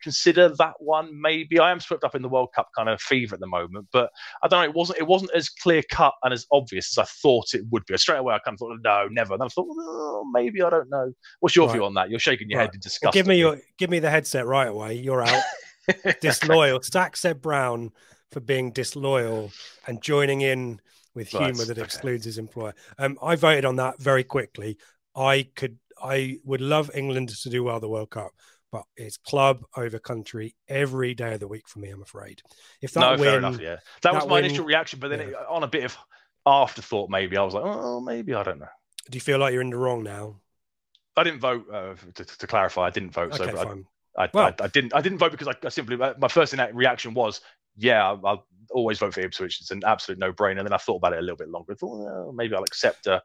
consider 0.03 0.51
that 0.59 0.75
one. 0.79 1.21
Maybe 1.21 1.59
I 1.59 1.71
am 1.71 1.81
swept 1.81 2.05
up 2.05 2.15
in 2.15 2.23
the 2.23 2.29
World 2.29 2.51
Cup 2.55 2.69
kind 2.77 2.89
of 2.89 3.01
fever 3.01 3.35
at 3.35 3.41
the 3.41 3.47
moment, 3.47 3.89
but 3.93 4.11
I 4.43 4.49
don't 4.49 4.61
know. 4.61 4.69
It 4.69 4.75
wasn't. 4.75 4.99
It 4.99 5.07
wasn't 5.07 5.33
as 5.35 5.49
clear 5.49 5.83
cut 5.91 6.15
and 6.23 6.33
as 6.33 6.47
obvious 6.53 6.97
as 6.97 7.03
I 7.03 7.07
thought 7.23 7.55
it 7.55 7.63
would 7.71 7.85
be. 7.87 7.97
Straight 7.97 8.19
away, 8.19 8.35
I 8.35 8.39
kind 8.39 8.55
of 8.55 8.59
thought, 8.59 8.79
no, 8.83 9.09
never. 9.11 9.35
And 9.35 9.41
then 9.41 9.47
I 9.47 9.49
thought, 9.49 9.67
oh, 9.71 10.25
maybe 10.33 10.63
I 10.63 10.71
don't 10.71 10.91
know. 10.91 11.13
What's 11.41 11.57
your 11.57 11.67
Right. 11.67 11.75
view 11.75 11.85
on 11.85 11.95
that? 11.95 12.11
You're 12.11 12.19
shaking 12.19 12.51
your 12.51 12.59
Right. 12.59 12.67
head 12.67 12.75
in 12.75 12.79
Well, 12.79 12.83
disgust. 12.83 13.15
give 13.15 13.27
me 13.27 13.39
your 13.39 13.61
give 13.79 13.91
me 13.91 13.99
the 13.99 14.11
headset 14.11 14.47
right 14.47 14.69
away. 14.69 14.95
You're 14.95 15.23
out. 15.23 15.43
disloyal. 16.21 16.83
Stack 16.83 17.17
said 17.17 17.41
Brown 17.41 17.91
for 18.31 18.41
being 18.41 18.73
disloyal 18.73 19.53
and 19.87 20.03
joining 20.03 20.43
in 20.43 20.81
with 21.15 21.33
Right, 21.35 21.47
humour 21.47 21.65
that 21.65 21.79
okay. 21.79 21.85
excludes 21.85 22.25
his 22.25 22.39
employer. 22.39 22.75
Um, 22.99 23.19
I 23.23 23.37
voted 23.37 23.65
on 23.65 23.77
that 23.77 24.01
very 24.01 24.25
quickly. 24.25 24.79
I 25.17 25.49
could, 25.57 25.79
I 26.01 26.39
would 26.45 26.61
love 26.61 26.91
England 26.95 27.31
to 27.31 27.51
do 27.51 27.65
well 27.65 27.81
the 27.81 27.89
World 27.89 28.11
Cup, 28.11 28.31
but 28.71 28.85
it's 28.97 29.17
club 29.17 29.65
over 29.77 29.99
country 29.99 30.55
every 30.69 31.15
day 31.15 31.35
of 31.35 31.41
the 31.41 31.49
week 31.49 31.69
for 31.69 31.79
me. 31.79 31.91
I'm 31.91 32.03
afraid. 32.03 32.43
If 32.83 32.93
that 32.93 33.01
no, 33.01 33.11
win, 33.11 33.19
fair 33.21 33.39
enough. 33.39 33.61
Yeah, 33.61 33.77
that, 34.03 34.15
was 34.15 34.27
my 34.27 34.35
win- 34.35 34.45
initial 34.45 34.65
reaction, 34.65 34.99
but 35.01 35.09
then 35.09 35.21
yeah. 35.21 35.27
it, 35.27 35.37
on 35.49 35.63
a 35.63 35.69
bit 35.69 35.85
of 35.85 35.97
afterthought, 36.47 37.11
maybe 37.11 37.37
I 37.37 37.43
was 37.43 37.55
like, 37.55 37.65
oh, 37.65 38.01
maybe 38.01 38.35
I 38.35 38.43
don't 38.43 38.59
know. 38.59 38.69
do 39.11 39.17
you 39.17 39.21
feel 39.21 39.39
like 39.39 39.53
you're 39.53 39.63
in 39.63 39.71
the 39.71 39.77
wrong 39.77 40.03
now? 40.03 40.37
I 41.17 41.25
didn't 41.25 41.41
vote. 41.41 41.67
Uh, 41.73 41.95
to, 42.15 42.25
to 42.25 42.47
clarify, 42.47 42.83
I 42.83 42.91
didn't 42.91 43.11
vote. 43.11 43.33
Okay, 43.33 43.51
so 43.51 43.57
fine. 43.57 43.87
I, 44.17 44.29
Well- 44.33 44.55
I, 44.61 44.65
I 44.65 44.69
didn't. 44.69 44.95
I 44.95 45.01
didn't 45.01 45.19
vote 45.19 45.33
because 45.33 45.49
I, 45.49 45.55
I 45.65 45.69
simply 45.69 45.97
my 45.97 46.29
first 46.29 46.55
reaction 46.73 47.15
was, 47.15 47.41
yeah, 47.77 48.07
I'll, 48.07 48.21
I'll 48.25 48.47
always 48.71 48.99
vote 48.99 49.15
for 49.15 49.21
Ipswich. 49.21 49.61
It's 49.61 49.71
an 49.71 49.83
absolute 49.87 50.19
no-brainer. 50.19 50.59
And 50.59 50.67
then 50.67 50.73
I 50.73 50.79
thought 50.79 50.97
about 50.97 51.15
it 51.15 51.21
a 51.21 51.23
little 51.23 51.37
bit 51.37 51.49
longer. 51.49 51.73
I 51.73 51.77
thought, 51.77 51.99
well, 51.99 52.33
maybe 52.33 52.55
I'll 52.55 52.65
accept 52.65 53.07
a, 53.07 53.23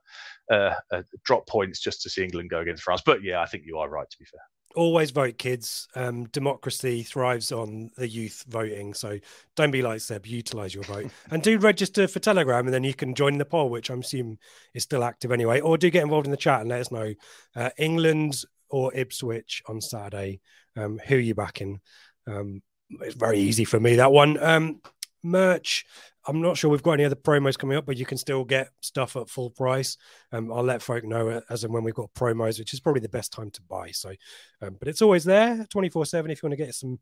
a, 0.49 0.75
a 0.91 1.03
drop 1.23 1.47
points 1.47 1.79
just 1.79 2.01
to 2.03 2.09
see 2.09 2.23
England 2.23 2.49
go 2.49 2.59
against 2.59 2.83
France. 2.83 3.01
But 3.05 3.23
yeah, 3.23 3.41
I 3.41 3.45
think 3.45 3.63
you 3.65 3.77
are 3.79 3.89
right. 3.89 4.09
To 4.09 4.17
be 4.17 4.25
fair, 4.25 4.41
always 4.75 5.11
vote 5.11 5.37
kids. 5.37 5.87
Um 5.95 6.25
democracy 6.25 7.03
thrives 7.03 7.51
on 7.51 7.91
the 7.95 8.07
youth 8.07 8.43
voting. 8.47 8.93
So 8.93 9.19
don't 9.55 9.71
be 9.71 9.81
like 9.81 10.01
seb 10.01 10.25
utilize 10.25 10.73
your 10.73 10.83
vote. 10.83 11.11
And 11.31 11.41
do 11.41 11.57
register 11.59 12.07
for 12.07 12.19
telegram 12.19 12.65
and 12.65 12.73
then 12.73 12.83
you 12.83 12.93
can 12.93 13.15
join 13.15 13.37
the 13.37 13.45
poll 13.45 13.69
which 13.69 13.89
i'm 13.89 14.01
assuming 14.01 14.37
is 14.73 14.83
still 14.83 15.03
active 15.03 15.31
anyway. 15.31 15.59
Or 15.59 15.77
do 15.77 15.89
get 15.89 16.03
involved 16.03 16.27
in 16.27 16.31
the 16.31 16.37
chat 16.37 16.61
and 16.61 16.69
let 16.69 16.81
us 16.81 16.91
know 16.91 17.13
uh, 17.55 17.69
england 17.77 18.43
or 18.69 18.93
ipswich 18.95 19.63
on 19.67 19.81
saturday. 19.81 20.41
Um 20.75 20.99
who 21.05 21.15
are 21.15 21.19
you 21.19 21.35
backing? 21.35 21.79
Um 22.27 22.61
it's 23.01 23.15
very 23.15 23.39
easy 23.39 23.65
for 23.65 23.79
me 23.79 23.95
that 23.95 24.11
one. 24.11 24.41
Um 24.41 24.81
merch 25.23 25.85
i'm 26.27 26.41
not 26.41 26.57
sure 26.57 26.69
we've 26.69 26.83
got 26.83 26.93
any 26.93 27.05
other 27.05 27.15
promos 27.15 27.57
coming 27.57 27.77
up 27.77 27.85
but 27.85 27.97
you 27.97 28.05
can 28.05 28.17
still 28.17 28.43
get 28.43 28.69
stuff 28.81 29.15
at 29.15 29.29
full 29.29 29.49
price 29.49 29.97
um, 30.31 30.51
I'll 30.51 30.63
let 30.63 30.81
folk 30.81 31.03
know 31.03 31.29
uh, 31.29 31.41
as 31.49 31.63
and 31.63 31.73
when 31.73 31.83
we've 31.83 31.93
got 31.93 32.13
promos, 32.13 32.59
which 32.59 32.73
is 32.73 32.79
probably 32.79 33.01
the 33.01 33.09
best 33.09 33.31
time 33.31 33.51
to 33.51 33.61
buy. 33.61 33.91
So, 33.91 34.13
um, 34.61 34.77
but 34.79 34.87
it's 34.87 35.01
always 35.01 35.23
there 35.23 35.65
24 35.69 36.05
7 36.05 36.31
if 36.31 36.41
you 36.41 36.47
want 36.47 36.57
to 36.57 36.65
get 36.65 36.75
some 36.75 36.99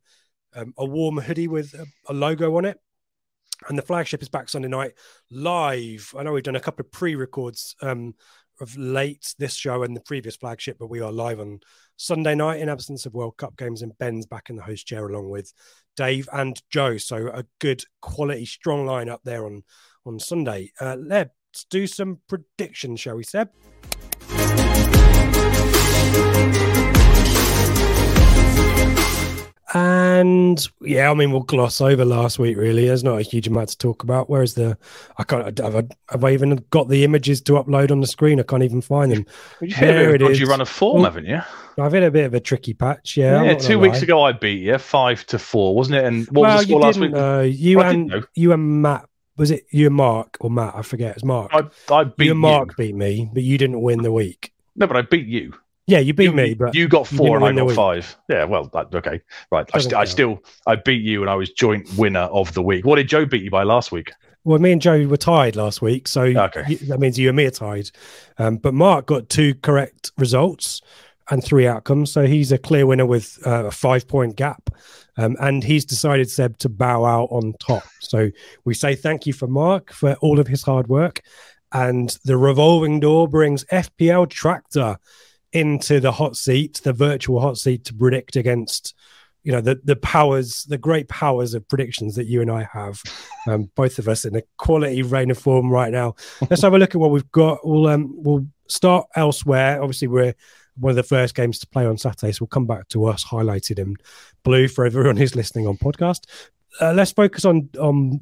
um, 0.55 0.73
a 0.77 0.85
warm 0.85 1.17
hoodie 1.17 1.47
with 1.47 1.73
a, 1.73 1.85
a 2.09 2.13
logo 2.13 2.57
on 2.57 2.65
it. 2.65 2.77
And 3.69 3.77
the 3.77 3.83
flagship 3.83 4.21
is 4.21 4.29
back 4.29 4.49
Sunday 4.49 4.67
night 4.67 4.93
live. 5.29 6.13
I 6.17 6.23
know 6.23 6.33
we've 6.33 6.43
done 6.43 6.55
a 6.55 6.59
couple 6.59 6.83
of 6.83 6.91
pre 6.91 7.15
records 7.15 7.75
um, 7.81 8.15
of 8.59 8.75
late 8.75 9.33
this 9.37 9.53
show 9.53 9.83
and 9.83 9.95
the 9.95 10.01
previous 10.01 10.35
flagship, 10.35 10.77
but 10.79 10.89
we 10.89 10.99
are 10.99 11.11
live 11.11 11.39
on 11.39 11.59
Sunday 11.95 12.33
night 12.33 12.59
in 12.59 12.69
absence 12.69 13.05
of 13.05 13.13
World 13.13 13.37
Cup 13.37 13.55
games. 13.57 13.83
And 13.83 13.97
Ben's 13.99 14.25
back 14.25 14.49
in 14.49 14.55
the 14.55 14.63
host 14.63 14.87
chair 14.87 15.07
along 15.07 15.29
with 15.29 15.53
Dave 15.95 16.27
and 16.31 16.61
Joe. 16.69 16.97
So 16.97 17.27
a 17.27 17.45
good 17.59 17.83
quality, 18.01 18.45
strong 18.45 18.85
lineup 18.85 19.19
there 19.23 19.45
on 19.45 19.63
on 20.05 20.19
Sunday. 20.19 20.71
Uh, 20.79 20.97
let's 20.99 21.65
do 21.69 21.87
some 21.87 22.19
predictions, 22.27 22.99
shall 22.99 23.15
we, 23.15 23.23
Seb? 23.23 23.49
And 29.73 30.67
yeah, 30.81 31.09
I 31.09 31.13
mean, 31.13 31.31
we'll 31.31 31.41
gloss 31.41 31.79
over 31.79 32.03
last 32.03 32.39
week. 32.39 32.57
Really, 32.57 32.87
there's 32.87 33.03
not 33.03 33.19
a 33.19 33.21
huge 33.21 33.47
amount 33.47 33.69
to 33.69 33.77
talk 33.77 34.03
about. 34.03 34.29
Whereas 34.29 34.53
the, 34.53 34.77
I 35.17 35.23
can't. 35.23 35.57
Have 35.59 35.75
I, 35.75 35.83
have 36.09 36.23
I 36.23 36.31
even 36.31 36.63
got 36.71 36.89
the 36.89 37.03
images 37.03 37.41
to 37.43 37.53
upload 37.53 37.89
on 37.91 38.01
the 38.01 38.07
screen? 38.07 38.39
I 38.39 38.43
can't 38.43 38.63
even 38.63 38.81
find 38.81 39.11
them. 39.11 39.25
you 39.61 39.73
a 39.75 39.79
There 39.79 40.15
it 40.15 40.21
of 40.21 40.41
a 40.41 40.45
run 40.45 40.61
of 40.61 40.67
form, 40.69 41.03
haven't 41.05 41.25
you? 41.25 41.39
I've 41.77 41.93
had 41.93 42.03
a 42.03 42.11
bit 42.11 42.25
of 42.25 42.33
a 42.33 42.39
tricky 42.39 42.73
patch. 42.73 43.15
Yeah, 43.15 43.43
Yeah, 43.43 43.55
two 43.55 43.79
weeks 43.79 43.99
lie. 43.99 44.03
ago 44.03 44.23
I 44.23 44.33
beat 44.33 44.61
you 44.61 44.77
five 44.77 45.25
to 45.27 45.39
four, 45.39 45.73
wasn't 45.73 45.97
it? 45.97 46.05
And 46.05 46.27
what 46.27 46.41
well, 46.41 46.57
was 46.57 46.61
the 46.65 46.67
score 46.67 46.81
last 46.81 46.99
week? 46.99 47.13
Uh, 47.15 47.45
you 47.47 47.77
Well, 47.77 47.89
and 47.89 48.25
you 48.35 48.51
and 48.51 48.81
Matt. 48.81 49.05
Was 49.37 49.51
it 49.51 49.65
you 49.71 49.87
and 49.87 49.95
Mark 49.95 50.37
or 50.41 50.51
Matt? 50.51 50.75
I 50.75 50.81
forget. 50.81 51.15
It's 51.15 51.23
Mark. 51.23 51.51
I, 51.53 51.63
I 51.93 52.03
beat 52.03 52.19
you 52.19 52.25
you. 52.25 52.31
and 52.31 52.39
Mark 52.39 52.75
beat 52.75 52.93
me, 52.95 53.29
but 53.33 53.43
you 53.43 53.57
didn't 53.57 53.81
win 53.81 54.01
the 54.01 54.11
week. 54.11 54.53
No, 54.75 54.85
but 54.85 54.97
I 54.97 55.01
beat 55.03 55.27
you. 55.27 55.53
Yeah, 55.87 55.99
you 55.99 56.13
beat 56.13 56.25
you, 56.25 56.33
me, 56.33 56.53
but 56.53 56.75
you 56.75 56.87
got 56.87 57.07
four 57.07 57.39
didn't 57.39 57.57
and 57.57 57.59
I 57.59 57.65
got 57.65 57.75
five. 57.75 58.17
Yeah, 58.29 58.45
well, 58.45 58.65
that, 58.73 58.93
okay, 58.93 59.21
right. 59.51 59.69
I, 59.73 59.79
st- 59.79 59.93
I 59.93 60.05
still 60.05 60.43
I 60.67 60.75
beat 60.75 61.01
you, 61.03 61.21
and 61.21 61.29
I 61.29 61.35
was 61.35 61.49
joint 61.51 61.91
winner 61.97 62.19
of 62.21 62.53
the 62.53 62.61
week. 62.61 62.85
What 62.85 62.95
did 62.95 63.09
Joe 63.09 63.25
beat 63.25 63.43
you 63.43 63.51
by 63.51 63.63
last 63.63 63.91
week? 63.91 64.11
Well, 64.43 64.59
me 64.59 64.71
and 64.71 64.81
Joe 64.81 65.05
were 65.07 65.17
tied 65.17 65.55
last 65.55 65.81
week, 65.81 66.07
so 66.07 66.23
Okay. 66.23 66.63
you- 66.67 66.77
that 66.87 66.99
means 66.99 67.17
you 67.19 67.29
and 67.29 67.37
me 67.37 67.45
are 67.45 67.51
tied. 67.51 67.89
Um, 68.37 68.57
but 68.57 68.73
Mark 68.73 69.05
got 69.07 69.29
two 69.29 69.53
correct 69.55 70.11
results 70.17 70.81
and 71.29 71.43
three 71.43 71.67
outcomes, 71.67 72.11
so 72.11 72.25
he's 72.25 72.51
a 72.51 72.57
clear 72.57 72.85
winner 72.85 73.05
with 73.05 73.39
uh, 73.45 73.65
a 73.65 73.71
five-point 73.71 74.35
gap. 74.35 74.69
Um, 75.17 75.35
and 75.39 75.63
he's 75.63 75.83
decided 75.85 76.29
Seb 76.29 76.57
to 76.59 76.69
bow 76.69 77.03
out 77.05 77.27
on 77.31 77.53
top. 77.59 77.83
So 77.99 78.31
we 78.63 78.73
say 78.73 78.95
thank 78.95 79.25
you 79.27 79.33
for 79.33 79.45
Mark 79.47 79.91
for 79.91 80.13
all 80.15 80.39
of 80.39 80.47
his 80.47 80.63
hard 80.63 80.87
work. 80.87 81.21
And 81.73 82.17
the 82.25 82.37
revolving 82.37 82.99
door 82.99 83.27
brings 83.27 83.63
FPL 83.65 84.29
Tractor 84.29 84.97
into 85.53 85.99
the 85.99 86.11
hot 86.11 86.35
seat, 86.35 86.81
the 86.83 86.93
virtual 86.93 87.39
hot 87.39 87.57
seat 87.57 87.85
to 87.85 87.93
predict 87.93 88.35
against, 88.35 88.95
you 89.43 89.51
know, 89.51 89.61
the 89.61 89.79
the 89.83 89.95
powers, 89.95 90.63
the 90.63 90.77
great 90.77 91.07
powers 91.09 91.53
of 91.53 91.67
predictions 91.67 92.15
that 92.15 92.27
you 92.27 92.41
and 92.41 92.51
I 92.51 92.67
have 92.71 93.01
um, 93.47 93.69
both 93.75 93.99
of 93.99 94.07
us 94.07 94.25
in 94.25 94.35
a 94.35 94.43
quality 94.57 95.01
reign 95.03 95.31
of 95.31 95.37
form 95.37 95.69
right 95.69 95.91
now. 95.91 96.15
Let's 96.49 96.61
have 96.61 96.73
a 96.73 96.79
look 96.79 96.95
at 96.95 97.01
what 97.01 97.11
we've 97.11 97.31
got. 97.31 97.65
We'll 97.65 97.87
um, 97.87 98.13
we'll 98.15 98.45
start 98.67 99.07
elsewhere. 99.15 99.81
Obviously, 99.81 100.07
we're 100.07 100.35
one 100.77 100.91
of 100.91 100.95
the 100.95 101.03
first 101.03 101.35
games 101.35 101.59
to 101.59 101.67
play 101.67 101.85
on 101.85 101.97
Saturday, 101.97 102.31
so 102.31 102.39
we'll 102.41 102.47
come 102.47 102.67
back 102.67 102.87
to 102.89 103.05
us 103.05 103.25
highlighted 103.25 103.79
in 103.79 103.97
blue 104.43 104.67
for 104.67 104.85
everyone 104.85 105.17
who's 105.17 105.35
listening 105.35 105.67
on 105.67 105.77
podcast. 105.77 106.25
Uh, 106.79 106.93
let's 106.93 107.11
focus 107.11 107.45
on 107.45 107.69
on 107.79 108.21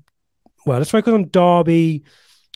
well, 0.66 0.78
let's 0.78 0.92
focus 0.92 1.14
on 1.14 1.30
Derby, 1.30 2.04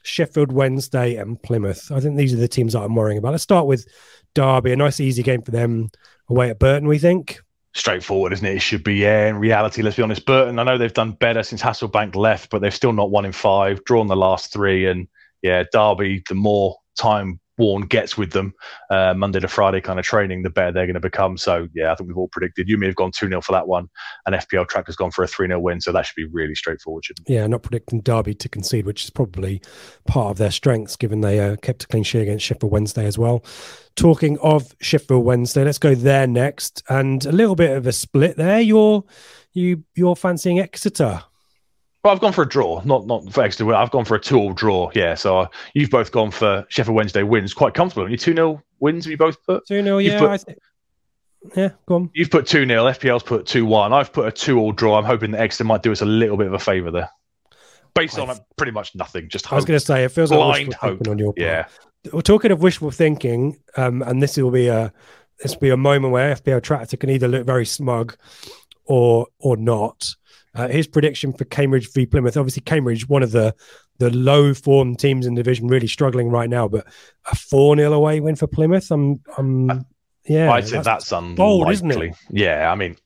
Sheffield 0.04 0.52
Wednesday, 0.52 1.16
and 1.16 1.42
Plymouth. 1.42 1.92
I 1.92 2.00
think 2.00 2.18
these 2.18 2.34
are 2.34 2.38
the 2.38 2.48
teams 2.48 2.74
that 2.74 2.82
I'm 2.82 2.96
worrying 2.96 3.18
about. 3.18 3.32
Let's 3.32 3.44
start 3.44 3.66
with 3.66 3.88
Derby, 4.34 4.72
a 4.72 4.76
nice 4.76 5.00
easy 5.00 5.24
game 5.24 5.42
for 5.42 5.52
them 5.52 5.90
away 6.30 6.50
at 6.50 6.60
Burton. 6.60 6.88
We 6.88 7.00
think. 7.00 7.40
Straightforward, 7.76 8.34
isn't 8.34 8.46
it? 8.46 8.56
It 8.56 8.62
should 8.62 8.84
be. 8.84 8.96
Yeah, 8.96 9.28
in 9.28 9.38
reality, 9.38 9.82
let's 9.82 9.96
be 9.96 10.04
honest. 10.04 10.26
Burton, 10.26 10.60
I 10.60 10.64
know 10.64 10.78
they've 10.78 10.94
done 10.94 11.14
better 11.14 11.42
since 11.42 11.62
Hasselbaink 11.62 12.16
left, 12.16 12.52
but 12.52 12.62
they've 12.62 12.74
still 12.74 12.94
not 12.94 13.10
won 13.10 13.26
in 13.26 13.32
five, 13.32 13.84
drawn 13.86 14.08
the 14.08 14.16
last 14.16 14.54
three, 14.54 14.86
and 14.86 15.08
yeah, 15.42 15.64
Derby. 15.72 16.24
The 16.30 16.36
more 16.36 16.78
time 16.98 17.40
Warne 17.58 17.84
gets 17.84 18.18
with 18.18 18.32
them, 18.32 18.54
uh, 18.90 19.14
Monday 19.14 19.40
to 19.40 19.48
Friday 19.48 19.82
kind 19.82 20.00
of 20.00 20.06
training, 20.06 20.42
the 20.42 20.50
better 20.50 20.72
they're 20.72 20.86
going 20.88 20.96
to 20.96 21.00
become. 21.00 21.38
So 21.38 21.68
yeah, 21.74 21.92
I 21.92 21.96
think 21.96 22.08
we've 22.08 22.18
all 22.18 22.30
predicted. 22.30 22.68
You 22.68 22.78
may 22.78 22.88
have 22.88 22.96
gone 22.96 23.12
two 23.12 23.28
0 23.28 23.42
for 23.42 23.52
that 23.52 23.68
one, 23.68 23.90
and 24.26 24.36
FPL 24.36 24.68
Track 24.68 24.88
has 24.88 24.96
gone 24.96 25.12
for 25.12 25.24
a 25.24 25.28
three 25.28 25.48
0 25.48 25.60
win. 25.60 25.80
So 25.82 25.92
that 25.92 26.06
should 26.06 26.16
be 26.16 26.26
really 26.26 26.56
straightforward. 26.56 27.04
Yeah, 27.28 27.46
not 27.48 27.64
predicting 27.64 28.02
Derby 28.02 28.34
to 28.36 28.50
concede, 28.50 28.86
which 28.86 29.04
is 29.04 29.10
probably 29.10 29.62
part 30.08 30.32
of 30.32 30.38
their 30.38 30.52
strengths, 30.52 30.96
given 30.96 31.22
they 31.22 31.40
uh, 31.40 31.56
kept 31.58 31.84
a 31.84 31.88
clean 31.88 32.04
sheet 32.04 32.22
against 32.22 32.46
Sheffield 32.46 32.72
Wednesday 32.72 33.06
as 33.06 33.18
well. 33.18 33.44
Talking 33.96 34.40
of 34.40 34.76
Sheffield 34.82 35.24
Wednesday, 35.24 35.64
let's 35.64 35.78
go 35.78 35.94
there 35.96 36.28
next, 36.28 36.82
and 36.90 37.26
a 37.26 37.32
little 37.32 37.56
bit 37.56 37.76
of 37.78 37.86
a 37.86 37.92
split 37.92 38.38
there. 38.38 38.62
You're 38.62 39.04
you 39.52 39.84
you're 39.96 40.16
fancying 40.16 40.60
Exeter. 40.60 41.24
Well, 42.04 42.14
I've 42.14 42.20
gone 42.20 42.34
for 42.34 42.42
a 42.42 42.48
draw, 42.50 42.82
not 42.84 43.08
not 43.08 43.32
for 43.32 43.44
Exeter. 43.44 43.74
I've 43.74 43.92
gone 43.92 44.04
for 44.04 44.16
a 44.16 44.20
two-all 44.20 44.52
draw. 44.52 44.92
Yeah, 44.94 45.16
so 45.16 45.48
you've 45.74 45.90
both 45.90 46.12
gone 46.12 46.32
for 46.32 46.66
Sheffield 46.68 46.96
Wednesday 46.98 47.24
wins, 47.24 47.54
quite 47.54 47.74
comfortable. 47.74 48.12
You 48.12 48.18
two 48.18 48.34
0 48.34 48.62
wins. 48.82 49.06
Have 49.06 49.12
you 49.12 49.18
both 49.18 49.42
put? 49.46 49.66
Two 49.68 49.82
0 49.82 50.00
yeah, 50.00 50.20
put- 50.20 50.30
I 50.30 50.38
think. 50.38 50.58
Yeah, 51.56 51.70
go 51.86 51.96
on. 51.96 52.10
You've 52.14 52.30
put 52.30 52.46
2 52.46 52.66
0. 52.66 52.84
FPL's 52.86 53.24
put 53.24 53.46
2 53.46 53.66
1. 53.66 53.94
I've 53.94 54.12
put 54.12 54.28
a 54.28 54.32
2 54.32 54.60
all 54.60 54.74
draw. 54.74 54.98
I'm 54.98 55.06
hoping 55.06 55.32
that 55.32 55.40
Exeter 55.42 55.64
might 55.64 55.82
do 55.82 55.94
us 55.94 56.02
a 56.02 56.06
little 56.06 56.36
bit 56.36 56.48
of 56.48 56.54
a 56.54 56.60
favour 56.60 56.92
there. 56.92 57.10
Based 57.96 58.20
on 58.20 58.30
I've- 58.30 58.40
uh, 58.40 58.44
pretty 58.58 58.74
much 58.74 58.96
nothing. 58.96 59.30
Just 59.30 59.52
I 59.52 59.56
was 59.56 59.64
going 59.66 59.80
to 59.80 59.86
say 59.86 60.04
it 60.04 60.10
feels 60.10 60.30
like 60.32 60.38
Blind 60.40 60.68
wishful 60.70 60.90
hope. 60.90 61.08
on 61.08 61.18
your 61.20 61.32
part. 61.34 61.40
Yeah. 61.40 61.66
We're 62.12 62.22
talking 62.22 62.52
of 62.52 62.62
wishful 62.62 62.92
thinking, 62.92 63.60
um, 63.78 64.02
and 64.02 64.22
this 64.22 64.36
will 64.36 64.52
be 64.52 64.68
a 64.68 64.92
this 65.42 65.54
will 65.54 65.62
be 65.62 65.70
a 65.70 65.78
moment 65.78 66.12
where 66.12 66.36
FPL 66.36 66.62
Tractor 66.62 66.98
can 66.98 67.10
either 67.10 67.30
look 67.30 67.46
very 67.46 67.66
smug 67.66 68.18
or 68.84 69.28
or 69.40 69.56
not. 69.56 70.16
Uh, 70.56 70.68
his 70.68 70.88
prediction 70.88 71.34
for 71.34 71.46
Cambridge 71.46 71.92
v 71.92 72.06
Plymouth. 72.06 72.38
Obviously, 72.38 72.62
Cambridge, 72.62 73.08
one 73.08 73.24
of 73.24 73.32
the 73.32 73.56
the 74.00 74.10
low 74.12 74.54
form 74.54 74.96
teams 74.96 75.26
in 75.26 75.36
the 75.36 75.44
division, 75.44 75.68
really 75.68 75.88
struggling 75.88 76.30
right 76.30 76.50
now. 76.50 76.68
But 76.68 76.88
a 77.32 77.36
four 77.36 77.76
0 77.76 77.94
away 77.94 78.20
win 78.20 78.36
for 78.36 78.48
Plymouth. 78.48 78.92
I'm, 78.92 79.22
I'm 79.38 79.86
yeah. 80.26 80.52
I'd 80.52 80.68
say 80.68 80.78
that's, 80.78 80.86
that's 80.86 81.12
unlikely. 81.12 81.36
bold, 81.36 81.72
isn't 81.72 81.92
it? 81.92 82.16
Yeah, 82.30 82.72
I 82.72 82.76
mean, 82.76 82.98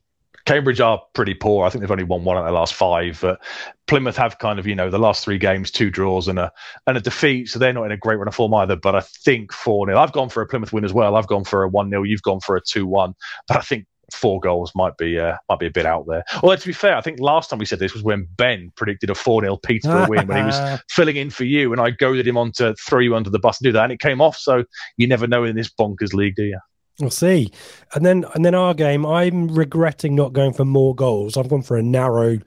Cambridge 0.48 0.80
are 0.80 1.02
pretty 1.14 1.34
poor. 1.34 1.66
I 1.66 1.70
think 1.70 1.82
they've 1.82 1.91
only 1.91 2.06
won 2.06 2.24
one 2.24 2.38
of 2.38 2.45
their 2.45 2.54
last 2.54 2.74
five. 2.74 3.20
But 3.22 3.41
Plymouth 3.86 4.16
have 4.16 4.39
kind 4.39 4.60
of, 4.60 4.66
you 4.66 4.76
know, 4.76 4.89
the 4.89 4.98
last 4.98 5.26
three 5.26 5.38
games, 5.38 5.72
two 5.72 5.89
draws 5.89 6.30
and 6.30 6.39
a 6.39 6.52
and 6.88 6.95
a 6.98 7.02
defeat. 7.02 7.50
So 7.50 7.60
they're 7.60 7.74
not 7.74 7.84
in 7.84 7.91
a 7.91 7.98
great 7.98 8.16
run 8.16 8.30
of 8.30 8.36
form 8.36 8.54
either. 8.54 8.78
But 8.78 8.95
I 8.95 9.02
think 9.02 9.52
4 9.52 9.88
0. 9.88 10.00
I've 10.00 10.14
gone 10.14 10.30
for 10.30 10.41
a 10.41 10.48
Plymouth 10.48 10.72
win 10.72 10.86
as 10.86 10.93
well. 10.93 11.18
I've 11.18 11.28
gone 11.28 11.43
for 11.43 11.64
a 11.64 11.68
1 11.68 11.89
0. 11.89 12.04
You've 12.04 12.22
gone 12.22 12.39
for 12.39 12.56
a 12.56 12.62
2 12.62 12.88
1. 12.88 13.14
But 13.48 13.58
I 13.58 13.62
think 13.62 13.88
four 14.14 14.39
goals 14.39 14.72
might 14.76 14.97
be 14.97 15.20
uh, 15.20 15.36
might 15.49 15.60
be 15.60 15.68
a 15.68 15.72
bit 15.72 15.86
out 15.86 16.05
there. 16.08 16.24
Although 16.41 16.55
to 16.55 16.68
be 16.68 16.74
fair, 16.74 16.95
I 16.95 17.01
think 17.01 17.20
last 17.20 17.49
time 17.49 17.60
we 17.60 17.66
said 17.66 17.80
this 17.80 17.93
was 17.93 18.03
when 18.03 18.28
Ben 18.38 18.72
predicted 18.76 19.10
a 19.10 19.16
four 19.16 19.41
0 19.41 19.58
Peterborough 19.58 20.08
win 20.10 20.28
when 20.28 20.38
he 20.38 20.43
was 20.43 20.80
filling 20.89 21.18
in 21.18 21.30
for 21.30 21.43
you, 21.43 21.72
and 21.72 21.82
I 21.82 21.91
goaded 21.91 22.28
him 22.28 22.38
on 22.38 22.51
to 22.53 22.76
throw 22.76 22.99
you 22.99 23.16
under 23.16 23.30
the 23.30 23.39
bus 23.39 23.60
and 23.60 23.66
do 23.66 23.72
that, 23.74 23.84
and 23.84 23.91
it 23.91 23.99
came 23.99 24.22
off. 24.22 24.38
So 24.38 24.64
you 24.97 25.08
never 25.08 25.28
know 25.28 25.43
in 25.43 25.55
this 25.55 25.70
bonkers 25.70 26.14
league, 26.14 26.36
do 26.36 26.43
you? 26.43 26.60
We'll 26.99 27.12
see. 27.12 27.51
And 27.93 28.05
then 28.05 28.26
and 28.34 28.43
then 28.43 28.55
our 28.55 28.74
game, 28.74 29.05
I'm 29.05 29.49
regretting 29.49 30.16
not 30.16 30.34
going 30.34 30.53
for 30.53 30.66
more 30.66 30.95
goals. 30.95 31.38
I've 31.38 31.49
gone 31.49 31.62
for 31.62 31.78
a 31.78 31.84
narrow 31.84 32.39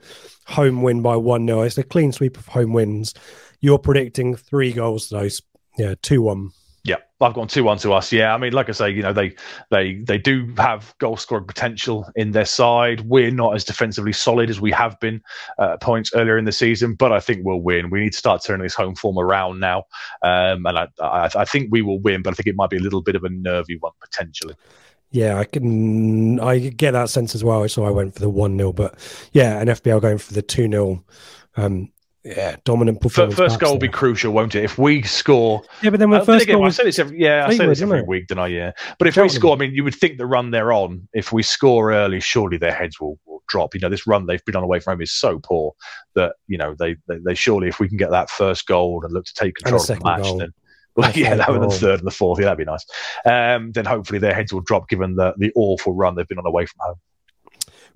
home 0.47 0.81
win 0.81 1.01
by 1.01 1.15
1 1.15 1.47
0. 1.47 1.61
It's 1.61 1.77
a 1.77 1.83
clean 1.83 2.11
sweep 2.11 2.37
of 2.37 2.47
home 2.47 2.73
wins. 2.73 3.13
You're 3.61 3.79
predicting 3.79 4.35
three 4.35 4.73
goals, 4.73 5.09
those. 5.09 5.41
Yeah, 5.77 5.95
2 6.01 6.21
1. 6.21 6.51
Yeah, 6.83 6.95
I've 7.19 7.35
gone 7.35 7.47
two 7.47 7.63
one 7.63 7.77
to 7.79 7.93
us. 7.93 8.11
Yeah, 8.11 8.33
I 8.33 8.39
mean, 8.39 8.53
like 8.53 8.67
I 8.67 8.71
say, 8.71 8.89
you 8.89 9.03
know, 9.03 9.13
they 9.13 9.35
they 9.69 10.01
they 10.01 10.17
do 10.17 10.51
have 10.57 10.95
goal 10.97 11.15
scoring 11.15 11.45
potential 11.45 12.09
in 12.15 12.31
their 12.31 12.45
side. 12.45 13.01
We're 13.01 13.29
not 13.29 13.53
as 13.55 13.63
defensively 13.63 14.13
solid 14.13 14.49
as 14.49 14.59
we 14.59 14.71
have 14.71 14.99
been 14.99 15.21
uh, 15.59 15.77
points 15.77 16.11
earlier 16.15 16.39
in 16.39 16.45
the 16.45 16.51
season, 16.51 16.95
but 16.95 17.11
I 17.11 17.19
think 17.19 17.45
we'll 17.45 17.61
win. 17.61 17.91
We 17.91 17.99
need 17.99 18.13
to 18.13 18.17
start 18.17 18.43
turning 18.43 18.63
this 18.63 18.73
home 18.73 18.95
form 18.95 19.19
around 19.19 19.59
now, 19.59 19.83
um, 20.23 20.65
and 20.65 20.77
I, 20.77 20.87
I, 20.99 21.29
I 21.35 21.45
think 21.45 21.69
we 21.71 21.83
will 21.83 21.99
win. 21.99 22.23
But 22.23 22.31
I 22.31 22.33
think 22.33 22.47
it 22.47 22.55
might 22.55 22.71
be 22.71 22.77
a 22.77 22.81
little 22.81 23.03
bit 23.03 23.15
of 23.15 23.23
a 23.23 23.29
nervy 23.29 23.77
one 23.79 23.93
potentially. 24.01 24.55
Yeah, 25.11 25.37
I 25.37 25.43
can. 25.43 26.39
I 26.39 26.57
get 26.57 26.91
that 26.91 27.09
sense 27.09 27.35
as 27.35 27.43
well. 27.43 27.67
So 27.69 27.83
I 27.83 27.91
went 27.91 28.15
for 28.15 28.21
the 28.21 28.29
one 28.29 28.57
0 28.57 28.73
but 28.73 28.97
yeah, 29.33 29.59
and 29.59 29.69
FPL 29.69 30.01
going 30.01 30.17
for 30.17 30.33
the 30.33 30.41
two 30.41 30.67
0 30.67 31.03
um, 31.57 31.91
yeah, 32.23 32.55
dominant 32.65 33.01
performance. 33.01 33.35
First 33.35 33.59
goal 33.59 33.73
will 33.73 33.79
be 33.79 33.87
crucial, 33.87 34.31
won't 34.31 34.53
it? 34.53 34.63
If 34.63 34.77
we 34.77 35.01
score, 35.01 35.63
yeah, 35.81 35.89
but 35.89 35.99
then 35.99 36.11
when 36.11 36.23
first 36.23 36.43
again, 36.43 36.57
goal, 36.57 36.67
I 36.67 36.69
say 36.69 36.83
this 36.83 36.99
every, 36.99 37.19
yeah, 37.19 37.47
I 37.47 37.57
say 37.57 37.65
this 37.65 37.81
every 37.81 38.03
week, 38.03 38.27
don't 38.27 38.37
I? 38.37 38.47
Yeah, 38.47 38.71
but 38.99 39.07
if 39.07 39.17
we 39.17 39.27
score, 39.27 39.55
I 39.55 39.57
mean, 39.57 39.73
you 39.73 39.83
would 39.83 39.95
think 39.95 40.17
the 40.17 40.27
run 40.27 40.51
they're 40.51 40.71
on, 40.71 41.07
if 41.13 41.31
we 41.31 41.41
score 41.41 41.91
early, 41.91 42.19
surely 42.19 42.57
their 42.57 42.73
heads 42.73 42.99
will, 42.99 43.17
will 43.25 43.41
drop. 43.47 43.73
You 43.73 43.79
know, 43.79 43.89
this 43.89 44.05
run 44.05 44.27
they've 44.27 44.43
been 44.45 44.55
on 44.55 44.63
away 44.63 44.79
from 44.79 44.93
home 44.93 45.01
is 45.01 45.11
so 45.11 45.39
poor 45.39 45.73
that 46.13 46.33
you 46.47 46.59
know 46.59 46.75
they, 46.77 46.95
they, 47.07 47.17
they 47.25 47.33
surely, 47.33 47.67
if 47.67 47.79
we 47.79 47.87
can 47.87 47.97
get 47.97 48.11
that 48.11 48.29
first 48.29 48.67
goal 48.67 49.01
and 49.03 49.11
look 49.11 49.25
to 49.25 49.33
take 49.33 49.55
control 49.55 49.81
of 49.81 49.87
the 49.87 49.99
match, 50.03 50.23
goal. 50.23 50.37
then. 50.37 50.53
Well, 50.93 51.09
yeah, 51.13 51.35
that 51.35 51.49
would 51.49 51.61
the 51.61 51.69
third 51.69 51.99
and 51.99 52.05
the 52.05 52.11
fourth. 52.11 52.37
Yeah, 52.37 52.47
that'd 52.47 52.57
be 52.57 52.65
nice. 52.65 52.85
Um, 53.25 53.71
then 53.71 53.85
hopefully 53.85 54.19
their 54.19 54.33
heads 54.33 54.51
will 54.51 54.59
drop 54.59 54.89
given 54.89 55.15
the 55.15 55.33
the 55.37 55.49
awful 55.55 55.93
run 55.93 56.15
they've 56.15 56.27
been 56.27 56.37
on 56.37 56.45
away 56.45 56.65
from 56.65 56.79
home 56.81 56.95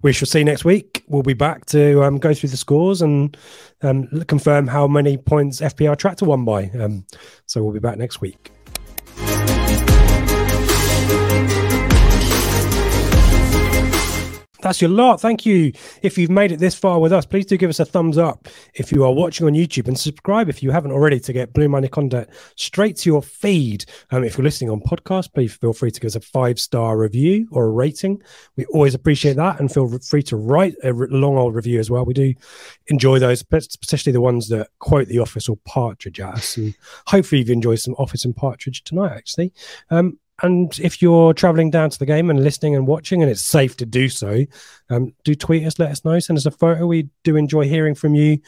we 0.06 0.14
shall 0.14 0.28
see 0.28 0.44
next 0.44 0.64
week. 0.64 1.04
We'll 1.08 1.24
be 1.24 1.34
back 1.34 1.66
to 1.68 2.04
um, 2.04 2.20
go 2.20 2.32
through 2.32 2.50
the 2.50 2.58
scores 2.58 3.02
and 3.02 3.36
um, 3.82 4.24
confirm 4.26 4.68
how 4.68 4.86
many 4.88 5.18
points 5.18 5.62
FPL 5.62 5.98
Tractor 5.98 6.26
won 6.26 6.46
by. 6.46 6.70
Um, 6.80 7.08
so 7.48 7.64
we'll 7.64 7.74
be 7.74 7.80
back 7.80 7.98
next 7.98 8.22
week. 8.22 8.52
That's 14.66 14.82
your 14.82 14.90
lot. 14.90 15.22
Thank 15.22 15.46
you. 15.46 15.74
If 16.02 16.18
you've 16.18 16.32
made 16.32 16.52
it 16.52 16.58
this 16.58 16.74
far 16.74 17.00
with 17.00 17.14
us, 17.14 17.24
please 17.24 17.46
do 17.46 17.56
give 17.56 17.70
us 17.70 17.80
a 17.80 17.86
thumbs 17.86 18.18
up 18.18 18.48
if 18.74 18.92
you 18.92 19.04
are 19.04 19.14
watching 19.14 19.46
on 19.46 19.54
YouTube 19.54 19.88
and 19.88 19.96
subscribe 19.96 20.50
if 20.50 20.64
you 20.64 20.72
haven't 20.72 20.92
already 20.92 21.20
to 21.20 21.34
get 21.34 21.54
Blue 21.54 21.70
Monday 21.70 21.88
content 21.88 22.28
straight 22.56 22.98
to 22.98 23.10
your 23.12 23.22
feed. 23.22 23.86
Um, 24.10 24.24
if 24.24 24.40
you're 24.40 24.44
listening 24.44 24.72
on 24.72 24.82
podcast, 24.82 25.36
please 25.36 25.56
feel 25.56 25.72
free 25.72 25.92
to 25.92 26.00
give 26.00 26.08
us 26.08 26.16
a 26.16 26.20
five 26.20 26.60
star 26.60 26.98
review 26.98 27.48
or 27.52 27.66
a 27.66 27.70
rating. 27.70 28.24
We 28.56 28.66
always 28.66 28.96
appreciate 28.96 29.36
that 29.36 29.60
and 29.60 29.72
feel 29.72 30.00
free 30.00 30.24
to 30.24 30.36
write 30.36 30.74
a 30.84 30.94
long 30.94 31.38
old 31.38 31.54
review 31.54 31.80
as 31.80 31.92
well. 31.92 32.04
We 32.04 32.16
do 32.16 32.34
enjoy 32.88 33.20
those, 33.20 33.44
especially 33.52 34.14
the 34.14 34.22
ones 34.22 34.50
that 34.50 34.70
quote 34.80 35.08
the 35.10 35.20
office 35.20 35.48
or 35.48 35.58
partridge 35.66 36.20
at 36.20 36.34
us. 36.34 36.58
And 36.58 36.74
hopefully 37.06 37.42
you've 37.42 37.52
enjoyed 37.52 37.82
some 37.82 37.94
office 38.00 38.26
and 38.26 38.36
partridge 38.36 38.84
tonight, 38.84 39.12
actually. 39.16 39.54
Um, 39.92 40.18
and 40.42 40.78
if 40.80 41.02
you're 41.02 41.34
traveling 41.34 41.70
down 41.70 41.90
to 41.90 42.00
the 42.00 42.06
game 42.06 42.30
and 42.30 42.44
listening 42.44 42.76
and 42.76 42.88
watching, 42.88 43.22
and 43.22 43.32
it's 43.32 43.42
safe 43.42 43.78
to 43.78 43.86
do 43.86 44.10
so, 44.10 44.46
um, 44.90 45.14
do 45.24 45.34
tweet 45.34 45.66
us, 45.66 45.80
let 45.80 45.92
us 45.92 46.04
know, 46.04 46.20
send 46.20 46.38
us 46.38 46.46
a 46.46 46.52
photo. 46.52 46.86
We 46.88 47.10
do 47.24 47.38
enjoy 47.38 47.70
hearing 47.70 47.96
from 47.96 48.16
you 48.16 48.40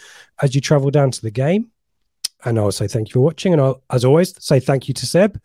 as 0.42 0.54
you 0.54 0.60
travel 0.60 0.92
down 0.92 1.12
to 1.12 1.22
the 1.22 1.32
game. 1.32 1.72
And 2.44 2.60
I'll 2.60 2.72
say 2.72 2.88
thank 2.88 3.10
you 3.10 3.14
for 3.14 3.22
watching. 3.22 3.54
And 3.54 3.62
I'll, 3.62 3.82
as 3.90 4.04
always, 4.04 4.34
say 4.44 4.60
thank 4.60 4.88
you 4.88 4.94
to 4.96 5.06
Seb 5.06 5.40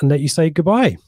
and 0.00 0.08
let 0.08 0.20
you 0.20 0.28
say 0.28 0.50
goodbye. 0.50 0.98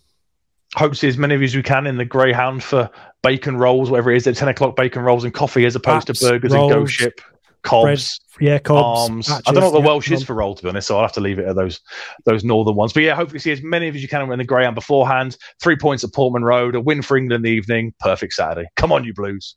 Hope 0.74 0.92
to 0.92 0.98
see 0.98 1.08
as 1.08 1.18
many 1.18 1.34
of 1.34 1.40
you 1.40 1.46
as 1.46 1.56
we 1.56 1.62
can 1.62 1.86
in 1.86 1.96
the 1.96 2.04
Greyhound 2.04 2.62
for 2.62 2.90
bacon 3.22 3.56
rolls, 3.56 3.90
whatever 3.90 4.12
it 4.12 4.16
is, 4.16 4.26
at 4.26 4.36
10 4.36 4.48
o'clock 4.48 4.76
bacon 4.76 5.02
rolls 5.02 5.24
and 5.24 5.32
coffee 5.32 5.66
as 5.66 5.76
opposed 5.76 6.08
Apps, 6.08 6.20
to 6.20 6.28
burgers 6.28 6.52
rolls, 6.52 6.72
and 6.72 6.80
Ghost 6.80 6.92
Ship. 6.94 7.20
Cobs, 7.62 8.20
yeah, 8.40 8.58
Cobs. 8.58 9.10
Arms. 9.10 9.28
Patches, 9.28 9.44
I 9.46 9.52
don't 9.52 9.60
know 9.60 9.70
what 9.70 9.72
the 9.74 9.80
yeah, 9.80 9.86
Welsh 9.86 10.10
is 10.10 10.24
for 10.24 10.34
roll, 10.34 10.54
to 10.54 10.62
be 10.62 10.68
honest. 10.68 10.88
So 10.88 10.96
I'll 10.96 11.02
have 11.02 11.12
to 11.12 11.20
leave 11.20 11.38
it 11.38 11.46
at 11.46 11.56
those 11.56 11.80
those 12.24 12.44
northern 12.44 12.74
ones. 12.74 12.92
But 12.92 13.02
yeah, 13.02 13.14
hopefully 13.14 13.38
see 13.38 13.52
as 13.52 13.62
many 13.62 13.88
of 13.88 13.96
you 13.96 14.08
can 14.08 14.30
in 14.30 14.38
the 14.38 14.44
Greyhound 14.44 14.74
beforehand. 14.74 15.36
Three 15.60 15.76
points 15.76 16.04
at 16.04 16.12
Portman 16.12 16.44
Road, 16.44 16.74
a 16.74 16.80
win 16.80 17.02
for 17.02 17.16
England 17.16 17.44
in 17.44 17.50
the 17.50 17.56
evening. 17.56 17.94
Perfect 18.00 18.32
Saturday. 18.32 18.68
Come 18.76 18.92
on, 18.92 19.04
you 19.04 19.14
Blues. 19.14 19.56